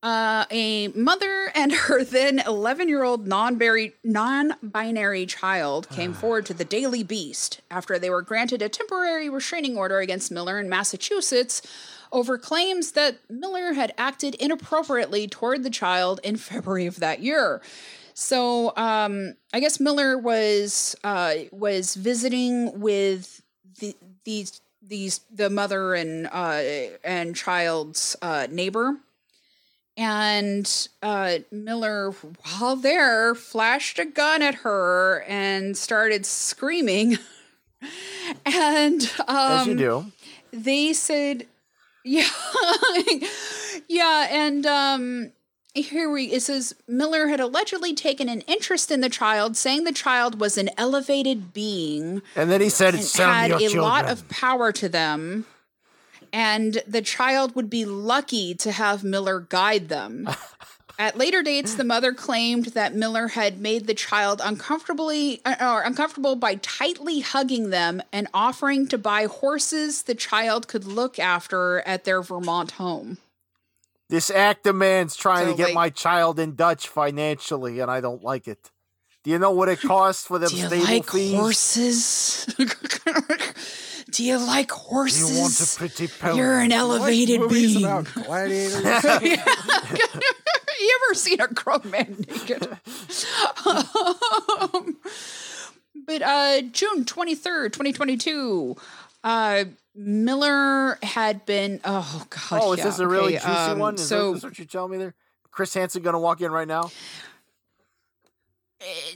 uh 0.03 0.45
a 0.51 0.89
mother 0.89 1.53
and 1.55 1.73
her 1.87 2.03
then 2.05 2.39
11-year-old 2.39 3.27
non-binary 3.27 3.95
non-binary 4.05 5.27
child 5.27 5.89
came 5.91 6.13
forward 6.13 6.47
to 6.47 6.55
the 6.55 6.65
Daily 6.65 7.03
Beast 7.03 7.61
after 7.71 7.99
they 7.99 8.11
were 8.11 8.23
granted 8.23 8.63
a 8.63 8.69
temporary 8.69 9.29
restraining 9.29 9.77
order 9.77 9.99
against 10.01 10.31
Miller 10.33 10.59
in 10.59 10.69
Massachusetts 10.69 11.63
over 12.13 12.37
claims 12.37 12.93
that 12.93 13.19
Miller 13.31 13.73
had 13.73 13.95
acted 13.97 14.35
inappropriately 14.37 15.27
toward 15.27 15.63
the 15.63 15.71
child 15.71 16.21
in 16.23 16.37
February 16.37 16.87
of 16.87 17.01
that 17.01 17.23
year. 17.23 17.63
So 18.15 18.77
um, 18.77 19.35
I 19.53 19.61
guess 19.61 19.81
Miller 19.81 20.19
was 20.19 20.95
uh, 21.03 21.35
was 21.51 21.95
visiting 21.95 22.81
with 22.81 23.43
the 23.81 23.97
these 24.25 24.61
these 24.87 25.21
the 25.33 25.49
mother 25.49 25.95
and 25.95 26.29
uh, 26.31 26.63
and 27.03 27.35
child's 27.35 28.17
uh, 28.21 28.47
neighbor, 28.51 28.97
and 29.97 30.89
uh, 31.03 31.39
Miller, 31.51 32.11
while 32.11 32.77
there, 32.77 33.35
flashed 33.35 33.99
a 33.99 34.05
gun 34.05 34.43
at 34.43 34.57
her 34.57 35.25
and 35.29 35.77
started 35.77 36.25
screaming. 36.25 37.19
and 38.47 39.13
um, 39.27 39.37
As 39.37 39.67
you 39.67 39.75
do. 39.75 40.13
they 40.53 40.93
said 40.93 41.47
yeah 42.05 42.27
yeah 43.89 44.27
and 44.31 44.67
um 44.67 45.33
here 45.75 46.11
we 46.11 46.27
it 46.33 46.43
says 46.43 46.75
miller 46.89 47.29
had 47.29 47.39
allegedly 47.39 47.95
taken 47.95 48.29
an 48.29 48.41
interest 48.43 48.91
in 48.91 49.01
the 49.01 49.09
child 49.09 49.57
saying 49.57 49.85
the 49.85 49.93
child 49.93 50.41
was 50.41 50.59
an 50.59 50.69
elevated 50.77 51.53
being 51.53 52.21
And 52.35 52.51
then 52.51 52.61
he 52.61 52.69
said, 52.69 52.95
"Send 53.03 53.53
had 53.53 53.63
a 53.63 53.81
lot 53.81 54.09
of 54.09 54.29
power 54.29 54.73
to 54.73 54.89
them 54.89 55.47
and 56.33 56.83
the 56.87 57.03
child 57.03 57.55
would 57.55 57.69
be 57.71 57.85
lucky 57.85 58.55
to 58.55 58.73
have 58.73 59.05
miller 59.05 59.41
guide 59.41 59.89
them 59.89 60.29
at 60.99 61.17
later 61.17 61.43
dates 61.43 61.75
the 61.75 61.85
mother 61.85 62.13
claimed 62.13 62.67
that 62.67 62.95
miller 62.95 63.29
had 63.29 63.61
made 63.61 63.87
the 63.87 63.95
child 63.95 64.41
uncomfortably 64.45 65.41
uh, 65.45 65.57
or 65.61 65.83
uncomfortable 65.83 66.37
by 66.37 66.55
tightly 66.57 67.21
hugging 67.21 67.71
them 67.71 68.03
and 68.13 68.29
offering 68.35 68.87
to 68.87 68.97
buy 68.99 69.27
horses 69.27 70.03
the 70.05 70.15
child 70.15 70.69
could 70.69 70.85
look 70.85 71.19
after 71.19 71.81
at 71.81 72.05
their 72.05 72.23
vermont 72.23 72.73
home 72.73 73.19
This 74.09 74.31
act 74.31 74.67
of 74.67 74.77
man's 74.77 75.17
trying 75.17 75.47
So, 75.47 75.51
to 75.53 75.57
get 75.57 75.65
like- 75.69 75.75
my 75.75 75.91
child 75.91 76.39
in 76.39 76.55
Dutch 76.55 76.87
financially, 76.89 77.81
and 77.81 77.91
I 77.91 78.01
don't 78.03 78.23
like 78.23 78.47
it. 78.47 78.71
Do 79.25 79.31
you 79.31 79.39
know 79.39 79.53
what 79.53 79.71
it 79.71 79.81
costs 79.81 80.27
for 80.27 80.39
them 80.39 80.51
do 80.53 80.57
you 80.57 80.67
stable 80.67 80.85
like 80.85 81.09
fees? 81.11 81.35
horses 81.35 82.47
do 84.13 84.25
you 84.25 84.39
like 84.39 84.71
horses 84.71 85.35
you 85.35 85.41
want 85.41 85.61
a 85.61 85.79
pretty 85.79 86.07
pony? 86.07 86.37
you're 86.37 86.61
an 86.61 86.71
elevated 86.71 87.41
movies 87.41 87.75
being 87.75 87.85
about 87.85 88.13
gladiators? 88.13 88.83
you 90.83 90.99
ever 91.07 91.15
seen 91.15 91.41
a 91.41 91.49
grown 91.49 91.91
man 91.91 92.25
naked? 92.29 92.69
Um, 93.65 94.97
but 96.07 96.23
uh, 96.23 96.63
June 96.73 97.05
23rd, 97.05 97.67
2022, 97.67 98.77
uh, 99.23 99.65
Miller 99.95 100.99
had 101.03 101.47
been. 101.47 101.81
Oh, 101.85 102.27
God. 102.29 102.61
Oh, 102.63 102.73
is 102.73 102.79
yeah, 102.79 102.85
this 102.85 102.99
a 102.99 103.07
really 103.07 103.37
okay, 103.37 103.47
juicy 103.47 103.71
um, 103.71 103.79
one? 103.79 103.95
Is 103.95 104.09
so, 104.09 104.35
this 104.35 104.43
what 104.43 104.59
you're 104.59 104.67
telling 104.67 104.93
me 104.93 104.99
there? 104.99 105.15
Chris 105.51 105.75
Hansen 105.75 106.03
gonna 106.03 106.19
walk 106.19 106.41
in 106.41 106.51
right 106.51 106.67
now? 106.67 106.91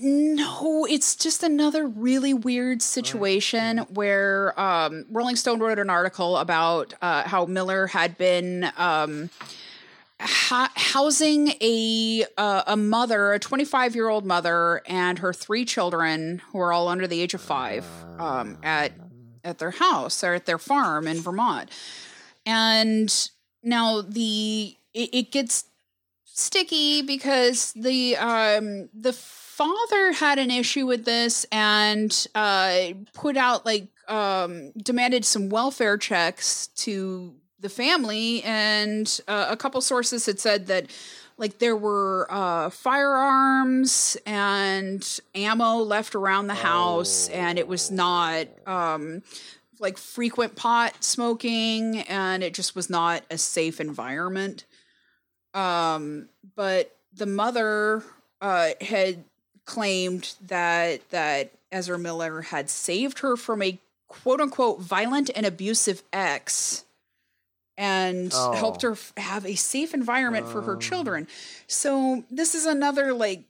No, 0.01 0.86
it's 0.88 1.16
just 1.16 1.43
another 1.43 1.86
really 1.86 2.34
weird 2.34 2.82
situation 2.82 3.78
where 3.78 4.59
um, 4.60 5.06
Rolling 5.10 5.36
Stone 5.36 5.60
wrote 5.60 5.78
an 5.78 5.90
article 5.90 6.36
about 6.36 6.94
uh, 7.02 7.26
how 7.26 7.47
Miller 7.47 7.86
had 7.88 8.16
been 8.16 8.70
um, 8.76 9.30
ha- 10.20 10.72
housing 10.74 11.55
a 11.60 12.24
uh, 12.36 12.62
a 12.66 12.76
mother, 12.76 13.32
a 13.32 13.38
25 13.38 13.94
year 13.94 14.09
old 14.09 14.24
mother, 14.24 14.82
and 14.86 15.18
her 15.18 15.32
three 15.32 15.64
children 15.64 16.43
who 16.52 16.59
are 16.59 16.72
all 16.72 16.88
under 16.88 17.06
the 17.06 17.20
age 17.20 17.34
of 17.34 17.40
five 17.40 17.84
um, 18.18 18.59
at 18.62 18.93
at 19.44 19.59
their 19.59 19.72
house 19.72 20.22
or 20.22 20.34
at 20.34 20.47
their 20.47 20.59
farm 20.59 21.06
in 21.06 21.20
Vermont. 21.20 21.70
And 22.44 23.12
now 23.62 24.01
the 24.02 24.76
it, 24.94 25.10
it 25.12 25.32
gets 25.32 25.64
sticky 26.24 27.02
because 27.02 27.72
the 27.72 28.16
um 28.16 28.88
the 28.93 29.12
father 29.57 30.12
had 30.12 30.39
an 30.39 30.51
issue 30.51 30.87
with 30.87 31.07
this 31.07 31.47
and 31.51 32.27
uh 32.35 32.89
put 33.15 33.39
out 33.39 33.65
like 33.65 33.89
um 34.07 34.70
demanded 34.73 35.24
some 35.24 35.49
welfare 35.49 35.97
checks 35.97 36.66
to 36.69 37.35
the 37.61 37.70
family. 37.70 38.43
And 38.43 39.20
uh, 39.27 39.47
a 39.49 39.57
couple 39.57 39.81
sources 39.81 40.27
had 40.27 40.39
said 40.39 40.66
that 40.66 40.91
like 41.39 41.59
there 41.59 41.74
were 41.74 42.27
uh 42.28 42.69
firearms 42.69 44.19
and 44.27 45.20
ammo 45.35 45.77
left 45.77 46.15
around 46.15 46.49
the 46.49 46.55
house 46.55 47.31
and 47.31 47.59
it 47.59 47.66
was 47.66 47.91
not 47.91 48.49
um 48.66 49.23
like 49.78 49.97
frequent 49.97 50.55
pot 50.55 51.03
smoking 51.03 52.01
and 52.01 52.43
it 52.43 52.53
just 52.53 52.77
was 52.77 52.91
not 52.91 53.23
a 53.31 53.39
safe 53.39 53.81
environment. 53.81 54.66
Um 55.55 56.28
but 56.55 56.95
the 57.15 57.27
mother 57.27 58.03
uh 58.43 58.73
had 58.83 59.24
claimed 59.66 60.34
that 60.47 61.09
that 61.10 61.51
Ezra 61.70 61.98
Miller 61.98 62.40
had 62.43 62.70
saved 62.70 63.18
her 63.18 63.36
from 63.36 63.60
a 63.62 63.78
quote 64.09 64.40
unquote 64.40 64.80
violent 64.80 65.30
and 65.36 65.44
abusive 65.44 66.02
ex 66.12 66.84
and 67.76 68.32
helped 68.32 68.82
Oh. 68.84 68.88
her 68.88 68.93
f- 68.94 69.12
have 69.18 69.44
a 69.44 69.55
safe 69.56 69.93
environment 69.93 70.48
for 70.48 70.62
her 70.62 70.74
Um. 70.74 70.80
children. 70.80 71.28
So 71.66 72.24
this 72.30 72.55
is 72.55 72.64
another 72.66 73.12
like 73.12 73.43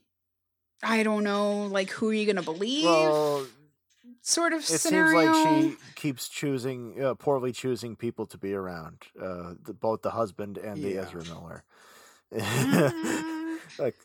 I 0.83 1.01
don't 1.03 1.23
know, 1.23 1.63
like 1.65 1.89
who 1.91 2.09
are 2.09 2.13
you 2.13 2.25
going 2.25 2.35
to 2.35 2.41
believe? 2.43 2.83
Well, 2.85 3.47
sort 4.21 4.53
of 4.53 4.59
it 4.59 4.65
scenario. 4.65 5.33
seems 5.33 5.45
like 5.45 5.79
she 5.79 5.93
keeps 5.95 6.27
choosing 6.29 7.01
uh, 7.03 7.13
poorly 7.15 7.51
choosing 7.51 7.95
people 7.95 8.25
to 8.27 8.37
be 8.37 8.53
around, 8.53 8.97
uh, 9.19 9.53
the, 9.63 9.73
both 9.73 10.01
the 10.03 10.11
husband 10.11 10.57
and 10.59 10.83
the 10.83 10.97
Ezra 10.97 11.23
Miller. 11.25 11.63
Mm. 12.31 13.59
like, 13.79 13.95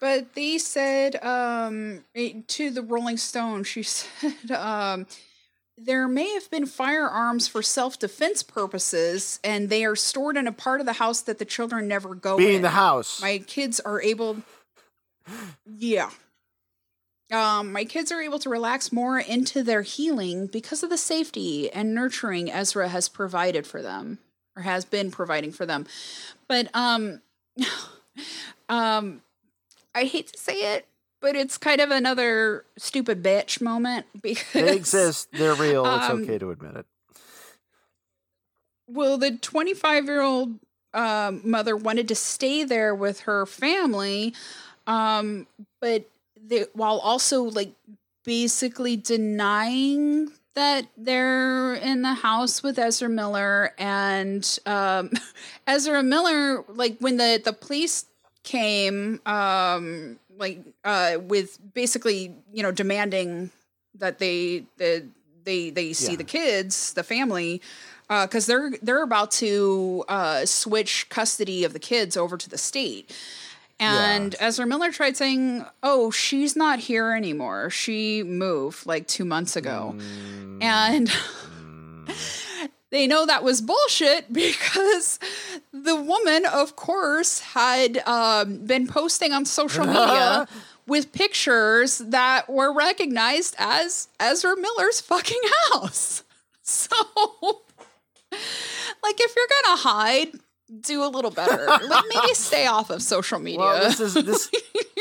But 0.00 0.34
they 0.34 0.58
said 0.58 1.22
um, 1.24 2.04
to 2.14 2.70
the 2.70 2.82
Rolling 2.82 3.16
Stone, 3.16 3.64
she 3.64 3.82
said 3.82 4.50
um, 4.50 5.06
there 5.78 6.08
may 6.08 6.32
have 6.34 6.50
been 6.50 6.66
firearms 6.66 7.48
for 7.48 7.62
self 7.62 7.98
defense 7.98 8.42
purposes, 8.42 9.40
and 9.44 9.68
they 9.68 9.84
are 9.84 9.96
stored 9.96 10.36
in 10.36 10.46
a 10.46 10.52
part 10.52 10.80
of 10.80 10.86
the 10.86 10.94
house 10.94 11.20
that 11.22 11.38
the 11.38 11.44
children 11.44 11.88
never 11.88 12.14
go 12.14 12.38
be 12.38 12.48
in. 12.48 12.54
in 12.56 12.62
the 12.62 12.70
house. 12.70 13.20
My 13.20 13.38
kids 13.38 13.80
are 13.80 14.00
able, 14.00 14.38
yeah. 15.66 16.10
Um, 17.32 17.72
my 17.72 17.84
kids 17.84 18.12
are 18.12 18.22
able 18.22 18.38
to 18.38 18.48
relax 18.48 18.92
more 18.92 19.18
into 19.18 19.64
their 19.64 19.82
healing 19.82 20.46
because 20.46 20.84
of 20.84 20.90
the 20.90 20.96
safety 20.96 21.70
and 21.72 21.92
nurturing 21.92 22.50
Ezra 22.50 22.88
has 22.88 23.08
provided 23.08 23.66
for 23.66 23.82
them, 23.82 24.18
or 24.54 24.62
has 24.62 24.84
been 24.84 25.10
providing 25.10 25.52
for 25.52 25.66
them. 25.66 25.86
But 26.48 26.68
um, 26.72 27.20
um, 28.68 29.22
I 29.96 30.04
hate 30.04 30.30
to 30.34 30.38
say 30.38 30.74
it, 30.74 30.86
but 31.22 31.34
it's 31.34 31.56
kind 31.56 31.80
of 31.80 31.90
another 31.90 32.66
stupid 32.76 33.22
bitch 33.22 33.62
moment 33.62 34.04
because 34.22 34.52
they 34.52 34.76
exist. 34.76 35.28
They're 35.32 35.54
real. 35.54 35.86
It's 35.86 36.10
um, 36.10 36.22
okay 36.22 36.36
to 36.36 36.50
admit 36.50 36.76
it. 36.76 36.86
well, 38.86 39.16
the 39.16 39.38
25 39.38 40.04
year 40.04 40.20
old 40.20 40.58
um, 40.92 41.40
mother 41.44 41.74
wanted 41.74 42.08
to 42.08 42.14
stay 42.14 42.62
there 42.62 42.94
with 42.94 43.20
her 43.20 43.46
family, 43.46 44.34
um, 44.86 45.46
but 45.80 46.04
they, 46.46 46.66
while 46.74 46.98
also 46.98 47.44
like 47.44 47.72
basically 48.22 48.96
denying 48.96 50.30
that 50.54 50.86
they're 50.96 51.74
in 51.74 52.02
the 52.02 52.14
house 52.14 52.62
with 52.62 52.78
Ezra 52.78 53.08
Miller 53.08 53.72
and 53.78 54.58
um, 54.66 55.10
Ezra 55.66 56.02
Miller, 56.02 56.64
like 56.68 56.98
when 56.98 57.16
the 57.16 57.40
the 57.42 57.54
police 57.54 58.04
came, 58.46 59.20
um, 59.26 60.18
like 60.38 60.60
uh, 60.84 61.18
with 61.20 61.58
basically 61.74 62.32
you 62.52 62.62
know 62.62 62.72
demanding 62.72 63.50
that 63.98 64.18
they 64.18 64.64
the 64.78 65.04
they 65.44 65.68
they 65.70 65.92
see 65.92 66.12
Yeah. 66.12 66.16
the 66.18 66.24
kids, 66.24 66.94
the 66.94 67.02
family, 67.02 67.60
because 68.08 68.46
they're 68.46 68.70
they're 68.82 69.02
about 69.02 69.30
to 69.42 70.04
uh, 70.08 70.46
switch 70.46 71.08
custody 71.10 71.64
of 71.64 71.72
the 71.72 71.78
kids 71.78 72.16
over 72.16 72.36
to 72.38 72.48
the 72.48 72.58
state, 72.58 73.12
And 73.78 74.34
Ezra 74.40 74.66
Miller 74.66 74.90
tried 74.92 75.16
saying, 75.16 75.64
"Oh, 75.82 76.10
she's 76.10 76.56
not 76.56 76.78
here 76.78 77.12
anymore. 77.12 77.68
She 77.70 78.22
moved 78.22 78.86
like 78.86 79.06
2 79.06 79.24
months 79.24 79.56
ago." 79.56 79.94
Mm, 79.96 80.62
And 80.62 81.08
mm. 81.08 82.08
they 82.90 83.06
know 83.06 83.26
that 83.26 83.42
was 83.42 83.60
bullshit 83.60 84.32
because 84.32 85.18
the 85.72 85.96
woman, 85.96 86.46
of 86.46 86.76
course, 86.76 87.40
had 87.40 87.98
um, 88.06 88.58
been 88.66 88.86
posting 88.86 89.32
on 89.32 89.44
social 89.44 89.84
media 89.86 90.46
with 90.86 91.12
pictures 91.12 91.98
that 91.98 92.48
were 92.48 92.72
recognized 92.72 93.56
as 93.58 94.08
Ezra 94.20 94.56
Miller's 94.56 95.00
fucking 95.00 95.40
house. 95.72 96.22
So, 96.68 96.96
like, 98.32 99.20
if 99.20 99.34
you're 99.36 99.46
gonna 99.62 99.76
hide, 99.82 100.28
do 100.80 101.04
a 101.04 101.06
little 101.06 101.30
better. 101.30 101.66
Like, 101.66 102.04
maybe 102.12 102.34
stay 102.34 102.66
off 102.66 102.90
of 102.90 103.02
social 103.02 103.38
media. 103.38 103.60
well, 103.60 103.84
this 103.88 104.00
is 104.00 104.14
this 104.14 104.50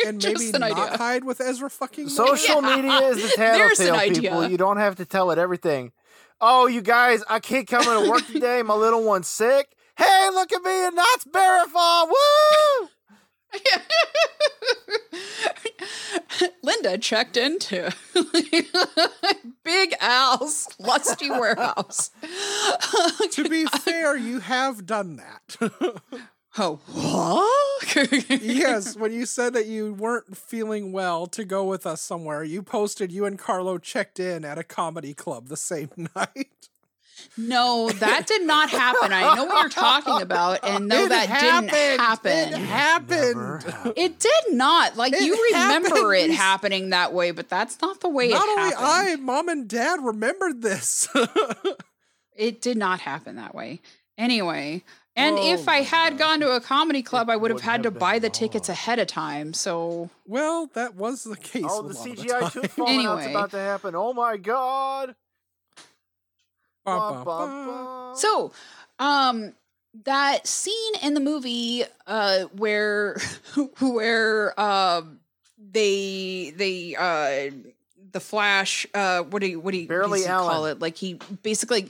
and 0.05 0.21
Just 0.21 0.37
maybe 0.37 0.53
an 0.55 0.61
not 0.61 0.71
idea. 0.79 0.97
hide 0.97 1.23
with 1.23 1.41
Ezra 1.41 1.69
fucking 1.71 2.09
social 2.09 2.61
Yeah. 2.61 2.75
media 2.75 2.99
is 3.07 3.15
the 3.31 3.33
There's 3.35 3.79
an 3.79 3.87
tattletale, 3.95 4.21
people. 4.21 4.47
You 4.49 4.57
don't 4.57 4.77
have 4.77 4.97
to 4.97 5.05
tell 5.05 5.31
it 5.31 5.39
everything. 5.39 5.91
Oh, 6.47 6.67
you 6.67 6.83
guys, 6.83 7.23
I 7.27 7.39
can't 7.39 7.67
come 7.67 7.81
into 7.81 8.07
work 8.07 8.23
today. 8.27 8.61
My 8.61 8.75
little 8.75 9.03
one's 9.03 9.27
sick. 9.27 9.75
Hey, 9.97 10.29
look 10.31 10.53
at 10.53 10.61
me 10.61 10.85
in 10.85 10.93
Knott's 10.93 11.25
Berry 11.25 11.67
Farm. 11.69 12.09
Woo! 12.09 12.89
Linda 16.61 16.99
checked 16.99 17.35
into 17.35 17.91
Big 19.63 19.95
Al's 19.99 20.67
lusty 20.77 21.31
warehouse. 21.31 22.11
to 23.31 23.49
be 23.49 23.65
fair, 23.65 24.15
you 24.15 24.39
have 24.39 24.85
done 24.85 25.15
that. 25.15 25.57
Oh, 26.57 26.79
what? 26.91 28.25
yes, 28.41 28.95
when 28.95 29.11
you 29.13 29.25
said 29.25 29.53
that 29.53 29.65
you 29.67 29.93
weren't 29.93 30.35
feeling 30.37 30.91
well 30.91 31.27
to 31.27 31.43
go 31.45 31.63
with 31.63 31.85
us 31.85 32.01
somewhere, 32.01 32.43
you 32.43 32.61
posted 32.63 33.11
you 33.11 33.25
and 33.25 33.37
Carlo 33.39 33.77
checked 33.77 34.19
in 34.19 34.43
at 34.45 34.57
a 34.57 34.63
comedy 34.63 35.13
club 35.13 35.47
the 35.47 35.57
same 35.57 35.89
night. 36.15 36.69
No, 37.37 37.89
that 37.89 38.27
did 38.27 38.43
not 38.45 38.69
happen. 38.69 39.11
I 39.13 39.35
know 39.35 39.45
what 39.45 39.61
you're 39.61 39.69
talking 39.69 40.21
about, 40.21 40.59
and 40.63 40.87
no, 40.87 41.05
It 41.05 41.09
that 41.09 41.27
happened. 41.29 41.71
didn't 41.71 41.99
happen. 41.99 42.31
It 42.31 42.53
happened. 42.67 43.63
happened. 43.63 43.93
It 43.97 44.19
did 44.19 44.43
not. 44.53 44.95
Like 44.97 45.13
It 45.13 45.21
you 45.21 45.49
remember 45.53 45.89
happened. 45.89 46.13
it 46.15 46.31
happening 46.35 46.89
that 46.91 47.13
way, 47.13 47.31
but 47.31 47.49
that's 47.49 47.81
not 47.81 48.01
the 48.01 48.09
way 48.09 48.29
it 48.29 48.33
happened. 48.33 48.55
Not 48.55 48.59
only 48.63 48.75
happened. 48.75 49.11
I, 49.11 49.15
mom 49.23 49.49
and 49.49 49.67
dad 49.67 49.99
remembered 50.03 50.61
this. 50.61 51.07
It 52.37 52.61
did 52.61 52.75
not 52.77 52.99
happen 52.99 53.37
that 53.37 53.55
way. 53.55 53.79
Anyway, 54.17 54.83
and 55.15 55.37
Oh 55.37 55.53
if 55.53 55.67
I 55.69 55.77
had 55.81 56.17
God. 56.17 56.19
gone 56.19 56.39
to 56.41 56.55
a 56.55 56.61
comedy 56.61 57.01
club, 57.01 57.29
I 57.29 57.35
would 57.35 57.51
have 57.51 57.55
would 57.55 57.63
had 57.63 57.83
to 57.83 57.87
have 57.87 57.93
been 57.93 57.99
buy 57.99 58.19
the 58.19 58.29
tickets 58.29 58.69
ahead 58.69 58.99
of 58.99 59.07
time. 59.07 59.53
So 59.53 60.09
well, 60.27 60.69
that 60.73 60.95
was 60.95 61.23
the 61.23 61.37
case. 61.37 61.65
Oh, 61.67 61.81
the 61.83 61.93
CGI 61.93 62.39
time. 62.41 62.49
tooth 62.51 62.71
falling 62.73 63.05
out's 63.05 63.25
about 63.25 63.51
to 63.51 63.59
happen. 63.59 63.95
Oh 63.95 64.13
my 64.13 64.37
god. 64.37 65.15
Ba, 66.85 66.99
Ba, 66.99 67.23
ba. 67.25 68.11
So, 68.15 68.51
um, 68.99 69.53
that 70.03 70.45
scene 70.45 70.93
in 71.01 71.15
the 71.15 71.19
movie, 71.19 71.83
uh, 72.05 72.43
where, 72.55 73.17
where, 73.79 74.59
um, 74.59 75.19
they, 75.57 76.53
they, 76.55 76.95
uh, 76.95 77.51
the 78.11 78.19
Flash, 78.19 78.85
uh, 78.93 79.23
what 79.23 79.41
do 79.41 79.47
you, 79.47 79.59
what 79.59 79.71
do 79.71 79.77
you, 79.79 79.87
Barely 79.87 80.09
what 80.09 80.15
does 80.17 80.25
he 80.25 80.29
call 80.29 80.65
it? 80.67 80.79
Like 80.79 80.95
he 80.95 81.15
basically, 81.41 81.81
he- 81.83 81.89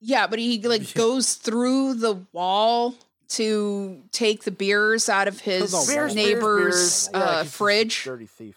yeah, 0.00 0.26
but 0.26 0.38
he 0.38 0.60
like 0.62 0.82
Yeah. 0.94 0.98
goes 1.02 1.34
through 1.34 1.94
the 1.94 2.14
wall 2.32 2.94
to 3.30 4.02
take 4.12 4.42
the 4.44 4.50
beers 4.50 5.08
out 5.08 5.28
of 5.28 5.40
his 5.40 5.70
Beers, 5.72 5.88
beers, 5.88 6.14
neighbor's 6.14 7.08
beers. 7.08 7.10
Yeah, 7.12 7.20
'cause 7.20 7.28
uh, 7.28 7.42
he's 7.42 7.48
a 7.48 7.52
fridge. 7.52 8.04
Dirty 8.04 8.26
thief. 8.26 8.56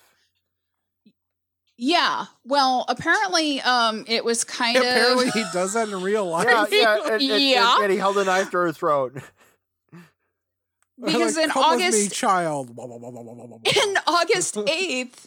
Yeah. 1.77 2.25
Well, 2.45 2.85
apparently, 2.87 3.59
um, 3.61 4.05
it 4.07 4.23
was 4.23 4.43
kind 4.43 4.77
of. 4.77 4.83
Apparently, 4.83 5.29
he 5.31 5.43
does 5.53 5.73
that 5.73 5.89
in 5.89 6.01
real 6.01 6.25
life. 6.27 6.47
Yeah, 6.47 6.65
yeah, 6.71 6.95
and, 6.95 7.21
and- 7.21 7.31
and- 7.31 7.41
Yeah. 7.43 7.77
and 7.83 7.91
he 7.91 7.97
held 7.97 8.17
a 8.17 8.23
knife 8.23 8.51
to 8.51 8.57
her 8.57 8.71
throat. 8.71 9.13
because 11.03 11.35
Like, 11.35 11.45
in 11.45 11.49
"Come 11.51 11.71
with 11.71 11.79
me, 11.79 11.85
August, 11.87 12.13
child. 12.13 12.69
in 12.69 13.97
August 14.07 14.55
8th, 14.55 15.25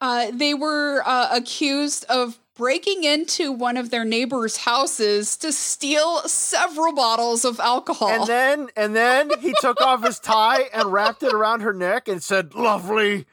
uh, 0.00 0.30
they 0.32 0.54
were 0.54 1.02
uh, 1.06 1.28
accused 1.32 2.04
of 2.08 2.38
breaking 2.56 3.04
into 3.04 3.52
one 3.52 3.76
of 3.76 3.90
their 3.90 4.04
neighbors' 4.04 4.56
houses 4.58 5.36
to 5.38 5.52
steal 5.52 6.20
several 6.22 6.92
bottles 6.94 7.44
of 7.44 7.60
alcohol. 7.60 8.08
And 8.08 8.26
then 8.26 8.68
and 8.76 8.96
then 8.96 9.30
he 9.40 9.54
took 9.60 9.80
off 9.80 10.04
his 10.04 10.18
tie 10.18 10.62
and 10.72 10.92
wrapped 10.92 11.22
it 11.22 11.32
around 11.32 11.60
her 11.60 11.72
neck 11.72 12.08
and 12.08 12.20
said, 12.22 12.54
"Lovely, 12.54 13.26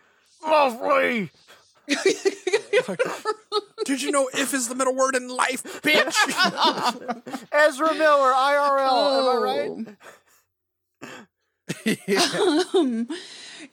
lovely." 0.45 1.31
Did 3.85 4.01
you 4.01 4.11
know 4.11 4.29
if 4.33 4.53
is 4.53 4.69
the 4.69 4.75
middle 4.75 4.95
word 4.95 5.15
in 5.15 5.27
life, 5.27 5.81
bitch? 5.81 6.15
Ezra 7.51 7.93
Miller, 7.93 8.31
IRL. 8.31 9.19
Am 9.19 9.27
I 9.27 9.35
right? 9.43 9.71
Yeah. 12.07 12.63
Um, 12.73 13.07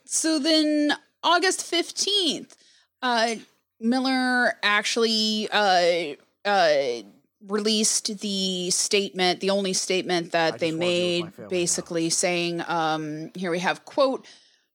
so 0.05 0.39
then 0.39 0.93
August 1.23 1.61
15th, 1.71 2.55
uh, 3.03 3.37
Miller 3.81 4.55
actually 4.63 5.49
uh, 5.51 6.15
uh, 6.45 7.03
released 7.47 8.19
the 8.21 8.71
statement, 8.71 9.41
the 9.41 9.51
only 9.51 9.73
statement 9.73 10.29
I 10.29 10.31
that 10.31 10.59
they 10.59 10.71
just 10.71 10.79
wanna 10.79 10.91
be 10.91 11.13
with 11.13 11.23
my 11.23 11.27
made, 11.27 11.35
family 11.35 11.43
now. 11.45 11.49
basically 11.49 12.11
saying, 12.11 12.63
um, 12.69 13.31
here 13.35 13.51
we 13.51 13.61
have, 13.61 13.85
quote, 13.85 14.27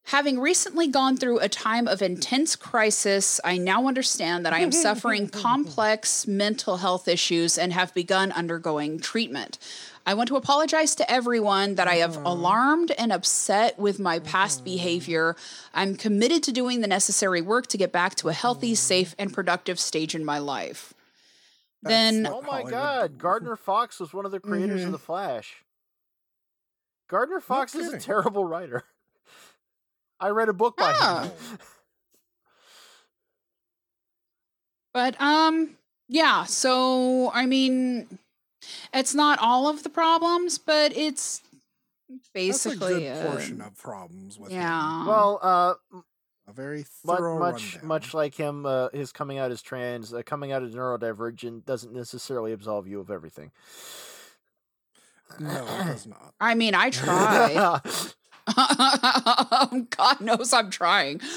Having 0.10 0.40
recently 0.40 0.88
gone 0.88 1.18
through 1.18 1.40
a 1.40 1.50
time 1.50 1.88
of 1.88 2.04
intense 2.04 2.56
crisis, 2.56 3.42
I 3.44 3.58
now 3.58 3.88
understand 3.88 4.46
that 4.46 4.54
I 4.54 4.60
am 4.60 4.72
suffering 4.72 5.28
complex 5.30 6.28
mental 6.28 6.78
health 6.78 7.08
issues 7.08 7.58
and 7.58 7.74
have 7.74 7.92
begun 7.96 8.32
undergoing 8.32 9.00
treatment. 9.00 9.58
I 10.06 10.14
want 10.14 10.28
to 10.30 10.36
apologize 10.36 10.94
to 10.96 11.12
everyone 11.12 11.76
that 11.76 11.88
I 11.88 11.96
have 11.96 12.16
alarmed 12.18 12.92
and 12.92 13.12
upset 13.12 13.80
with 13.80 14.00
my 14.00 14.20
past 14.20 14.64
behavior. 14.64 15.36
I'm 15.74 15.96
committed 15.96 16.44
to 16.44 16.52
doing 16.52 16.82
the 16.82 16.88
necessary 16.88 17.42
work 17.42 17.66
to 17.68 17.78
get 17.78 17.92
back 17.92 18.14
to 18.16 18.30
a 18.30 18.34
healthy, 18.34 18.76
safe, 18.76 19.16
and 19.18 19.34
productive 19.34 19.80
stage 19.80 20.14
in 20.14 20.24
my 20.24 20.38
life. 20.38 20.94
then 21.82 22.26
Oh 22.26 22.42
my 22.42 22.64
God, 22.64 23.18
Gardner 23.20 23.56
Fox 23.56 24.00
was 24.00 24.12
one 24.14 24.26
of 24.26 24.32
the 24.32 24.40
creators 24.40 24.82
Mhm. 24.82 24.86
of 24.88 24.92
the 24.92 24.98
Flash. 24.98 25.64
Gardner 27.08 27.40
Fox 27.40 27.76
is 27.76 27.94
a 27.94 28.00
terrible 28.00 28.44
writer. 28.46 28.84
I 30.20 30.30
read 30.30 30.50
a 30.50 30.54
book 30.54 30.78
by 30.78 30.94
Ah. 31.00 31.24
him. 31.26 31.32
But 34.94 35.20
um 35.22 35.78
yeah, 36.08 36.46
so 36.46 37.30
I 37.34 37.46
mean 37.46 38.18
it's 38.94 39.14
not 39.16 39.40
all 39.40 39.68
of 39.68 39.84
the 39.84 39.90
problems, 39.90 40.58
but 40.58 40.96
it's 40.96 41.42
That's 42.10 42.28
a 42.28 42.32
basically 42.34 43.00
good 43.04 43.18
uh, 43.18 43.32
portion 43.32 43.62
of 43.62 43.78
problems 43.78 44.38
with 44.40 44.52
him. 44.52 44.62
yeah. 44.62 45.06
Well, 45.08 45.40
uh, 45.42 45.74
A 46.48 46.54
very 46.54 46.86
mu- 47.04 47.16
thorough 47.16 47.40
much 47.40 47.74
rundown. 47.74 47.88
much 47.88 48.14
like 48.14 48.36
him, 48.36 48.66
uh, 48.66 48.90
his 48.94 49.12
coming 49.12 49.38
out 49.40 49.52
as 49.52 49.62
trans, 49.62 50.14
uh, 50.14 50.22
coming 50.26 50.52
out 50.52 50.64
as 50.64 50.74
neurodivergent 50.76 51.66
doesn't 51.66 51.94
necessarily 51.94 52.52
absolve 52.54 52.88
you 52.88 53.00
of 53.00 53.10
everything. 53.10 53.52
No, 55.40 55.50
it 55.66 55.86
does 55.86 56.06
not. 56.06 56.34
I 56.40 56.54
mean, 56.56 56.76
I 56.76 56.90
try. 56.92 57.82
God 59.90 60.22
knows 60.22 60.54
I'm 60.54 60.70
trying. 60.70 61.20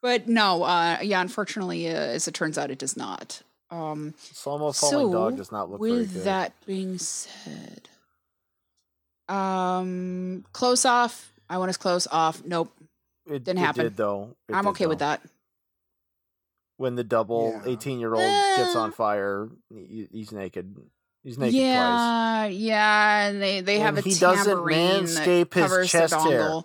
but 0.00 0.28
no, 0.28 0.62
uh 0.62 0.98
yeah, 1.02 1.20
unfortunately 1.20 1.88
uh, 1.88 1.92
as 1.92 2.28
it 2.28 2.34
turns 2.34 2.58
out 2.58 2.70
it 2.70 2.78
does 2.78 2.96
not. 2.96 3.42
Um 3.74 4.14
Slow-mo 4.18 4.72
falling 4.72 5.10
dog 5.10 5.36
does 5.36 5.50
not 5.50 5.70
look 5.70 5.80
very 5.80 5.92
with 5.92 6.14
good. 6.14 6.24
that 6.24 6.52
being 6.66 6.98
said, 6.98 7.88
um 9.28 10.44
close 10.52 10.84
off. 10.84 11.32
I 11.48 11.58
want 11.58 11.70
us 11.70 11.76
close 11.76 12.06
off. 12.06 12.44
Nope. 12.44 12.72
it 13.26 13.42
didn't 13.44 13.58
it 13.58 13.64
happen. 13.66 13.84
Did, 13.84 13.96
though. 13.96 14.36
It 14.48 14.54
I'm 14.54 14.64
did, 14.64 14.70
okay 14.70 14.86
with 14.86 14.98
that. 15.00 15.20
When 16.76 16.94
the 16.96 17.04
double 17.04 17.52
Yeah. 17.64 17.72
18 17.72 18.00
year 18.00 18.14
old 18.14 18.22
gets 18.56 18.74
Eh. 18.74 18.78
on 18.78 18.92
fire, 18.92 19.48
he's 19.72 20.32
naked. 20.32 20.76
He's 21.22 21.38
naked 21.38 21.54
twice. 21.54 21.62
yeah, 21.62 22.44
yeah, 22.46 23.26
and 23.28 23.40
they 23.40 23.60
they 23.62 23.78
have 23.78 23.96
And 23.96 24.06
a 24.06 24.08
he 24.10 24.14
doesn't 24.18 24.44
tambourine 24.44 25.04
that 25.06 25.26
manscape 25.26 25.54
his 25.54 25.62
covers 25.64 25.90
chest 25.90 26.10
the 26.12 26.20
hair. 26.20 26.40
dongle. 26.42 26.64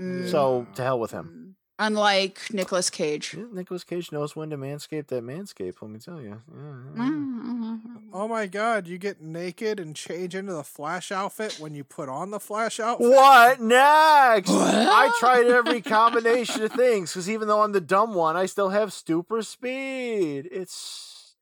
Mm, 0.00 0.30
So 0.30 0.66
to 0.76 0.82
hell 0.82 0.98
with 0.98 1.10
him. 1.10 1.43
Unlike 1.78 2.52
Nicolas 2.52 2.90
Cage. 2.90 3.34
Yeah, 3.36 3.44
Nicolas 3.52 3.84
Cage 3.84 4.12
knows 4.12 4.34
when 4.36 4.50
to 4.50 4.56
manscape 4.56 5.08
that 5.08 5.24
manscape. 5.24 5.74
Let 5.80 5.90
me 5.90 5.98
tell 5.98 6.20
you. 6.20 6.40
Yeah, 6.54 6.62
yeah, 6.96 7.04
yeah. 7.04 7.10
Mm. 7.10 7.80
Oh 8.12 8.28
my 8.28 8.46
god, 8.46 8.86
you 8.86 8.96
get 8.98 9.20
naked 9.20 9.80
and 9.80 9.96
change 9.96 10.34
into 10.36 10.52
the 10.52 10.62
Flash 10.62 11.10
outfit 11.10 11.56
when 11.58 11.74
you 11.74 11.82
put 11.82 12.08
on 12.08 12.30
the 12.30 12.38
Flash 12.38 12.78
outfit? 12.78 13.08
What 13.08 13.60
next? 13.60 14.50
I 14.50 15.12
tried 15.18 15.46
every 15.46 15.80
combination 15.98 16.62
of 16.62 16.72
things 16.72 17.12
because 17.12 17.28
even 17.28 17.48
though 17.48 17.62
I'm 17.62 17.72
the 17.72 17.80
dumb 17.80 18.14
one, 18.14 18.36
I 18.36 18.46
still 18.46 18.68
have 18.70 18.92
super 18.92 19.42
speed. 19.42 20.48
It's 20.52 21.34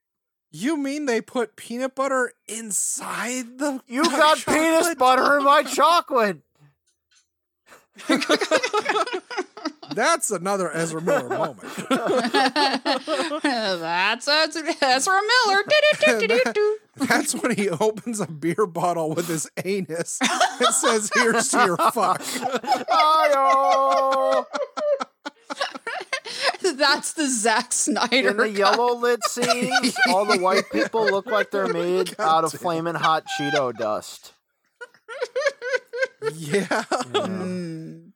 You 0.50 0.76
mean 0.78 1.04
they 1.06 1.20
put 1.20 1.56
peanut 1.56 1.94
butter 1.94 2.32
inside 2.48 3.58
the 3.58 3.82
You 3.86 4.02
got 4.10 4.38
penis 4.38 4.78
chocolate? 4.80 4.98
butter 4.98 5.38
in 5.38 5.44
my 5.44 5.62
chocolate. 5.64 6.38
That's 9.94 10.30
another 10.30 10.74
Ezra 10.74 11.02
Miller 11.02 11.28
moment. 11.28 11.60
That's 13.42 14.28
Ezra 14.28 14.74
Ezra 14.80 15.20
Miller. 15.46 15.62
That's 16.96 17.34
when 17.34 17.54
he 17.56 17.68
opens 17.68 18.20
a 18.20 18.26
beer 18.26 18.66
bottle 18.66 19.14
with 19.14 19.28
his 19.28 19.50
anus 19.64 20.18
and 20.22 20.74
says, 20.74 21.10
Here's 21.14 21.48
to 21.50 21.64
your 21.64 21.76
fuck. 21.76 22.22
That's 26.62 27.12
the 27.12 27.28
Zack 27.28 27.72
Snyder. 27.72 28.30
In 28.30 28.36
the 28.36 28.44
cut. 28.44 28.52
yellow 28.52 28.94
lit 28.96 29.22
scenes, 29.24 29.96
all 30.08 30.24
the 30.24 30.38
white 30.38 30.70
people 30.72 31.04
look 31.04 31.26
like 31.26 31.50
they're 31.50 31.68
made 31.68 32.16
God 32.16 32.38
out 32.38 32.44
of 32.44 32.52
flaming 32.58 32.94
hot 32.94 33.24
Cheeto 33.38 33.76
dust. 33.76 34.32
Yeah. 36.34 36.84
Mm. 37.12 38.12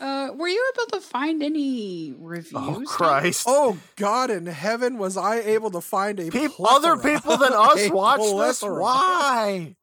Uh, 0.00 0.30
were 0.34 0.48
you 0.48 0.72
able 0.76 0.86
to 0.92 1.00
find 1.00 1.42
any 1.42 2.14
reviews? 2.18 2.52
Oh 2.54 2.74
Tom? 2.74 2.84
Christ! 2.86 3.44
Oh 3.48 3.78
God 3.96 4.30
in 4.30 4.46
heaven, 4.46 4.98
was 4.98 5.16
I 5.16 5.40
able 5.40 5.70
to 5.72 5.80
find 5.80 6.20
a 6.20 6.30
Peop- 6.30 6.52
other 6.60 6.96
people 6.96 7.36
than 7.36 7.52
us 7.52 7.90
watch 7.90 8.20
this. 8.20 8.62
Why? 8.62 9.74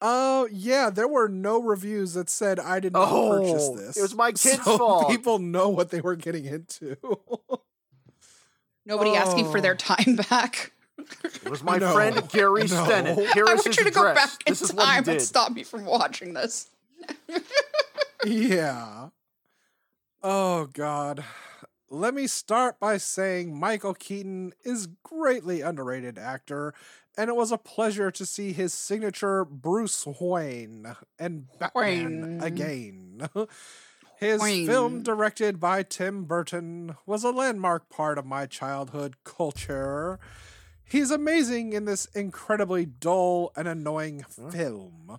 Oh 0.00 0.48
yeah, 0.52 0.90
there 0.90 1.08
were 1.08 1.28
no 1.28 1.60
reviews 1.62 2.14
that 2.14 2.28
said 2.30 2.60
I 2.60 2.78
did 2.80 2.92
not 2.92 3.08
purchase 3.08 3.68
Oh, 3.70 3.76
this. 3.76 3.96
it 3.96 4.02
was 4.02 4.14
my 4.14 4.28
kid's 4.32 4.62
so 4.64 4.78
fault. 4.78 5.10
People 5.10 5.38
know 5.38 5.68
what 5.70 5.90
they 5.90 6.00
were 6.00 6.16
getting 6.16 6.44
into. 6.44 6.96
Nobody 8.86 9.12
asking 9.16 9.50
for 9.50 9.60
their 9.62 9.72
Oh. 9.72 9.76
time 9.76 10.16
back. 10.30 10.72
It 10.98 11.48
was 11.50 11.62
my 11.64 11.78
No, 11.78 11.92
friend 11.92 12.16
Gary 12.30 12.62
no. 12.62 12.66
Stennett. 12.84 13.32
Here 13.34 13.46
I 13.46 13.52
is 13.52 13.56
want 13.58 13.66
his 13.66 13.78
you 13.78 13.84
to 13.84 13.90
go 13.90 14.14
back 14.14 14.30
in 14.46 14.52
This 14.52 14.62
is 14.62 14.72
what 14.72 14.86
he 14.86 14.94
time 14.94 15.08
and 15.08 15.22
stop 15.22 15.52
me 15.52 15.62
from 15.64 15.84
watching 15.84 16.34
this. 16.34 16.68
yeah. 18.24 19.08
Oh 20.22 20.66
God. 20.72 21.24
Let 21.90 22.14
me 22.14 22.26
start 22.26 22.80
by 22.80 22.96
saying 22.96 23.58
Michael 23.58 23.94
Keaton 23.94 24.52
is 24.64 24.88
greatly 25.04 25.60
underrated 25.60 26.18
actor, 26.18 26.74
and 27.16 27.28
it 27.28 27.36
was 27.36 27.52
a 27.52 27.58
pleasure 27.58 28.10
to 28.10 28.26
see 28.26 28.52
his 28.52 28.74
signature 28.74 29.44
Bruce 29.44 30.04
Wayne 30.20 30.96
and 31.18 31.46
Batman 31.58 32.38
Wayne. 32.38 32.42
again. 32.42 33.28
His 34.20 34.40
Wayne. 34.40 34.66
film, 34.66 35.02
directed 35.02 35.58
by 35.60 35.82
Tim 35.82 36.24
Burton, 36.24 36.94
was 37.04 37.24
a 37.24 37.30
landmark 37.32 37.90
part 37.90 38.16
of 38.16 38.24
my 38.24 38.46
childhood 38.46 39.16
culture. 39.24 40.18
He's 40.84 41.10
amazing 41.10 41.72
in 41.72 41.84
this 41.86 42.06
incredibly 42.06 42.86
dull 42.86 43.52
and 43.56 43.66
annoying 43.66 44.22
film. 44.22 45.18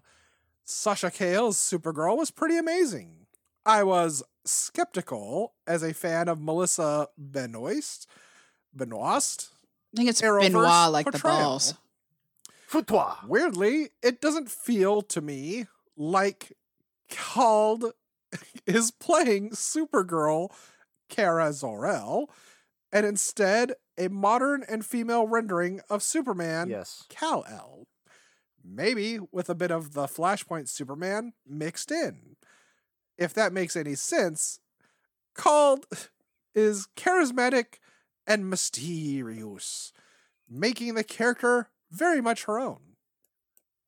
Sasha 0.64 1.12
Calle's 1.12 1.58
Supergirl 1.58 2.18
was 2.18 2.32
pretty 2.32 2.58
amazing. 2.58 3.28
I 3.66 3.84
was 3.84 4.24
skeptical 4.46 5.54
as 5.68 5.84
a 5.84 5.94
fan 5.94 6.28
of 6.28 6.40
Melissa 6.40 7.10
Benoist. 7.18 8.08
Benoist? 8.74 9.50
I 9.94 9.98
think 9.98 10.10
it's 10.10 10.22
Arrowverse 10.22 10.42
Benoit 10.42 10.92
like 10.92 11.06
the 11.06 11.12
portrayal. 11.14 11.38
balls. 11.38 11.74
Foutoir. 12.70 13.28
Weirdly, 13.28 13.90
it 14.04 14.22
doesn't 14.22 14.50
feel 14.50 15.02
to 15.04 15.22
me 15.22 15.68
like 15.98 16.54
called 17.10 17.94
is 18.66 18.92
playing 18.92 19.52
Supergirl 19.52 20.52
Kara 21.10 21.54
Zor-El, 21.54 22.30
and 22.96 23.06
instead 23.06 23.74
a 23.98 24.08
modern 24.08 24.64
and 24.70 24.86
female 24.86 25.28
rendering 25.28 25.82
of 25.90 26.02
Superman 26.02 26.70
Yes. 26.70 27.04
Kal-El. 27.10 27.88
Maybe 28.64 29.20
with 29.34 29.50
a 29.50 29.54
bit 29.56 29.70
of 29.70 29.92
the 29.92 30.06
Flashpoint 30.08 30.70
Superman 30.70 31.34
mixed 31.46 31.92
in. 31.92 32.38
If 33.18 33.34
that 33.34 33.52
makes 33.52 33.76
any 33.76 33.96
sense, 33.96 34.62
called 35.36 35.86
is 36.56 36.88
charismatic 36.96 37.80
and 38.26 38.50
mysterious, 38.50 39.92
making 40.50 40.94
the 40.94 41.04
character 41.04 41.70
very 41.92 42.22
much 42.22 42.46
her 42.46 42.58
own. 42.58 42.96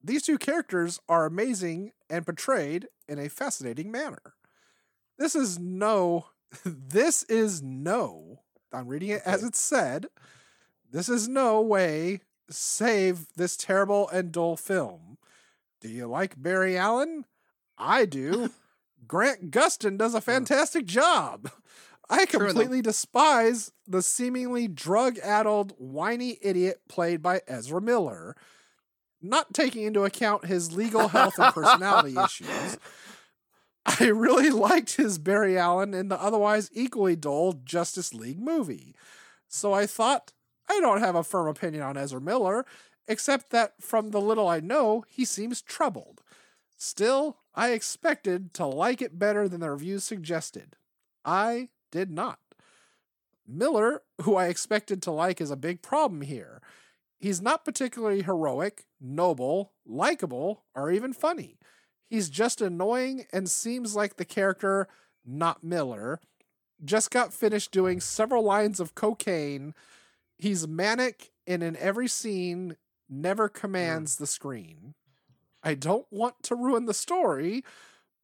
These 0.04 0.24
two 0.24 0.38
characters 0.38 1.00
are 1.08 1.26
amazing 1.26 1.92
and 2.10 2.26
portrayed 2.26 2.88
in 3.08 3.20
a 3.20 3.30
fascinating 3.30 3.90
manner. 3.90 4.34
This 5.18 5.34
is 5.34 5.58
no, 5.58 6.28
this 6.66 7.24
is 7.24 7.64
no, 7.64 8.42
I'm 8.74 8.88
reading 8.88 9.10
it 9.10 9.22
as 9.26 9.40
Okay. 9.40 9.48
it's 9.48 9.60
said. 9.60 10.08
This 10.92 11.10
is 11.10 11.28
no 11.28 11.62
way 11.62 12.22
save 12.50 13.28
this 13.36 13.58
terrible 13.58 14.08
and 14.10 14.32
dull 14.32 14.56
film. 14.56 15.18
Do 15.82 15.90
you 15.90 16.08
like 16.08 16.42
Barry 16.42 16.78
Allen? 16.78 17.26
I 17.78 18.06
do. 18.06 18.52
Grant 19.08 19.52
Gustin 19.52 19.98
does 19.98 20.16
a 20.16 20.22
fantastic 20.22 20.86
job. 20.86 21.52
I 22.10 22.26
completely 22.26 22.82
despise 22.82 23.72
the 23.86 24.02
seemingly 24.02 24.68
drug 24.70 25.18
addled, 25.20 25.74
whiny 25.78 26.40
idiot 26.42 26.82
played 26.88 27.22
by 27.22 27.42
Ezra 27.48 27.82
Miller, 27.82 28.36
not 29.22 29.54
taking 29.54 29.84
into 29.84 30.06
account 30.06 30.46
his 30.46 30.72
legal 30.72 31.10
health 31.10 31.38
and 31.38 31.54
personality 31.54 32.16
issues. 32.18 32.78
I 33.88 34.08
really 34.08 34.50
liked 34.52 34.96
his 34.96 35.18
Barry 35.18 35.58
Allen 35.58 35.94
in 35.94 36.10
the 36.10 36.22
otherwise 36.22 36.70
equally 36.74 37.16
dull 37.16 37.54
Justice 37.54 38.14
League 38.14 38.40
movie. 38.40 38.94
So 39.48 39.74
I 39.74 39.86
thought, 39.86 40.34
I 40.70 40.80
don't 40.82 41.00
have 41.00 41.16
a 41.16 41.24
firm 41.24 41.48
opinion 41.48 41.84
on 41.84 41.98
Ezra 41.98 42.20
Miller, 42.20 42.66
except 43.08 43.50
that 43.52 43.82
from 43.82 44.12
the 44.12 44.20
little 44.22 44.50
I 44.50 44.60
know, 44.60 45.06
he 45.08 45.24
seems 45.24 45.62
troubled. 45.62 46.22
Still, 46.76 47.38
I 47.56 47.72
expected 47.72 48.54
to 48.56 48.66
like 48.66 49.02
it 49.02 49.18
better 49.18 49.48
than 49.48 49.62
the 49.62 49.72
reviews 49.72 50.04
suggested. 50.04 50.76
I 51.26 51.70
did 51.92 52.12
not. 52.12 52.40
Miller, 53.48 54.04
who 54.22 54.36
I 54.36 54.48
expected 54.48 55.02
to 55.04 55.12
like, 55.12 55.40
is 55.40 55.50
a 55.50 55.56
big 55.56 55.82
problem 55.82 56.22
here. 56.22 56.62
He's 57.18 57.42
not 57.42 57.66
particularly 57.66 58.22
heroic, 58.22 58.86
noble, 59.02 59.72
likable, 59.86 60.66
or 60.76 60.92
even 60.92 61.14
funny. 61.14 61.58
He's 62.10 62.30
just 62.30 62.62
annoying 62.62 63.26
and 63.34 63.50
seems 63.50 63.96
like 63.96 64.16
the 64.16 64.26
character, 64.26 64.88
not 65.26 65.64
Miller. 65.64 66.20
Just 66.84 67.12
got 67.12 67.34
finished 67.34 67.72
doing 67.72 68.00
several 68.00 68.44
lines 68.44 68.80
of 68.80 68.96
cocaine. 68.96 69.74
He's 70.38 70.68
manic 70.68 71.32
and 71.46 71.64
in 71.64 71.76
every 71.78 72.08
scene 72.08 72.78
never 73.10 73.48
hmm. 73.48 73.60
commands 73.60 74.16
the 74.18 74.28
screen. 74.28 74.94
I 75.64 75.74
don't 75.74 76.06
want 76.12 76.44
to 76.44 76.56
ruin 76.56 76.86
the 76.86 76.94
story, 76.94 77.64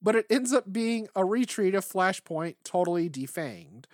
but 0.01 0.15
it 0.15 0.27
ends 0.29 0.53
up 0.53 0.71
being 0.71 1.07
a 1.15 1.25
retreat 1.25 1.75
of 1.75 1.85
Flashpoint 1.85 2.55
totally 2.63 3.09
defanged. 3.09 3.85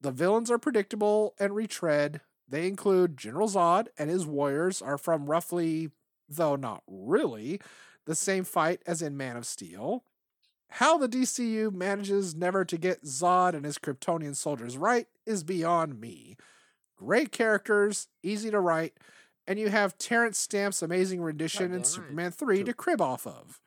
The 0.00 0.12
villains 0.12 0.50
are 0.50 0.58
predictable 0.58 1.34
and 1.40 1.54
retread. 1.54 2.20
They 2.48 2.66
include 2.66 3.16
General 3.18 3.48
Zod 3.48 3.88
and 3.98 4.08
his 4.08 4.24
warriors 4.24 4.80
are 4.80 4.96
from 4.96 5.26
roughly, 5.26 5.90
though 6.28 6.56
not 6.56 6.82
really, 6.86 7.60
the 8.08 8.14
same 8.14 8.42
fight 8.42 8.80
as 8.86 9.02
in 9.02 9.16
Man 9.18 9.36
of 9.36 9.46
Steel. 9.46 10.02
How 10.70 10.96
the 10.96 11.08
DCU 11.08 11.70
manages 11.70 12.34
never 12.34 12.64
to 12.64 12.78
get 12.78 13.04
Zod 13.04 13.52
and 13.52 13.66
his 13.66 13.78
Kryptonian 13.78 14.34
soldiers 14.34 14.78
right 14.78 15.06
is 15.26 15.44
beyond 15.44 16.00
me. 16.00 16.36
Great 16.96 17.32
characters, 17.32 18.08
easy 18.22 18.50
to 18.50 18.60
write, 18.60 18.94
and 19.46 19.58
you 19.58 19.68
have 19.68 19.98
Terence 19.98 20.38
Stamp's 20.38 20.82
amazing 20.82 21.20
rendition 21.20 21.72
in 21.72 21.84
Superman 21.84 22.32
3 22.32 22.64
to 22.64 22.72
crib 22.72 23.00
off 23.02 23.26
of. 23.26 23.60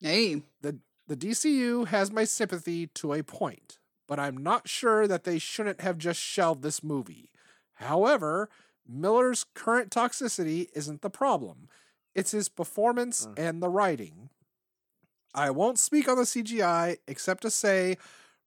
Hey, 0.00 0.42
The 0.60 0.78
the 1.06 1.16
DCU 1.16 1.86
has 1.86 2.12
my 2.12 2.24
sympathy 2.24 2.88
to 2.88 3.14
a 3.14 3.22
point, 3.22 3.78
but 4.06 4.20
I'm 4.20 4.36
not 4.36 4.68
sure 4.68 5.06
that 5.08 5.24
they 5.24 5.38
shouldn't 5.38 5.80
have 5.80 5.96
just 5.96 6.20
shelved 6.20 6.62
this 6.62 6.84
movie. 6.84 7.30
However, 7.76 8.50
Miller's 8.86 9.46
current 9.54 9.90
toxicity 9.90 10.68
isn't 10.74 11.00
the 11.00 11.08
problem. 11.08 11.68
It's 12.18 12.32
his 12.32 12.48
performance 12.48 13.26
Mm. 13.26 13.38
and 13.38 13.62
the 13.62 13.68
writing. 13.68 14.30
I 15.34 15.50
won't 15.50 15.78
speak 15.78 16.08
on 16.08 16.16
the 16.16 16.24
CGI 16.26 16.96
except 17.06 17.42
to 17.42 17.50
say, 17.50 17.96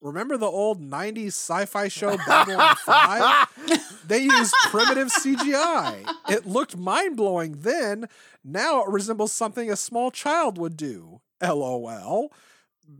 remember 0.01 0.35
the 0.37 0.47
old 0.47 0.81
90s 0.81 1.27
sci-fi 1.33 1.87
show 1.87 2.17
Babylon 2.17 2.75
5? 2.85 4.01
They 4.07 4.19
used 4.23 4.53
primitive 4.69 5.09
CGI. 5.09 6.05
It 6.27 6.45
looked 6.45 6.75
mind-blowing 6.75 7.57
then. 7.61 8.07
Now 8.43 8.81
it 8.83 8.89
resembles 8.89 9.31
something 9.31 9.71
a 9.71 9.75
small 9.75 10.11
child 10.11 10.57
would 10.57 10.75
do. 10.75 11.21
LOL. 11.41 12.31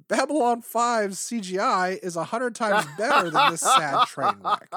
Babylon 0.08 0.62
5's 0.62 1.18
CGI 1.18 2.00
is 2.02 2.16
a 2.16 2.26
hundred 2.26 2.56
times 2.56 2.86
better 2.98 3.30
than 3.30 3.52
this 3.52 3.62
sad 3.62 4.06
train 4.08 4.36
wreck. 4.44 4.72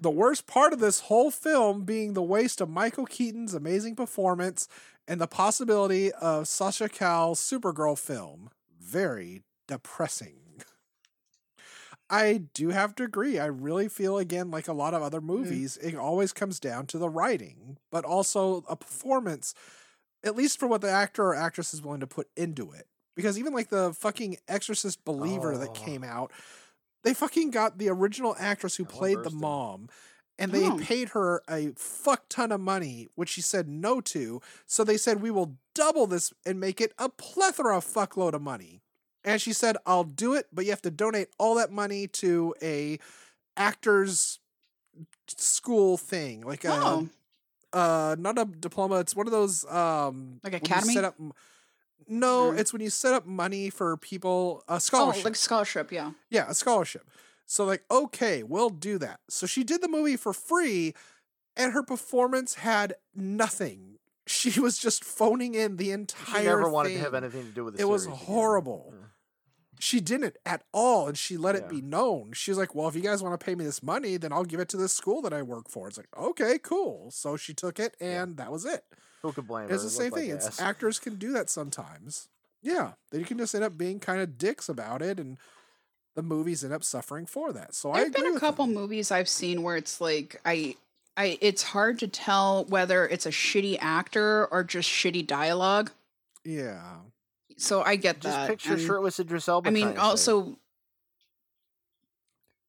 The 0.00 0.10
worst 0.10 0.46
part 0.46 0.72
of 0.72 0.78
this 0.80 1.00
whole 1.00 1.30
film 1.30 1.84
being 1.84 2.12
the 2.14 2.22
waste 2.22 2.60
of 2.60 2.68
Michael 2.68 3.06
Keaton's 3.06 3.54
amazing 3.54 3.96
performance 3.96 4.68
and 5.10 5.20
the 5.20 5.26
possibility 5.26 6.12
of 6.12 6.46
Sasha 6.46 6.88
Calle's 6.88 7.40
Supergirl 7.40 7.98
film. 7.98 8.50
Very 8.80 9.42
depressing. 9.66 10.36
I 12.08 12.42
do 12.54 12.68
have 12.68 12.94
to 12.94 13.02
agree. 13.02 13.36
I 13.36 13.46
really 13.46 13.88
feel 13.88 14.18
again 14.18 14.52
like 14.52 14.68
a 14.68 14.72
lot 14.72 14.94
of 14.94 15.02
other 15.02 15.20
mm. 15.20 15.24
movies, 15.24 15.76
it 15.78 15.96
always 15.96 16.32
comes 16.32 16.60
down 16.60 16.86
to 16.86 16.98
the 16.98 17.08
writing, 17.08 17.76
but 17.90 18.04
also 18.04 18.64
a 18.68 18.76
performance, 18.76 19.52
at 20.22 20.36
least 20.36 20.60
for 20.60 20.68
what 20.68 20.80
the 20.80 20.90
actor 20.90 21.24
or 21.24 21.34
actress 21.34 21.74
is 21.74 21.82
willing 21.82 22.00
to 22.00 22.06
put 22.06 22.28
into 22.36 22.70
it. 22.70 22.86
Because 23.16 23.36
even 23.36 23.52
like 23.52 23.68
the 23.68 23.92
fucking 23.92 24.36
Exorcist 24.46 25.04
Believer 25.04 25.58
that 25.58 25.70
Oh. 25.70 25.72
came 25.72 26.04
out, 26.04 26.30
they 27.02 27.14
fucking 27.14 27.50
got 27.50 27.78
the 27.78 27.88
original 27.88 28.36
actress 28.38 28.76
who 28.76 28.84
That 28.84 28.92
one 28.92 28.98
played 28.98 29.24
the 29.24 29.30
mom. 29.30 29.88
And 30.40 30.50
they 30.52 30.66
Oh. 30.68 30.78
paid 30.78 31.10
her 31.10 31.42
a 31.48 31.72
fuck 31.76 32.24
ton 32.30 32.50
of 32.50 32.60
money, 32.60 33.08
which 33.14 33.28
she 33.28 33.42
said 33.42 33.68
no 33.68 34.00
to. 34.00 34.40
So 34.66 34.82
they 34.82 34.96
said, 34.96 35.20
We 35.22 35.30
will 35.30 35.56
double 35.74 36.06
this 36.08 36.32
and 36.46 36.58
make 36.58 36.80
it 36.80 36.92
a 36.98 37.08
plethora 37.10 37.76
of 37.76 37.84
fuckload 37.84 38.32
of 38.32 38.42
money. 38.42 38.80
And 39.22 39.40
she 39.40 39.52
said, 39.52 39.76
I'll 39.84 40.02
do 40.04 40.32
it, 40.34 40.46
but 40.50 40.64
you 40.64 40.70
have 40.70 40.80
to 40.82 40.90
donate 40.90 41.28
all 41.38 41.54
that 41.56 41.70
money 41.70 42.06
to 42.08 42.54
a 42.62 42.98
actors 43.56 44.40
school 45.28 45.96
thing. 45.96 46.40
Like 46.42 46.64
a 46.64 46.72
Oh, 46.72 47.08
uh 47.72 48.16
not 48.18 48.38
a 48.38 48.44
diploma, 48.46 48.96
it's 49.00 49.14
one 49.14 49.26
of 49.26 49.32
those 49.32 49.64
um 49.66 50.40
Like 50.42 50.54
academy? 50.54 50.94
set 50.94 51.04
up 51.04 51.16
no, 52.08 52.46
Or- 52.48 52.56
it's 52.56 52.72
when 52.72 52.82
you 52.82 52.90
set 52.90 53.12
up 53.14 53.26
money 53.26 53.70
for 53.70 53.96
people 53.96 54.64
a 54.68 54.74
oh, 54.74 54.78
scholarship. 54.78 55.24
like 55.24 55.36
scholarship. 55.36 55.92
Yeah. 55.92 56.12
Yeah, 56.30 56.46
a 56.48 56.54
scholarship. 56.54 57.08
So 57.50 57.64
like, 57.64 57.82
okay, 57.90 58.44
we'll 58.44 58.70
do 58.70 58.96
that. 58.98 59.18
So 59.28 59.44
she 59.44 59.64
did 59.64 59.82
the 59.82 59.88
movie 59.88 60.16
for 60.16 60.32
free, 60.32 60.94
and 61.56 61.72
her 61.72 61.82
performance 61.82 62.54
had 62.54 62.94
nothing. 63.14 63.96
She 64.26 64.60
was 64.60 64.78
just 64.78 65.02
phoning 65.02 65.54
in 65.56 65.76
the 65.76 65.90
entire. 65.90 66.24
Thing. 66.34 66.42
She 66.42 66.48
never 66.48 66.70
wanted 66.70 66.90
to 66.90 66.98
have 67.00 67.14
anything 67.14 67.46
to 67.46 67.50
do 67.50 67.64
with 67.64 67.74
it. 67.74 67.80
It 67.80 67.86
was 67.88 68.06
horrible. 68.06 68.92
Yeah. 68.96 69.06
She 69.80 69.98
didn't 70.00 70.36
at 70.46 70.62
all, 70.72 71.08
and 71.08 71.18
she 71.18 71.36
let 71.36 71.56
it 71.56 71.68
be 71.68 71.80
known. 71.80 72.30
She 72.34 72.52
was 72.52 72.58
like, 72.58 72.72
"Well, 72.72 72.86
if 72.86 72.94
you 72.94 73.00
guys 73.00 73.24
want 73.24 73.38
to 73.40 73.44
pay 73.44 73.56
me 73.56 73.64
this 73.64 73.82
money, 73.82 74.16
then 74.18 74.32
I'll 74.32 74.44
give 74.44 74.60
it 74.60 74.68
to 74.68 74.76
this 74.76 74.92
school 74.92 75.20
that 75.22 75.32
I 75.32 75.42
work 75.42 75.68
for." 75.68 75.88
It's 75.88 75.96
like, 75.96 76.06
okay, 76.16 76.58
cool. 76.62 77.10
So 77.10 77.36
she 77.36 77.52
took 77.54 77.80
it, 77.80 77.96
and 78.00 78.36
that 78.36 78.52
was 78.52 78.64
it. 78.64 78.84
Who 79.22 79.32
could 79.32 79.48
blame 79.48 79.64
It's 79.64 79.72
her? 79.72 79.78
the 79.80 79.86
It 79.86 79.90
same 79.90 80.12
like 80.12 80.20
thing. 80.20 80.30
It's 80.30 80.46
ass. 80.46 80.60
actors 80.60 81.00
can 81.00 81.16
do 81.16 81.32
that 81.32 81.50
sometimes. 81.50 82.28
Yeah, 82.62 82.92
they 83.10 83.24
can 83.24 83.38
just 83.38 83.54
end 83.56 83.64
up 83.64 83.76
being 83.76 83.98
kind 83.98 84.20
of 84.20 84.38
dicks 84.38 84.68
about 84.68 85.02
it, 85.02 85.18
and 85.18 85.38
the 86.16 86.22
movies 86.22 86.64
end 86.64 86.72
up 86.72 86.82
suffering 86.84 87.26
for 87.26 87.52
that. 87.52 87.74
So 87.74 87.90
I 87.92 87.98
There've 88.00 88.08
agree 88.14 88.28
been 88.28 88.36
a 88.36 88.40
couple 88.40 88.66
them. 88.66 88.74
movies 88.74 89.10
I've 89.10 89.28
seen 89.28 89.62
where 89.62 89.76
it's 89.76 90.00
like 90.00 90.40
I 90.44 90.76
I 91.16 91.38
it's 91.40 91.62
hard 91.62 91.98
to 92.00 92.08
tell 92.08 92.64
whether 92.66 93.06
it's 93.06 93.26
a 93.26 93.30
shitty 93.30 93.78
actor 93.80 94.46
or 94.46 94.64
just 94.64 94.88
shitty 94.88 95.26
dialogue. 95.26 95.90
Yeah, 96.44 96.96
So 97.58 97.82
I 97.82 97.96
get 97.96 98.20
Just 98.20 98.36
that. 98.36 98.48
picture 98.48 98.72
and, 98.72 98.80
shirtless 98.82 99.20
Idris 99.20 99.48
Elba. 99.48 99.68
I 99.68 99.70
mean, 99.70 99.82
trying 99.82 99.94
to 99.94 99.98
say. 100.00 100.02
also 100.02 100.56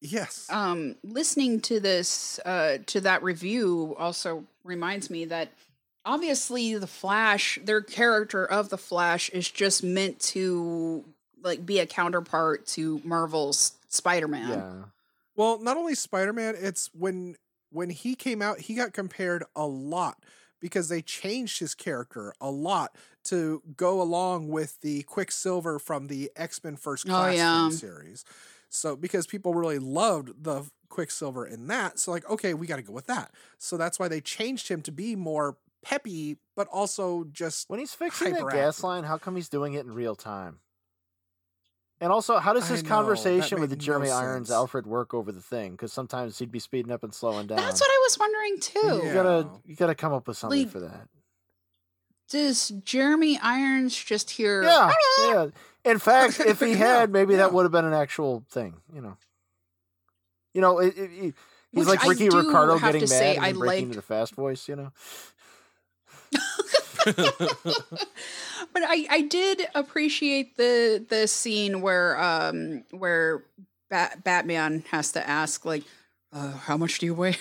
yes, 0.02 0.48
um 0.50 0.96
listening 1.04 1.62
to 1.62 1.80
this 1.80 2.40
uh 2.46 2.78
to 2.88 3.02
that 3.02 3.24
review 3.24 3.96
also 3.98 4.44
reminds 4.64 5.10
me 5.10 5.26
that 5.26 5.50
obviously 6.06 6.76
the 6.78 6.88
flash 6.88 7.60
their 7.64 7.82
character 7.82 8.46
of 8.46 8.70
the 8.70 8.78
flash 8.78 9.30
is 9.30 9.50
just 9.50 9.84
meant 9.84 10.20
to 10.20 11.04
like 11.44 11.66
be 11.66 11.80
a 11.80 11.86
counterpart 11.86 12.66
to 12.68 13.02
marvel's 13.04 13.74
spider-man 13.90 14.48
yeah. 14.48 14.84
Well, 15.36 15.60
not 15.60 15.78
only 15.78 15.96
Spider 15.96 16.34
Man, 16.34 16.56
it's 16.58 16.90
when 16.94 17.36
when 17.72 17.90
he 17.90 18.16
came 18.16 18.42
out, 18.42 18.60
he 18.60 18.76
got 18.76 18.92
compared 18.94 19.44
a 19.56 19.66
lot 19.66 20.18
because 20.60 20.90
they 20.90 21.02
changed 21.02 21.60
his 21.60 21.74
character 21.74 22.34
a 22.42 22.52
lot 22.52 22.96
to 23.26 23.64
go 23.78 24.02
along 24.02 24.50
with 24.50 24.80
the 24.82 25.04
Quicksilver 25.04 25.80
from 25.80 26.08
the 26.08 26.32
X 26.36 26.64
Men 26.64 26.76
First 26.76 27.08
Oh, 27.10 27.14
Class 27.14 27.36
yeah. 27.38 27.70
series. 27.70 28.26
So 28.70 28.96
because 28.96 29.26
people 29.26 29.54
really 29.54 29.80
loved 29.80 30.44
the 30.44 30.70
Quicksilver 30.90 31.46
in 31.46 31.68
that, 31.68 31.98
so 31.98 32.12
like 32.12 32.30
okay, 32.30 32.54
we 32.54 32.68
got 32.68 32.76
to 32.76 32.82
go 32.84 32.94
with 32.94 33.08
that. 33.08 33.32
So 33.58 33.78
that's 33.78 33.98
why 34.00 34.10
they 34.10 34.20
changed 34.22 34.68
him 34.68 34.82
to 34.82 34.92
be 34.92 35.16
more 35.16 35.58
peppy, 35.82 36.38
but 36.56 36.68
also 36.68 37.24
just 37.32 37.70
When 37.70 37.80
he's 37.80 37.94
fixing 37.94 38.34
that 38.34 38.50
gas 38.52 38.84
line, 38.84 39.06
how 39.06 39.18
come 39.18 39.36
he's 39.38 39.50
doing 39.50 39.74
it 39.74 39.86
in 39.86 39.94
real 39.94 40.16
time? 40.16 40.60
And 42.02 42.12
also, 42.12 42.40
how 42.40 42.52
does 42.54 42.66
I 42.66 42.74
this 42.74 42.84
know, 42.84 42.90
conversation 42.90 43.62
with 43.62 43.70
the 43.70 43.76
made 43.76 43.82
no 43.82 43.86
Jeremy 43.86 44.10
Irons 44.10 44.48
sense. 44.48 44.56
Alfred 44.56 44.88
work 44.88 45.14
over 45.14 45.32
the 45.32 45.40
thing? 45.42 45.72
Because 45.74 45.94
sometimes 45.94 46.40
he'd 46.40 46.52
be 46.52 46.58
speeding 46.60 46.92
up 46.92 47.04
and 47.04 47.14
slowing 47.14 47.46
down. 47.48 47.58
that's 47.58 47.80
what 47.80 47.90
i 47.90 48.00
was 48.04 48.18
wondering 48.20 48.60
too 48.60 49.08
you 49.08 49.14
gotta 49.14 49.48
you 49.66 49.76
gotta 49.76 49.94
come 49.96 50.12
up 50.12 50.28
with 50.28 50.36
something 50.36 50.60
Like, 50.64 50.70
for 50.70 50.80
that. 50.80 51.08
does 52.30 52.70
jeremy 52.84 53.38
irons 53.42 53.96
just 53.96 54.32
hear 54.32 54.64
Yeah, 54.64 54.92
yeah. 55.26 55.48
In 55.86 56.00
fact, 56.00 56.40
if 56.40 56.60
he 56.60 56.74
had, 56.88 57.12
maybe 57.12 57.34
yeah. 57.34 57.38
that 57.40 57.54
would 57.54 57.64
have 57.64 57.72
been 57.72 57.86
an 57.86 57.94
actual 57.94 58.44
thing. 58.50 58.76
You 58.94 59.02
know. 59.02 59.18
You 60.54 60.62
know, 60.62 60.80
it, 60.80 60.96
it, 60.98 61.12
it- 61.12 61.36
he's 61.72 61.88
Which 61.88 61.88
like 61.88 62.04
Ricky 62.04 62.30
Ricardo 62.30 62.78
getting 62.80 63.02
mad 63.02 63.10
say 63.10 63.36
and 63.36 63.46
I 63.46 63.54
breaking 63.54 63.66
like- 63.68 63.80
into 63.84 63.96
the 63.96 64.02
fast 64.02 64.36
voice. 64.36 64.68
You 64.68 64.76
know. 64.76 64.92
but 67.06 68.84
I, 68.84 69.06
I 69.10 69.22
did 69.22 69.68
appreciate 69.76 70.58
the 70.58 71.04
the 71.08 71.28
scene 71.28 71.82
where 71.82 72.22
um 72.22 72.84
where 72.92 73.44
Bat- 73.90 74.24
Batman 74.24 74.84
has 74.92 75.12
to 75.14 75.28
ask 75.28 75.66
like 75.66 75.84
uh, 76.34 76.52
how 76.52 76.78
much 76.78 77.00
do 77.00 77.06
you 77.06 77.14
weigh? 77.14 77.36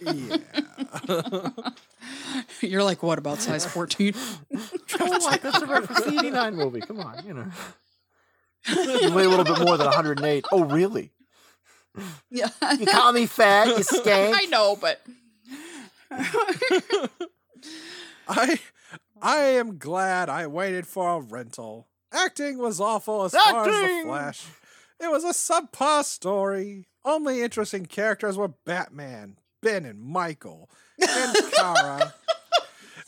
yeah. 0.00 0.36
You're 2.60 2.84
like 2.84 3.02
what 3.02 3.18
about 3.18 3.40
size 3.40 3.66
14? 3.66 4.14
Oh, 4.14 5.18
what? 5.18 5.42
That's 5.42 5.62
a 5.62 5.66
reference 5.66 6.02
to 6.02 6.10
the 6.10 6.18
'89 6.18 6.54
movie. 6.54 6.80
Come 6.80 7.00
on, 7.00 7.26
you 7.26 7.34
know. 7.34 7.46
You 8.68 9.12
weigh 9.12 9.24
a 9.24 9.28
little 9.28 9.44
bit 9.44 9.58
more 9.58 9.76
than 9.76 9.86
108. 9.86 10.44
Oh, 10.52 10.62
really? 10.64 11.10
yeah. 12.30 12.48
You 12.78 12.86
call 12.86 13.12
me 13.12 13.26
fat, 13.26 13.66
you 13.66 13.74
skank. 13.84 14.32
I 14.36 14.44
know, 14.46 14.76
but 14.80 15.00
I 18.32 18.60
I 19.20 19.36
am 19.38 19.78
glad 19.78 20.28
I 20.28 20.46
waited 20.46 20.86
for 20.86 21.16
a 21.16 21.20
rental. 21.20 21.88
Acting 22.12 22.58
was 22.58 22.80
awful 22.80 23.24
as 23.24 23.32
far 23.32 23.68
as 23.68 23.74
the 23.74 24.02
Flash. 24.04 24.46
It 25.00 25.10
was 25.10 25.24
a 25.24 25.28
subpar 25.28 26.04
story. 26.04 26.86
Only 27.04 27.42
interesting 27.42 27.86
characters 27.86 28.36
were 28.36 28.54
Batman, 28.64 29.38
Ben, 29.60 29.84
and 29.84 30.00
Michael, 30.00 30.70
and 31.00 31.36
Kara. 31.52 32.14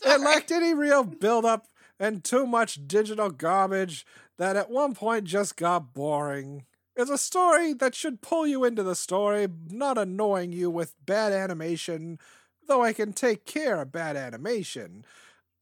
it 0.05 0.19
lacked 0.21 0.51
any 0.51 0.73
real 0.73 1.03
build-up 1.03 1.67
and 1.99 2.23
too 2.23 2.45
much 2.45 2.87
digital 2.87 3.29
garbage 3.29 4.05
that 4.37 4.55
at 4.57 4.69
one 4.69 4.93
point 4.93 5.23
just 5.25 5.55
got 5.55 5.93
boring. 5.93 6.65
It's 6.97 7.11
a 7.11 7.17
story 7.17 7.73
that 7.73 7.95
should 7.95 8.21
pull 8.21 8.45
you 8.47 8.63
into 8.63 8.83
the 8.83 8.95
story, 8.95 9.47
not 9.69 9.97
annoying 9.97 10.51
you 10.51 10.69
with 10.69 10.95
bad 11.05 11.31
animation, 11.33 12.19
though 12.67 12.83
I 12.83 12.93
can 12.93 13.13
take 13.13 13.45
care 13.45 13.81
of 13.81 13.91
bad 13.91 14.15
animation. 14.15 15.05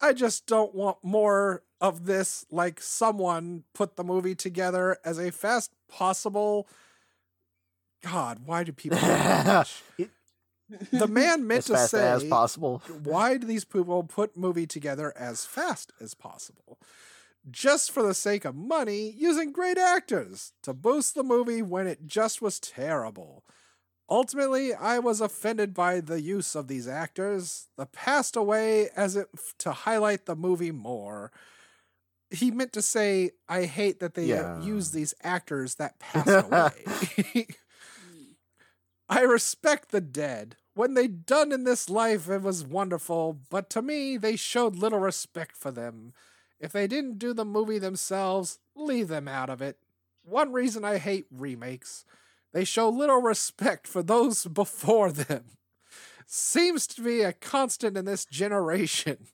I 0.00 0.12
just 0.12 0.46
don't 0.46 0.74
want 0.74 0.98
more 1.02 1.62
of 1.80 2.06
this 2.06 2.46
like 2.50 2.80
someone 2.80 3.64
put 3.74 3.96
the 3.96 4.04
movie 4.04 4.34
together 4.34 4.98
as 5.04 5.18
a 5.18 5.30
fast 5.30 5.70
possible 5.88 6.66
God, 8.04 8.40
why 8.44 8.64
do 8.64 8.72
people? 8.72 8.98
The 10.90 11.06
man 11.06 11.46
meant 11.46 11.66
to 11.66 11.76
say 11.76 12.08
as 12.08 12.24
possible. 12.24 12.82
why 13.02 13.36
do 13.36 13.46
these 13.46 13.66
people 13.66 14.02
put 14.02 14.34
movie 14.34 14.66
together 14.66 15.12
as 15.16 15.44
fast 15.44 15.92
as 16.00 16.14
possible? 16.14 16.78
Just 17.50 17.90
for 17.90 18.02
the 18.02 18.14
sake 18.14 18.46
of 18.46 18.54
money, 18.54 19.10
using 19.14 19.52
great 19.52 19.76
actors 19.76 20.52
to 20.62 20.72
boost 20.72 21.14
the 21.14 21.22
movie 21.22 21.60
when 21.60 21.86
it 21.86 22.06
just 22.06 22.40
was 22.40 22.58
terrible. 22.58 23.44
Ultimately, 24.08 24.74
I 24.74 24.98
was 24.98 25.20
offended 25.20 25.72
by 25.72 26.00
the 26.00 26.20
use 26.20 26.54
of 26.54 26.68
these 26.68 26.86
actors, 26.86 27.68
the 27.76 27.86
passed 27.86 28.36
away 28.36 28.90
as 28.94 29.16
if 29.16 29.26
to 29.58 29.72
highlight 29.72 30.26
the 30.26 30.36
movie 30.36 30.72
more. 30.72 31.32
He 32.30 32.50
meant 32.50 32.72
to 32.74 32.82
say, 32.82 33.30
I 33.48 33.64
hate 33.64 34.00
that 34.00 34.14
they 34.14 34.26
Yeah. 34.26 34.60
use 34.60 34.90
these 34.90 35.14
actors 35.22 35.76
that 35.76 35.98
passed 35.98 36.44
away. 36.44 37.46
I 39.08 39.20
respect 39.22 39.90
the 39.90 40.00
dead. 40.00 40.56
When 40.74 40.94
they 40.94 41.06
done 41.06 41.52
in 41.52 41.64
this 41.64 41.88
life, 41.88 42.28
it 42.28 42.42
was 42.42 42.64
wonderful, 42.64 43.38
but 43.48 43.70
to 43.70 43.82
me, 43.82 44.16
they 44.16 44.36
showed 44.36 44.76
little 44.76 44.98
respect 44.98 45.56
for 45.56 45.70
them. 45.70 46.12
If 46.58 46.72
they 46.72 46.86
didn't 46.86 47.18
do 47.18 47.32
the 47.32 47.44
movie 47.44 47.78
themselves, 47.78 48.58
leave 48.74 49.08
them 49.08 49.28
out 49.28 49.50
of 49.50 49.62
it. 49.62 49.78
One 50.24 50.52
reason 50.52 50.84
I 50.84 50.98
hate 50.98 51.26
remakes 51.30 52.04
they 52.54 52.64
show 52.64 52.88
little 52.88 53.20
respect 53.20 53.86
for 53.86 54.02
those 54.02 54.46
before 54.46 55.12
them. 55.12 55.44
Seems 56.26 56.86
to 56.86 57.02
be 57.02 57.20
a 57.20 57.34
constant 57.34 57.98
in 57.98 58.06
this 58.06 58.24
generation. 58.24 59.26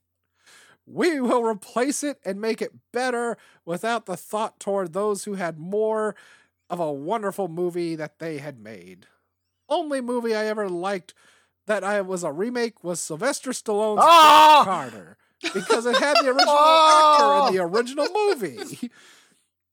We 0.86 1.20
will 1.20 1.44
replace 1.44 2.02
it 2.02 2.18
and 2.24 2.40
make 2.40 2.60
it 2.60 2.72
better 2.92 3.36
without 3.64 4.06
the 4.06 4.16
thought 4.16 4.58
toward 4.58 4.92
those 4.92 5.22
who 5.24 5.34
had 5.34 5.56
more 5.58 6.16
of 6.68 6.80
a 6.80 6.92
wonderful 6.92 7.46
movie 7.46 7.94
that 7.94 8.18
they 8.18 8.38
had 8.38 8.58
made. 8.58 9.06
Only 9.68 10.00
movie 10.00 10.34
I 10.34 10.46
ever 10.46 10.68
liked 10.68 11.14
that 11.68 11.84
I 11.84 12.00
was 12.00 12.24
a 12.24 12.32
remake 12.32 12.82
was 12.82 12.98
Sylvester 12.98 13.50
Stallone's 13.50 14.00
ah! 14.02 14.62
Oh! 14.62 14.64
Carter 14.64 15.16
because 15.54 15.86
it 15.86 15.96
had 15.96 16.16
the 16.20 16.28
original 16.30 16.46
Oh! 16.48 17.14
actor 17.14 17.48
in 17.48 17.54
the 17.56 17.62
original 17.62 18.08
movie. 18.12 18.90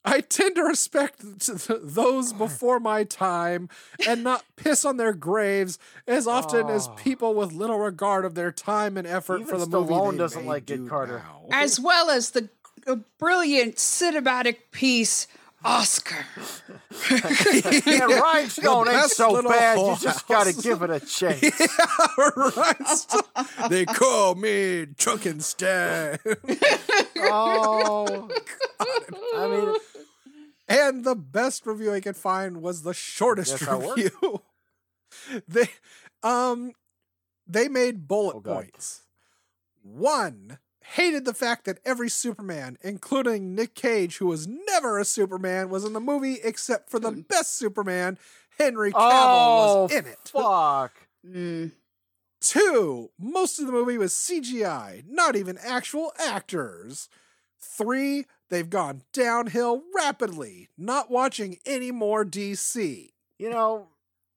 I 0.10 0.22
tend 0.22 0.56
to 0.56 0.64
respect 0.64 1.20
th- 1.20 1.66
th- 1.68 1.80
those 1.84 2.32
before 2.32 2.80
my 2.80 3.04
time 3.04 3.68
and 4.08 4.24
not 4.24 4.46
piss 4.56 4.86
on 4.86 4.96
their 4.98 5.12
graves 5.14 5.78
as 6.08 6.28
often 6.28 6.70
as 6.70 6.88
Oh. 6.88 6.92
people 6.96 7.34
with 7.34 7.52
little 7.52 7.78
regard 7.80 8.24
of 8.24 8.34
their 8.34 8.52
time 8.54 8.96
and 8.96 9.06
effort 9.06 9.42
Even 9.42 9.48
for 9.48 9.58
the 9.58 9.66
movie. 9.68 9.94
Stallone 9.94 10.12
they 10.14 10.18
doesn't 10.20 10.46
like 10.46 10.66
Get 10.66 10.78
do 10.78 10.88
Carter. 10.88 11.18
now. 11.26 11.42
As 11.52 11.78
well 11.80 12.10
as 12.10 12.32
the 12.32 12.48
uh, 12.88 12.96
brilliant 13.20 13.76
cinematic 13.76 14.58
piece 14.72 15.28
Oscar. 15.66 16.24
Yeah, 17.12 18.06
Rhinestone 18.06 18.88
ain't 18.94 19.10
so 19.12 19.42
bad. 19.44 19.78
You 19.78 19.96
just 20.00 20.28
gotta 20.28 20.54
give 20.54 20.82
it 20.84 20.90
a 20.90 21.00
chance. 21.00 21.42
yeah, 21.42 22.30
right. 22.36 23.70
they 23.70 23.86
call 23.86 24.36
me 24.36 24.88
Chuckenstein. 24.98 26.20
oh, 27.18 28.30
I 29.36 29.48
mean, 29.48 29.76
and 30.68 31.04
the 31.04 31.16
best 31.16 31.66
review 31.66 31.94
I 31.94 32.00
could 32.02 32.18
find 32.18 32.62
was 32.62 32.84
the 32.84 32.94
shortest 32.94 33.62
Yes, 33.62 33.70
review. 33.72 34.42
they 35.48 35.68
um 36.24 36.74
they 37.48 37.68
made 37.68 38.08
bullet 38.08 38.38
Oh, 38.38 38.42
points. 38.42 39.02
One 39.82 40.60
hated 40.82 41.26
the 41.26 41.34
fact 41.34 41.66
that 41.66 41.80
every 41.86 42.10
Superman, 42.10 42.78
including 42.82 43.56
Nick 43.56 43.74
Cage, 43.76 44.18
who 44.18 44.28
was 44.28 44.48
never 44.48 44.98
a 45.00 45.06
Superman, 45.06 45.70
was 45.70 45.84
in 45.86 45.94
the 45.94 46.00
movie 46.00 46.40
except 46.44 46.90
for 46.90 47.00
the 47.00 47.12
best 47.12 47.56
Superman, 47.58 48.18
Henry 48.58 48.92
Cavill, 48.92 49.00
oh, 49.02 49.84
was 49.86 49.92
in 49.92 50.06
it. 50.06 50.20
fuck. 50.32 50.94
Mm. 51.26 51.72
Two, 52.40 53.10
most 53.20 53.60
of 53.60 53.66
the 53.66 53.72
movie 53.72 53.98
was 53.98 54.14
CGI, 54.14 55.04
not 55.08 55.36
even 55.36 55.58
actual 55.58 56.14
actors. 56.20 57.10
Three, 57.60 58.26
they've 58.50 58.70
gone 58.70 59.04
downhill 59.14 59.84
rapidly, 59.96 60.70
not 60.78 61.10
watching 61.12 61.58
any 61.66 61.92
more 61.92 62.24
DC. 62.26 63.10
You 63.40 63.50
know, 63.50 63.88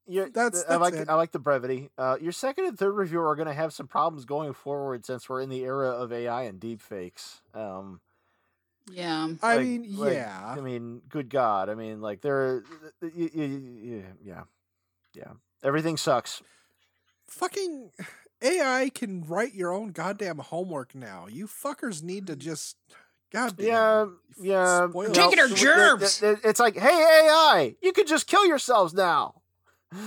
you 0.07 0.29
That's- 0.31 0.65
I 0.67 0.71
that's 0.73 0.81
like 0.81 0.95
it. 0.95 1.09
I 1.09 1.15
like 1.15 1.33
the 1.33 1.39
brevity. 1.39 1.91
Uh, 1.97 2.17
your 2.21 2.33
second 2.33 2.65
and 2.67 2.79
third 2.79 2.93
review 2.93 3.21
are 3.21 3.37
going 3.37 3.49
to 3.49 3.55
have 3.55 3.73
some 3.73 3.87
problems 3.87 4.25
going 4.25 4.53
forward 4.53 5.07
since 5.07 5.29
we're 5.29 5.41
in 5.41 5.49
the 5.51 5.63
era 5.65 5.89
of 5.91 6.13
AI 6.13 6.43
and 6.43 6.61
deepfakes. 6.61 7.41
Um, 7.55 8.01
Yeah. 8.91 9.29
I 9.43 9.57
like- 9.57 9.65
mean, 9.67 9.97
like, 9.97 10.13
yeah. 10.15 10.55
I 10.57 10.61
mean, 10.61 11.03
good 11.09 11.29
God. 11.31 11.69
I 11.69 11.75
mean, 11.75 12.01
like 12.01 12.23
there, 12.23 12.65
y- 13.01 13.11
y- 13.15 13.31
y- 13.35 14.05
yeah, 14.23 14.43
yeah. 15.15 15.33
Everything 15.63 15.97
sucks. 15.97 16.43
Fucking 17.29 17.93
AI 18.43 18.91
can 18.95 19.23
write 19.25 19.55
your 19.55 19.73
own 19.73 19.93
goddamn 19.93 20.39
homework 20.39 20.95
now. 20.95 21.27
You 21.29 21.47
fuckers 21.47 22.03
need 22.03 22.27
to 22.27 22.35
just 22.37 22.77
goddamn 23.33 23.67
Yeah, 23.67 24.07
yeah. 24.41 24.89
spoil 24.89 25.13
Take 25.13 25.33
it 25.33 25.39
or 25.39 25.49
so 25.49 25.55
germs. 25.55 26.23
it- 26.23 26.27
it- 26.33 26.41
It's 26.45 26.61
like, 26.61 26.77
hey 26.77 26.89
AI, 26.89 27.77
you 27.83 27.93
could 27.93 28.07
just 28.07 28.27
kill 28.27 28.47
yourselves 28.47 28.95
now. 28.95 29.35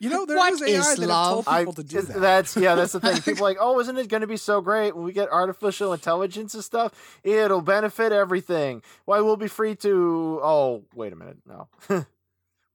You 0.00 0.10
know, 0.10 0.26
there 0.26 0.36
What 0.36 0.52
is 0.52 0.60
AI 0.60 0.80
is 0.80 0.96
that 0.96 1.06
love? 1.06 1.32
told 1.32 1.48
I, 1.48 1.60
people 1.60 1.72
to 1.74 1.84
do 1.84 1.98
it- 2.00 2.08
that. 2.08 2.20
That's 2.20 2.56
yeah, 2.56 2.74
that's 2.74 2.92
the 2.92 3.00
thing. 3.00 3.22
People 3.22 3.46
are 3.46 3.50
like, 3.50 3.56
oh, 3.60 3.78
isn't 3.80 3.96
it 3.96 4.08
going 4.08 4.20
to 4.20 4.26
be 4.26 4.36
so 4.36 4.60
great 4.60 4.94
when 4.94 5.04
we 5.04 5.12
get 5.12 5.30
artificial 5.32 5.92
intelligence 5.94 6.52
and 6.52 6.62
stuff? 6.64 7.18
It'll 7.22 7.62
benefit 7.62 8.12
everything. 8.12 8.82
Why 9.06 9.20
we'll 9.20 9.36
be 9.38 9.48
free 9.48 9.76
to? 9.76 10.40
Oh, 10.42 10.82
wait 10.94 11.12
a 11.14 11.16
minute, 11.16 11.38
no, 11.48 11.68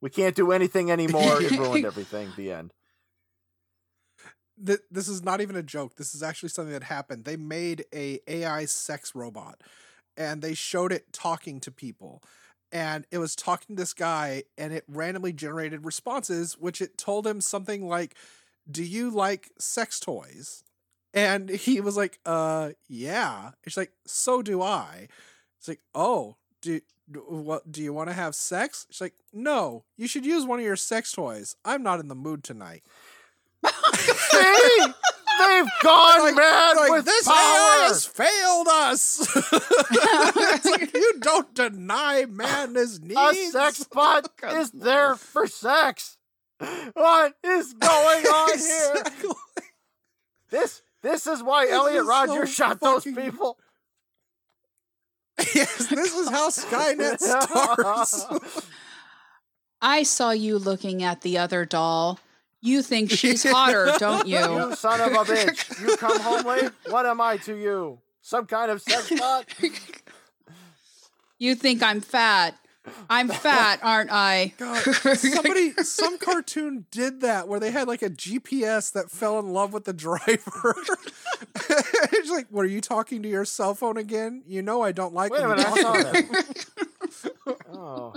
we 0.02 0.10
can't 0.10 0.34
do 0.36 0.52
anything 0.52 0.90
anymore. 0.90 1.40
It 1.42 1.52
ruined 1.52 1.86
everything. 1.86 2.32
The 2.36 2.52
end. 2.52 2.74
Th- 4.66 4.80
this 4.92 5.08
is 5.08 5.24
not 5.24 5.42
even 5.42 5.56
a 5.56 5.64
joke. 5.64 5.96
This 5.96 6.14
is 6.14 6.24
actually 6.24 6.50
something 6.50 6.74
that 6.74 6.84
happened. 6.84 7.26
They 7.26 7.38
made 7.38 7.86
a 7.94 8.20
AI 8.28 8.66
sex 8.66 9.16
robot, 9.16 9.62
and 10.18 10.42
they 10.42 10.54
showed 10.54 10.92
it 10.92 11.14
talking 11.14 11.60
to 11.62 11.72
people, 11.72 12.22
and 12.72 13.06
it 13.12 13.20
was 13.20 13.36
talking 13.36 13.76
to 13.76 13.82
this 13.82 13.94
guy, 13.94 14.44
and 14.58 14.74
it 14.74 14.84
randomly 14.88 15.34
generated 15.34 15.86
responses, 15.86 16.58
which 16.58 16.82
it 16.82 16.98
told 16.98 17.26
him 17.26 17.42
something 17.42 17.88
like, 17.88 18.16
"Do 18.70 18.84
you 18.84 19.10
like 19.10 19.52
sex 19.60 20.00
toys?" 20.00 20.64
And 21.14 21.50
he 21.50 21.82
was 21.82 21.98
like, 21.98 22.20
"Uh, 22.26 22.72
yeah." 22.88 23.52
It's 23.64 23.78
like, 23.78 23.94
"So 24.06 24.42
do 24.42 24.62
I." 24.62 25.08
It's 25.58 25.68
like, 25.68 25.82
"Oh, 25.96 26.36
do." 26.62 26.82
do- 27.12 27.22
What 27.28 27.72
do 27.72 27.82
you 27.82 27.92
want 27.92 28.10
to 28.10 28.14
have 28.14 28.36
sex? 28.36 28.86
She's 28.92 29.02
like, 29.02 29.16
no. 29.34 29.84
You 29.98 30.08
should 30.08 30.28
use 30.28 30.46
one 30.46 30.60
of 30.60 30.66
your 30.66 30.76
sex 30.76 31.12
toys. 31.12 31.56
I'm 31.66 31.82
not 31.82 32.00
in 32.00 32.08
the 32.08 32.14
mood 32.14 32.44
tonight. 32.44 32.84
See, 33.66 34.86
they've 35.40 35.66
gone 35.84 36.20
Like- 36.20 36.36
mad 36.36 36.78
like, 36.78 36.92
with 36.92 37.06
this 37.06 37.26
power. 37.28 37.36
AI 37.36 37.86
has 37.88 38.06
failed 38.06 38.68
us. 38.70 39.36
like 40.66 40.94
you 40.94 41.14
don't 41.20 41.54
deny 41.54 42.26
man 42.26 42.76
his 42.76 43.00
needs. 43.02 43.20
A 43.20 43.34
sex 43.52 43.84
bot 43.92 44.30
is 44.44 44.72
there 44.72 45.16
for 45.16 45.48
sex. 45.48 46.18
What 46.94 47.36
is 47.44 47.74
going 47.74 48.26
on 48.26 48.58
here? 48.58 49.34
This 50.50 50.82
this 51.02 51.28
is 51.28 51.42
why 51.42 51.66
This 51.66 51.74
Elliot 51.76 52.02
is 52.02 52.08
Rogers 52.08 52.50
so 52.50 52.66
shot 52.66 52.80
those 52.82 53.04
people. 53.06 53.58
yes, 55.56 55.88
this 55.88 56.14
is 56.16 56.30
how 56.30 56.50
Skynet 56.50 57.20
starts. 57.20 58.26
I 59.82 60.04
saw 60.04 60.32
you 60.32 60.58
looking 60.60 61.02
at 61.04 61.22
the 61.22 61.38
other 61.38 61.64
doll. 61.66 62.20
You 62.62 62.82
think 62.82 63.12
she's 63.20 63.50
hotter, 63.50 63.94
don't 63.98 64.28
You 64.28 64.38
you? 64.40 64.76
son 64.76 65.02
of 65.02 65.12
a 65.14 65.32
bitch. 65.32 65.82
You 65.82 65.96
come 65.98 66.20
home 66.20 66.46
late? 66.46 66.72
What 66.90 67.06
am 67.06 67.22
I 67.22 67.38
to 67.38 67.56
you? 67.56 68.00
Some 68.22 68.46
kind 68.46 68.70
of 68.70 68.82
sex 68.82 69.12
bot? 69.18 69.46
You 71.38 71.56
think 71.56 71.82
I'm 71.82 72.02
fat. 72.02 72.56
I'm 73.10 73.28
fat, 73.30 73.80
aren't 73.82 74.12
I? 74.12 74.54
God, 74.58 74.82
somebody, 75.16 75.72
some 75.84 76.18
cartoon 76.18 76.86
did 76.92 77.22
that 77.22 77.48
where 77.48 77.60
they 77.60 77.72
had 77.72 77.88
like 77.88 78.02
a 78.02 78.10
GPS 78.10 78.92
that 78.94 79.10
fell 79.12 79.40
in 79.40 79.54
love 79.54 79.74
with 79.74 79.86
the 79.86 79.94
driver. 79.94 80.76
it's 81.56 82.30
like, 82.30 82.48
what 82.50 82.66
are 82.66 82.70
you 82.70 82.82
talking 82.82 83.22
to 83.24 83.30
your 83.30 83.46
cell 83.46 83.76
phone 83.76 83.98
again? 83.98 84.44
You 84.48 84.62
know 84.62 84.82
I 84.82 84.92
don't 84.92 85.14
like 85.14 85.32
Wait 85.32 85.42
a 85.42 85.48
minute, 85.48 85.66
I 85.66 85.82
saw 85.82 85.94
to 85.94 86.04
that. 86.04 86.66
Oh. 87.72 88.14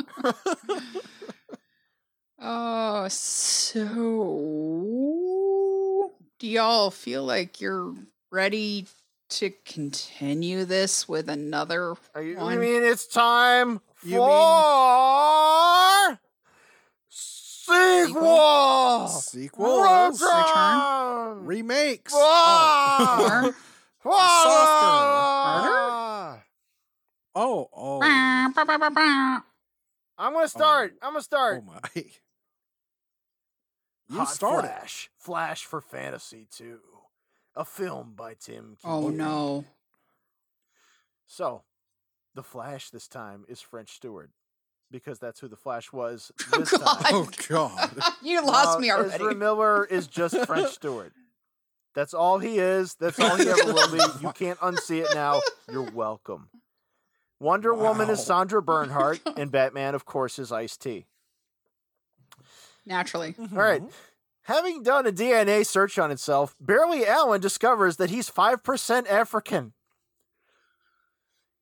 Oh, 2.44 3.06
so 3.08 3.84
do 6.40 6.46
y'all 6.48 6.90
feel 6.90 7.22
like 7.24 7.60
you're 7.60 7.94
ready 8.32 8.86
to 9.30 9.52
continue 9.64 10.64
this 10.64 11.08
with 11.08 11.28
another 11.28 11.94
Are 12.16 12.22
you, 12.22 12.32
you 12.32 12.38
one? 12.38 12.58
mean 12.58 12.82
it's 12.82 13.06
time 13.06 13.80
You 14.02 14.16
for 14.18 14.26
sequel? 17.08 19.06
Sequels, 19.08 20.20
Return. 20.20 21.46
remakes. 21.46 22.12
Or- 22.12 23.54
Ah! 24.04 26.40
Oh, 27.34 27.70
oh, 27.74 28.02
I'm 30.18 30.34
gonna 30.34 30.48
start. 30.48 30.92
I'm 31.00 31.12
gonna 31.12 31.18
oh 31.18 31.22
start. 31.22 31.64
my! 31.64 31.80
You 34.12 34.18
Hot 34.18 34.28
started. 34.28 34.68
Flash. 34.68 35.10
Flash 35.16 35.64
for 35.64 35.80
Fantasy 35.80 36.46
2. 36.50 36.78
A 37.56 37.64
film 37.64 38.12
by 38.16 38.34
Tim 38.34 38.76
Oh 38.84 39.08
no. 39.08 39.64
So, 41.26 41.62
the 42.34 42.42
Flash 42.42 42.90
this 42.90 43.08
time 43.08 43.44
is 43.48 43.60
French 43.60 43.90
Stewart. 43.90 44.30
Because 44.90 45.18
that's 45.18 45.40
who 45.40 45.48
the 45.48 45.56
Flash 45.56 45.92
was 45.92 46.30
Oh, 46.52 46.58
this 46.58 46.70
God. 46.70 46.84
time. 47.00 47.14
Oh 47.14 47.28
God! 47.48 47.90
You 48.22 48.44
lost 48.44 48.76
Uh, 48.76 48.80
me 48.80 48.90
already. 48.90 49.14
Ezra 49.14 49.34
Miller 49.34 49.84
is 49.86 50.06
just 50.06 50.36
French 50.46 50.70
Stewart. 50.74 51.12
That's 51.94 52.14
all 52.14 52.38
he 52.38 52.58
is. 52.58 52.94
That's 52.94 53.18
all 53.20 53.36
he 53.36 53.48
ever 53.48 53.72
will 53.72 53.90
be. 53.92 54.00
You 54.22 54.32
can't 54.32 54.58
unsee 54.60 55.02
it 55.02 55.14
now. 55.14 55.40
You're 55.70 55.90
welcome. 55.90 56.48
Wonder 57.40 57.74
Woman 57.74 58.08
is 58.08 58.24
Sandra 58.24 58.62
Bernhard, 58.62 59.20
and 59.36 59.50
Batman, 59.50 59.94
of 59.94 60.04
course, 60.06 60.38
is 60.38 60.52
Ice 60.52 60.76
T. 60.76 61.06
Naturally. 62.84 63.34
All 63.38 63.58
right. 63.58 63.82
Having 64.46 64.82
done 64.82 65.06
a 65.06 65.12
DNA 65.12 65.64
search 65.64 65.98
on 65.98 66.10
itself, 66.10 66.56
Barely 66.60 67.06
Allen 67.06 67.40
discovers 67.40 67.96
that 67.98 68.10
he's 68.10 68.28
5% 68.28 69.08
African. 69.08 69.72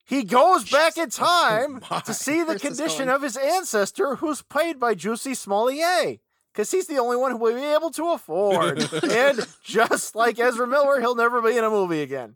He 0.07 0.25
goes 0.25 0.69
back 0.71 0.97
in 0.97 1.11
time 1.11 1.83
my. 1.91 2.01
to 2.07 2.15
see 2.15 2.41
the 2.41 2.47
Where's 2.49 2.63
condition 2.63 3.09
of 3.09 3.23
his 3.23 3.37
ancestor, 3.37 4.17
who's 4.17 4.43
played 4.43 4.81
by 4.81 4.95
Juicy 4.95 5.35
Smollett. 5.35 6.21
Because 6.53 6.73
he's 6.73 6.89
the 6.89 6.99
only 6.99 7.17
one 7.17 7.31
who 7.31 7.37
will 7.37 7.55
be 7.55 7.63
able 7.63 7.91
to 7.91 8.09
afford. 8.09 8.81
and 9.05 9.47
just 9.63 10.17
like 10.17 10.41
Ezra 10.41 10.67
Miller, 10.67 11.01
he'll 11.01 11.15
never 11.15 11.41
be 11.41 11.57
in 11.57 11.63
a 11.63 11.71
movie 11.71 12.03
again. 12.03 12.35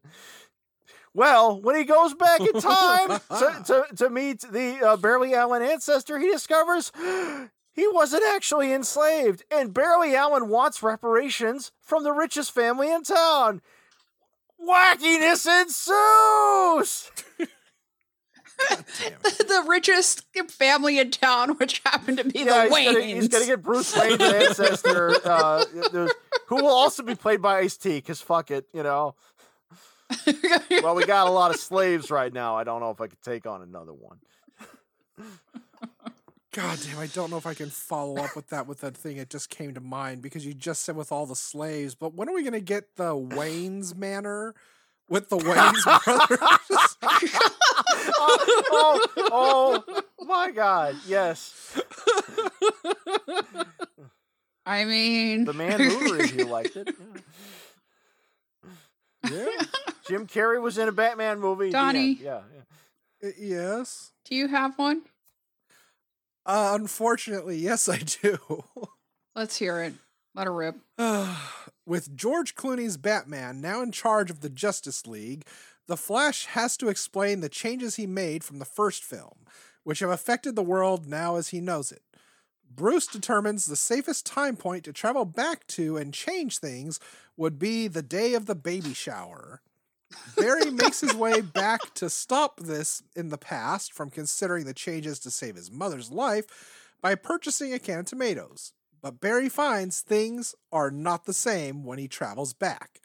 Well, 1.13 1.61
when 1.61 1.75
he 1.77 1.85
goes 1.85 2.15
back 2.15 2.41
in 2.41 2.61
time 2.61 3.21
to, 3.29 3.63
to, 3.67 3.85
to 3.97 4.11
meet 4.11 4.41
the 4.41 4.81
uh, 4.87 4.97
Barely 4.97 5.35
Allen 5.35 5.63
ancestor, 5.63 6.19
he 6.19 6.31
discovers 6.31 6.93
he 7.75 7.87
wasn't 7.89 8.25
actually 8.25 8.73
enslaved, 8.73 9.43
and 9.51 9.75
Barely 9.75 10.15
Allen 10.15 10.49
wants 10.49 10.83
reparations 10.83 11.73
from 11.83 12.05
the 12.05 12.13
richest 12.13 12.53
family 12.53 12.91
in 12.93 13.03
town. 13.03 13.61
Wackiness 14.61 15.47
ensues! 15.47 17.11
damn 17.39 17.47
the, 19.23 19.45
the 19.49 19.65
richest 19.69 20.25
family 20.49 20.99
in 21.01 21.11
town, 21.11 21.51
which 21.57 21.83
happened 21.85 22.19
to 22.19 22.25
be 22.25 22.39
Yeah, 22.41 22.69
the 22.69 22.75
he's 22.77 22.87
gonna, 22.87 22.99
Waynes. 23.01 23.15
he's 23.15 23.29
gonna 23.29 23.47
get 23.47 23.63
Bruce 23.63 23.95
Wayne's 23.97 24.21
ancestor, 24.21 25.11
uh, 25.25 25.65
there's- 25.93 26.13
who 26.47 26.57
will 26.57 26.69
also 26.69 27.03
be 27.03 27.15
played 27.17 27.43
by 27.43 27.59
Ice 27.59 27.77
T. 27.77 27.97
Because 27.97 28.21
fuck 28.21 28.51
it, 28.53 28.67
you 28.73 28.83
know. 28.85 29.17
Well, 30.83 30.95
we 30.95 31.05
got 31.07 31.27
a 31.27 31.31
lot 31.31 31.51
of 31.53 31.57
slaves 31.61 32.11
right 32.11 32.33
now. 32.33 32.57
I 32.57 32.63
don't 32.65 32.81
know 32.81 32.91
if 32.91 33.01
I 33.01 33.09
could 33.09 33.21
take 33.23 33.47
on 33.47 33.63
another 33.63 33.93
one. 33.93 34.19
God 36.55 36.79
damn, 36.87 36.99
I 37.01 37.07
don't 37.09 37.31
know 37.31 37.37
if 37.37 37.47
I 37.47 37.55
can 37.55 37.69
follow 37.69 38.23
up 38.23 38.37
with 38.37 38.49
that 38.51 38.69
with 38.69 38.81
that 38.83 38.97
thing. 38.97 39.17
It 39.17 39.29
just 39.29 39.51
came 39.51 39.75
to 39.75 39.81
mind 39.81 40.23
because 40.23 40.47
you 40.47 40.55
just 40.55 40.83
said 40.85 40.95
with 40.95 41.11
all 41.11 41.27
the 41.27 41.35
slaves. 41.35 41.97
But 41.97 42.15
when 42.15 42.29
are 42.29 42.33
we 42.35 42.43
going 42.43 42.53
to 42.53 42.61
get 42.61 42.95
the 42.95 43.17
Wayne's 43.17 43.93
Manor 43.95 44.55
with 45.09 45.31
the 45.31 45.37
Wayans 45.39 45.83
brothers? 46.05 46.97
oh, 48.21 49.07
oh, 49.33 49.85
oh 50.21 50.25
my 50.27 50.53
God! 50.53 50.95
Yes, 51.09 51.77
I 54.65 54.85
mean, 54.85 55.45
the 55.45 55.53
man 55.55 55.81
Hoover 55.81 56.25
you 56.25 56.45
liked 56.45 56.77
it. 56.77 56.95
Yeah. 59.29 59.31
yeah. 59.33 59.63
Jim 60.07 60.27
Carrey 60.29 60.61
was 60.63 60.79
in 60.79 60.87
a 60.89 60.93
Batman 60.93 61.41
movie. 61.41 61.67
the. 61.67 61.73
Donnie. 61.73 62.13
Yeah, 62.13 62.43
yeah. 63.23 63.29
Uh, 63.29 63.33
Yes. 63.39 64.13
do 64.25 64.37
you 64.37 64.47
have 64.49 64.79
one? 64.79 65.03
Uh, 66.47 66.73
unfortunately, 66.79 67.57
yes, 67.57 67.89
I 67.89 67.99
do. 67.99 68.39
Let's 69.35 69.57
hear 69.57 69.81
it. 69.83 69.95
Let 70.35 70.47
her 70.47 70.53
rip. 70.53 70.77
With 71.87 72.17
George 72.17 72.55
Clooney's 72.55 72.97
Batman 72.97 73.61
now 73.61 73.83
in 73.83 73.93
charge 73.93 74.31
of 74.31 74.41
the 74.41 74.51
Justice 74.51 75.07
League, 75.07 75.45
The 75.87 75.97
Flash 75.97 76.47
has 76.47 76.77
to 76.79 76.89
explain 76.89 77.41
the 77.41 77.49
changes 77.49 77.97
he 77.97 78.07
made 78.07 78.43
from 78.43 78.59
the 78.59 78.65
first 78.65 79.05
film, 79.05 79.47
which 79.85 80.01
have 80.01 80.11
affected 80.11 80.57
the 80.57 80.63
world 80.63 81.07
now 81.07 81.37
as 81.37 81.49
he 81.49 81.61
knows 81.61 81.93
it. 81.93 82.03
Bruce 82.75 83.07
determines 83.07 83.67
the 83.67 83.77
safest 83.77 84.27
time 84.27 84.57
point 84.57 84.85
to 84.85 84.93
travel 84.93 85.25
back 85.25 85.67
to 85.69 85.97
and 85.97 86.13
change 86.13 86.59
things 86.59 86.99
would 87.37 87.59
be 87.59 87.87
the 87.87 88.03
day 88.03 88.35
of 88.35 88.47
the 88.47 88.55
baby 88.55 88.95
shower. 88.95 89.61
Barry 90.37 90.71
makes 90.71 91.01
his 91.01 91.15
way 91.15 91.41
back 91.41 91.95
to 91.95 92.11
stop 92.11 92.61
this 92.61 93.03
in 93.15 93.29
the 93.29 93.39
past 93.39 93.93
from 93.93 94.11
considering 94.11 94.65
the 94.65 94.75
changes 94.75 95.19
to 95.21 95.31
save 95.31 95.57
his 95.57 95.71
mother's 95.71 96.11
life 96.11 96.47
by 97.01 97.15
purchasing 97.15 97.73
a 97.73 97.79
can 97.79 98.01
of 98.01 98.07
tomatoes. 98.07 98.73
But 99.03 99.21
Barry 99.21 99.49
finds 99.49 100.01
things 100.01 100.55
are 100.73 100.91
not 100.91 101.27
the 101.27 101.35
same 101.35 101.85
when 101.85 101.99
he 101.99 102.09
travels 102.09 102.55
back. 102.55 103.01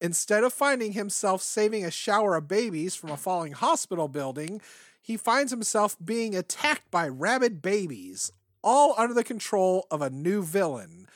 Instead 0.00 0.44
of 0.44 0.52
finding 0.52 0.92
himself 0.92 1.40
saving 1.42 1.84
a 1.84 1.90
shower 1.90 2.36
of 2.36 2.48
babies 2.48 2.94
from 2.94 3.10
a 3.10 3.16
falling 3.16 3.52
hospital 3.52 4.08
building, 4.08 4.60
he 5.00 5.16
finds 5.16 5.50
himself 5.50 5.96
being 6.04 6.34
attacked 6.34 6.90
by 6.90 7.08
rabid 7.08 7.62
babies, 7.62 8.32
all 8.62 8.94
under 8.98 9.14
the 9.14 9.24
control 9.24 9.86
of 9.90 10.02
a 10.02 10.10
new 10.10 10.42
villain, 10.42 11.06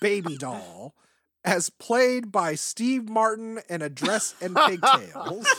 Baby 0.00 0.36
Doll, 0.38 0.94
as 1.44 1.70
played 1.70 2.32
by 2.32 2.54
Steve 2.54 3.08
Martin 3.08 3.60
in 3.68 3.82
a 3.82 3.88
dress 3.88 4.34
and 4.40 4.56
pigtails. 4.56 5.46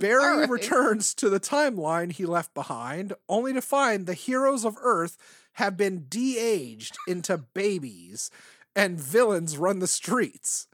Barry 0.00 0.40
right. 0.40 0.50
returns 0.50 1.14
to 1.14 1.28
the 1.28 1.40
timeline 1.40 2.12
he 2.12 2.26
left 2.26 2.54
behind, 2.54 3.14
only 3.28 3.52
to 3.52 3.62
find 3.62 4.06
the 4.06 4.14
heroes 4.14 4.64
of 4.64 4.76
Earth 4.80 5.16
have 5.54 5.76
been 5.76 6.06
de 6.08 6.38
aged 6.38 6.96
into 7.08 7.38
babies, 7.38 8.30
and 8.74 9.00
villains 9.00 9.56
run 9.56 9.78
the 9.78 9.86
streets. 9.86 10.68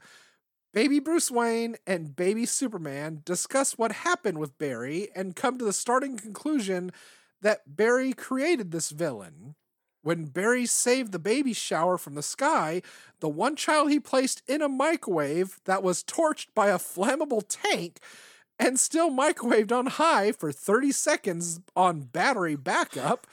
Baby 0.73 0.99
Bruce 0.99 1.29
Wayne 1.29 1.75
and 1.85 2.15
Baby 2.15 2.45
Superman 2.45 3.21
discuss 3.23 3.77
what 3.77 3.91
happened 3.91 4.39
with 4.39 4.57
Barry 4.57 5.09
and 5.15 5.35
come 5.35 5.57
to 5.57 5.65
the 5.65 5.71
starting 5.71 6.17
conclusion 6.17 6.91
that 7.41 7.75
Barry 7.75 8.13
created 8.13 8.71
this 8.71 8.89
villain. 8.89 9.55
When 10.03 10.25
Barry 10.25 10.65
saved 10.65 11.13
the 11.13 11.19
baby 11.19 11.53
shower 11.53 11.97
from 11.97 12.15
the 12.15 12.21
sky, 12.21 12.81
the 13.21 13.29
one 13.29 13.55
child 13.55 13.89
he 13.89 13.99
placed 14.01 14.43
in 14.47 14.61
a 14.61 14.67
microwave 14.69 15.59
that 15.63 15.81
was 15.81 16.03
torched 16.03 16.47
by 16.53 16.67
a 16.67 16.77
flammable 16.77 17.41
tank 17.47 17.99
and 18.59 18.77
still 18.79 19.09
microwaved 19.09 19.71
on 19.71 19.85
high 19.87 20.33
for 20.33 20.51
30 20.51 20.91
seconds 20.91 21.61
on 21.75 22.01
battery 22.01 22.55
backup 22.55 23.25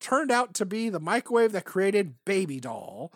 turned 0.00 0.30
out 0.30 0.52
to 0.54 0.66
be 0.66 0.90
the 0.90 1.00
microwave 1.00 1.52
that 1.52 1.64
created 1.64 2.14
Baby 2.26 2.60
Doll. 2.60 3.10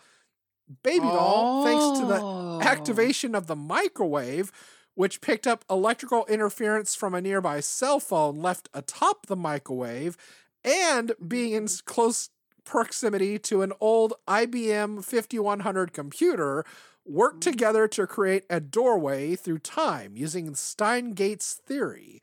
Baby 0.83 1.05
Doll, 1.05 1.63
thanks 1.65 1.99
to 1.99 2.05
the 2.05 2.19
Oh. 2.21 2.59
activation 2.61 3.35
of 3.35 3.45
the 3.47 3.55
microwave, 3.55 4.51
which 4.95 5.21
picked 5.21 5.45
up 5.45 5.63
electrical 5.69 6.25
interference 6.25 6.95
from 6.95 7.13
a 7.13 7.21
nearby 7.21 7.59
cell 7.59 7.99
phone 7.99 8.37
left 8.37 8.69
atop 8.73 9.27
the 9.27 9.35
microwave, 9.35 10.17
and 10.63 11.13
being 11.25 11.53
in 11.53 11.67
close 11.85 12.29
proximity 12.67 13.39
to 13.39 13.61
an 13.61 13.73
old 13.79 14.13
IBM 14.27 15.03
5100 15.03 15.93
computer, 15.93 16.65
worked 17.05 17.39
mm-hmm. 17.39 17.51
together 17.51 17.87
to 17.87 18.05
create 18.05 18.43
a 18.49 18.59
doorway 18.59 19.35
through 19.35 19.59
time 19.59 20.13
using 20.15 20.53
Steins 20.53 21.15
Gate's 21.15 21.53
theory. 21.65 22.19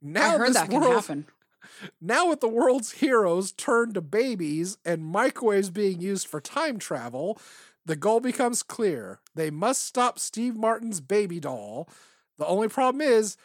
Now 0.00 0.34
I 0.34 0.38
heard 0.38 0.48
this 0.48 0.56
that 0.56 0.70
can 0.70 0.82
happen. 0.82 1.26
now, 2.00 2.28
with 2.28 2.40
the 2.40 2.48
world's 2.48 2.92
heroes 2.92 3.52
turned 3.52 3.94
to 3.94 4.00
babies 4.00 4.78
and 4.84 5.04
microwaves 5.04 5.70
being 5.70 6.00
used 6.00 6.26
for 6.26 6.40
time 6.40 6.78
travel, 6.78 7.38
the 7.84 7.96
goal 7.96 8.20
becomes 8.20 8.62
clear. 8.62 9.20
They 9.34 9.50
must 9.50 9.82
stop 9.82 10.18
Steve 10.18 10.56
Martin's 10.56 11.00
baby 11.00 11.40
doll. 11.40 11.88
The 12.38 12.46
only 12.46 12.68
problem 12.68 13.00
is, 13.00 13.36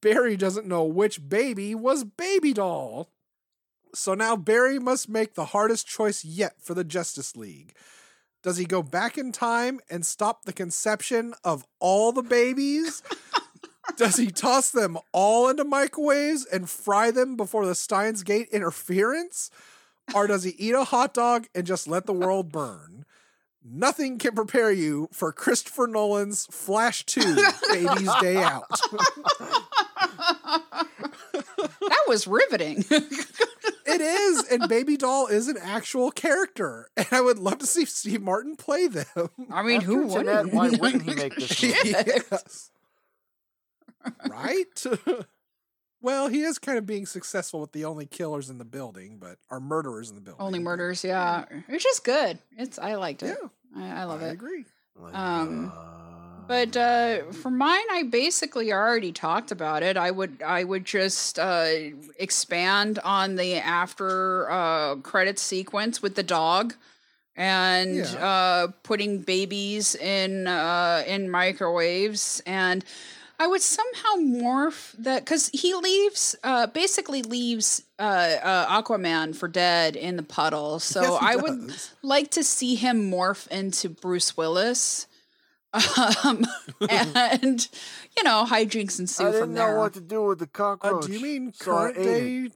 Barry 0.00 0.36
doesn't 0.36 0.66
know 0.66 0.84
which 0.84 1.28
baby 1.28 1.74
was 1.74 2.04
baby 2.04 2.52
doll. 2.52 3.08
So 3.94 4.14
now 4.14 4.36
Barry 4.36 4.78
must 4.78 5.08
make 5.08 5.34
the 5.34 5.46
hardest 5.46 5.86
choice 5.86 6.24
yet 6.24 6.54
for 6.60 6.74
the 6.74 6.84
Justice 6.84 7.36
League. 7.36 7.74
Does 8.42 8.56
he 8.56 8.64
go 8.64 8.82
back 8.82 9.18
in 9.18 9.32
time 9.32 9.80
and 9.90 10.06
stop 10.06 10.44
the 10.44 10.52
conception 10.52 11.34
of 11.44 11.64
all 11.80 12.12
the 12.12 12.22
babies? 12.22 13.02
Does 13.96 14.16
he 14.16 14.30
toss 14.30 14.70
them 14.70 14.98
all 15.12 15.48
into 15.48 15.64
microwaves 15.64 16.44
and 16.44 16.68
fry 16.70 17.10
them 17.10 17.36
before 17.36 17.66
the 17.66 17.74
Steins 17.74 18.22
Gate 18.22 18.48
interference? 18.52 19.50
Or 20.14 20.26
does 20.26 20.44
he 20.44 20.54
eat 20.58 20.74
a 20.74 20.84
hot 20.84 21.14
dog 21.14 21.48
and 21.54 21.66
just 21.66 21.88
let 21.88 22.06
the 22.06 22.12
world 22.12 22.52
burn? 22.52 23.04
Nothing 23.64 24.18
can 24.18 24.34
prepare 24.34 24.70
you 24.70 25.08
for 25.12 25.32
Christopher 25.32 25.86
Nolan's 25.86 26.46
Flash 26.50 27.04
2 27.06 27.20
Baby's 27.72 28.14
Day 28.20 28.36
Out. 28.36 28.68
that 31.58 32.04
was 32.06 32.26
riveting. 32.26 32.84
It 34.00 34.04
is, 34.04 34.44
and 34.50 34.68
Baby 34.68 34.96
Doll 34.96 35.26
is 35.26 35.48
an 35.48 35.56
actual 35.60 36.10
character, 36.10 36.88
and 36.96 37.06
I 37.10 37.20
would 37.20 37.38
love 37.38 37.58
to 37.58 37.66
see 37.66 37.84
Steve 37.84 38.22
Martin 38.22 38.56
play 38.56 38.86
them. 38.86 39.06
I 39.50 39.62
mean, 39.62 39.76
After 39.78 39.86
who 39.86 40.08
Jeanette, 40.10 40.44
wouldn't? 40.46 40.52
why 40.54 40.68
wouldn't 40.80 41.02
he 41.02 41.14
make 41.14 41.34
this 41.36 41.62
movie? 41.62 41.74
Yes. 41.90 42.70
right? 44.28 44.84
well, 46.00 46.28
he 46.28 46.42
is 46.42 46.58
kind 46.58 46.78
of 46.78 46.86
being 46.86 47.06
successful 47.06 47.60
with 47.60 47.72
the 47.72 47.84
only 47.84 48.06
killers 48.06 48.50
in 48.50 48.58
the 48.58 48.64
building, 48.64 49.18
but 49.18 49.38
are 49.50 49.60
murderers 49.60 50.10
in 50.10 50.14
the 50.16 50.20
building. 50.22 50.44
Only 50.44 50.58
murders, 50.60 51.04
yeah. 51.04 51.44
It's 51.68 51.84
just 51.84 52.04
good. 52.04 52.38
It's 52.56 52.78
I 52.78 52.94
liked 52.94 53.22
Yeah, 53.22 53.32
it. 53.32 53.38
I, 53.76 54.00
I 54.00 54.04
love 54.04 54.22
it, 54.22 54.26
I 54.26 54.28
it. 54.28 54.32
agree. 54.32 54.64
Um, 55.12 55.72
But 56.48 56.76
uh, 56.76 57.30
for 57.32 57.50
mine, 57.50 57.84
I 57.92 58.04
basically 58.04 58.72
already 58.72 59.12
talked 59.12 59.50
about 59.52 59.82
it. 59.82 59.96
I 59.98 60.10
would 60.10 60.42
I 60.42 60.64
would 60.64 60.84
just 60.86 61.38
uh, 61.38 61.68
expand 62.18 62.98
on 63.04 63.36
the 63.36 63.56
after 63.56 64.50
uh, 64.50 64.96
credit 64.96 65.38
sequence 65.38 66.00
with 66.02 66.14
the 66.14 66.22
dog 66.22 66.74
and 67.36 67.96
Yeah. 67.96 68.14
uh, 68.26 68.66
putting 68.82 69.20
babies 69.22 69.94
in 69.94 70.46
uh, 70.46 71.04
in 71.06 71.30
microwaves 71.30 72.42
and. 72.46 72.84
I 73.40 73.46
would 73.46 73.62
somehow 73.62 74.16
morph 74.16 74.94
that 74.98 75.24
because 75.24 75.48
he 75.54 75.72
leaves, 75.72 76.34
uh, 76.42 76.66
basically 76.66 77.22
leaves 77.22 77.84
uh, 77.96 78.02
uh, 78.02 78.82
Aquaman 78.82 79.32
for 79.36 79.46
dead 79.46 79.94
in 79.94 80.16
the 80.16 80.24
puddle. 80.24 80.80
So 80.94 81.02
Yes, 81.02 81.18
I 81.22 81.36
would 81.36 81.72
like 82.02 82.32
to 82.32 82.42
see 82.42 82.74
him 82.74 83.08
morph 83.12 83.46
into 83.46 83.90
Bruce 83.90 84.36
Willis. 84.36 85.06
Um, 85.72 86.46
and 86.88 87.68
you 88.16 88.22
know, 88.24 88.44
hijinks 88.48 88.98
ensue 88.98 89.24
I 89.24 89.26
didn't 89.32 89.40
from 89.42 89.54
know 89.54 89.66
there. 89.66 89.78
what 89.78 89.92
to 89.94 90.00
do 90.00 90.22
with 90.24 90.38
the 90.38 90.44
Uh, 90.46 90.48
cockroach. 90.52 91.06
do 91.06 91.12
you 91.12 91.20
mean 91.20 91.52
so 91.52 91.72
I 91.72 91.74
current 91.92 91.98
ate 91.98 92.06
it. 92.06 92.48
day? 92.48 92.54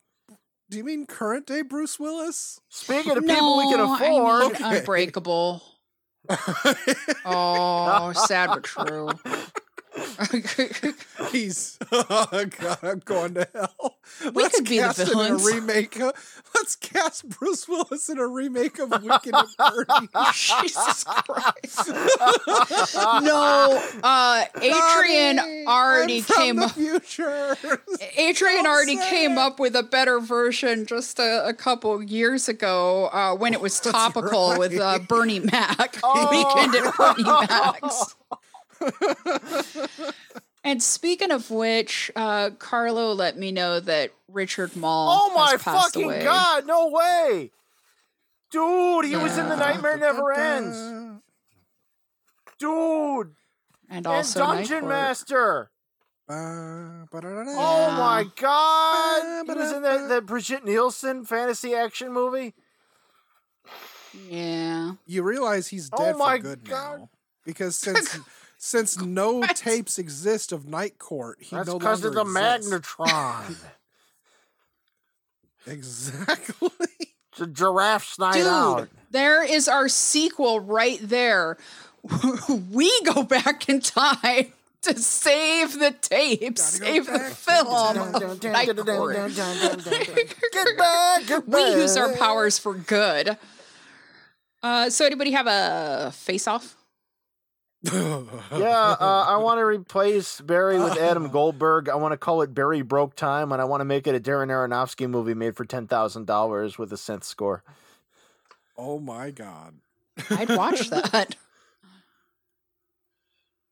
Do 0.71 0.79
you 0.79 0.85
mean 0.85 1.07
current 1.07 1.47
day 1.47 1.61
Bruce 1.63 2.01
Willis? 2.01 2.59
Speaking 2.71 3.13
of 3.17 3.25
people 3.27 3.59
we 3.59 3.65
can 3.65 3.79
No, 3.79 3.95
afford, 3.95 4.57
I 4.63 4.71
mean 4.71 4.79
Unbreakable. 4.79 5.63
Oh, 7.25 8.13
sad 8.15 8.49
but 8.51 8.63
true. 8.65 9.11
He's 11.31 11.79
oh 11.93 12.45
god, 12.59 12.79
I'm 12.83 12.99
going 13.01 13.35
to 13.35 13.49
hell. 13.55 13.97
We 14.35 14.43
Let's 14.43 14.57
could 14.57 14.69
be 14.69 14.79
the 14.79 14.85
him 14.89 14.91
in 14.91 15.01
a 15.01 15.39
villains. 15.39 15.47
remake. 15.47 16.01
Of, 16.01 16.13
let's 16.55 16.77
cast 16.77 17.29
Bruce 17.29 17.69
Willis 17.69 18.09
in 18.09 18.19
a 18.19 18.27
remake 18.27 18.79
of 18.79 18.91
Wicked 19.03 19.35
and 19.35 19.49
Dirty. 19.59 20.09
Jesus 20.33 21.05
Christ. 21.05 21.89
no, 23.23 23.83
uh, 24.03 24.45
Adrian 24.57 25.37
Donnie, 25.37 25.67
already 25.67 26.19
I'm 26.19 26.23
from 26.23 26.37
came 26.37 26.57
the 26.57 26.65
up. 26.67 26.73
future. 26.73 27.57
Adrian 28.17 28.65
Don't 28.65 28.67
already 28.67 28.97
came 28.97 29.33
it. 29.33 29.39
up 29.39 29.59
with 29.61 29.75
a 29.77 29.83
better 29.83 30.21
version 30.21 30.87
just 30.87 31.19
a, 31.19 31.47
a 31.47 31.55
couple 31.55 32.03
years 32.03 32.49
ago 32.49 33.07
uh, 33.13 33.35
when 33.35 33.53
it 33.55 33.61
was 33.61 33.81
topical 33.81 34.59
with 34.59 34.79
uh. 34.79 34.99
Bernie 35.09 35.41
Mac. 35.41 35.99
Oh. 36.03 36.29
Weekend 36.31 36.75
at 36.75 36.97
Bernie 36.97 37.23
Mac's. 37.25 38.15
and 40.65 40.83
speaking 40.83 41.31
of 41.31 41.51
which, 41.51 42.11
uh, 42.17 42.51
Carlo 42.59 43.13
let 43.13 43.37
me 43.39 43.53
know 43.53 43.81
that 43.81 44.13
Richard 44.29 44.77
Moll. 44.77 45.09
Oh 45.11 45.35
my 45.35 45.53
has 45.53 45.63
passed 45.63 45.95
fucking 45.95 46.05
away. 46.05 46.23
god! 46.23 46.67
No 46.67 46.89
way, 46.89 47.51
dude. 48.51 49.05
He 49.05 49.17
was 49.17 49.39
in 49.39 49.49
the 49.49 49.57
Nightmare 49.57 49.97
Never 49.97 50.33
Ends, 50.33 51.21
dude. 52.59 53.35
And 53.89 54.07
And 54.07 54.35
Dungeon 54.35 54.83
Night 54.83 54.89
Master. 54.89 55.71
Uh, 56.29 57.05
Oh 57.15 57.95
my 57.99 58.25
god! 58.37 59.47
He 59.47 59.53
was 59.53 59.73
in 59.73 59.83
that, 59.83 60.09
that 60.09 60.25
Brigitte 60.25 60.65
Nielsen 60.65 61.25
fantasy 61.25 61.75
action 61.75 62.13
movie. 62.13 62.55
Yeah. 64.29 64.93
You 65.07 65.23
realize 65.23 65.69
he's 65.69 65.91
Oh 65.93 65.97
dead 66.05 66.17
my 66.17 66.37
for 66.39 66.43
good 66.43 66.69
God. 66.69 66.99
now 67.01 67.11
because 67.45 67.77
since 67.77 68.19
since 68.65 68.97
no 69.01 69.33
What? 69.39 69.57
tapes 69.57 69.99
exist 69.99 70.53
of 70.53 70.69
Night 70.69 70.97
Court, 70.97 71.37
he 71.41 71.57
That's 71.57 71.67
no 71.67 71.81
because 71.81 72.05
longer 72.05 72.21
of 72.21 72.27
the 72.33 72.41
exists. 72.41 72.71
magnetron. 72.73 73.57
Exactly. 75.67 76.71
it's 77.31 77.41
a 77.41 77.47
giraffe's 77.47 78.19
night 78.19 78.35
Dude, 78.35 78.47
out. 78.49 78.89
there 79.13 79.45
is 79.45 79.69
our 79.69 79.89
sequel 79.89 80.59
right 80.59 80.99
there. 81.01 81.57
we 82.73 82.91
go 83.03 83.23
back 83.23 83.69
in 83.69 83.81
time 83.81 84.53
to 84.83 84.99
save 84.99 85.79
the 85.79 85.93
tape, 85.93 86.57
go 86.57 86.63
save 86.63 87.07
the 87.07 87.21
film. 87.21 88.13
We 91.47 91.61
use 91.75 91.97
our 91.97 92.13
powers 92.17 92.59
for 92.59 92.75
good. 92.75 93.39
Uh, 94.65 94.91
so, 94.91 95.07
anybody 95.07 95.31
have 95.31 95.47
a 95.47 96.11
face 96.13 96.49
off? 96.49 96.77
Yeah, 97.85 98.97
uh, 99.01 99.25
I 99.29 99.37
want 99.43 99.59
to 99.59 99.65
replace 99.65 100.41
Barry 100.41 100.79
with 100.79 100.97
Adam 100.99 101.29
Goldberg. 101.29 101.89
I 101.89 101.97
want 101.97 102.13
to 102.13 102.17
call 102.17 102.43
it 102.43 102.55
Barry 102.55 102.83
Broke 102.83 103.17
Time, 103.17 103.51
and 103.53 103.61
I 103.61 103.65
want 103.65 103.81
to 103.81 103.85
make 103.85 104.07
it 104.07 104.15
a 104.15 104.21
Darren 104.21 104.49
Aronofsky 104.49 105.09
movie 105.09 105.35
made 105.35 105.57
for 105.57 105.65
ten 105.65 105.87
thousand 105.87 106.27
dollars 106.27 106.79
with 106.79 106.93
a 106.93 106.97
synth 106.97 107.25
score. 107.25 107.63
oh 108.79 108.99
my 108.99 109.31
god. 109.31 109.75
I'd 110.31 110.51
watch 110.51 110.91
that. 110.91 111.37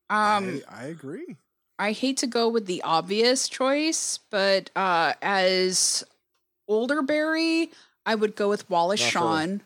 Um, 0.09 0.61
I, 0.69 0.81
I 0.81 0.83
agree. 0.87 1.37
I 1.79 1.93
hate 1.93 2.17
to 2.17 2.27
go 2.27 2.49
with 2.49 2.65
the 2.65 2.81
obvious 2.83 3.47
choice, 3.47 4.19
but 4.29 4.69
uh, 4.75 5.13
as 5.21 6.03
older 6.67 7.01
Barry, 7.01 7.71
I 8.05 8.15
would 8.15 8.35
go 8.35 8.49
with 8.49 8.69
Wallace 8.69 9.01
Naturally. 9.01 9.27
Shawn. 9.27 9.61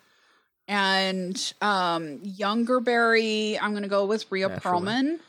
And 0.67 1.53
um, 1.61 2.19
younger 2.23 2.79
Barry, 2.79 3.57
I'm 3.59 3.71
going 3.71 3.83
to 3.83 3.89
go 3.89 4.05
with 4.05 4.25
Rhea 4.31 4.49
Naturally. 4.49 4.81
Perlman. 4.87 5.19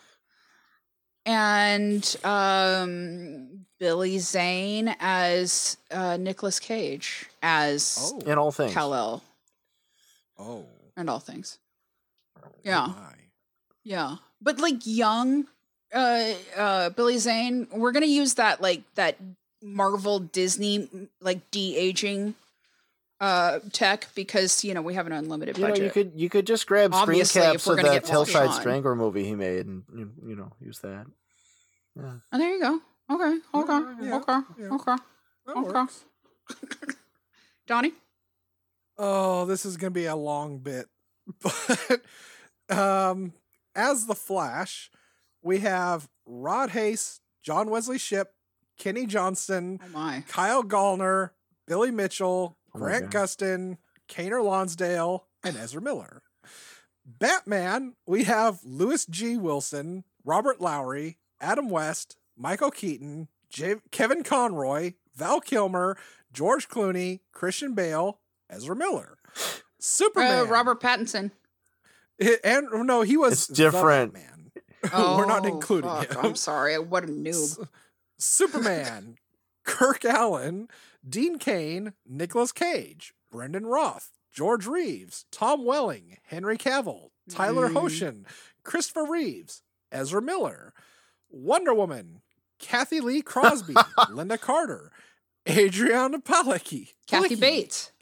And 1.25 2.17
um, 2.25 3.67
Billy 3.79 4.19
Zane 4.19 4.95
as 5.01 5.77
uh, 5.91 6.17
Nicolas 6.17 6.61
Cage 6.61 7.27
as 7.43 8.13
Oh. 8.15 8.21
In 8.31 8.39
all 8.39 8.53
things, 8.53 8.73
Kal-El 8.73 9.23
Oh. 10.39 10.65
and 10.97 11.11
all 11.11 11.19
things. 11.19 11.59
Yeah. 12.63 12.87
my. 12.87 13.15
Yeah. 13.85 14.17
But 14.41 14.61
like 14.61 14.83
young 14.85 15.47
uh 15.95 16.33
uh 16.57 16.91
Billy 16.91 17.19
Zane, 17.19 17.67
we're 17.73 17.93
going 17.93 18.03
to 18.05 18.09
use 18.09 18.35
that 18.35 18.61
like 18.61 18.83
that 18.95 19.17
Marvel 19.63 20.19
Disney 20.19 20.89
like 21.21 21.51
de-aging 21.51 22.35
uh 23.21 23.61
tech 23.73 24.09
because 24.15 24.63
you 24.65 24.75
know 24.75 24.83
we 24.83 24.93
have 24.95 25.07
an 25.07 25.13
unlimited 25.13 25.57
you 25.57 25.63
know, 25.65 25.71
budget. 25.71 25.85
you 25.85 25.91
could 25.91 26.13
you 26.15 26.29
could 26.29 26.47
just 26.47 26.67
grab 26.67 26.93
Obviously, 26.93 27.41
if 27.43 27.53
caps 27.53 27.67
we're 27.67 27.73
of 27.75 27.77
gonna 27.79 27.89
that 27.89 28.03
get 28.05 28.13
Wallace 28.13 28.29
Hillside 28.31 28.51
Shawn. 28.51 28.61
Strangler 28.61 28.95
movie 28.95 29.25
he 29.25 29.35
made, 29.35 29.67
and 29.67 29.85
you, 29.95 30.11
you 30.27 30.37
know 30.37 30.53
use 30.61 30.79
that. 30.81 31.07
Yeah. 31.97 32.13
Oh, 32.33 32.39
there 32.39 32.51
you 32.55 32.61
go. 32.61 32.81
Okay. 33.11 33.39
Okay. 33.55 34.05
Yeah, 34.05 34.17
okay. 34.17 34.39
yeah. 34.59 34.69
Okay. 34.75 34.97
That 35.47 35.57
Okay. 35.57 35.61
works. 35.63 36.05
Donnie? 37.67 37.93
Oh, 38.99 39.45
this 39.47 39.65
is 39.65 39.77
gonna 39.77 39.91
be 39.91 40.07
a 40.07 40.17
long 40.17 40.59
bit, 40.59 40.87
but 41.43 42.03
um, 42.69 43.33
as 43.75 44.07
the 44.07 44.15
Flash, 44.15 44.91
we 45.43 45.59
have 45.61 46.09
Rod 46.27 46.71
Hayes, 46.71 47.21
John 47.43 47.71
Wesley 47.71 47.99
Shipp, 47.99 48.33
Kenny 48.79 49.07
Johnston, 49.07 49.81
Oh 49.85 49.89
my. 49.93 50.25
Kyle 50.29 50.63
Gallner, 50.65 51.31
Billy 51.67 51.91
Mitchell, 51.91 52.57
my 52.66 52.66
Grant 52.79 53.11
God. 53.11 53.23
Gustin, 53.23 53.79
Keiynan 54.09 54.45
Lonsdale, 54.45 55.27
and 55.45 55.57
Ezra 55.57 55.81
Miller. 55.81 56.23
Batman, 57.05 57.95
we 58.07 58.25
have 58.25 58.61
Lewis 58.65 59.07
G. 59.07 59.37
Wilson, 59.37 60.05
Robert 60.25 60.61
Lowery, 60.61 61.19
Adam 61.41 61.71
West, 61.71 62.17
Michael 62.37 62.71
Keaton, 62.71 63.29
J- 63.49 63.77
Kevin 63.93 64.25
Conroy, 64.25 64.95
Val 65.15 65.41
Kilmer, 65.41 65.97
George 66.33 66.69
Clooney, 66.69 67.21
Christian 67.33 67.75
Bale, 67.75 68.19
Ezra 68.51 68.75
Miller. 68.77 69.19
Superman. 69.79 70.41
Uh, 70.41 70.45
Robert 70.47 70.81
Pattinson. 70.81 71.31
I- 72.21 72.39
and 72.43 72.69
no, 72.87 73.03
he 73.03 73.17
was 73.17 73.33
It's 73.35 73.47
the 73.49 73.55
different. 73.55 74.15
Batman. 74.15 74.51
We're 74.93 75.27
not 75.27 75.45
Oh, 75.45 75.49
including 75.49 75.91
fuck, 75.91 76.11
him. 76.13 76.19
I'm 76.23 76.35
sorry. 76.37 76.79
What 76.79 77.05
a 77.05 77.07
noob. 77.09 77.29
S- 77.29 77.59
Superman, 78.19 79.17
Kirk 79.65 80.05
Allen, 80.05 80.69
Dean 81.09 81.39
Cain, 81.39 81.93
Nicolas 82.07 82.53
Cage, 82.53 83.15
Brandon 83.31 83.67
Routh, 83.67 84.11
George 84.33 84.67
Reeves, 84.67 85.25
Tom 85.31 85.65
Welling, 85.65 86.19
Henry 86.25 86.59
Cavill, 86.59 87.11
Tyler 87.31 87.69
Mm. 87.69 87.75
Hoechlin, 87.75 88.25
Christopher 88.65 89.05
Reeves, 89.05 89.63
Ezra 89.93 90.21
Miller, 90.21 90.73
Wonder 91.31 91.73
Woman, 91.75 92.23
Cathy 92.59 93.01
Lee 93.01 93.23
Crosby, 93.23 93.75
Lynda 94.11 94.41
Carter, 94.41 94.91
Adrianne 95.47 96.23
Palicki, 96.23 96.95
Kathy 97.07 97.37
Palicki, 97.37 97.41
Bates. 97.41 97.93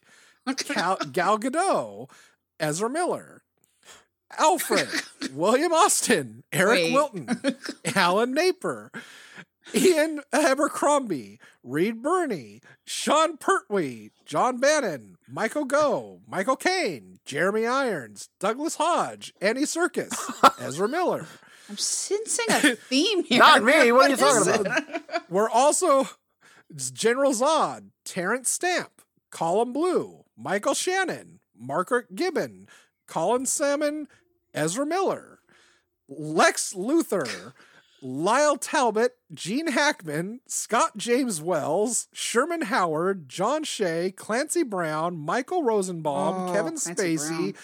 Gal, 0.74 0.96
Gal 1.12 1.38
Gadot, 1.38 2.08
Ezra 2.60 2.88
Miller, 2.90 3.42
Alfred, 4.38 4.88
William 5.32 5.72
Austin, 5.72 6.42
Eric 6.52 6.78
Wait. 6.78 6.92
Wilton, 6.92 7.28
Alan 7.94 8.32
Napier, 8.34 8.90
Ian 9.72 10.20
Abercrombie, 10.32 11.38
Reed 11.62 12.02
Burney, 12.02 12.60
Sean 12.84 13.36
Pertwee, 13.36 14.10
John 14.26 14.58
Bannon, 14.58 15.16
Michael 15.28 15.64
Gough, 15.64 16.20
Michael 16.26 16.56
Caine, 16.56 17.18
Jeremy 17.24 17.66
Irons, 17.66 18.28
Douglas 18.40 18.76
Hodge, 18.76 19.32
Andy 19.40 19.62
Serkis, 19.62 20.12
Ezra 20.60 20.88
Miller. 20.88 21.26
I'm 21.68 21.76
sensing 21.76 22.46
a 22.50 22.76
theme 22.88 23.24
here. 23.24 23.38
Not 23.38 23.64
me. 23.64 23.90
What 23.92 24.06
are 24.06 24.08
you 24.08 24.14
is 24.14 24.46
talking 24.46 24.66
it? 24.66 25.02
We're 25.30 25.48
also 25.48 26.08
General 26.92 27.32
Zod, 27.32 27.90
Terence 28.04 28.50
Stamp, 28.50 29.02
Callum 29.32 29.72
Blue, 29.72 30.24
Michael 30.36 30.74
Shannon, 30.74 31.40
Margaret 31.58 32.14
Gibbon, 32.14 32.68
Colin 33.06 33.46
Salmon, 33.46 34.08
Ezra 34.52 34.84
Miller, 34.84 35.38
Lex 36.08 36.74
Luthor, 36.74 37.52
Lyle 38.06 38.56
Talbot, 38.56 39.12
Gene 39.32 39.68
Hackman, 39.68 40.40
Scott 40.46 40.96
James 40.98 41.40
Wells, 41.40 42.06
Sherman 42.12 42.62
Howard, 42.62 43.28
John 43.30 43.64
Shea, 43.64 44.10
Clancy 44.12 44.62
Brown, 44.62 45.16
Michael 45.16 45.62
Rosenbaum, 45.62 46.50
Oh, 46.50 46.52
Kevin 46.52 46.76
Clancy 46.76 46.94
Spacey, 47.16 47.28
Brown. 47.28 47.54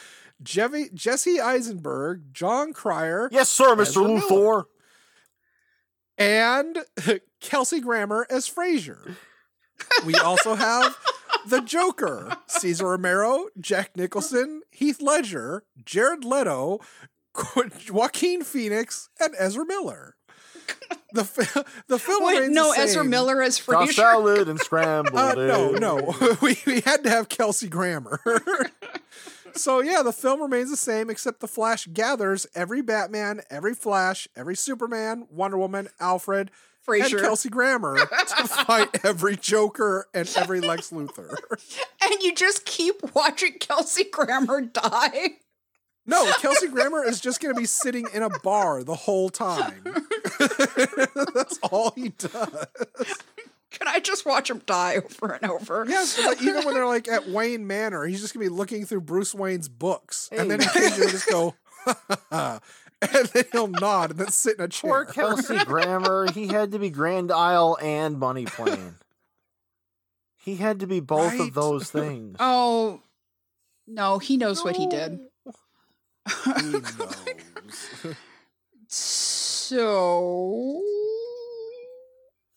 Jevy, 0.42 0.88
Jesse 0.94 1.40
Eisenberg, 1.40 2.32
Jon 2.32 2.72
Cryer, 2.72 3.28
Yes, 3.30 3.50
sir, 3.50 3.74
Mr. 3.76 3.80
Ezra 3.82 4.02
Luthor. 4.04 4.64
and 6.16 6.78
Kelsey 7.40 7.80
Grammer 7.80 8.26
as 8.30 8.48
Frasier. 8.48 9.16
We 10.06 10.14
also 10.14 10.54
have 10.54 10.96
the 11.48 11.60
Joker, 11.60 12.36
Cesar 12.46 12.88
Romero, 12.88 13.48
Jack 13.58 13.96
Nicholson, 13.96 14.62
Heath 14.70 15.02
Ledger, 15.02 15.64
Jared 15.84 16.24
Leto, 16.24 16.80
Joaquin 17.90 18.42
Phoenix, 18.42 19.08
and 19.20 19.34
Ezra 19.38 19.64
Miller. 19.66 20.16
The 21.12 21.24
fi- 21.24 21.64
the 21.88 21.98
film 21.98 22.24
Wait, 22.24 22.34
remains 22.36 22.54
no, 22.54 22.72
the 22.72 22.78
Ezra. 22.82 23.02
Miller 23.04 23.42
as 23.42 23.58
Tossed 23.58 23.90
Frasier. 23.90 23.94
salad 23.94 24.48
and 24.48 24.60
scrambled 24.60 25.16
Uh, 25.16 25.34
no, 25.34 25.70
eggs. 25.70 25.80
no, 25.80 26.36
we, 26.42 26.56
we 26.66 26.80
had 26.82 27.02
to 27.02 27.10
have 27.10 27.28
Kelsey 27.28 27.66
Grammer. 27.68 28.20
so 29.52 29.80
yeah, 29.80 30.02
the 30.04 30.12
film 30.12 30.40
remains 30.40 30.70
the 30.70 30.76
same, 30.76 31.10
except 31.10 31.40
the 31.40 31.48
Flash 31.48 31.86
gathers 31.88 32.46
every 32.54 32.80
Batman, 32.80 33.40
every 33.50 33.74
Flash, 33.74 34.28
every 34.36 34.54
Superman, 34.54 35.26
Wonder 35.30 35.58
Woman, 35.58 35.88
Alfred, 35.98 36.52
and 36.86 37.10
Kelsey 37.18 37.48
Grammer 37.48 37.96
to 37.96 38.46
fight 38.48 39.04
every 39.04 39.36
Joker 39.36 40.06
and 40.14 40.30
every 40.36 40.60
Lex 40.60 40.90
Luthor. 40.90 41.36
and 42.02 42.22
you 42.22 42.32
just 42.34 42.64
keep 42.64 43.14
watching 43.14 43.54
Kelsey 43.60 44.04
Grammer 44.04 44.60
die. 44.60 45.38
No, 46.10 46.30
Kelsey 46.40 46.68
Grammer 46.68 47.04
is 47.04 47.20
just 47.20 47.40
going 47.40 47.54
to 47.54 47.58
be 47.60 47.66
sitting 47.66 48.06
in 48.12 48.22
a 48.22 48.30
bar 48.40 48.82
the 48.84 48.94
whole 48.94 49.30
time. 49.30 49.82
That's 51.34 51.58
all 51.70 51.92
he 51.96 52.10
does. 52.10 52.66
Can 53.70 53.86
I 53.86 54.00
just 54.00 54.26
watch 54.26 54.50
him 54.50 54.60
die 54.66 54.96
over 54.96 55.32
and 55.34 55.50
over? 55.50 55.86
Yes, 55.88 56.18
it's 56.18 56.26
like 56.26 56.42
even 56.42 56.64
when 56.64 56.74
they're 56.74 56.86
like 56.86 57.08
at 57.08 57.28
Wayne 57.28 57.66
Manor, 57.66 58.04
he's 58.04 58.20
just 58.20 58.34
gonna 58.34 58.44
be 58.44 58.50
looking 58.50 58.84
through 58.84 59.02
Bruce 59.02 59.34
Wayne's 59.34 59.68
books, 59.68 60.28
and 60.32 60.50
then 60.50 60.60
he'll 60.60 61.08
just 61.08 61.28
go, 61.30 61.54
and 62.32 62.60
then 63.32 63.44
he'll 63.52 63.68
nod 63.68 64.10
and 64.10 64.18
then 64.18 64.28
sit 64.30 64.58
in 64.58 64.64
a 64.64 64.68
chair. 64.68 64.90
Poor 64.90 65.04
Kelsey 65.04 65.58
Grammer. 65.64 66.30
He 66.32 66.48
had 66.48 66.72
to 66.72 66.78
be 66.80 66.90
Grand 66.90 67.30
Isle 67.30 67.78
and 67.80 68.18
Money 68.18 68.44
Plane. 68.46 68.96
He 70.36 70.56
had 70.56 70.80
to 70.80 70.86
be 70.86 71.00
both 71.00 71.32
Right? 71.32 71.40
of 71.40 71.54
those 71.54 71.90
things. 71.90 72.36
Oh, 72.40 73.00
no, 73.86 74.18
he 74.18 74.36
knows 74.36 74.64
what 74.64 74.76
he 74.76 74.86
did. 74.88 75.20
He 76.28 76.62
knows. 76.70 78.16
So, 78.92 80.82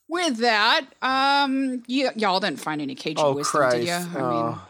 with 0.07 0.37
that, 0.37 0.81
um, 1.03 1.83
y- 1.87 2.09
y'all 2.15 2.39
didn't 2.39 2.59
find 2.59 2.81
any 2.81 2.95
cage 2.95 3.17
Oh 3.19 3.33
wisdom, 3.35 3.59
Christ! 3.61 3.75
did 3.77 3.85
you? 3.87 3.93
I 3.93 3.97
mean, 4.31 4.55
Oh. 4.55 4.61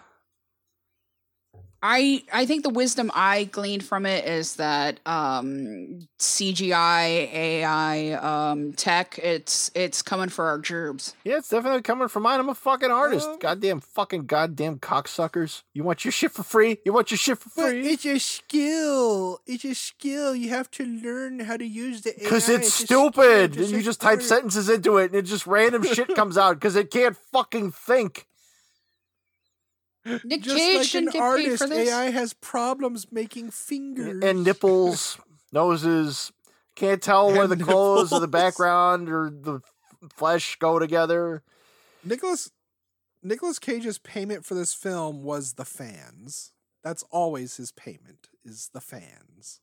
I 1.85 2.23
I 2.31 2.45
think 2.45 2.64
the 2.64 2.69
wisdom 2.69 3.11
I 3.14 3.43
gleaned 3.43 3.84
from 3.84 4.05
it 4.05 4.23
is 4.26 4.55
that 4.55 5.01
um, 5.05 6.07
CGI 6.18 7.30
AI 7.34 8.11
um, 8.14 8.72
tech 8.72 9.19
it's 9.22 9.69
it's 9.76 10.01
coming 10.01 10.30
for 10.30 10.45
our 10.45 10.60
gerbs. 10.60 11.14
Yeah, 11.26 11.39
it's 11.39 11.49
definitely 11.49 11.81
coming 11.81 12.07
for 12.07 12.22
mine. 12.22 12.39
I'm 12.39 12.47
a 12.47 12.55
fucking 12.55 12.89
artist. 12.89 13.30
Goddamn 13.41 13.81
fucking 13.81 14.27
goddamn 14.27 14.80
cocksuckers. 14.80 15.64
You 15.73 15.84
want 15.84 16.05
your 16.05 16.14
shit 16.14 16.31
for 16.31 16.43
free? 16.43 16.77
You 16.85 16.93
want 16.93 17.11
your 17.11 17.18
shit 17.18 17.38
for 17.38 17.49
But 17.53 17.69
free? 17.72 17.85
it's 17.89 18.05
a 18.05 18.18
skill. 18.18 19.41
It's 19.45 19.65
a 19.65 19.76
skill. 19.76 20.34
You 20.34 20.49
have 20.51 20.72
to 20.72 20.85
learn 20.85 21.41
how 21.41 21.57
to 21.57 21.65
use 21.65 22.01
the 22.03 22.11
AI. 22.11 22.23
Because 22.23 22.47
it's 22.47 22.68
a 22.68 22.72
skill, 22.85 23.11
stupid. 23.11 23.53
just 23.53 23.69
And 23.72 23.77
you 23.77 23.84
just 23.84 23.99
type 23.99 24.22
sentences 24.22 24.69
into 24.69 24.97
it 24.99 25.07
and 25.11 25.15
it 25.15 25.23
just 25.23 25.45
random 25.45 25.84
shit 25.84 26.15
comes 26.15 26.38
out 26.38 26.55
because 26.55 26.77
it 26.77 26.91
can't 26.91 27.18
fucking 27.34 27.72
think. 27.73 28.26
Nick 30.23 30.41
Just 30.41 30.57
Cage 30.57 30.77
like 30.77 30.91
didn't 30.91 30.95
an 30.95 31.05
get 31.05 31.13
paid 31.13 31.19
artist, 31.21 31.63
for 31.63 31.69
this. 31.69 31.89
AI 31.89 32.09
has 32.11 32.34
problems 32.34 33.11
making 33.11 33.51
fingers 33.51 34.23
And 34.23 34.43
nipples, 34.43 35.17
noses. 35.51 36.31
Can't 36.75 37.01
tell 37.01 37.27
where 37.31 37.43
And 37.43 37.51
the 37.51 37.63
clothes 37.63 38.11
or 38.11 38.19
the 38.19 38.27
nipples. 38.27 38.41
background 38.43 39.09
or 39.09 39.30
the 39.30 39.61
flesh 40.15 40.55
go 40.57 40.80
together. 40.80 41.43
Nicolas 42.03 42.51
Nicolas 43.21 43.59
Cage's 43.59 43.99
payment 43.99 44.43
for 44.45 44.55
this 44.55 44.73
film 44.73 45.23
was 45.23 45.53
the 45.53 45.63
fans. 45.65 46.51
That's 46.84 47.03
always 47.11 47.55
his 47.55 47.71
payment 47.71 48.27
is 48.43 48.69
the 48.73 48.81
fans. 48.81 49.61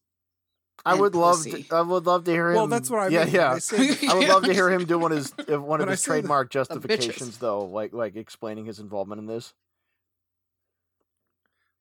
I 0.87 0.93
And 0.93 1.01
would 1.03 1.15
love 1.15 1.37
pussy. 1.45 1.65
to, 1.65 1.75
I 1.77 1.83
would 1.83 2.07
love 2.07 2.25
to 2.25 2.31
hear 2.31 2.49
him. 2.51 2.55
Well, 2.57 2.67
that's 2.67 2.89
what 2.89 3.01
I 3.01 3.09
yeah, 3.09 3.25
mean. 3.27 3.35
Yeah, 3.35 3.53
I 3.53 3.59
say 3.59 4.09
I 4.09 4.15
would 4.15 4.29
love 4.29 4.45
to 4.45 4.55
hear 4.55 4.71
him 4.71 4.87
do 4.87 4.99
one 4.99 5.13
of 5.13 5.19
his 5.19 5.31
one 5.49 5.53
of 5.59 5.63
When 5.67 5.89
I 5.89 5.91
his 5.91 6.01
say 6.01 6.13
the- 6.13 6.21
trademark 6.23 6.49
bitches. 6.49 6.53
justifications, 6.53 7.37
though, 7.37 7.65
like 7.67 7.93
like 7.93 8.17
explaining 8.17 8.65
his 8.65 8.79
involvement 8.79 9.19
in 9.19 9.27
this. 9.27 9.53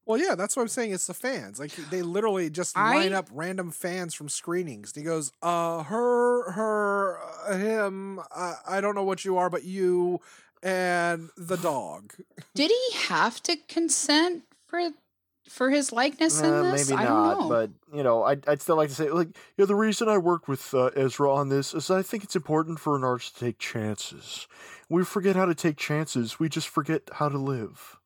Well, 0.09 0.17
yeah, 0.17 0.33
that's 0.33 0.55
what 0.55 0.63
I'm 0.63 0.69
saying. 0.69 0.91
It's 0.91 1.05
the 1.05 1.13
fans. 1.13 1.59
Like 1.59 1.71
they 1.91 2.01
literally 2.01 2.49
just 2.49 2.75
I- 2.75 2.95
line 2.95 3.13
up 3.13 3.27
random 3.31 3.69
fans 3.69 4.15
from 4.15 4.27
screenings. 4.27 4.91
And 4.95 5.03
he 5.03 5.05
goes, 5.07 5.31
"Uh, 5.43 5.83
her, 5.83 6.51
her, 6.53 7.19
uh, 7.47 7.55
him. 7.55 8.19
Uh, 8.35 8.55
I 8.67 8.81
don't 8.81 8.95
know 8.95 9.03
what 9.03 9.23
you 9.23 9.37
are, 9.37 9.51
but 9.51 9.65
you 9.65 10.19
and 10.63 11.29
the 11.37 11.57
dog." 11.57 12.13
Did 12.55 12.71
he 12.71 12.97
have 12.97 13.43
to 13.43 13.55
consent 13.67 14.45
for 14.65 14.81
for 15.47 15.69
his 15.69 15.91
likeness 15.91 16.41
in 16.41 16.51
Uh, 16.51 16.71
this? 16.71 16.89
maybe 16.89 16.99
I 16.99 17.03
not, 17.03 17.33
don't 17.35 17.41
know. 17.43 17.49
but 17.49 17.95
you 17.95 18.01
know, 18.01 18.23
I'd, 18.23 18.47
I'd 18.47 18.61
still 18.63 18.77
like 18.77 18.89
to 18.89 18.95
say, 18.95 19.11
like, 19.11 19.27
you 19.27 19.33
know, 19.59 19.65
the 19.67 19.75
reason 19.75 20.09
I 20.09 20.17
worked 20.17 20.47
with 20.47 20.73
uh, 20.73 20.85
Ezra 20.95 21.31
on 21.31 21.49
this 21.49 21.75
is 21.75 21.91
I 21.91 22.01
think 22.01 22.23
it's 22.23 22.35
important 22.35 22.79
for 22.79 22.95
an 22.95 23.03
artist 23.03 23.35
to 23.37 23.45
take 23.45 23.59
chances. 23.59 24.47
We 24.89 25.03
forget 25.03 25.35
how 25.35 25.45
to 25.45 25.53
take 25.53 25.77
chances. 25.77 26.39
We 26.39 26.49
just 26.49 26.67
forget 26.67 27.03
how 27.13 27.29
to 27.29 27.37
live. 27.37 27.98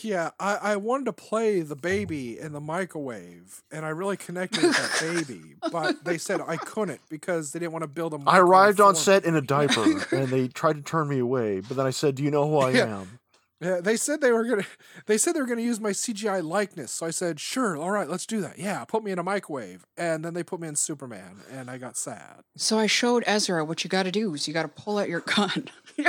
Yeah, 0.00 0.30
I, 0.40 0.54
I 0.56 0.76
wanted 0.76 1.04
to 1.06 1.12
play 1.12 1.60
the 1.60 1.76
baby 1.76 2.38
in 2.38 2.52
the 2.52 2.60
microwave, 2.60 3.62
and 3.70 3.84
I 3.84 3.90
really 3.90 4.16
connected 4.16 4.64
with 4.64 4.76
that 4.76 4.98
baby, 5.06 5.56
but 5.70 6.02
they 6.02 6.16
said 6.16 6.40
I 6.40 6.56
couldn't 6.56 7.00
because 7.10 7.52
they 7.52 7.58
didn't 7.58 7.72
want 7.72 7.82
to 7.82 7.88
build 7.88 8.14
a. 8.14 8.18
I 8.26 8.38
arrived 8.38 8.80
on 8.80 8.94
set 8.94 9.24
in 9.26 9.36
a 9.36 9.42
diaper, 9.42 10.06
and 10.12 10.28
they 10.28 10.48
tried 10.48 10.76
to 10.76 10.82
turn 10.82 11.08
me 11.08 11.18
away. 11.18 11.60
But 11.60 11.76
then 11.76 11.84
I 11.84 11.90
said, 11.90 12.14
"Do 12.14 12.22
you 12.22 12.30
know 12.30 12.48
who 12.48 12.56
I 12.58 12.70
Yeah. 12.76 13.00
am?" 13.00 13.18
Yeah, 13.62 13.80
they 13.80 13.96
said 13.96 14.20
they 14.20 14.32
were 14.32 14.44
gonna. 14.44 14.64
They 15.06 15.16
said 15.18 15.34
they 15.34 15.40
were 15.40 15.46
gonna 15.46 15.62
use 15.62 15.80
my 15.80 15.90
CGI 15.90 16.42
likeness, 16.44 16.90
so 16.92 17.06
I 17.06 17.10
said, 17.10 17.38
"Sure, 17.40 17.76
all 17.76 17.90
right, 17.90 18.08
let's 18.08 18.26
do 18.26 18.40
that." 18.40 18.58
Yeah, 18.58 18.84
put 18.84 19.02
me 19.04 19.10
in 19.12 19.18
a 19.18 19.22
microwave, 19.22 19.84
and 19.96 20.24
then 20.24 20.34
they 20.34 20.42
put 20.42 20.60
me 20.60 20.68
in 20.68 20.76
Superman, 20.76 21.40
and 21.50 21.70
I 21.70 21.78
got 21.78 21.96
sad. 21.96 22.42
So 22.56 22.78
I 22.78 22.86
showed 22.86 23.24
Ezra 23.26 23.64
what 23.64 23.84
you 23.84 23.90
got 23.90 24.02
to 24.04 24.10
do 24.12 24.34
is 24.34 24.46
you 24.46 24.54
got 24.54 24.62
to 24.62 24.68
pull 24.68 24.98
out 24.98 25.08
your 25.08 25.20
gun. 25.20 25.68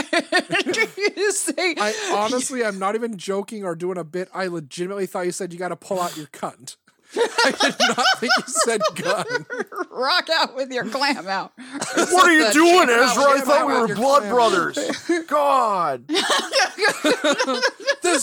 You 1.16 1.32
say- 1.32 1.76
I 1.78 1.94
honestly, 2.16 2.64
I'm 2.64 2.80
not 2.80 2.96
even 2.96 3.18
joking 3.18 3.64
or 3.64 3.76
doing 3.76 3.98
a 3.98 4.04
bit. 4.04 4.30
I 4.34 4.48
legitimately 4.48 5.06
thought 5.06 5.26
you 5.26 5.32
said 5.32 5.54
you 5.54 5.60
got 5.60 5.70
to 5.70 5.76
pull 5.76 6.00
out 6.02 6.18
your 6.18 6.28
cunt. 6.28 6.78
I 7.16 7.52
did 7.62 7.76
not 7.80 8.06
think 8.20 8.32
you 8.38 8.44
said 8.48 8.82
gun. 8.96 9.46
rock 9.92 10.28
out 10.34 10.56
with 10.56 10.72
your 10.72 10.86
clam 10.86 11.28
out. 11.28 11.52
What 11.96 12.28
are 12.28 12.34
you 12.34 12.52
doing, 12.52 12.90
Ezra? 12.90 13.24
I 13.24 13.42
thought 13.42 13.68
we 13.68 13.74
were 13.74 13.96
blood 13.96 14.28
brothers. 14.30 14.78
God, 15.28 16.08
This 16.08 16.24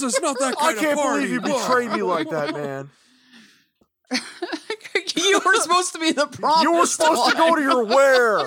is 0.03 0.21
not 0.21 0.39
that 0.39 0.55
I 0.59 0.73
kind 0.73 0.79
can't 0.79 0.93
of 0.93 0.99
party. 0.99 1.27
believe 1.27 1.31
you 1.31 1.41
betrayed 1.41 1.93
me 1.93 2.03
like 2.03 2.31
that, 2.31 2.53
man. 2.55 2.91
you 5.17 5.41
were 5.45 5.55
supposed 5.57 5.93
to 5.93 5.99
be 6.01 6.13
the 6.13 6.27
prompt. 6.27 6.63
You 6.63 6.73
were 6.73 6.81
this 6.81 6.95
supposed 6.95 7.31
to 7.31 7.37
go 7.37 7.55
to 7.55 7.63
your 7.63 7.85
where. 7.85 8.45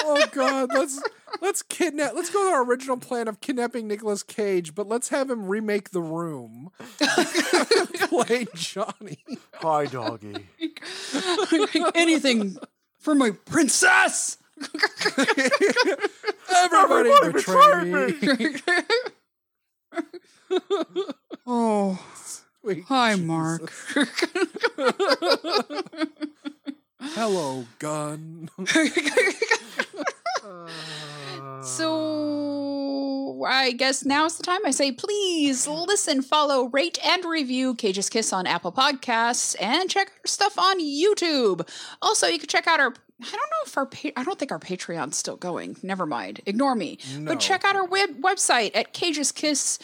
Oh 0.00 0.26
God, 0.32 0.70
let's 0.72 1.02
let's 1.40 1.62
kidnap. 1.62 2.14
Let's 2.14 2.30
go 2.30 2.48
to 2.48 2.54
our 2.54 2.64
original 2.64 2.96
plan 2.96 3.28
of 3.28 3.40
kidnapping 3.40 3.88
Nicolas 3.88 4.22
Cage, 4.22 4.74
but 4.74 4.86
let's 4.88 5.08
have 5.08 5.30
him 5.30 5.46
remake 5.46 5.90
The 5.90 6.02
Room. 6.02 6.70
Play 8.08 8.46
Johnny. 8.54 9.18
Hi, 9.54 9.86
doggy. 9.86 10.46
Anything 11.94 12.56
for 12.98 13.14
my 13.14 13.30
princess. 13.30 14.38
Everybody, 16.54 17.10
Everybody 17.10 17.32
betrayed 17.32 18.20
betrayed 18.22 18.22
me. 18.22 18.28
oh, 21.46 21.98
Sweet 22.62 22.84
hi, 22.86 23.14
Jesus. 23.14 23.26
Mark. 23.26 23.72
Hello, 27.00 27.66
gun. 27.78 28.48
So 31.62 33.44
I 33.46 33.72
guess 33.72 34.04
now's 34.04 34.36
the 34.36 34.42
time 34.42 34.60
I 34.64 34.70
say 34.70 34.92
please 34.92 35.66
listen, 35.66 36.22
follow, 36.22 36.64
rate, 36.68 36.98
and 37.04 37.24
review 37.24 37.74
Cage's 37.74 38.08
Kiss 38.10 38.32
on 38.32 38.46
Apple 38.46 38.72
Podcasts 38.72 39.56
and 39.60 39.88
check 39.88 40.08
our 40.08 40.26
stuff 40.26 40.58
on 40.58 40.80
YouTube. 40.80 41.66
Also, 42.02 42.26
you 42.26 42.38
can 42.38 42.48
check 42.48 42.66
out 42.66 42.80
our 42.80 42.94
I 43.20 43.30
don't 43.30 43.32
know 43.34 43.64
if 43.66 43.76
our 43.76 43.86
pa- 43.86 44.10
I 44.16 44.24
don't 44.24 44.38
think 44.38 44.50
our 44.52 44.58
Patreon's 44.58 45.16
still 45.16 45.36
going. 45.36 45.76
Never 45.82 46.04
mind. 46.04 46.40
Ignore 46.46 46.74
me. 46.74 46.98
No. 47.16 47.32
But 47.32 47.40
check 47.40 47.64
out 47.64 47.76
our 47.76 47.86
web- 47.86 48.20
website 48.20 48.72
at 48.74 48.92
Cage's 48.92 49.30
Kiss 49.32 49.78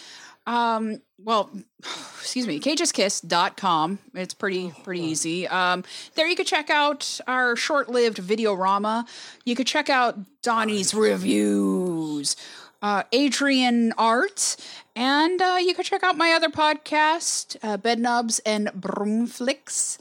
um 0.51 1.01
well 1.19 1.49
excuse 2.21 2.47
me 2.47 2.59
cageskiss.com 2.59 3.99
it's 4.15 4.35
pretty 4.35 4.73
pretty 4.83 5.03
easy. 5.03 5.47
Um 5.49 5.85
there 6.17 6.27
you 6.27 6.37
could 6.37 6.47
check 6.47 6.71
out 6.71 7.21
our 7.27 7.55
short-lived 7.57 8.19
videorama. 8.19 9.07
You 9.45 9.55
could 9.55 9.67
check 9.67 9.89
out 9.89 10.19
donnie's 10.43 10.93
reviews 10.93 12.37
uh 12.83 13.03
adrian 13.13 13.93
art 13.99 14.57
and 14.97 15.41
uh 15.41 15.59
you 15.61 15.75
could 15.75 15.85
check 15.85 16.03
out 16.03 16.17
my 16.17 16.33
other 16.33 16.49
podcast 16.49 17.57
uh 17.63 17.77
bedknobs 17.77 18.41
and 18.47 18.69
broomflicks 18.69 19.99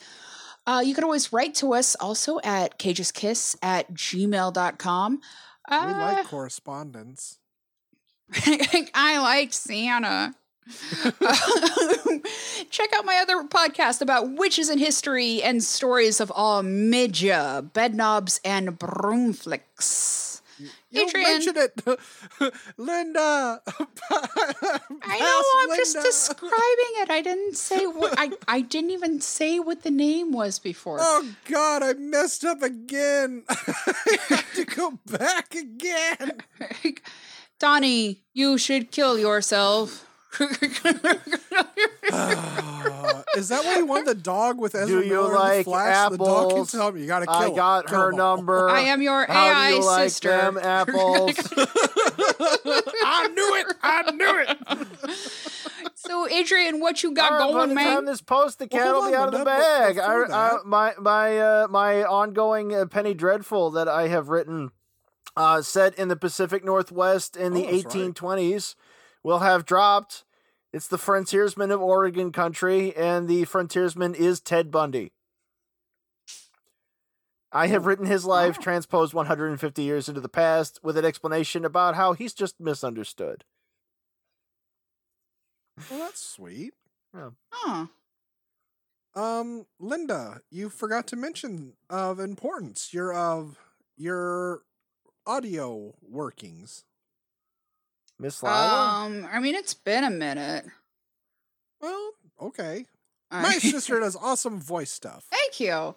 uh, 0.67 0.81
you 0.81 0.93
could 0.93 1.03
always 1.03 1.33
write 1.33 1.55
to 1.55 1.73
us 1.73 1.95
also 1.95 2.39
at 2.43 2.77
cageskiss 2.77 3.55
at 3.61 3.91
gmail.com 3.91 5.21
We 5.71 5.75
uh, 5.75 6.13
like 6.13 6.27
correspondence. 6.27 7.39
I 8.93 9.17
like 9.19 9.51
Santa. 9.51 10.35
Check 12.69 12.89
out 12.95 13.05
my 13.05 13.17
other 13.21 13.43
podcast 13.43 14.01
about 14.01 14.31
witches 14.31 14.69
in 14.69 14.77
history 14.79 15.41
and 15.41 15.63
stories 15.63 16.19
of 16.19 16.31
all 16.35 16.61
midja, 16.63 17.69
bedknobs, 17.71 18.39
and 18.45 18.77
broomflicks. 18.77 20.41
You 20.91 21.07
Adrian. 21.07 21.29
mentioned 21.29 21.57
it, 21.57 21.87
Linda. 22.77 23.61
I 23.63 25.19
know. 25.19 25.43
I'm 25.71 25.77
just 25.77 25.95
describing 25.95 26.93
it. 26.97 27.09
I 27.09 27.21
didn't 27.23 27.55
say 27.55 27.85
what. 27.85 28.15
I 28.17 28.31
I 28.47 28.61
didn't 28.61 28.89
even 28.89 29.21
say 29.21 29.59
what 29.59 29.83
the 29.83 29.91
name 29.91 30.31
was 30.31 30.57
before. 30.59 30.97
Oh 30.99 31.29
God, 31.45 31.83
I 31.83 31.93
messed 31.93 32.43
up 32.43 32.61
again. 32.63 33.43
I 33.47 33.55
have 34.29 34.53
to 34.55 34.65
go 34.65 34.99
back 35.05 35.53
again. 35.55 36.41
Donnie, 37.59 38.23
you 38.33 38.57
should 38.57 38.91
kill 38.91 39.17
yourself. 39.19 40.05
Ah, 42.11 43.23
is 43.37 43.49
that 43.49 43.63
why 43.65 43.77
you 43.77 43.85
want 43.85 44.05
the 44.05 44.15
dog 44.15 44.59
with 44.59 44.73
Ezra 44.75 44.87
Do 45.01 45.05
you 45.05 45.11
Miller 45.13 45.27
in 45.27 45.31
the 45.33 45.39
like 45.39 45.65
Flash? 45.65 46.09
The 46.11 46.17
dog 46.17 46.49
can 46.49 46.57
apples? 46.57 46.71
tell 46.71 46.91
me 46.91 47.01
you 47.01 47.07
gotta 47.07 47.25
kill 47.25 47.35
I 47.35 47.55
got 47.55 47.87
Kill 47.87 47.99
her 47.99 48.11
them 48.11 48.19
all. 48.19 48.37
number. 48.37 48.69
I 48.69 48.81
am 48.81 49.01
your 49.01 49.25
How 49.25 49.47
AI 49.49 49.69
do 49.71 49.75
you 49.77 49.85
like 49.85 50.09
sister. 50.09 50.29
them 50.29 50.57
apples? 50.57 51.31
I 53.05 53.27
knew 53.33 53.55
it. 53.55 53.75
I 53.83 54.11
knew 54.11 54.43
it. 54.47 54.57
So, 55.95 56.27
Adrian, 56.29 56.79
what 56.79 57.03
you 57.03 57.11
got 57.11 57.31
All 57.33 57.39
right, 57.39 57.45
by 57.47 57.51
going, 57.53 57.69
the 57.69 57.75
man? 57.75 57.95
time 57.97 58.05
this 58.05 58.21
post, 58.21 58.59
the 58.59 58.67
cat 58.67 58.87
hold 58.87 59.03
will 59.03 59.11
be 59.11 59.15
out 59.15 59.27
of 59.27 59.31
the 59.33 59.37
but- 59.39 59.45
but 59.45 59.95
bag. 59.95 59.99
I, 59.99 60.23
I, 60.23 60.57
my 60.65 60.93
my 60.99 61.37
uh, 61.39 61.67
my 61.69 62.03
ongoing 62.03 62.73
uh, 62.73 62.85
Penny 62.87 63.13
Dreadful 63.13 63.71
that 63.71 63.87
I 63.87 64.07
have 64.07 64.29
written, 64.29 64.71
uh, 65.35 65.61
set 65.61 65.93
in 65.95 66.07
the 66.07 66.15
Pacific 66.15 66.63
Northwest 66.65 67.35
in 67.37 67.53
the 67.53 67.67
Oh, 67.67 67.71
that's 67.71 67.83
right. 67.85 68.15
1820s, 69.23 69.23
will 69.23 69.39
have 69.39 69.65
dropped. 69.65 70.23
It's 70.71 70.87
the 70.87 70.97
frontiersman 70.97 71.71
of 71.71 71.81
Oregon 71.81 72.31
country, 72.31 72.95
and 72.95 73.27
the 73.27 73.45
frontiersman 73.45 74.13
is 74.15 74.39
Ted 74.39 74.71
Bundy. 74.71 75.11
I 77.51 77.67
have 77.67 77.87
written 77.87 78.05
his 78.05 78.25
life 78.25 78.57
Oh. 78.59 78.61
transposed 78.61 79.13
150 79.15 79.81
years 79.81 80.07
into 80.07 80.21
the 80.21 80.29
past 80.29 80.79
with 80.83 80.97
an 80.97 81.05
explanation 81.05 81.65
about 81.65 81.95
how 81.95 82.13
he's 82.13 82.35
just 82.35 82.59
misunderstood. 82.59 83.43
Well, 85.89 85.99
that's 85.99 86.21
sweet. 86.21 86.73
Huh. 87.15 87.87
Um, 89.15 89.65
Linda, 89.79 90.41
you 90.51 90.69
forgot 90.69 91.07
to 91.07 91.15
mention 91.15 91.73
of 91.89 92.19
importance 92.19 92.93
your 92.93 93.11
of 93.13 93.57
your 93.97 94.61
audio 95.25 95.95
workings. 96.01 96.85
Miss 98.19 98.43
Lila? 98.43 99.05
Um, 99.05 99.27
I 99.31 99.39
mean, 99.39 99.55
it's 99.55 99.73
been 99.73 100.03
a 100.03 100.09
minute. 100.09 100.65
Well, 101.81 102.11
okay. 102.41 102.85
I- 103.31 103.41
My 103.41 103.53
sister 103.59 103.99
does 103.99 104.15
awesome 104.15 104.59
voice 104.59 104.91
stuff. 104.91 105.25
Thank 105.31 105.59
you. 105.59 105.95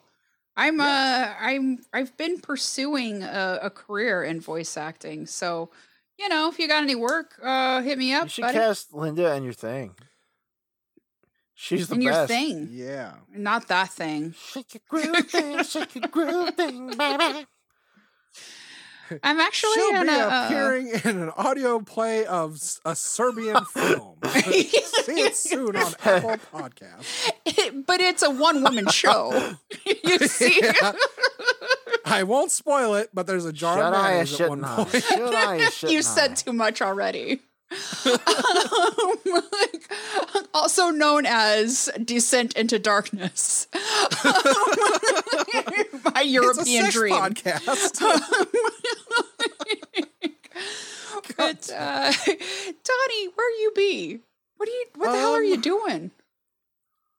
I'm 0.54 0.80
uh 0.80 1.32
I'm 1.40 1.78
I've 1.94 2.14
been 2.18 2.38
pursuing 2.38 3.22
a, 3.22 3.58
a 3.62 3.70
career 3.70 4.22
in 4.22 4.38
voice 4.40 4.76
acting. 4.76 5.26
So, 5.26 5.70
you 6.18 6.28
know, 6.28 6.50
if 6.50 6.58
you 6.58 6.68
got 6.68 6.82
any 6.82 6.94
work, 6.94 7.38
uh 7.42 7.80
hit 7.80 7.96
me 7.96 8.12
up, 8.12 8.24
You 8.24 8.28
should 8.28 8.42
buddy. 8.42 8.58
cast 8.58 8.92
Linda 8.92 9.34
in 9.34 9.44
your 9.44 9.54
thing. 9.54 9.94
She's 11.54 11.88
the 11.88 11.94
in 11.94 12.02
your 12.02 12.26
thing. 12.26 12.68
Yeah. 12.70 13.14
Not 13.34 13.68
that 13.68 13.90
thing. 13.90 14.34
Shake 14.52 14.74
your 14.74 14.82
groove 14.88 15.26
thing, 15.30 15.62
shake 15.64 15.94
your 15.94 16.08
groove 16.08 16.54
thing, 16.54 16.88
baby. 16.98 17.46
I'm 19.22 19.40
actually 19.40 19.74
She'll 19.74 19.96
in 20.00 20.06
be 20.06 20.12
a, 20.12 20.28
uh, 20.28 20.44
appearing 20.46 20.88
in 21.04 21.22
an 21.22 21.30
audio 21.36 21.80
play 21.80 22.24
of 22.26 22.58
a 22.84 22.94
Serbian 22.96 23.64
film. 23.72 24.18
See 24.24 25.20
it 25.20 25.36
soon 25.36 25.76
on 25.76 25.92
Apple 26.04 26.36
Podcast. 26.52 27.84
but 27.86 28.00
it's 28.00 28.22
a 28.22 28.30
one 28.30 28.62
woman 28.62 28.86
show. 28.90 29.54
you 29.84 30.18
see? 30.28 30.60
Yeah. 30.62 30.92
I 32.04 32.22
won't 32.24 32.50
spoil 32.50 32.94
it, 32.94 33.10
but 33.14 33.26
there's 33.26 33.44
a 33.44 33.52
jar 33.52 33.78
of 33.78 33.92
Shut 33.92 33.94
eye, 33.94 34.08
mayonnaise 34.08 34.40
at 34.40 34.48
one 34.50 34.58
shouldn't 34.60 34.78
I? 34.78 34.84
point. 34.84 35.04
Shut 35.04 35.34
eye, 35.34 35.68
shouldn't 35.70 35.92
you 35.92 36.02
said 36.02 36.36
too 36.36 36.52
much 36.52 36.82
already. 36.82 37.40
Um, 37.72 39.16
like, 39.52 39.92
also 40.54 40.90
known 40.90 41.24
as 41.26 41.90
Descent 42.04 42.54
into 42.56 42.78
Darkness. 42.78 43.66
A 46.16 46.24
European 46.24 46.90
dream. 46.90 47.14
podcast. 47.14 48.00
but 51.36 51.70
uh, 51.76 52.12
Donnie, 52.12 53.28
where 53.34 53.50
you 53.60 53.72
be? 53.74 54.20
What 54.56 54.68
are 54.68 54.72
you? 54.72 54.84
What 54.96 55.12
the 55.12 55.18
hell 55.18 55.32
are 55.32 55.42
you 55.42 55.54
Um, 55.54 55.60
doing? 55.60 56.10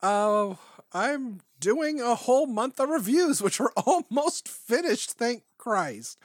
Oh, 0.01 0.59
I'm 0.93 1.41
doing 1.59 2.01
a 2.01 2.15
whole 2.15 2.45
month 2.45 2.79
of 2.79 2.89
reviews, 2.89 3.41
which 3.41 3.59
are 3.59 3.71
almost 3.77 4.47
finished, 4.47 5.11
thank 5.13 5.43
Christ. 5.57 6.17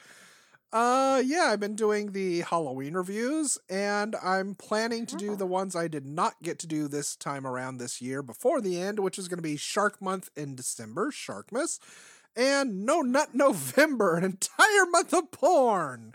Uh 0.71 1.21
yeah, 1.25 1.45
I've 1.45 1.59
been 1.59 1.75
doing 1.75 2.11
the 2.11 2.41
Halloween 2.41 2.93
reviews 2.93 3.57
and 3.69 4.15
I'm 4.23 4.53
planning 4.53 5.07
to 5.07 5.15
do 5.15 5.35
the 5.35 5.47
ones 5.47 5.75
I 5.75 5.87
did 5.87 6.05
not 6.05 6.35
get 6.43 6.59
to 6.59 6.67
do 6.67 6.87
this 6.87 7.15
time 7.15 7.47
around 7.47 7.77
this 7.77 8.01
year 8.01 8.21
before 8.21 8.61
the 8.61 8.79
end, 8.79 8.99
which 8.99 9.17
is 9.17 9.27
going 9.27 9.39
to 9.39 9.43
be 9.43 9.57
Shark 9.57 9.99
Month 9.99 10.29
in 10.35 10.55
December, 10.55 11.09
Sharkmas, 11.11 11.79
and 12.35 12.85
No 12.85 13.01
Nut 13.01 13.29
November, 13.33 14.15
an 14.15 14.23
entire 14.23 14.85
month 14.91 15.11
of 15.11 15.31
porn. 15.31 16.13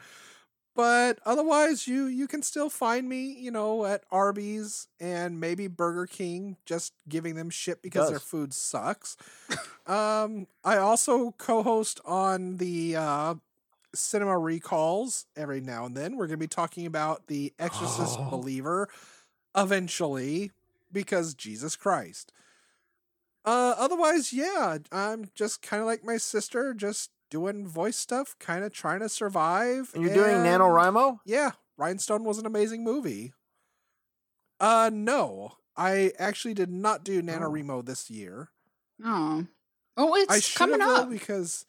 But 0.77 1.19
otherwise, 1.25 1.87
you 1.89 2.07
you 2.07 2.27
can 2.29 2.43
still 2.43 2.69
find 2.69 3.09
me, 3.09 3.33
you 3.33 3.51
know, 3.51 3.85
at 3.87 4.03
Arby's 4.11 4.89
and 5.01 5.41
maybe 5.41 5.67
Burger 5.69 6.07
King, 6.07 6.57
just 6.67 6.93
giving 7.09 7.35
them 7.37 7.51
shit 7.51 7.81
because 7.83 8.11
their 8.11 8.19
food 8.19 8.53
sucks. 8.53 9.17
um, 9.87 10.47
I 10.65 10.77
also 10.79 11.33
co-host 11.39 12.01
on 12.05 12.57
the 12.57 12.97
uh, 12.97 13.35
Cinema 13.95 14.39
Recalls 14.39 15.27
every 15.37 15.61
now 15.61 15.85
and 15.87 15.97
then. 15.97 16.17
We're 16.17 16.27
going 16.27 16.39
to 16.39 16.45
be 16.45 16.49
talking 16.49 16.87
about 16.87 17.27
the 17.29 17.53
Exorcist 17.59 18.17
Oh. 18.19 18.31
Believer 18.31 18.89
eventually 19.57 20.51
because 20.93 21.35
Jesus 21.35 21.77
Christ. 21.77 22.33
Uh, 23.45 23.75
otherwise, 23.77 24.33
yeah, 24.33 24.79
I'm 24.91 25.27
just 25.35 25.61
kind 25.63 25.81
of 25.81 25.87
like 25.87 26.05
my 26.05 26.17
sister, 26.17 26.73
just 26.73 27.11
doing 27.31 27.67
voice 27.67 27.97
stuff, 27.97 28.37
kind 28.39 28.65
of 28.65 28.73
trying 28.73 29.01
to 29.01 29.09
survive. 29.09 29.91
And 29.95 30.03
you're 30.05 30.15
doing 30.15 30.37
and- 30.37 30.47
NaNoWriMo? 30.47 31.19
yeah, 31.27 31.53
Rhinestone 31.77 32.25
was 32.25 32.39
an 32.39 32.47
amazing 32.47 32.85
movie. 32.85 33.33
Uh 34.61 34.91
no. 34.93 35.55
I 35.77 36.13
actually 36.21 36.55
did 36.55 36.71
not 36.71 37.03
do 37.05 37.21
NaNoWriMo 37.21 37.85
this 37.85 38.09
year. 38.09 38.51
Oh, 39.05 39.45
oh, 39.97 40.15
it's 40.15 40.47
should 40.47 40.57
coming 40.59 40.81
up. 40.81 41.11
because 41.11 41.67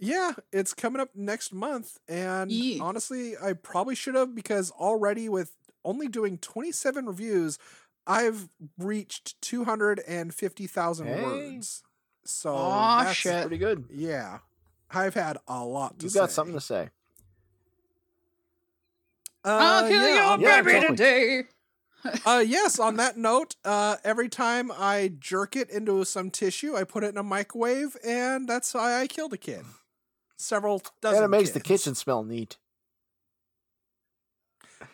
yeah, 0.00 0.32
it's 0.52 0.74
coming 0.74 1.00
up 1.00 1.10
next 1.14 1.52
month 1.52 1.98
and 2.08 2.50
Ye- 2.50 2.80
honestly, 2.80 3.34
I 3.36 3.52
probably 3.52 3.94
should 3.94 4.14
have 4.16 4.34
because 4.34 4.70
already 4.72 5.28
with 5.28 5.52
only 5.84 6.08
doing 6.08 6.38
27 6.38 7.06
reviews, 7.06 7.58
I've 8.06 8.48
reached 8.78 9.40
250,000 9.42 11.06
Hey. 11.06 11.22
words. 11.22 11.82
So 12.24 12.54
Aw, 12.54 13.04
that's 13.04 13.16
shit. 13.16 13.42
Pretty 13.42 13.58
good. 13.58 13.84
yeah. 13.90 14.38
I've 14.90 15.14
had 15.14 15.38
a 15.46 15.64
lot 15.64 15.98
to 16.00 16.04
You 16.06 16.10
say. 16.10 16.18
got 16.20 16.30
something 16.32 16.54
to 16.54 16.60
say. 16.60 16.90
Uh, 19.44 19.58
I'll 19.60 19.88
kill 19.88 20.02
yeah, 20.06 20.14
your 20.14 20.24
on 20.24 20.40
yeah, 20.40 20.48
that 20.48 20.64
baby 20.64 20.80
note- 20.80 20.88
today. 20.88 21.42
uh 22.24 22.42
yes 22.46 22.78
on 22.78 22.96
that 22.96 23.18
note 23.18 23.56
uh 23.62 23.94
every 24.04 24.26
time 24.30 24.72
i 24.74 25.12
jerk 25.18 25.54
it 25.54 25.68
into 25.68 26.02
some 26.02 26.30
tissue 26.30 26.74
i 26.74 26.82
put 26.82 27.04
it 27.04 27.08
in 27.08 27.18
a 27.18 27.22
microwave 27.22 27.94
and 28.02 28.48
that's 28.48 28.72
why 28.72 28.98
i 28.98 29.06
killed 29.06 29.34
a 29.34 29.36
kid 29.36 29.62
several 30.40 30.82
dozen 31.00 31.22
And 31.22 31.24
it 31.24 31.36
makes 31.36 31.50
the 31.50 31.60
kitchen 31.60 31.94
smell 31.94 32.24
neat. 32.24 32.56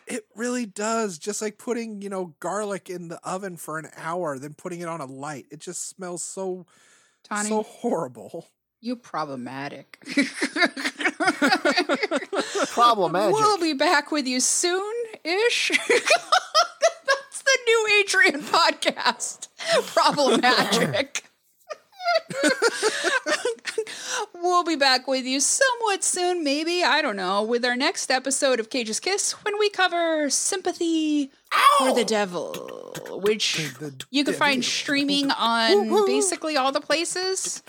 it 0.05 0.25
really 0.35 0.65
does 0.65 1.17
just 1.17 1.41
like 1.41 1.57
putting 1.57 2.01
you 2.01 2.09
know 2.09 2.35
garlic 2.39 2.89
in 2.89 3.07
the 3.07 3.19
oven 3.23 3.57
for 3.57 3.77
an 3.79 3.87
hour 3.97 4.37
then 4.37 4.53
putting 4.53 4.81
it 4.81 4.87
on 4.87 5.01
a 5.01 5.05
light 5.05 5.45
it 5.49 5.59
just 5.59 5.87
smells 5.89 6.23
so 6.23 6.65
Tony, 7.23 7.49
so 7.49 7.63
horrible 7.63 8.47
you 8.79 8.95
problematic. 8.95 9.99
Problematic. 12.67 13.33
We'll 13.33 13.57
be 13.57 13.73
back 13.73 14.11
with 14.11 14.27
you 14.27 14.39
soon 14.39 14.93
ish. 15.23 15.71
That's 15.89 17.41
the 17.41 17.57
new 17.65 17.87
Adrian 17.99 18.41
podcast. 18.41 19.47
Problematic. 19.87 21.23
We'll 24.33 24.63
be 24.63 24.75
back 24.75 25.07
with 25.07 25.25
you 25.25 25.39
somewhat 25.39 26.03
soon, 26.03 26.43
maybe. 26.43 26.83
I 26.83 27.01
don't 27.01 27.15
know. 27.15 27.43
With 27.43 27.65
our 27.65 27.75
next 27.75 28.11
episode 28.11 28.59
of 28.59 28.69
Cage's 28.69 28.99
Kiss 28.99 29.31
when 29.43 29.57
we 29.59 29.69
cover 29.69 30.29
Sympathy 30.29 31.31
for 31.77 31.93
the 31.93 32.05
Devil, 32.05 32.93
which 33.21 33.71
you 34.11 34.23
can 34.23 34.33
find 34.33 34.63
streaming 34.63 35.31
on 35.31 36.05
basically 36.05 36.57
all 36.57 36.71
the 36.71 36.81
places. 36.81 37.63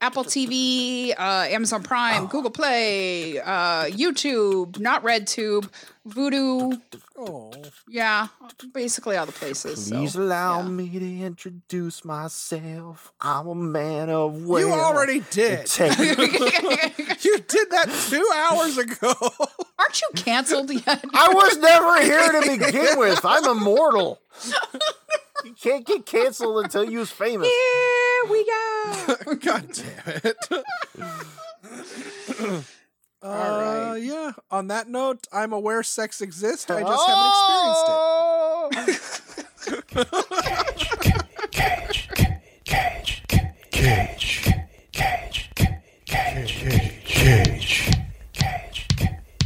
Apple 0.00 0.24
TV, 0.24 1.12
uh, 1.18 1.46
Amazon 1.50 1.82
Prime, 1.82 2.26
Google 2.26 2.50
Play, 2.50 3.38
uh, 3.38 3.84
YouTube, 3.86 4.78
not 4.78 5.02
RedTube, 5.02 5.68
Vudu. 6.08 6.80
oh 7.18 7.52
Yeah, 7.88 8.28
basically 8.72 9.16
all 9.16 9.26
the 9.26 9.32
places. 9.32 9.86
so, 9.86 9.96
Please 9.96 10.14
allow 10.14 10.62
yeah. 10.62 10.68
me 10.68 10.88
to 10.98 11.20
introduce 11.24 12.04
myself. 12.04 13.12
I'm 13.20 13.46
a 13.48 13.54
man 13.54 14.08
of 14.10 14.44
will. 14.44 14.60
you 14.60 14.72
already 14.72 15.20
did 15.30 15.70
you 15.78 15.86
You 15.98 17.38
did 17.38 17.70
that 17.70 17.90
two 18.08 18.28
hours 18.34 18.78
ago. 18.78 19.14
Aren't 19.78 20.00
you 20.00 20.08
canceled 20.16 20.70
yet? 20.70 21.04
I 21.14 21.32
was 21.32 21.58
never 21.58 22.02
here 22.02 22.40
to 22.40 22.58
begin 22.58 22.98
with. 22.98 23.20
I'm 23.24 23.44
immortal. 23.56 24.20
You 25.44 25.52
can't 25.52 25.86
get 25.86 26.06
canceled 26.06 26.64
until 26.64 26.84
you 26.84 26.98
was 26.98 27.10
famous. 27.10 27.48
Here 27.48 28.24
we 28.30 28.44
go. 28.44 29.34
God 29.40 29.68
damn 29.72 30.20
it. 30.24 30.36
Uh, 33.22 33.28
right. 33.28 33.98
Yeah. 33.98 34.32
On 34.50 34.68
that 34.68 34.88
note, 34.88 35.26
I'm 35.30 35.52
aware 35.52 35.82
sex 35.82 36.22
exists. 36.22 36.70
I 36.70 36.80
just 36.82 37.06
haven't 37.06 37.26
experienced 37.28 37.86
it. 37.86 37.92
Oh! 37.92 38.70
Cage, 41.50 42.08
cage, 42.08 42.08
cage, 42.70 43.22
cage, 43.70 44.32
cage, 44.94 45.50
cage, 46.06 47.90